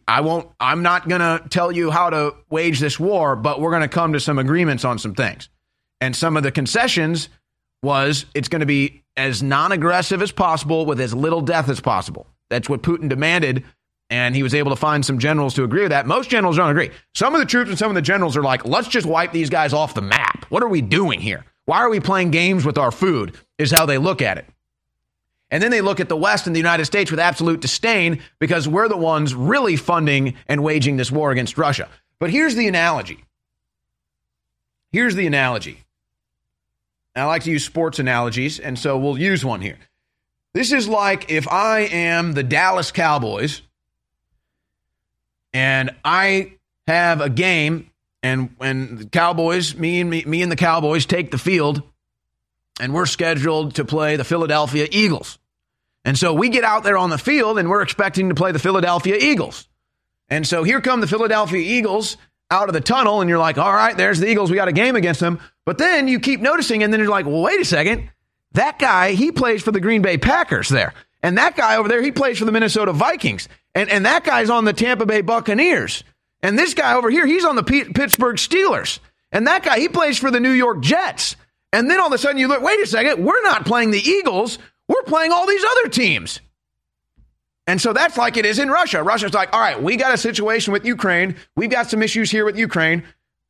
I 0.08 0.22
won't. 0.22 0.48
I'm 0.58 0.82
not 0.82 1.08
going 1.08 1.20
to 1.20 1.46
tell 1.48 1.70
you 1.70 1.90
how 1.90 2.10
to 2.10 2.34
wage 2.50 2.80
this 2.80 2.98
war, 2.98 3.36
but 3.36 3.60
we're 3.60 3.70
going 3.70 3.82
to 3.82 3.88
come 3.88 4.14
to 4.14 4.20
some 4.20 4.38
agreements 4.38 4.84
on 4.84 4.98
some 4.98 5.14
things." 5.14 5.48
And 6.02 6.16
some 6.16 6.36
of 6.36 6.42
the 6.42 6.50
concessions 6.50 7.28
was 7.80 8.26
it's 8.34 8.48
going 8.48 8.58
to 8.58 8.66
be 8.66 9.04
as 9.16 9.40
non 9.40 9.70
aggressive 9.70 10.20
as 10.20 10.32
possible 10.32 10.84
with 10.84 11.00
as 11.00 11.14
little 11.14 11.40
death 11.40 11.68
as 11.68 11.80
possible. 11.80 12.26
That's 12.50 12.68
what 12.68 12.82
Putin 12.82 13.08
demanded. 13.08 13.62
And 14.10 14.34
he 14.34 14.42
was 14.42 14.52
able 14.52 14.70
to 14.70 14.76
find 14.76 15.06
some 15.06 15.20
generals 15.20 15.54
to 15.54 15.62
agree 15.62 15.82
with 15.82 15.92
that. 15.92 16.08
Most 16.08 16.28
generals 16.28 16.56
don't 16.56 16.70
agree. 16.70 16.90
Some 17.14 17.36
of 17.36 17.38
the 17.38 17.46
troops 17.46 17.70
and 17.70 17.78
some 17.78 17.88
of 17.88 17.94
the 17.94 18.02
generals 18.02 18.36
are 18.36 18.42
like, 18.42 18.64
let's 18.64 18.88
just 18.88 19.06
wipe 19.06 19.30
these 19.30 19.48
guys 19.48 19.72
off 19.72 19.94
the 19.94 20.02
map. 20.02 20.44
What 20.48 20.64
are 20.64 20.68
we 20.68 20.82
doing 20.82 21.20
here? 21.20 21.44
Why 21.66 21.78
are 21.78 21.88
we 21.88 22.00
playing 22.00 22.32
games 22.32 22.64
with 22.64 22.78
our 22.78 22.90
food? 22.90 23.38
Is 23.56 23.70
how 23.70 23.86
they 23.86 23.98
look 23.98 24.20
at 24.20 24.38
it. 24.38 24.46
And 25.52 25.62
then 25.62 25.70
they 25.70 25.82
look 25.82 26.00
at 26.00 26.08
the 26.08 26.16
West 26.16 26.48
and 26.48 26.56
the 26.56 26.60
United 26.60 26.86
States 26.86 27.12
with 27.12 27.20
absolute 27.20 27.60
disdain 27.60 28.20
because 28.40 28.66
we're 28.66 28.88
the 28.88 28.96
ones 28.96 29.36
really 29.36 29.76
funding 29.76 30.34
and 30.48 30.64
waging 30.64 30.96
this 30.96 31.12
war 31.12 31.30
against 31.30 31.56
Russia. 31.56 31.88
But 32.18 32.30
here's 32.30 32.56
the 32.56 32.66
analogy. 32.66 33.22
Here's 34.90 35.14
the 35.14 35.28
analogy. 35.28 35.84
I 37.14 37.24
like 37.24 37.42
to 37.44 37.50
use 37.50 37.64
sports 37.64 37.98
analogies, 37.98 38.58
and 38.58 38.78
so 38.78 38.98
we'll 38.98 39.18
use 39.18 39.44
one 39.44 39.60
here. 39.60 39.78
This 40.54 40.72
is 40.72 40.88
like 40.88 41.30
if 41.30 41.48
I 41.48 41.80
am 41.80 42.32
the 42.32 42.42
Dallas 42.42 42.92
Cowboys 42.92 43.62
and 45.52 45.90
I 46.04 46.54
have 46.86 47.20
a 47.20 47.28
game, 47.28 47.90
and 48.22 48.50
when 48.56 48.96
the 48.96 49.06
Cowboys, 49.06 49.74
me 49.76 50.00
and 50.00 50.10
me, 50.10 50.24
me 50.24 50.42
and 50.42 50.50
the 50.50 50.56
Cowboys 50.56 51.06
take 51.06 51.30
the 51.30 51.38
field, 51.38 51.82
and 52.80 52.94
we're 52.94 53.06
scheduled 53.06 53.74
to 53.76 53.84
play 53.84 54.16
the 54.16 54.24
Philadelphia 54.24 54.88
Eagles. 54.90 55.38
And 56.04 56.18
so 56.18 56.34
we 56.34 56.48
get 56.48 56.64
out 56.64 56.82
there 56.82 56.96
on 56.96 57.10
the 57.10 57.18
field, 57.18 57.58
and 57.58 57.68
we're 57.68 57.82
expecting 57.82 58.28
to 58.28 58.34
play 58.34 58.52
the 58.52 58.58
Philadelphia 58.58 59.16
Eagles. 59.20 59.68
And 60.28 60.46
so 60.46 60.64
here 60.64 60.80
come 60.80 61.00
the 61.00 61.06
Philadelphia 61.06 61.60
Eagles 61.60 62.16
out 62.52 62.68
of 62.68 62.74
the 62.74 62.80
tunnel, 62.80 63.20
and 63.20 63.30
you're 63.30 63.38
like, 63.38 63.56
all 63.56 63.72
right, 63.72 63.96
there's 63.96 64.20
the 64.20 64.28
Eagles. 64.28 64.50
We 64.50 64.56
got 64.56 64.68
a 64.68 64.72
game 64.72 64.94
against 64.94 65.20
them. 65.20 65.40
But 65.64 65.78
then 65.78 66.06
you 66.06 66.20
keep 66.20 66.40
noticing, 66.40 66.82
and 66.82 66.92
then 66.92 67.00
you're 67.00 67.08
like, 67.08 67.26
well, 67.26 67.40
wait 67.40 67.60
a 67.60 67.64
second. 67.64 68.10
That 68.52 68.78
guy, 68.78 69.12
he 69.12 69.32
plays 69.32 69.62
for 69.62 69.72
the 69.72 69.80
Green 69.80 70.02
Bay 70.02 70.18
Packers 70.18 70.68
there. 70.68 70.92
And 71.22 71.38
that 71.38 71.56
guy 71.56 71.76
over 71.76 71.88
there, 71.88 72.02
he 72.02 72.12
plays 72.12 72.38
for 72.38 72.44
the 72.44 72.52
Minnesota 72.52 72.92
Vikings. 72.92 73.48
And, 73.74 73.88
and 73.88 74.04
that 74.04 74.24
guy's 74.24 74.50
on 74.50 74.66
the 74.66 74.72
Tampa 74.72 75.06
Bay 75.06 75.22
Buccaneers. 75.22 76.04
And 76.42 76.58
this 76.58 76.74
guy 76.74 76.94
over 76.94 77.08
here, 77.08 77.24
he's 77.24 77.44
on 77.44 77.56
the 77.56 77.62
P- 77.62 77.84
Pittsburgh 77.84 78.36
Steelers. 78.36 78.98
And 79.30 79.46
that 79.46 79.64
guy, 79.64 79.78
he 79.78 79.88
plays 79.88 80.18
for 80.18 80.30
the 80.30 80.40
New 80.40 80.50
York 80.50 80.80
Jets. 80.80 81.36
And 81.72 81.90
then 81.90 82.00
all 82.00 82.08
of 82.08 82.12
a 82.12 82.18
sudden 82.18 82.38
you 82.38 82.48
look, 82.48 82.62
wait 82.62 82.80
a 82.80 82.86
second, 82.86 83.24
we're 83.24 83.42
not 83.42 83.64
playing 83.64 83.92
the 83.92 84.00
Eagles. 84.00 84.58
We're 84.88 85.02
playing 85.04 85.32
all 85.32 85.46
these 85.46 85.64
other 85.64 85.88
teams. 85.88 86.40
And 87.66 87.80
so 87.80 87.92
that's 87.92 88.16
like 88.16 88.36
it 88.36 88.44
is 88.44 88.58
in 88.58 88.70
Russia. 88.70 89.02
Russia's 89.02 89.34
like, 89.34 89.52
all 89.52 89.60
right, 89.60 89.80
we 89.80 89.96
got 89.96 90.12
a 90.12 90.18
situation 90.18 90.72
with 90.72 90.84
Ukraine. 90.84 91.36
We've 91.54 91.70
got 91.70 91.88
some 91.88 92.02
issues 92.02 92.30
here 92.30 92.44
with 92.44 92.56
Ukraine. 92.58 93.04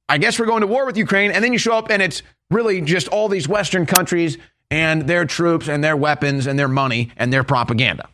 I 0.08 0.18
guess 0.18 0.38
we're 0.38 0.46
going 0.46 0.60
to 0.60 0.66
war 0.66 0.84
with 0.84 0.96
Ukraine. 0.96 1.30
And 1.30 1.42
then 1.42 1.52
you 1.52 1.58
show 1.58 1.74
up 1.74 1.90
and 1.90 2.02
it's 2.02 2.22
really 2.50 2.80
just 2.82 3.08
all 3.08 3.28
these 3.28 3.48
Western 3.48 3.86
countries 3.86 4.36
and 4.70 5.06
their 5.06 5.24
troops 5.24 5.68
and 5.68 5.82
their 5.82 5.96
weapons 5.96 6.46
and 6.46 6.58
their 6.58 6.68
money 6.68 7.10
and 7.16 7.32
their 7.32 7.44
propaganda. 7.44 8.08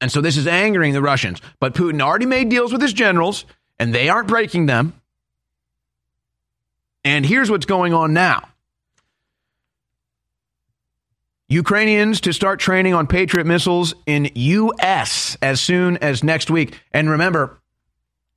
And 0.00 0.10
so 0.10 0.20
this 0.20 0.36
is 0.36 0.46
angering 0.46 0.92
the 0.92 1.02
Russians. 1.02 1.40
But 1.60 1.74
Putin 1.74 2.02
already 2.02 2.26
made 2.26 2.48
deals 2.48 2.72
with 2.72 2.82
his 2.82 2.92
generals 2.92 3.44
and 3.78 3.94
they 3.94 4.08
aren't 4.08 4.28
breaking 4.28 4.66
them. 4.66 4.94
And 7.04 7.24
here's 7.24 7.50
what's 7.50 7.66
going 7.66 7.94
on 7.94 8.12
now 8.12 8.48
Ukrainians 11.48 12.20
to 12.22 12.32
start 12.32 12.58
training 12.58 12.94
on 12.94 13.06
Patriot 13.06 13.44
missiles 13.44 13.94
in 14.06 14.30
U.S. 14.34 15.36
as 15.40 15.60
soon 15.60 15.96
as 15.98 16.24
next 16.24 16.50
week. 16.50 16.80
And 16.92 17.08
remember, 17.08 17.58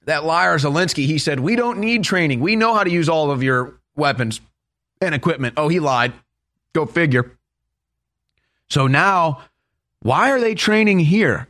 that 0.06 0.26
liar 0.26 0.58
Zelensky, 0.58 1.06
he 1.06 1.18
said, 1.18 1.40
We 1.40 1.56
don't 1.56 1.80
need 1.80 2.04
training. 2.04 2.40
We 2.40 2.56
know 2.56 2.74
how 2.74 2.84
to 2.84 2.90
use 2.90 3.10
all 3.10 3.32
of 3.32 3.42
your 3.42 3.80
weapons 3.96 4.42
and 5.02 5.16
equipment. 5.16 5.56
Oh, 5.58 5.68
he 5.68 5.80
lied. 5.80 6.14
Go 6.74 6.86
figure. 6.86 7.38
So 8.70 8.88
now, 8.88 9.42
why 10.02 10.32
are 10.32 10.40
they 10.40 10.56
training 10.56 11.00
here? 11.00 11.48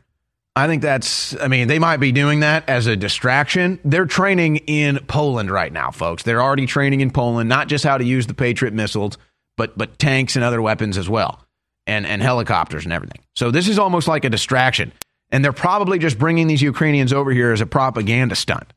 I 0.56 0.68
think 0.68 0.82
that's, 0.82 1.40
I 1.40 1.48
mean, 1.48 1.68
they 1.68 1.80
might 1.80 1.98
be 1.98 2.12
doing 2.12 2.42
that 2.42 2.68
as 2.68 2.88
a 2.88 2.96
distraction. 2.96 3.80
They're 3.86 4.06
training 4.06 4.58
in 4.58 5.00
Poland 5.08 5.52
right 5.52 5.72
now, 5.72 5.92
folks. 5.92 6.24
They're 6.24 6.42
already 6.42 6.66
training 6.66 7.02
in 7.02 7.12
Poland, 7.12 7.48
not 7.48 7.68
just 7.68 7.84
how 7.84 7.98
to 7.98 8.04
use 8.04 8.28
the 8.28 8.34
Patriot 8.34 8.74
missiles, 8.74 9.18
but, 9.56 9.78
but 9.78 10.00
tanks 10.00 10.36
and 10.36 10.44
other 10.44 10.62
weapons 10.62 10.98
as 10.98 11.08
well, 11.08 11.46
and, 11.90 12.06
and 12.06 12.22
helicopters 12.22 12.84
and 12.86 12.94
everything. 12.94 13.20
So 13.36 13.50
this 13.50 13.68
is 13.68 13.80
almost 13.80 14.08
like 14.08 14.24
a 14.24 14.30
distraction. 14.30 14.92
And 15.32 15.44
they're 15.44 15.52
probably 15.52 15.98
just 16.00 16.20
bringing 16.20 16.48
these 16.48 16.62
Ukrainians 16.62 17.12
over 17.12 17.32
here 17.32 17.52
as 17.52 17.62
a 17.62 17.66
propaganda 17.66 18.36
stunt. 18.36 18.72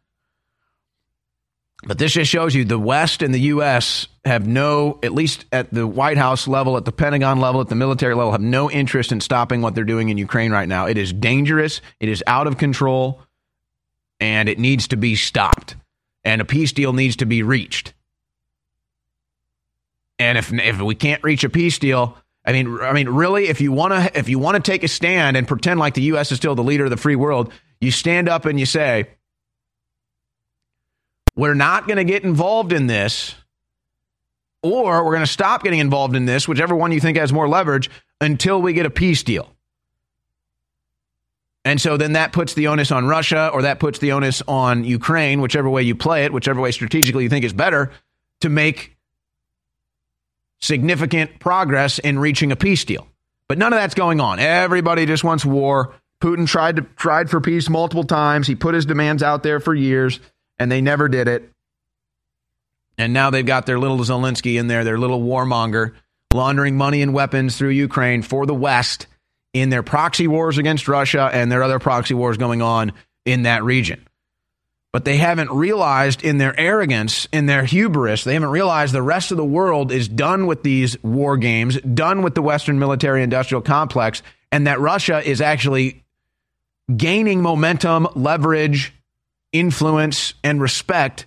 But 1.84 1.98
this 1.98 2.12
just 2.12 2.30
shows 2.30 2.55
you 2.55 2.64
the 2.64 2.78
West 2.78 3.22
and 3.22 3.34
the 3.34 3.40
U.S. 3.40 4.06
have 4.24 4.47
no, 4.47 4.98
at 5.02 5.12
least 5.12 5.44
at 5.52 5.72
the 5.74 5.86
White 5.86 6.16
House 6.16 6.47
level, 6.47 6.76
at 6.76 6.84
the 6.84 6.93
Pentagon 6.93 7.40
level, 7.40 7.60
at 7.60 7.68
the 7.68 7.74
military 7.74 8.14
level, 8.14 8.32
have 8.32 8.40
no 8.40 8.70
interest 8.70 9.12
in 9.12 9.20
stopping 9.20 9.62
what 9.62 9.74
they're 9.74 9.84
doing 9.84 10.09
in 10.09 10.16
Ukraine 10.16 10.52
right 10.52 10.68
now. 10.68 10.86
It 10.86 10.97
is 10.97 11.12
dangerous, 11.12 11.80
it 12.01 12.09
is 12.09 12.22
out 12.26 12.47
of 12.47 12.56
control, 12.56 13.20
and 14.20 14.48
it 14.48 14.59
needs 14.59 14.89
to 14.89 14.97
be 14.97 15.16
stopped. 15.16 15.74
And 16.24 16.40
a 16.40 16.44
peace 16.44 16.72
deal 16.72 16.93
needs 16.93 17.16
to 17.16 17.26
be 17.26 17.43
reached. 17.43 17.94
And 20.20 20.39
if, 20.39 20.52
if 20.52 20.80
we 20.80 20.94
can't 20.94 21.24
reach 21.24 21.43
a 21.43 21.48
peace 21.48 21.78
deal, 21.78 22.16
I 22.44 22.52
mean, 22.52 22.81
I 22.81 22.93
mean, 22.93 23.09
really, 23.09 23.47
if 23.48 23.60
you 23.60 23.70
want 23.70 23.93
to, 23.93 24.19
if 24.19 24.28
you 24.28 24.39
want 24.39 24.62
to 24.62 24.70
take 24.70 24.82
a 24.82 24.89
stand 24.89 25.36
and 25.36 25.47
pretend 25.47 25.78
like 25.78 25.94
the 25.94 26.02
U.S. 26.02 26.32
is 26.32 26.39
still 26.39 26.55
the 26.55 26.64
leader 26.64 26.85
of 26.85 26.90
the 26.90 26.97
free 26.97 27.16
world, 27.16 27.52
you 27.81 27.90
stand 27.90 28.28
up 28.28 28.47
and 28.47 28.59
you 28.59 28.66
say, 28.66 29.09
"We're 31.36 31.55
not 31.55 31.86
going 31.86 31.98
to 31.98 32.05
get 32.05 32.24
involved 32.24 32.73
in 32.73 32.89
this, 32.89 33.36
or 34.62 35.05
we're 35.05 35.12
going 35.12 35.24
to 35.24 35.32
stop 35.32 35.62
getting 35.62 35.78
involved 35.78 36.16
in 36.16 36.24
this, 36.24 36.48
whichever 36.48 36.74
one 36.74 36.90
you 36.90 36.98
think 36.98 37.16
has 37.16 37.32
more 37.32 37.48
leverage, 37.48 37.89
until 38.20 38.60
we 38.60 38.73
get 38.73 38.86
a 38.86 38.90
peace 38.90 39.23
deal." 39.23 39.48
And 41.64 41.81
so 41.81 41.97
then 41.97 42.14
that 42.14 42.32
puts 42.32 42.55
the 42.55 42.66
onus 42.66 42.90
on 42.90 43.06
Russia, 43.06 43.51
or 43.52 43.62
that 43.62 43.78
puts 43.78 44.01
the 44.01 44.10
onus 44.10 44.43
on 44.48 44.82
Ukraine, 44.82 45.40
whichever 45.40 45.70
way 45.70 45.85
you 45.85 45.94
play 45.94 46.24
it, 46.24 46.32
whichever 46.32 46.60
way 46.60 46.73
strategically 46.73 47.23
you 47.23 47.31
think 47.31 47.44
is 47.44 47.52
better, 47.52 47.93
to 48.40 48.48
make 48.48 48.91
significant 50.62 51.39
progress 51.40 51.98
in 51.98 52.18
reaching 52.18 52.52
a 52.52 52.56
peace 52.56 52.84
deal. 52.84 53.06
But 53.48 53.59
none 53.59 53.72
of 53.72 53.78
that's 53.78 53.94
going 53.94 54.20
on. 54.20 54.39
Everybody 54.39 55.05
just 55.05 55.24
wants 55.24 55.44
war. 55.44 55.94
Putin 56.22 56.47
tried 56.47 56.76
to 56.76 56.82
tried 56.97 57.28
for 57.28 57.40
peace 57.40 57.68
multiple 57.68 58.05
times. 58.05 58.47
He 58.47 58.55
put 58.55 58.74
his 58.74 58.86
demands 58.86 59.22
out 59.22 59.43
there 59.43 59.60
for 59.60 59.74
years, 59.74 60.20
and 60.59 60.70
they 60.70 60.80
never 60.80 61.09
did 61.09 61.28
it. 61.28 61.51
And 62.97 63.12
now 63.12 63.30
they've 63.30 63.44
got 63.44 63.66
their 63.66 63.78
little 63.78 63.98
Zelensky 63.98 64.59
in 64.59 64.68
there, 64.68 64.84
their 64.84 64.98
little 64.98 65.20
warmonger, 65.20 65.94
laundering 66.32 66.76
money 66.76 67.02
and 67.02 67.12
weapons 67.12 67.59
through 67.59 67.70
Ukraine 67.70 68.22
for 68.22 68.47
the 68.47 68.55
West 68.55 69.06
in 69.52 69.68
their 69.68 69.82
proxy 69.82 70.28
wars 70.28 70.59
against 70.59 70.89
Russia 70.89 71.28
and 71.32 71.51
their 71.51 71.62
other 71.62 71.78
proxy 71.78 72.14
wars 72.14 72.39
going 72.39 72.62
on 72.62 72.93
in 73.24 73.43
that 73.43 73.64
region. 73.64 74.06
But 74.93 75.06
they 75.06 75.16
haven't 75.16 75.51
realized 75.51 76.23
in 76.23 76.36
their 76.36 76.59
arrogance, 76.60 77.27
in 77.32 77.47
their 77.47 77.64
hubris, 77.64 78.24
they 78.24 78.35
haven't 78.35 78.51
realized 78.51 78.93
the 78.93 79.02
rest 79.02 79.31
of 79.31 79.39
the 79.39 79.44
world 79.44 79.90
is 79.90 80.06
done 80.06 80.47
with 80.47 80.62
these 80.62 81.02
war 81.02 81.39
games, 81.39 81.81
done 81.81 82.23
with 82.23 82.35
the 82.35 82.43
Western 82.43 82.78
military 82.78 83.23
industrial 83.23 83.62
complex, 83.62 84.23
and 84.51 84.66
that 84.66 84.81
Russia 84.81 85.27
is 85.27 85.40
actually 85.40 86.05
gaining 86.94 87.40
momentum, 87.40 88.06
leverage, 88.14 88.93
influence, 89.52 90.35
and 90.44 90.60
respect 90.60 91.24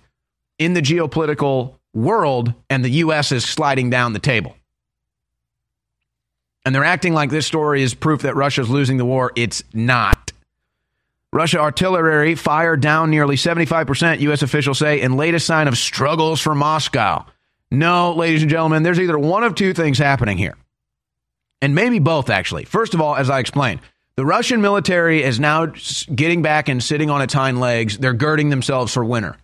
in 0.58 0.74
the 0.74 0.82
geopolitical 0.82 1.74
world, 1.92 2.54
and 2.70 2.84
the 2.84 2.90
U.S. 2.90 3.32
is 3.32 3.44
sliding 3.44 3.90
down 3.90 4.12
the 4.12 4.18
table. 4.20 4.54
And 6.64 6.74
they're 6.74 6.84
acting 6.84 7.14
like 7.14 7.30
this 7.30 7.46
story 7.46 7.82
is 7.82 7.94
proof 7.94 8.22
that 8.22 8.34
Russia's 8.36 8.68
losing 8.68 8.96
the 8.96 9.04
war. 9.04 9.32
It's 9.36 9.62
not. 9.72 10.25
Russia 11.32 11.58
artillery 11.58 12.34
fired 12.34 12.80
down 12.80 13.10
nearly 13.10 13.36
75%, 13.36 14.20
U.S. 14.20 14.42
officials 14.42 14.78
say, 14.78 15.00
in 15.00 15.16
latest 15.16 15.46
sign 15.46 15.68
of 15.68 15.76
struggles 15.76 16.40
for 16.40 16.54
Moscow. 16.54 17.26
No, 17.70 18.12
ladies 18.14 18.42
and 18.42 18.50
gentlemen, 18.50 18.82
there's 18.82 19.00
either 19.00 19.18
one 19.18 19.42
of 19.42 19.54
two 19.54 19.74
things 19.74 19.98
happening 19.98 20.38
here, 20.38 20.56
and 21.60 21.74
maybe 21.74 21.98
both, 21.98 22.30
actually. 22.30 22.64
First 22.64 22.94
of 22.94 23.00
all, 23.00 23.16
as 23.16 23.28
I 23.28 23.40
explained, 23.40 23.80
the 24.14 24.24
Russian 24.24 24.62
military 24.62 25.22
is 25.22 25.38
now 25.38 25.66
getting 26.14 26.40
back 26.42 26.68
and 26.68 26.82
sitting 26.82 27.10
on 27.10 27.20
its 27.20 27.34
hind 27.34 27.60
legs. 27.60 27.98
They're 27.98 28.14
girding 28.14 28.48
themselves 28.48 28.94
for 28.94 29.04
winter. 29.04 29.36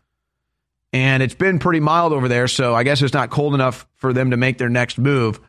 And 0.94 1.22
it's 1.22 1.34
been 1.34 1.59
pretty 1.59 1.80
mild 1.80 2.12
over 2.12 2.28
there, 2.28 2.48
so 2.48 2.74
I 2.74 2.82
guess 2.82 3.02
it's 3.02 3.14
not 3.14 3.30
cold 3.30 3.54
enough 3.54 3.86
for 3.96 4.12
them 4.12 4.30
to 4.30 4.36
make 4.36 4.59
their 4.59 4.68
next 4.68 4.98
move. 4.98 5.40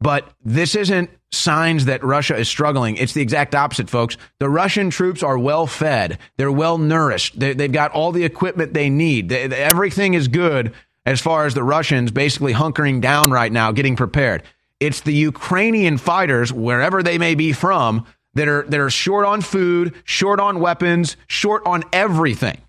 But 0.00 0.32
this 0.44 0.74
isn't 0.74 1.10
signs 1.30 1.84
that 1.84 2.02
Russia 2.02 2.36
is 2.36 2.48
struggling. 2.48 2.96
It's 2.96 3.12
the 3.12 3.22
exact 3.22 3.54
opposite, 3.54 3.90
folks. 3.90 4.16
The 4.38 4.48
Russian 4.48 4.90
troops 4.90 5.22
are 5.22 5.38
well 5.38 5.66
fed. 5.66 6.18
They're 6.36 6.50
well 6.50 6.78
nourished. 6.78 7.38
They, 7.38 7.54
have 7.54 7.72
got 7.72 7.92
all 7.92 8.10
the 8.10 8.24
equipment 8.24 8.72
they 8.72 8.88
need. 8.90 9.28
They, 9.28 9.42
everything 9.42 10.14
is 10.14 10.28
good 10.28 10.72
as 11.04 11.20
far 11.20 11.46
as 11.46 11.54
the 11.54 11.62
Russians 11.62 12.10
basically 12.10 12.54
hunkering 12.54 13.00
down 13.00 13.30
right 13.30 13.52
now, 13.52 13.72
getting 13.72 13.96
prepared. 13.96 14.42
It's 14.80 15.02
the 15.02 15.12
Ukrainian 15.12 15.98
fighters, 15.98 16.52
wherever 16.52 17.02
they 17.02 17.18
may 17.18 17.34
be 17.34 17.52
from, 17.52 18.06
that 18.34 18.48
are 18.48 18.62
that 18.68 18.80
are 18.80 18.90
short 18.90 19.26
on 19.26 19.42
food, 19.42 19.94
short 20.04 20.40
on 20.40 20.60
weapons, 20.60 21.16
short 21.26 21.62
on 21.66 21.82
everything. 21.92 22.60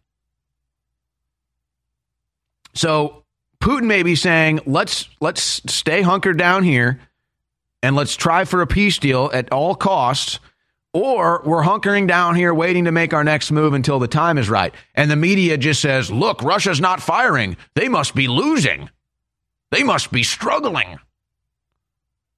So 2.73 3.23
Putin 3.61 3.85
may 3.85 4.03
be 4.03 4.15
saying, 4.15 4.61
"Let's 4.65 5.07
let's 5.21 5.61
stay 5.71 6.01
hunkered 6.01 6.37
down 6.37 6.63
here." 6.63 6.99
And 7.83 7.95
let's 7.95 8.15
try 8.15 8.45
for 8.45 8.61
a 8.61 8.67
peace 8.67 8.97
deal 8.97 9.29
at 9.33 9.51
all 9.51 9.75
costs, 9.75 10.39
or 10.93 11.41
we're 11.45 11.63
hunkering 11.63 12.07
down 12.07 12.35
here 12.35 12.53
waiting 12.53 12.85
to 12.85 12.91
make 12.91 13.13
our 13.13 13.23
next 13.23 13.51
move 13.51 13.73
until 13.73 13.99
the 13.99 14.07
time 14.07 14.37
is 14.37 14.49
right. 14.49 14.73
And 14.93 15.09
the 15.09 15.15
media 15.15 15.57
just 15.57 15.81
says, 15.81 16.11
look, 16.11 16.43
Russia's 16.43 16.81
not 16.81 17.01
firing. 17.01 17.57
They 17.75 17.87
must 17.87 18.13
be 18.13 18.27
losing. 18.27 18.89
They 19.71 19.83
must 19.83 20.11
be 20.11 20.23
struggling. 20.23 20.99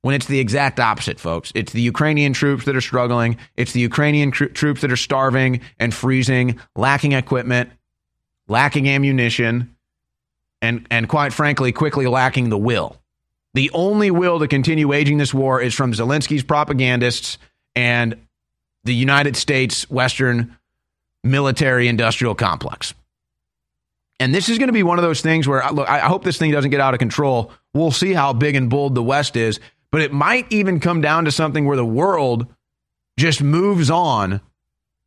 When 0.01 0.13
it's 0.15 0.27
the 0.27 0.39
exact 0.39 0.79
opposite, 0.79 1.19
folks. 1.19 1.51
It's 1.55 1.71
the 1.71 1.81
Ukrainian 1.81 2.33
troops 2.33 2.65
that 2.65 2.75
are 2.75 2.81
struggling. 2.81 3.37
It's 3.55 3.71
the 3.71 3.79
Ukrainian 3.79 4.31
tr- 4.31 4.45
troops 4.45 4.81
that 4.81 4.91
are 4.91 4.97
starving 4.97 5.61
and 5.79 5.93
freezing, 5.93 6.59
lacking 6.75 7.13
equipment, 7.13 7.71
lacking 8.47 8.89
ammunition, 8.89 9.73
and, 10.61 10.85
and 10.91 11.07
quite 11.07 11.33
frankly, 11.33 11.71
quickly 11.71 12.05
lacking 12.05 12.49
the 12.49 12.57
will. 12.57 12.97
The 13.53 13.69
only 13.71 14.09
will 14.11 14.39
to 14.39 14.47
continue 14.47 14.87
waging 14.87 15.17
this 15.17 15.33
war 15.33 15.61
is 15.61 15.73
from 15.73 15.93
Zelensky's 15.93 16.43
propagandists 16.43 17.37
and 17.75 18.17
the 18.83 18.95
United 18.95 19.35
States 19.35 19.89
Western 19.89 20.57
military 21.23 21.87
industrial 21.87 22.35
complex. 22.35 22.93
And 24.19 24.33
this 24.33 24.49
is 24.49 24.57
going 24.57 24.67
to 24.67 24.73
be 24.73 24.83
one 24.83 24.99
of 24.99 25.03
those 25.03 25.21
things 25.21 25.47
where, 25.47 25.63
look, 25.71 25.87
I 25.89 25.99
hope 25.99 26.23
this 26.23 26.37
thing 26.37 26.51
doesn't 26.51 26.71
get 26.71 26.79
out 26.79 26.93
of 26.93 26.99
control. 26.99 27.51
We'll 27.73 27.91
see 27.91 28.13
how 28.13 28.33
big 28.33 28.55
and 28.55 28.69
bold 28.69 28.95
the 28.95 29.03
West 29.03 29.35
is, 29.35 29.59
but 29.91 30.01
it 30.01 30.11
might 30.11 30.51
even 30.51 30.79
come 30.79 31.01
down 31.01 31.25
to 31.25 31.31
something 31.31 31.65
where 31.65 31.77
the 31.77 31.85
world 31.85 32.47
just 33.17 33.41
moves 33.41 33.89
on 33.89 34.41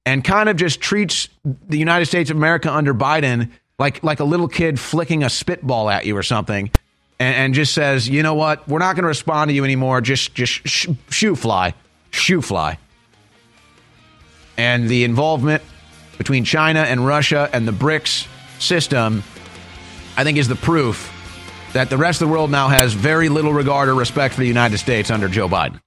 and 0.05 0.23
kind 0.23 0.48
of 0.48 0.56
just 0.56 0.81
treats 0.81 1.28
the 1.44 1.78
United 1.78 2.06
States 2.06 2.31
of 2.31 2.36
America 2.36 2.73
under 2.73 2.94
Biden 2.94 3.51
like 3.78 4.02
like 4.02 4.20
a 4.20 4.24
little 4.24 4.48
kid 4.48 4.78
flicking 4.81 5.23
a 5.23 5.31
spitball 5.31 5.90
at 5.90 6.06
you 6.06 6.16
or 6.16 6.23
something 6.23 6.70
and, 7.18 7.34
and 7.34 7.55
just 7.55 7.74
says, 7.74 8.09
you 8.09 8.22
know 8.22 8.34
what, 8.34 8.66
we're 8.68 8.78
not 8.78 8.94
going 8.94 9.02
to 9.05 9.09
respond 9.09 9.48
to 9.51 9.55
you 9.55 9.64
anymore. 9.64 10.01
Just, 10.01 10.34
just 10.34 10.66
sh- 10.66 10.88
shoo 11.10 11.36
fly, 11.36 11.74
shoo 12.10 12.43
fly. 12.43 12.78
And 14.56 14.88
the 14.88 15.05
involvement 15.05 15.62
between 16.18 16.44
China 16.44 16.80
and 16.80 17.06
Russia 17.06 17.48
and 17.52 17.68
the 17.68 17.72
BRICS 17.72 18.26
system, 18.59 19.22
I 20.16 20.24
think, 20.24 20.38
is 20.38 20.48
the 20.48 20.56
proof 20.56 21.12
that 21.72 21.90
the 21.90 21.97
rest 21.97 22.22
of 22.22 22.28
the 22.28 22.32
world 22.32 22.51
now 22.51 22.68
has 22.68 22.94
very 22.94 23.28
little 23.28 23.52
regard 23.52 23.88
or 23.88 23.94
respect 23.94 24.34
for 24.34 24.40
the 24.40 24.47
United 24.47 24.78
States 24.78 25.10
under 25.10 25.28
Joe 25.28 25.48
Biden. 25.48 25.80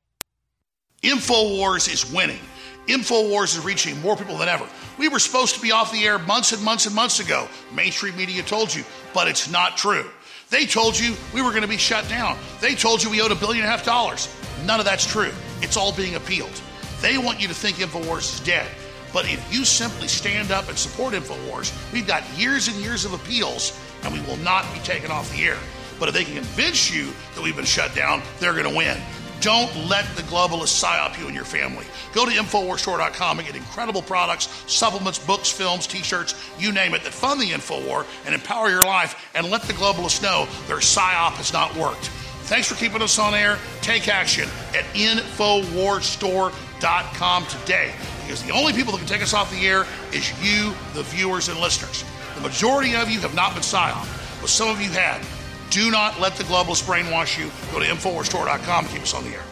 InfoWars 1.01 1.91
is 1.91 2.11
winning. 2.14 2.39
InfoWars 2.88 3.57
is 3.57 3.64
reaching 3.64 3.99
more 4.01 4.15
people 4.15 4.38
than 4.38 4.49
ever. 4.49 4.68
We 4.97 5.07
were 5.07 5.19
supposed 5.19 5.56
to 5.56 5.61
be 5.61 5.72
off 5.72 5.91
the 5.91 6.06
air 6.06 6.19
months 6.19 6.51
and 6.51 6.61
months 6.64 6.85
and 6.85 6.93
months 6.93 7.19
ago. 7.19 7.47
Mainstream 7.73 8.15
media 8.18 8.43
told 8.43 8.73
you, 8.73 8.84
but 9.14 9.27
it's 9.27 9.49
not 9.49 9.77
true. 9.77 10.10
They 10.49 10.65
told 10.65 10.97
you 10.97 11.15
we 11.34 11.41
were 11.41 11.51
going 11.51 11.61
to 11.61 11.67
be 11.67 11.77
shut 11.77 12.09
down. 12.09 12.38
They 12.59 12.73
told 12.73 13.03
you 13.03 13.09
we 13.09 13.21
owed 13.21 13.31
a 13.31 13.35
billion 13.35 13.63
and 13.63 13.71
a 13.71 13.77
half 13.77 13.85
dollars. 13.85 14.34
None 14.65 14.80
of 14.80 14.85
that's 14.85 15.05
true. 15.05 15.31
It's 15.61 15.77
all 15.77 15.91
being 15.91 16.15
appealed. 16.15 16.61
They 17.01 17.17
want 17.17 17.39
you 17.39 17.47
to 17.47 17.53
think 17.53 17.77
InfoWars 17.77 18.34
is 18.34 18.39
dead. 18.39 18.67
But 19.13 19.26
if 19.31 19.53
you 19.53 19.63
simply 19.63 20.07
stand 20.07 20.51
up 20.51 20.67
and 20.67 20.77
support 20.77 21.13
InfoWars, 21.13 21.71
we've 21.93 22.07
got 22.07 22.23
years 22.38 22.67
and 22.67 22.77
years 22.77 23.05
of 23.05 23.13
appeals 23.13 23.80
and 24.03 24.13
we 24.13 24.21
will 24.21 24.38
not 24.38 24.71
be 24.73 24.80
taken 24.80 25.11
off 25.11 25.31
the 25.31 25.43
air. 25.43 25.57
But 25.99 26.09
if 26.09 26.15
they 26.15 26.23
can 26.23 26.35
convince 26.35 26.91
you 26.91 27.13
that 27.35 27.43
we've 27.43 27.55
been 27.55 27.65
shut 27.65 27.93
down, 27.93 28.21
they're 28.39 28.53
going 28.53 28.69
to 28.69 28.76
win. 28.76 28.97
Don't 29.41 29.74
let 29.88 30.06
the 30.16 30.24
globalists 30.24 30.84
psyop 30.84 31.18
you 31.18 31.28
and 31.28 31.36
your 31.36 31.45
family. 31.45 31.86
Go 32.14 32.26
to 32.26 32.32
InfoWarsStore.com 32.32 33.40
and 33.40 33.48
get 33.48 33.56
incredible 33.56 34.02
products, 34.02 34.49
supplements, 34.68 35.20
books, 35.20 35.49
films, 35.49 35.88
t 35.88 35.99
shirts, 35.99 36.36
you 36.60 36.74
name 36.74 36.94
it, 36.94 37.03
that 37.03 37.14
fund 37.14 37.40
the 37.40 37.52
InfoWar 37.52 38.06
and 38.26 38.36
empower 38.36 38.70
your 38.70 38.84
life 38.84 39.30
and 39.36 39.49
let 39.49 39.61
the 39.64 39.74
globalists 39.74 40.22
know 40.22 40.45
their 40.68 40.78
psyop 40.78 41.32
has 41.34 41.53
not 41.53 41.74
worked. 41.76 42.10
Thanks 42.49 42.68
for 42.68 42.76
keeping 42.76 43.02
us 43.02 43.18
on 43.20 43.34
air. 43.34 43.57
Take 43.82 44.10
action 44.10 44.49
at 44.74 44.84
InfoWarsStore.com 44.95 47.45
today 47.45 47.94
because 48.24 48.44
the 48.44 48.52
only 48.52 48.74
people 48.74 48.91
that 48.91 48.99
can 48.99 49.07
take 49.07 49.22
us 49.22 49.34
off 49.34 49.49
the 49.52 49.66
air 49.68 49.86
is 50.11 50.30
you, 50.44 50.74
the 50.94 51.03
viewers 51.03 51.48
and 51.48 51.57
listeners. 51.60 52.03
The 52.36 52.41
majority 52.41 52.95
of 52.95 53.10
you 53.10 53.22
have 53.22 53.34
not 53.36 53.53
been 53.53 53.64
psyop, 53.64 54.06
but 54.41 54.49
some 54.49 54.68
of 54.70 54.82
you 54.82 54.90
have. 54.90 55.39
Do 55.70 55.91
not 55.91 56.20
let 56.20 56.36
the 56.36 56.44
globalists 56.44 56.84
brainwash 56.84 57.38
you. 57.38 57.52
Go 57.72 57.80
to 57.80 57.86
InfoWarsStore.com 57.86 58.86
to 58.86 58.91
keep 58.91 59.04
us 59.04 59.14
on 59.14 59.24
the 59.24 59.32
air. 59.32 59.44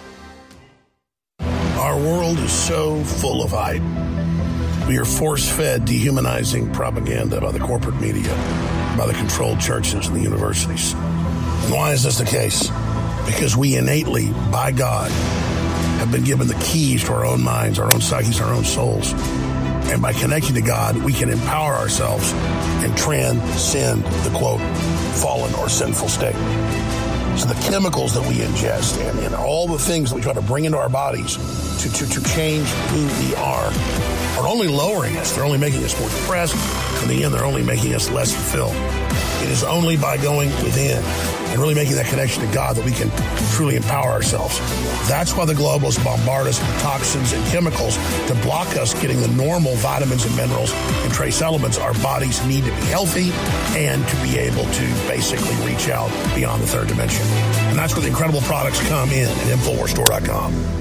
Our 1.78 1.96
world 1.96 2.40
is 2.40 2.52
so 2.52 3.04
full 3.04 3.44
of 3.44 3.52
hype. 3.52 3.84
We 4.88 4.98
are 4.98 5.06
force 5.06 5.48
fed 5.50 5.86
dehumanizing 5.86 6.74
propaganda 6.74 7.40
by 7.40 7.52
the 7.52 7.60
corporate 7.60 8.02
media, 8.02 8.34
by 8.98 9.06
the 9.06 9.14
controlled 9.14 9.60
churches 9.60 10.08
and 10.08 10.16
the 10.16 10.22
universities. 10.22 10.94
And 10.94 11.74
why 11.74 11.92
is 11.92 12.04
this 12.04 12.18
the 12.18 12.26
case? 12.26 12.70
Because 13.26 13.56
we 13.56 13.76
innately, 13.76 14.32
by 14.52 14.72
God, 14.72 15.12
have 16.00 16.12
been 16.12 16.24
given 16.24 16.48
the 16.48 16.56
keys 16.56 17.04
to 17.04 17.14
our 17.14 17.26
own 17.26 17.44
minds, 17.44 17.78
our 17.78 17.94
own 17.94 18.02
psyches, 18.02 18.40
our 18.40 18.54
own 18.54 18.64
souls. 18.64 19.14
And 19.90 20.02
by 20.02 20.14
connecting 20.14 20.56
to 20.56 20.62
God, 20.62 20.98
we 20.98 21.14
can 21.14 21.30
empower 21.30 21.74
ourselves 21.74 22.32
and 22.34 22.98
transcend 22.98 24.04
the 24.04 24.36
quote, 24.38 24.62
fallen 25.18 25.54
or 25.56 25.70
sinful 25.70 26.08
state. 26.08 26.36
So 27.38 27.48
the 27.48 27.60
chemicals 27.70 28.14
that 28.14 28.28
we 28.28 28.36
ingest 28.36 29.00
and, 29.08 29.20
and 29.20 29.36
all 29.36 29.68
the 29.68 29.78
things 29.78 30.10
that 30.10 30.16
we 30.16 30.22
try 30.22 30.34
to 30.34 30.42
bring 30.42 30.66
into 30.66 30.78
our 30.78 30.90
bodies 30.90 31.38
to, 31.84 31.92
to, 31.92 32.10
to 32.10 32.24
change 32.24 32.68
who 32.68 33.06
we 33.28 33.36
are 33.36 33.72
are 34.40 34.48
only 34.48 34.68
lowering 34.68 35.18
us. 35.18 35.36
They're 35.36 35.46
only 35.46 35.60
making 35.60 35.84
us 35.84 36.00
more 36.00 36.10
depressed. 36.10 36.56
In 37.04 37.10
the 37.10 37.24
end, 37.24 37.34
they're 37.34 37.46
only 37.46 37.64
making 37.64 37.94
us 37.94 38.10
less 38.10 38.34
fulfilled. 38.34 38.76
It 39.44 39.50
is 39.50 39.64
only 39.64 39.98
by 39.98 40.18
going 40.18 40.50
within 40.64 41.04
and 41.04 41.60
really 41.60 41.76
making 41.76 41.96
that 41.96 42.08
connection 42.08 42.46
to 42.46 42.54
God 42.54 42.76
that 42.76 42.86
we 42.86 42.92
can 42.92 43.10
truly 43.54 43.76
empower 43.76 44.12
ourselves. 44.12 44.60
That's 45.08 45.36
why 45.36 45.46
the 45.46 45.54
globalists 45.54 46.04
bombard 46.04 46.48
us 46.48 46.60
with 46.60 46.82
toxins 46.82 47.34
and 47.34 47.46
chemicals 47.48 47.98
to 48.28 48.36
block 48.44 48.68
us 48.78 48.94
getting 49.02 49.22
the 49.22 49.30
normal 49.30 49.76
vitamins 49.76 50.26
and 50.26 50.36
minerals 50.36 50.72
and 50.74 51.14
trace 51.14 51.42
elements 51.42 51.78
our 51.78 51.94
bodies 51.96 52.46
need 52.46 52.64
to 52.66 52.72
be 52.72 52.86
healthy 52.88 53.32
and 53.78 54.06
to 54.08 54.16
be 54.18 54.38
able 54.38 54.66
to 54.74 54.86
basically 55.08 55.56
reach 55.66 55.90
out 55.90 56.10
beyond 56.36 56.62
the 56.62 56.68
third 56.68 56.88
dimension. 56.88 57.26
And 57.70 57.78
that's 57.78 57.94
where 57.94 58.02
the 58.02 58.10
incredible 58.10 58.42
products 58.42 58.86
come 58.88 59.10
in 59.12 59.30
at 59.30 59.58
InfoWarsStore.com. 59.58 60.78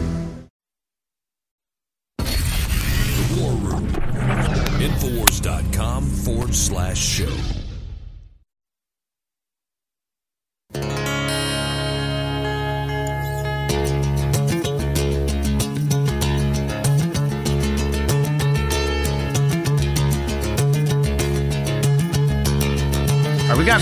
Infowars.com 4.87 6.05
forward 6.05 6.55
slash 6.55 6.99
show. 6.99 7.66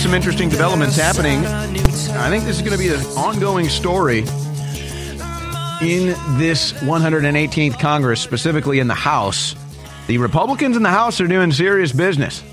Some 0.05 0.13
interesting 0.13 0.51
developments 0.51 0.97
happening. 0.97 1.47
I 1.47 2.29
think 2.29 2.45
this 2.45 2.57
is 2.57 2.61
going 2.61 2.73
to 2.73 2.79
be 2.79 2.93
an 2.93 3.01
ongoing 3.17 3.71
story 3.71 4.19
in 5.81 6.09
this 6.37 6.75
118th 6.83 7.81
Congress, 7.81 8.21
specifically 8.21 8.81
in 8.81 8.87
the 8.87 8.93
House. 8.93 9.57
The 10.07 10.19
Republicans 10.19 10.77
in 10.77 10.83
the 10.83 10.91
House 10.91 11.23
are 11.23 11.27
doing 11.27 11.53
serious 11.53 11.91
business. 11.93 12.45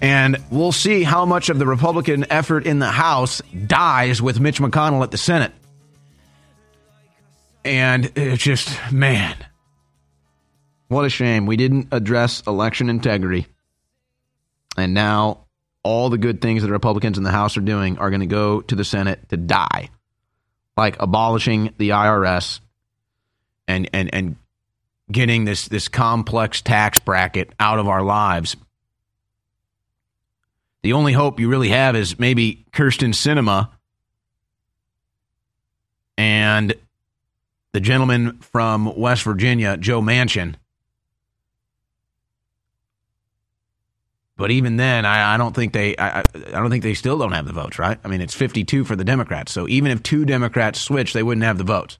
And 0.00 0.36
we'll 0.52 0.70
see 0.70 1.02
how 1.02 1.24
much 1.24 1.48
of 1.48 1.58
the 1.58 1.66
Republican 1.66 2.24
effort 2.30 2.66
in 2.66 2.78
the 2.78 2.86
House 2.86 3.42
dies 3.66 4.22
with 4.22 4.38
Mitch 4.38 4.60
McConnell 4.60 5.02
at 5.02 5.10
the 5.10 5.18
Senate. 5.18 5.52
And 7.64 8.12
it's 8.14 8.44
just, 8.44 8.78
man, 8.92 9.34
what 10.86 11.04
a 11.04 11.10
shame. 11.10 11.46
We 11.46 11.56
didn't 11.56 11.88
address 11.90 12.44
election 12.46 12.90
integrity. 12.90 13.48
And 14.76 14.94
now 14.94 15.43
all 15.84 16.10
the 16.10 16.18
good 16.18 16.40
things 16.40 16.62
that 16.62 16.70
Republicans 16.70 17.18
in 17.18 17.24
the 17.24 17.30
House 17.30 17.56
are 17.56 17.62
doing 17.62 17.98
are 17.98 18.10
going 18.10 18.20
to 18.20 18.26
go 18.26 18.62
to 18.62 18.74
the 18.74 18.84
Senate 18.84 19.28
to 19.28 19.36
die, 19.36 19.90
like 20.76 20.96
abolishing 21.00 21.72
the 21.78 21.90
IRS 21.90 22.60
and 23.68 23.88
and 23.92 24.12
and 24.12 24.36
getting 25.12 25.44
this 25.44 25.68
this 25.68 25.86
complex 25.88 26.60
tax 26.60 26.98
bracket 26.98 27.52
out 27.60 27.78
of 27.78 27.86
our 27.86 28.02
lives. 28.02 28.56
The 30.82 30.94
only 30.94 31.12
hope 31.12 31.38
you 31.40 31.48
really 31.48 31.68
have 31.68 31.96
is 31.96 32.18
maybe 32.18 32.66
Kyrsten 32.72 33.14
Sinema 33.14 33.70
and 36.18 36.74
the 37.72 37.80
gentleman 37.80 38.38
from 38.38 38.94
West 38.96 39.22
Virginia, 39.22 39.76
Joe 39.76 40.00
Manchin 40.00 40.56
But 44.36 44.50
even 44.50 44.76
then, 44.76 45.06
I, 45.06 45.34
I 45.34 45.36
don't 45.36 45.54
think 45.54 45.72
they. 45.72 45.96
I, 45.96 46.20
I, 46.20 46.24
don't 46.50 46.70
think 46.70 46.82
they 46.82 46.94
still 46.94 47.18
don't 47.18 47.32
have 47.32 47.46
the 47.46 47.52
votes, 47.52 47.78
right? 47.78 47.98
I 48.04 48.08
mean, 48.08 48.20
it's 48.20 48.34
fifty-two 48.34 48.84
for 48.84 48.96
the 48.96 49.04
Democrats. 49.04 49.52
So 49.52 49.68
even 49.68 49.92
if 49.92 50.02
two 50.02 50.24
Democrats 50.24 50.80
switch, 50.80 51.12
they 51.12 51.22
wouldn't 51.22 51.44
have 51.44 51.56
the 51.56 51.64
votes. 51.64 51.98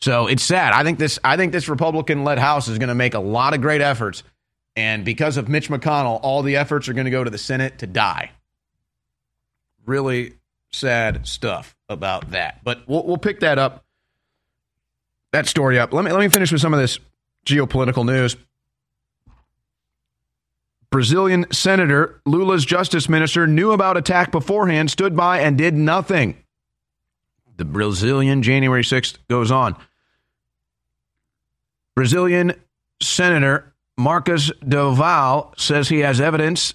So 0.00 0.26
it's 0.26 0.42
sad. 0.42 0.72
I 0.72 0.84
think 0.84 0.98
this. 0.98 1.18
I 1.22 1.36
think 1.36 1.52
this 1.52 1.68
Republican-led 1.68 2.38
House 2.38 2.68
is 2.68 2.78
going 2.78 2.88
to 2.88 2.94
make 2.94 3.12
a 3.12 3.20
lot 3.20 3.52
of 3.52 3.60
great 3.60 3.82
efforts, 3.82 4.22
and 4.74 5.04
because 5.04 5.36
of 5.36 5.50
Mitch 5.50 5.68
McConnell, 5.68 6.18
all 6.22 6.42
the 6.42 6.56
efforts 6.56 6.88
are 6.88 6.94
going 6.94 7.04
to 7.04 7.10
go 7.10 7.22
to 7.22 7.30
the 7.30 7.38
Senate 7.38 7.80
to 7.80 7.86
die. 7.86 8.30
Really 9.84 10.34
sad 10.70 11.26
stuff 11.26 11.76
about 11.90 12.30
that. 12.30 12.60
But 12.64 12.84
we'll, 12.86 13.04
we'll 13.04 13.18
pick 13.18 13.40
that 13.40 13.58
up. 13.58 13.84
That 15.32 15.46
story 15.46 15.78
up. 15.78 15.92
Let 15.92 16.06
me 16.06 16.10
let 16.10 16.20
me 16.20 16.28
finish 16.28 16.50
with 16.50 16.62
some 16.62 16.72
of 16.72 16.80
this 16.80 16.98
geopolitical 17.44 18.06
news. 18.06 18.36
Brazilian 20.90 21.46
senator 21.52 22.20
Lula's 22.26 22.64
justice 22.64 23.08
minister 23.08 23.46
knew 23.46 23.72
about 23.72 23.96
attack 23.96 24.32
beforehand, 24.32 24.90
stood 24.90 25.16
by, 25.16 25.40
and 25.40 25.56
did 25.56 25.74
nothing. 25.74 26.36
The 27.56 27.64
Brazilian 27.64 28.42
January 28.42 28.82
6th 28.82 29.18
goes 29.28 29.50
on. 29.50 29.76
Brazilian 31.94 32.54
Senator 33.02 33.72
Marcos 33.96 34.50
do 34.66 34.94
Val 34.94 35.54
says 35.56 35.88
he 35.88 36.00
has 36.00 36.20
evidence 36.20 36.74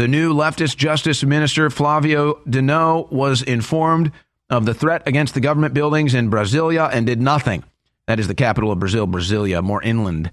the 0.00 0.08
new 0.08 0.32
leftist 0.32 0.78
justice 0.78 1.22
minister 1.22 1.68
Flavio 1.68 2.40
Dino 2.48 3.06
was 3.10 3.42
informed 3.42 4.12
of 4.48 4.64
the 4.64 4.72
threat 4.72 5.06
against 5.06 5.34
the 5.34 5.40
government 5.40 5.74
buildings 5.74 6.14
in 6.14 6.30
Brasilia 6.30 6.88
and 6.90 7.04
did 7.04 7.20
nothing. 7.20 7.64
That 8.06 8.18
is 8.18 8.26
the 8.26 8.34
capital 8.34 8.72
of 8.72 8.78
Brazil, 8.78 9.06
Brasilia, 9.06 9.62
more 9.62 9.82
inland. 9.82 10.30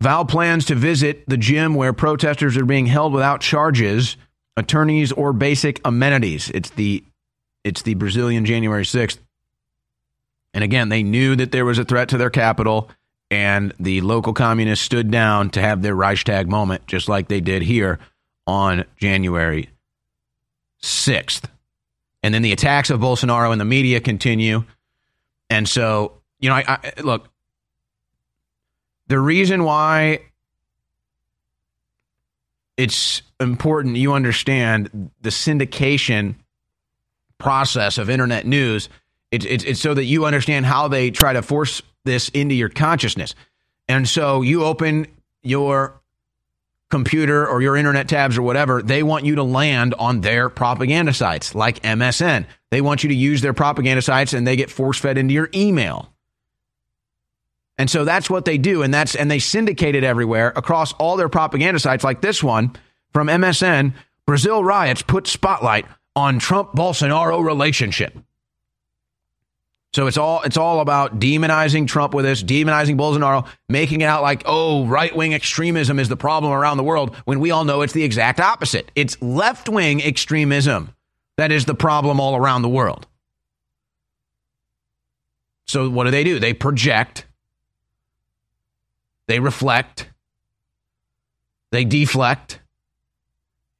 Val 0.00 0.24
plans 0.24 0.64
to 0.66 0.74
visit 0.74 1.24
the 1.28 1.36
gym 1.36 1.74
where 1.74 1.92
protesters 1.92 2.56
are 2.56 2.64
being 2.64 2.86
held 2.86 3.12
without 3.12 3.40
charges, 3.40 4.16
attorneys, 4.56 5.10
or 5.12 5.32
basic 5.32 5.80
amenities. 5.84 6.50
It's 6.54 6.70
the 6.70 7.04
it's 7.64 7.82
the 7.82 7.94
Brazilian 7.94 8.44
January 8.44 8.84
6th. 8.84 9.18
And 10.54 10.64
again, 10.64 10.88
they 10.88 11.02
knew 11.02 11.36
that 11.36 11.52
there 11.52 11.64
was 11.64 11.78
a 11.78 11.84
threat 11.84 12.08
to 12.10 12.16
their 12.16 12.30
capital, 12.30 12.90
and 13.30 13.74
the 13.78 14.00
local 14.00 14.32
communists 14.32 14.84
stood 14.84 15.10
down 15.10 15.50
to 15.50 15.60
have 15.60 15.82
their 15.82 15.94
Reichstag 15.94 16.48
moment, 16.48 16.86
just 16.86 17.08
like 17.08 17.28
they 17.28 17.40
did 17.40 17.62
here 17.62 17.98
on 18.46 18.84
January 18.96 19.68
6th. 20.82 21.44
And 22.22 22.32
then 22.32 22.42
the 22.42 22.52
attacks 22.52 22.90
of 22.90 23.00
Bolsonaro 23.00 23.52
and 23.52 23.60
the 23.60 23.64
media 23.66 24.00
continue. 24.00 24.64
And 25.50 25.68
so, 25.68 26.12
you 26.40 26.48
know, 26.48 26.54
I, 26.54 26.64
I 26.68 27.00
look, 27.02 27.28
the 29.08 29.18
reason 29.18 29.64
why 29.64 30.20
it's 32.76 33.22
important 33.40 33.96
you 33.96 34.12
understand 34.12 35.10
the 35.20 35.30
syndication 35.30 36.36
process 37.38 37.98
of 37.98 38.10
internet 38.10 38.46
news. 38.46 38.88
It's, 39.30 39.44
it's, 39.44 39.64
it's 39.64 39.80
so 39.80 39.94
that 39.94 40.04
you 40.04 40.24
understand 40.24 40.66
how 40.66 40.88
they 40.88 41.10
try 41.10 41.32
to 41.32 41.42
force 41.42 41.82
this 42.04 42.28
into 42.30 42.54
your 42.54 42.68
consciousness. 42.68 43.34
And 43.88 44.08
so 44.08 44.42
you 44.42 44.64
open 44.64 45.06
your 45.42 46.00
computer 46.90 47.46
or 47.46 47.60
your 47.60 47.76
internet 47.76 48.08
tabs 48.08 48.38
or 48.38 48.42
whatever, 48.42 48.82
they 48.82 49.02
want 49.02 49.24
you 49.24 49.34
to 49.36 49.42
land 49.42 49.94
on 49.98 50.20
their 50.20 50.48
propaganda 50.48 51.12
sites 51.12 51.54
like 51.54 51.82
MSN. 51.82 52.46
They 52.70 52.80
want 52.80 53.02
you 53.02 53.08
to 53.10 53.14
use 53.14 53.42
their 53.42 53.52
propaganda 53.52 54.02
sites 54.02 54.32
and 54.32 54.46
they 54.46 54.56
get 54.56 54.70
force 54.70 54.98
fed 54.98 55.18
into 55.18 55.34
your 55.34 55.50
email. 55.54 56.12
And 57.78 57.88
so 57.88 58.04
that's 58.04 58.28
what 58.28 58.44
they 58.44 58.58
do. 58.58 58.82
And 58.82 58.92
that's, 58.92 59.14
and 59.14 59.30
they 59.30 59.38
syndicate 59.38 59.94
it 59.94 60.04
everywhere 60.04 60.52
across 60.56 60.92
all 60.94 61.16
their 61.16 61.28
propaganda 61.28 61.78
sites 61.78 62.04
like 62.04 62.20
this 62.20 62.42
one 62.42 62.74
from 63.12 63.28
MSN. 63.28 63.94
Brazil 64.26 64.62
riots 64.62 65.00
put 65.00 65.26
spotlight 65.26 65.86
on 66.14 66.40
Trump 66.40 66.72
Bolsonaro 66.72 67.42
relationship. 67.42 68.18
So 69.94 70.06
it's 70.06 70.18
all 70.18 70.42
it's 70.42 70.58
all 70.58 70.80
about 70.80 71.18
demonizing 71.18 71.86
Trump 71.86 72.12
with 72.12 72.24
this, 72.26 72.42
demonizing 72.42 72.98
Bolsonaro, 72.98 73.46
making 73.70 74.02
it 74.02 74.04
out 74.04 74.22
like, 74.22 74.42
oh, 74.44 74.84
right 74.84 75.14
wing 75.16 75.32
extremism 75.32 75.98
is 75.98 76.10
the 76.10 76.16
problem 76.16 76.52
around 76.52 76.76
the 76.76 76.82
world, 76.82 77.16
when 77.24 77.40
we 77.40 77.50
all 77.50 77.64
know 77.64 77.80
it's 77.80 77.94
the 77.94 78.04
exact 78.04 78.38
opposite. 78.38 78.90
It's 78.94 79.20
left 79.22 79.68
wing 79.68 80.02
extremism 80.02 80.94
that 81.38 81.52
is 81.52 81.64
the 81.64 81.74
problem 81.74 82.20
all 82.20 82.36
around 82.36 82.62
the 82.62 82.68
world. 82.68 83.06
So 85.66 85.88
what 85.88 86.04
do 86.04 86.10
they 86.10 86.24
do? 86.24 86.38
They 86.38 86.52
project 86.52 87.24
they 89.28 89.38
reflect, 89.38 90.10
they 91.70 91.84
deflect, 91.84 92.60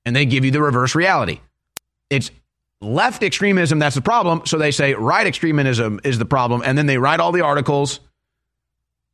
and 0.04 0.14
they 0.14 0.26
give 0.26 0.44
you 0.44 0.52
the 0.52 0.62
reverse 0.62 0.94
reality. 0.94 1.40
It's 2.08 2.30
left 2.80 3.22
extremism 3.22 3.78
that's 3.78 3.96
the 3.96 4.02
problem. 4.02 4.42
So 4.46 4.58
they 4.58 4.70
say 4.70 4.94
right 4.94 5.26
extremism 5.26 6.00
is 6.04 6.18
the 6.18 6.24
problem. 6.24 6.62
And 6.64 6.78
then 6.78 6.86
they 6.86 6.98
write 6.98 7.20
all 7.20 7.32
the 7.32 7.40
articles 7.40 8.00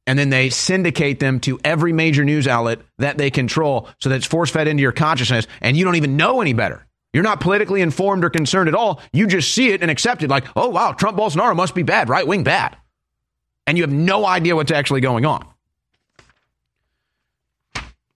and 0.07 0.19
then 0.19 0.29
they 0.29 0.51
syndicate 0.51 1.19
them 1.19 1.41
to 1.41 1.59
every 1.65 1.93
major 1.93 2.25
news 2.25 2.47
outlet 2.47 2.81
that 2.99 3.17
they 3.17 3.31
control 3.31 3.89
so 4.01 4.11
that 4.11 4.17
it's 4.17 4.27
force 4.27 4.51
fed 4.51 4.69
into 4.69 4.83
your 4.83 4.93
consciousness 4.93 5.47
and 5.63 5.77
you 5.77 5.85
don't 5.85 5.97
even 5.97 6.17
know 6.17 6.41
any 6.41 6.53
better. 6.53 6.87
You're 7.13 7.23
not 7.23 7.41
politically 7.41 7.81
informed 7.81 8.25
or 8.25 8.31
concerned 8.31 8.69
at 8.69 8.75
all. 8.75 9.01
You 9.13 9.27
just 9.29 9.55
see 9.55 9.71
it 9.71 9.83
and 9.83 9.91
accept 9.91 10.23
it 10.23 10.31
like, 10.31 10.45
oh, 10.57 10.69
wow, 10.69 10.93
Trump 10.93 11.17
Bolsonaro 11.17 11.55
must 11.55 11.75
be 11.75 11.85
bad, 11.85 12.09
right 12.09 12.27
wing 12.27 12.43
bad. 12.43 12.77
And 13.67 13.79
you 13.79 13.85
have 13.85 13.93
no 13.93 14.27
idea 14.27 14.57
what's 14.57 14.73
actually 14.73 15.01
going 15.01 15.25
on. 15.25 15.47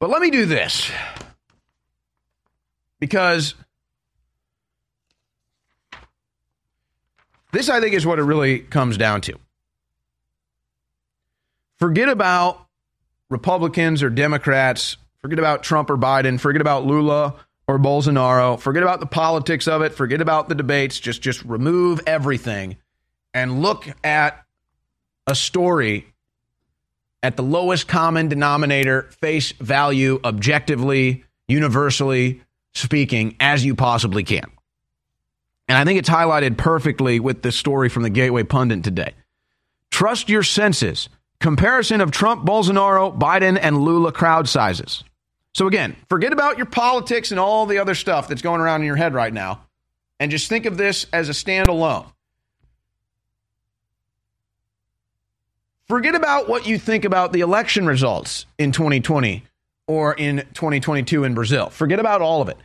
But 0.01 0.11
let 0.11 0.23
me 0.23 0.31
do 0.31 0.47
this. 0.47 0.91
Because 3.01 3.55
this, 7.53 7.69
I 7.69 7.81
think, 7.81 7.95
is 7.95 8.07
what 8.07 8.19
it 8.19 8.25
really 8.25 8.61
comes 8.61 8.97
down 8.97 9.21
to. 9.23 9.39
Forget 11.79 12.09
about 12.09 12.67
Republicans 13.31 14.03
or 14.03 14.11
Democrats, 14.11 14.97
forget 15.21 15.39
about 15.39 15.63
Trump 15.63 15.91
or 15.91 15.97
Biden, 15.97 16.41
forget 16.41 16.61
about 16.61 16.85
Lula 16.85 17.35
or 17.69 17.79
Bolsonaro, 17.79 18.59
forget 18.59 18.83
about 18.83 19.01
the 19.01 19.07
politics 19.07 19.69
of 19.69 19.83
it, 19.83 19.95
forget 19.95 20.21
about 20.21 20.49
the 20.49 20.55
debates, 20.55 20.99
just 20.99 21.23
just 21.23 21.45
remove 21.45 22.01
everything 22.07 22.79
and 23.35 23.63
look 23.63 23.87
at 24.03 24.45
a 25.27 25.35
story 25.35 26.07
at 27.23 27.37
the 27.37 27.43
lowest 27.43 27.89
common 27.89 28.29
denominator, 28.29 29.03
face 29.21 29.53
value, 29.53 30.21
objectively, 30.25 31.25
universally 31.49 32.43
speaking, 32.75 33.37
as 33.41 33.65
you 33.65 33.75
possibly 33.75 34.23
can. 34.23 34.45
And 35.69 35.77
I 35.77 35.85
think 35.85 35.99
it's 35.99 36.09
highlighted 36.09 36.57
perfectly 36.57 37.21
with 37.21 37.43
this 37.43 37.57
story 37.57 37.89
from 37.89 38.03
the 38.03 38.11
Gateway 38.11 38.43
Pundit 38.43 38.85
today. 38.85 39.15
Trust 39.91 40.29
your 40.29 40.43
senses. 40.43 41.09
Comparison 41.41 42.01
of 42.01 42.11
Trump, 42.11 42.45
Bolsonaro, 42.45 43.17
Biden, 43.17 43.59
and 43.61 43.79
Lula 43.79 44.13
crowd 44.13 44.49
sizes. 44.49 45.05
So, 45.55 45.67
again, 45.67 45.97
forget 46.09 46.33
about 46.33 46.57
your 46.57 46.67
politics 46.67 47.31
and 47.31 47.41
all 47.41 47.67
the 47.67 47.79
other 47.79 47.95
stuff 47.95 48.29
that's 48.29 48.43
going 48.43 48.61
around 48.61 48.81
in 48.81 48.87
your 48.87 48.97
head 48.97 49.15
right 49.15 49.33
now, 49.33 49.67
and 50.21 50.31
just 50.31 50.49
think 50.49 50.67
of 50.67 50.77
this 50.77 51.07
as 51.13 51.29
a 51.29 51.33
standalone. 51.33 52.07
Forget 55.89 56.15
about 56.15 56.49
what 56.49 56.67
you 56.67 56.79
think 56.79 57.05
about 57.07 57.33
the 57.33 57.41
election 57.41 57.87
results 57.87 58.45
in 58.59 58.73
2020 58.73 59.43
or 59.87 60.13
in 60.13 60.47
2022 60.53 61.25
in 61.25 61.35
Brazil. 61.35 61.71
Forget 61.71 61.99
about 61.99 62.21
all 62.21 62.43
of 62.43 62.49
it. 62.49 62.59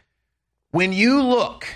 when 0.72 0.92
you 0.92 1.22
look 1.22 1.68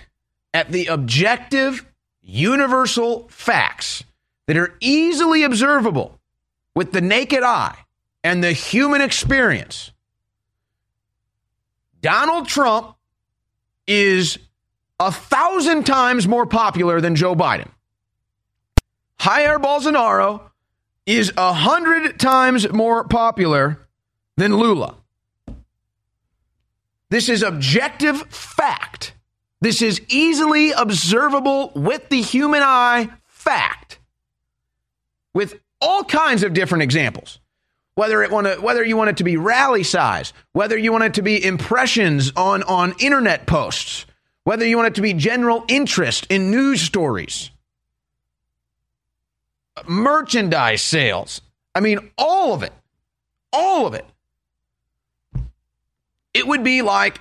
at 0.54 0.72
the 0.72 0.88
objective, 0.88 1.86
universal 2.22 3.28
facts 3.30 4.04
that 4.48 4.58
are 4.58 4.76
easily 4.80 5.44
observable 5.44 6.20
with 6.76 6.92
the 6.92 7.02
naked 7.02 7.44
eye 7.44 7.78
and 8.24 8.44
the 8.44 8.52
human 8.52 9.02
experience, 9.02 9.92
Donald 12.02 12.48
Trump 12.48 12.96
is 13.86 14.40
a 15.00 15.12
thousand 15.12 15.86
times 15.86 16.28
more 16.28 16.46
popular 16.46 17.00
than 17.00 17.16
Joe 17.16 17.36
Biden. 17.36 17.70
Jair 19.20 19.62
Bolsonaro 19.62 20.42
is 21.08 21.32
a 21.38 21.54
hundred 21.54 22.20
times 22.20 22.72
more 22.72 23.06
popular 23.06 23.80
than 24.36 24.58
Lula. 24.58 24.96
This 27.10 27.30
is 27.30 27.42
objective 27.42 28.22
fact. 28.24 29.14
This 29.62 29.82
is 29.82 30.02
easily 30.10 30.72
observable 30.72 31.72
with 31.74 32.10
the 32.10 32.22
human 32.22 32.62
eye 32.62 33.10
fact. 33.26 34.00
With 35.34 35.60
all 35.82 36.04
kinds 36.04 36.44
of 36.44 36.54
different 36.54 36.84
examples. 36.84 37.40
Whether 37.96 38.22
it 38.22 38.30
want 38.30 38.46
to, 38.46 38.56
whether 38.62 38.84
you 38.84 38.98
want 38.98 39.10
it 39.10 39.18
to 39.18 39.24
be 39.24 39.38
rally 39.38 39.84
size, 39.84 40.34
whether 40.52 40.78
you 40.78 40.92
want 40.92 41.06
it 41.06 41.14
to 41.16 41.24
be 41.24 41.44
impressions 41.44 42.32
on, 42.36 42.62
on 42.64 42.94
internet 43.00 43.48
posts, 43.48 44.06
whether 44.44 44.68
you 44.68 44.76
want 44.78 44.90
it 44.90 44.96
to 44.96 45.02
be 45.02 45.14
general 45.14 45.64
interest 45.68 46.28
in 46.30 46.52
news 46.52 46.82
stories, 46.82 47.50
merchandise 49.88 50.82
sales. 50.82 51.42
I 51.76 51.80
mean, 51.80 52.12
all 52.18 52.54
of 52.54 52.64
it. 52.64 52.74
All 53.54 53.86
of 53.86 53.94
it. 53.94 54.06
It 56.34 56.48
would 56.48 56.64
be 56.64 56.82
like 56.82 57.20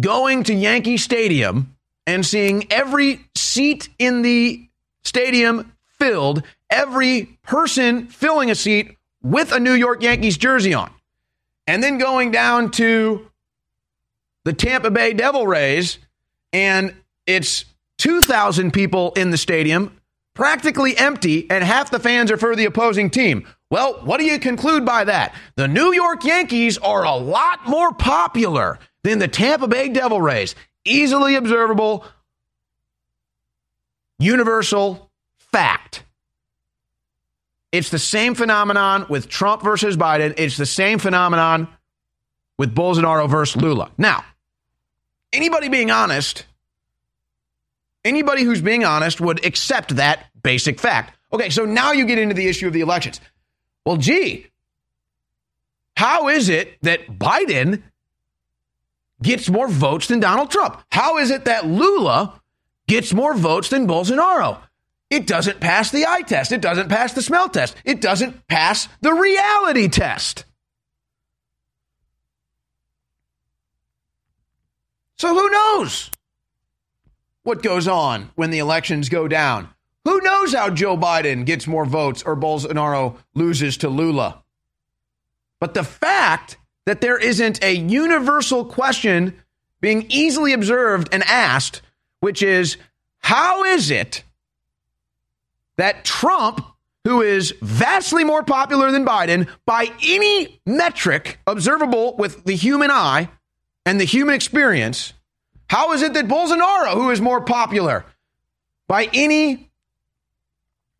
going 0.00 0.44
to 0.44 0.54
Yankee 0.54 0.96
Stadium 0.96 1.76
and 2.06 2.24
seeing 2.24 2.70
every 2.72 3.20
seat 3.36 3.88
in 3.98 4.22
the 4.22 4.68
stadium 5.04 5.72
filled, 5.98 6.42
every 6.70 7.38
person 7.42 8.06
filling 8.06 8.50
a 8.50 8.54
seat 8.54 8.96
with 9.22 9.52
a 9.52 9.60
New 9.60 9.74
York 9.74 10.02
Yankees 10.02 10.36
jersey 10.36 10.74
on. 10.74 10.90
And 11.66 11.82
then 11.82 11.98
going 11.98 12.30
down 12.32 12.70
to 12.72 13.30
the 14.44 14.52
Tampa 14.52 14.90
Bay 14.90 15.12
Devil 15.12 15.46
Rays, 15.46 15.98
and 16.52 16.94
it's 17.26 17.64
2,000 17.98 18.72
people 18.72 19.12
in 19.12 19.30
the 19.30 19.36
stadium, 19.36 19.96
practically 20.34 20.96
empty, 20.96 21.50
and 21.50 21.62
half 21.62 21.90
the 21.90 21.98
fans 21.98 22.30
are 22.30 22.36
for 22.36 22.56
the 22.56 22.64
opposing 22.64 23.10
team. 23.10 23.46
Well, 23.70 24.00
what 24.04 24.18
do 24.18 24.26
you 24.26 24.38
conclude 24.38 24.84
by 24.84 25.04
that? 25.04 25.34
The 25.56 25.68
New 25.68 25.92
York 25.92 26.24
Yankees 26.24 26.78
are 26.78 27.04
a 27.04 27.14
lot 27.14 27.68
more 27.68 27.92
popular 27.92 28.78
than 29.02 29.18
the 29.18 29.28
Tampa 29.28 29.68
Bay 29.68 29.88
Devil 29.88 30.20
Rays. 30.20 30.54
Easily 30.84 31.36
observable, 31.36 32.04
universal 34.18 35.10
fact. 35.38 36.04
It's 37.70 37.88
the 37.88 37.98
same 37.98 38.34
phenomenon 38.34 39.06
with 39.08 39.28
Trump 39.28 39.62
versus 39.62 39.96
Biden. 39.96 40.34
It's 40.36 40.56
the 40.56 40.66
same 40.66 40.98
phenomenon 40.98 41.68
with 42.58 42.74
Bolsonaro 42.74 43.28
versus 43.28 43.60
Lula. 43.60 43.90
Now, 43.96 44.24
anybody 45.32 45.68
being 45.68 45.90
honest, 45.90 46.44
anybody 48.04 48.42
who's 48.42 48.62
being 48.62 48.84
honest 48.84 49.20
would 49.20 49.44
accept 49.44 49.96
that 49.96 50.26
basic 50.42 50.80
fact. 50.80 51.16
Okay, 51.32 51.50
so 51.50 51.64
now 51.64 51.92
you 51.92 52.04
get 52.04 52.18
into 52.18 52.34
the 52.34 52.48
issue 52.48 52.66
of 52.66 52.72
the 52.72 52.80
elections. 52.80 53.20
Well, 53.84 53.96
gee, 53.96 54.46
how 55.96 56.28
is 56.28 56.48
it 56.48 56.80
that 56.82 57.06
Biden 57.06 57.82
gets 59.22 59.48
more 59.48 59.68
votes 59.68 60.08
than 60.08 60.20
Donald 60.20 60.50
Trump? 60.50 60.82
How 60.90 61.18
is 61.18 61.30
it 61.30 61.46
that 61.46 61.66
Lula 61.66 62.40
gets 62.86 63.12
more 63.12 63.34
votes 63.34 63.68
than 63.68 63.86
Bolsonaro? 63.86 64.58
It 65.10 65.26
doesn't 65.26 65.60
pass 65.60 65.90
the 65.90 66.06
eye 66.06 66.22
test. 66.22 66.52
It 66.52 66.62
doesn't 66.62 66.88
pass 66.88 67.12
the 67.12 67.22
smell 67.22 67.48
test. 67.48 67.76
It 67.84 68.00
doesn't 68.00 68.46
pass 68.48 68.88
the 69.02 69.12
reality 69.12 69.88
test. 69.88 70.46
So 75.16 75.34
who 75.34 75.50
knows 75.50 76.10
what 77.42 77.62
goes 77.62 77.88
on 77.88 78.30
when 78.34 78.50
the 78.50 78.58
elections 78.58 79.08
go 79.08 79.28
down? 79.28 79.68
Who 80.04 80.20
knows 80.20 80.54
how 80.54 80.70
Joe 80.70 80.96
Biden 80.96 81.46
gets 81.46 81.66
more 81.66 81.84
votes 81.84 82.22
or 82.22 82.36
Bolsonaro 82.36 83.16
loses 83.34 83.76
to 83.78 83.88
Lula? 83.88 84.42
But 85.60 85.74
the 85.74 85.84
fact 85.84 86.56
that 86.86 87.00
there 87.00 87.18
isn't 87.18 87.62
a 87.62 87.72
universal 87.72 88.64
question 88.64 89.40
being 89.80 90.06
easily 90.08 90.52
observed 90.52 91.08
and 91.12 91.22
asked, 91.24 91.82
which 92.20 92.42
is 92.42 92.76
how 93.18 93.64
is 93.64 93.90
it 93.90 94.24
that 95.76 96.04
Trump, 96.04 96.64
who 97.04 97.22
is 97.22 97.54
vastly 97.62 98.24
more 98.24 98.42
popular 98.42 98.90
than 98.90 99.06
Biden 99.06 99.48
by 99.66 99.88
any 100.04 100.60
metric 100.66 101.38
observable 101.46 102.16
with 102.16 102.44
the 102.44 102.54
human 102.56 102.90
eye 102.90 103.28
and 103.86 104.00
the 104.00 104.04
human 104.04 104.34
experience, 104.34 105.12
how 105.68 105.92
is 105.92 106.02
it 106.02 106.14
that 106.14 106.28
Bolsonaro, 106.28 106.94
who 106.94 107.10
is 107.10 107.20
more 107.20 107.40
popular 107.40 108.04
by 108.88 109.08
any 109.12 109.70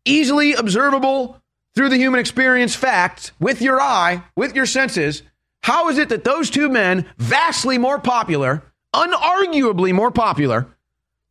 easily 0.05 0.53
observable 0.53 1.39
through 1.75 1.89
the 1.89 1.97
human 1.97 2.19
experience 2.19 2.75
fact 2.75 3.31
with 3.39 3.61
your 3.61 3.79
eye, 3.79 4.23
with 4.35 4.55
your 4.55 4.65
senses, 4.65 5.23
how 5.61 5.89
is 5.89 5.97
it 5.97 6.09
that 6.09 6.23
those 6.23 6.49
two 6.49 6.69
men, 6.69 7.05
vastly 7.17 7.77
more 7.77 7.99
popular, 7.99 8.63
unarguably 8.93 9.93
more 9.93 10.11
popular, 10.11 10.67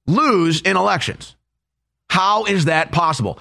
lose 0.06 0.60
in 0.62 0.76
elections? 0.76 1.36
How 2.08 2.44
is 2.44 2.64
that 2.66 2.92
possible? 2.92 3.38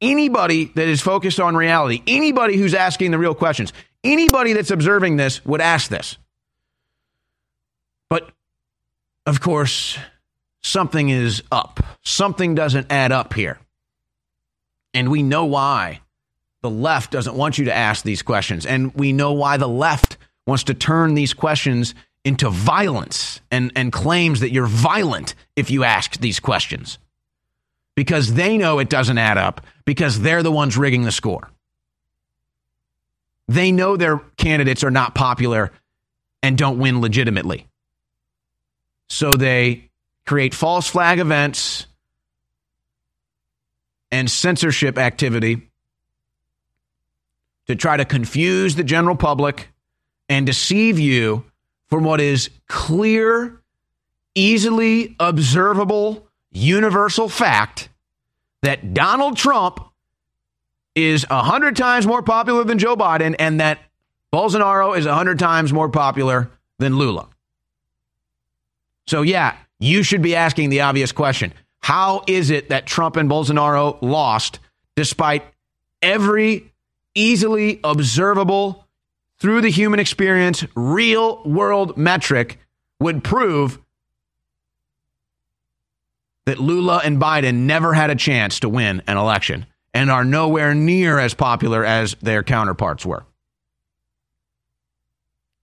Anybody 0.00 0.66
that 0.74 0.88
is 0.88 1.00
focused 1.00 1.40
on 1.40 1.56
reality, 1.56 2.02
anybody 2.06 2.56
who's 2.56 2.74
asking 2.74 3.12
the 3.12 3.18
real 3.18 3.34
questions, 3.34 3.72
anybody 4.02 4.52
that's 4.52 4.70
observing 4.70 5.16
this 5.16 5.44
would 5.44 5.60
ask 5.60 5.88
this. 5.88 6.18
But 8.08 8.30
of 9.26 9.40
course, 9.40 9.98
something 10.62 11.08
is 11.08 11.42
up. 11.50 11.80
Something 12.02 12.54
doesn't 12.54 12.90
add 12.90 13.12
up 13.12 13.34
here. 13.34 13.58
And 14.94 15.10
we 15.10 15.22
know 15.22 15.44
why 15.46 16.00
the 16.62 16.70
left 16.70 17.10
doesn't 17.10 17.36
want 17.36 17.58
you 17.58 17.66
to 17.66 17.74
ask 17.74 18.04
these 18.04 18.22
questions. 18.22 18.66
And 18.66 18.94
we 18.94 19.12
know 19.12 19.32
why 19.32 19.56
the 19.56 19.68
left 19.68 20.16
wants 20.46 20.64
to 20.64 20.74
turn 20.74 21.14
these 21.14 21.34
questions 21.34 21.94
into 22.24 22.50
violence 22.50 23.40
and, 23.50 23.72
and 23.74 23.92
claims 23.92 24.40
that 24.40 24.52
you're 24.52 24.66
violent 24.66 25.34
if 25.56 25.70
you 25.70 25.84
ask 25.84 26.18
these 26.18 26.40
questions. 26.40 26.98
Because 27.94 28.34
they 28.34 28.56
know 28.56 28.78
it 28.78 28.88
doesn't 28.88 29.18
add 29.18 29.38
up, 29.38 29.60
because 29.84 30.20
they're 30.20 30.42
the 30.42 30.52
ones 30.52 30.76
rigging 30.76 31.02
the 31.02 31.12
score. 31.12 31.50
They 33.48 33.72
know 33.72 33.96
their 33.96 34.18
candidates 34.36 34.84
are 34.84 34.90
not 34.90 35.14
popular 35.14 35.72
and 36.42 36.56
don't 36.56 36.78
win 36.78 37.00
legitimately. 37.00 37.66
So 39.12 39.36
they 39.36 39.90
create 40.24 40.54
false 40.54 40.88
flag 40.88 41.18
events 41.18 41.86
and 44.10 44.30
censorship 44.30 44.96
activity 44.96 45.68
to 47.66 47.76
try 47.76 47.98
to 47.98 48.06
confuse 48.06 48.74
the 48.74 48.82
general 48.82 49.14
public 49.14 49.68
and 50.30 50.46
deceive 50.46 50.98
you 50.98 51.44
from 51.90 52.04
what 52.04 52.22
is 52.22 52.48
clear, 52.68 53.60
easily 54.34 55.14
observable, 55.20 56.26
universal 56.50 57.28
fact 57.28 57.90
that 58.62 58.94
Donald 58.94 59.36
Trump 59.36 59.78
is 60.94 61.28
100 61.28 61.76
times 61.76 62.06
more 62.06 62.22
popular 62.22 62.64
than 62.64 62.78
Joe 62.78 62.96
Biden 62.96 63.36
and 63.38 63.60
that 63.60 63.78
Bolsonaro 64.32 64.96
is 64.96 65.04
100 65.04 65.38
times 65.38 65.70
more 65.70 65.90
popular 65.90 66.50
than 66.78 66.96
Lula. 66.96 67.28
So, 69.12 69.20
yeah, 69.20 69.58
you 69.78 70.02
should 70.04 70.22
be 70.22 70.34
asking 70.34 70.70
the 70.70 70.80
obvious 70.80 71.12
question 71.12 71.52
How 71.80 72.22
is 72.26 72.48
it 72.48 72.70
that 72.70 72.86
Trump 72.86 73.16
and 73.16 73.28
Bolsonaro 73.28 73.98
lost 74.00 74.58
despite 74.96 75.44
every 76.00 76.72
easily 77.14 77.78
observable 77.84 78.88
through 79.38 79.60
the 79.60 79.68
human 79.68 80.00
experience, 80.00 80.64
real 80.74 81.42
world 81.44 81.98
metric 81.98 82.58
would 83.00 83.22
prove 83.22 83.78
that 86.46 86.58
Lula 86.58 87.02
and 87.04 87.20
Biden 87.20 87.66
never 87.66 87.92
had 87.92 88.08
a 88.08 88.14
chance 88.14 88.60
to 88.60 88.70
win 88.70 89.02
an 89.06 89.18
election 89.18 89.66
and 89.92 90.10
are 90.10 90.24
nowhere 90.24 90.74
near 90.74 91.18
as 91.18 91.34
popular 91.34 91.84
as 91.84 92.16
their 92.22 92.42
counterparts 92.42 93.04
were. 93.04 93.26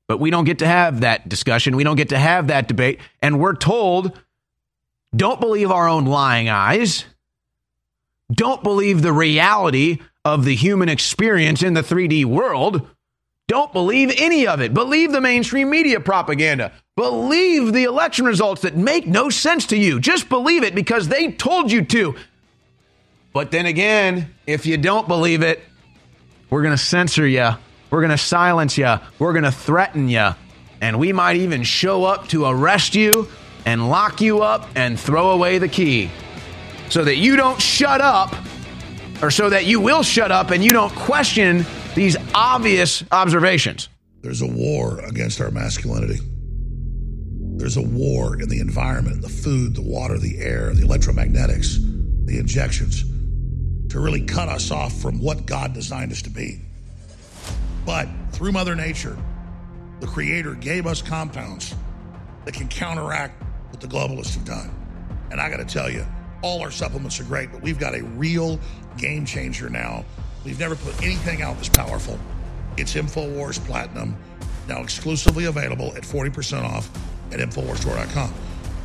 But 0.10 0.20
we 0.20 0.32
don't 0.32 0.46
get 0.46 0.60
to 0.60 0.68
have 0.68 1.02
that 1.02 1.30
discussion. 1.30 1.76
We 1.76 1.84
don't 1.84 1.96
get 1.96 2.10
to 2.10 2.18
have 2.18 2.48
that 2.48 2.68
debate. 2.68 3.00
And 3.22 3.40
we're 3.40 3.54
told 3.54 4.20
don't 5.16 5.40
believe 5.40 5.70
our 5.70 5.88
own 5.88 6.06
lying 6.06 6.50
eyes. 6.50 7.06
Don't 8.32 8.64
believe 8.64 9.04
the 9.04 9.14
reality 9.14 10.00
of 10.26 10.46
the 10.46 10.56
human 10.56 10.90
experience 10.90 11.62
in 11.62 11.76
the 11.76 11.84
3D 11.84 12.26
world. 12.26 12.88
Don't 13.48 13.72
believe 13.72 14.12
any 14.18 14.48
of 14.48 14.62
it. 14.62 14.74
Believe 14.74 15.12
the 15.12 15.22
mainstream 15.22 15.70
media 15.70 16.00
propaganda. 16.00 16.72
Believe 16.96 17.72
the 17.72 17.84
election 17.84 18.26
results 18.26 18.64
that 18.64 18.76
make 18.76 19.06
no 19.06 19.30
sense 19.30 19.68
to 19.68 19.78
you. 19.78 20.00
Just 20.00 20.28
believe 20.28 20.64
it 20.64 20.74
because 20.74 21.08
they 21.08 21.32
told 21.32 21.72
you 21.72 21.86
to. 21.86 22.16
But 23.32 23.52
then 23.52 23.68
again, 23.68 24.34
if 24.48 24.66
you 24.66 24.78
don't 24.78 25.08
believe 25.08 25.44
it, 25.44 25.64
we're 26.50 26.64
going 26.64 26.76
to 26.76 26.84
censor 26.84 27.28
you. 27.28 27.52
We're 27.90 28.02
going 28.02 28.12
to 28.12 28.18
silence 28.18 28.78
you. 28.78 28.96
We're 29.18 29.34
going 29.34 29.44
to 29.44 29.52
threaten 29.52 30.10
you. 30.10 30.30
And 30.82 31.00
we 31.00 31.12
might 31.12 31.38
even 31.38 31.64
show 31.64 32.06
up 32.06 32.28
to 32.30 32.46
arrest 32.46 32.96
you 32.96 33.28
and 33.66 33.90
lock 33.90 34.22
you 34.22 34.42
up 34.42 34.68
and 34.76 35.00
throw 35.00 35.32
away 35.32 35.58
the 35.58 35.68
key 35.68 36.10
so 36.90 37.04
that 37.04 37.18
you 37.18 37.36
don't 37.36 37.62
shut 37.62 38.02
up 38.02 38.34
or 39.22 39.32
so 39.32 39.50
that 39.50 39.66
you 39.66 39.82
will 39.82 40.04
shut 40.04 40.32
up 40.32 40.52
and 40.52 40.64
you 40.64 40.72
don't 40.72 40.94
question 40.96 41.66
these 41.96 42.16
obvious 42.34 43.04
observations. 43.12 43.90
There's 44.22 44.42
a 44.42 44.48
war 44.48 45.00
against 45.06 45.42
our 45.42 45.52
masculinity. 45.52 46.20
There's 47.58 47.78
a 47.78 47.82
war 47.82 48.42
in 48.42 48.48
the 48.48 48.60
environment, 48.60 49.22
the 49.22 49.30
food, 49.30 49.76
the 49.76 49.82
water, 49.82 50.18
the 50.18 50.40
air, 50.40 50.74
the 50.74 50.84
electromagnetics, 50.84 52.26
the 52.26 52.38
injections 52.38 53.04
to 53.90 54.00
really 54.00 54.22
cut 54.22 54.48
us 54.48 54.72
off 54.72 54.94
from 55.02 55.20
what 55.20 55.46
God 55.46 55.74
designed 55.74 56.12
us 56.12 56.22
to 56.22 56.30
be. 56.30 56.62
But 57.90 58.08
through 58.34 58.52
Mother 58.52 58.76
Nature, 58.76 59.18
the 60.00 60.06
Creator 60.06 60.54
gave 60.54 60.86
us 60.86 61.02
compounds 61.02 61.74
that 62.46 62.54
can 62.54 62.68
counteract 62.68 63.42
what 63.72 63.82
the 63.82 63.88
globalists 63.88 64.36
have 64.36 64.46
done. 64.46 64.70
And 65.32 65.42
I 65.42 65.50
got 65.50 65.58
to 65.58 65.66
tell 65.66 65.90
you, 65.90 66.06
all 66.44 66.62
our 66.62 66.70
supplements 66.70 67.20
are 67.20 67.24
great, 67.24 67.52
but 67.52 67.64
we've 67.64 67.80
got 67.80 67.96
a 67.96 68.04
real 68.04 68.60
game 69.00 69.26
changer 69.26 69.72
now. 69.72 70.06
We've 70.46 70.60
never 70.60 70.76
put 70.76 71.02
anything 71.02 71.42
out 71.42 71.58
this 71.58 71.68
powerful. 71.68 72.20
It's 72.78 72.94
InfoWars 72.94 73.60
Platinum, 73.66 74.16
now 74.68 74.84
exclusively 74.84 75.46
available 75.46 75.96
at 75.96 76.04
40% 76.04 76.64
off 76.64 76.92
at 77.34 77.40
InfoWarsStore.com. 77.40 78.32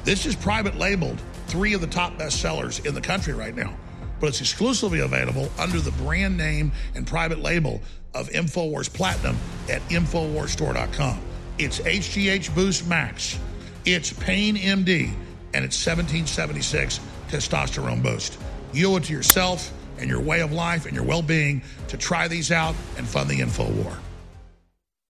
This 0.05 0.25
is 0.25 0.35
private 0.35 0.77
labeled, 0.77 1.21
three 1.49 1.75
of 1.75 1.83
the 1.83 1.89
top 1.89 2.15
bestsellers 2.15 2.87
in 2.87 2.95
the 2.95 3.03
country 3.03 3.35
right 3.35 3.55
now, 3.55 3.77
but 4.19 4.29
it's 4.29 4.41
exclusively 4.41 5.01
available 5.01 5.51
under 5.59 5.79
the 5.79 5.91
brand 5.91 6.39
name 6.39 6.73
and 6.95 7.07
private 7.07 7.41
label 7.41 7.83
of 8.15 8.29
InfoWars 8.31 8.93
Platinum 8.93 9.37
at 9.69 9.83
InfoWarsStore.com. 9.89 11.21
It's 11.59 11.81
HGH 11.81 12.55
Boost 12.55 12.87
Max, 12.87 13.39
it's 13.85 14.13
Pain 14.13 14.57
MD, 14.57 15.13
and 15.53 15.65
it's 15.65 15.87
1776 15.87 17.01
Testosterone 17.29 18.03
Boost. 18.03 18.39
You 18.73 18.93
owe 18.93 18.97
it 18.97 19.05
to 19.05 19.13
yourself 19.13 19.73
and 19.99 20.11
your 20.11 20.21
way 20.21 20.41
of 20.41 20.53
life 20.53 20.87
and 20.87 20.95
your 20.95 21.05
well 21.05 21.23
being 21.23 21.63
to 21.89 21.97
try 21.97 22.27
these 22.29 22.51
out 22.51 22.75
and 22.97 23.07
fund 23.07 23.31
the 23.31 23.41
info 23.41 23.71
war. 23.71 23.97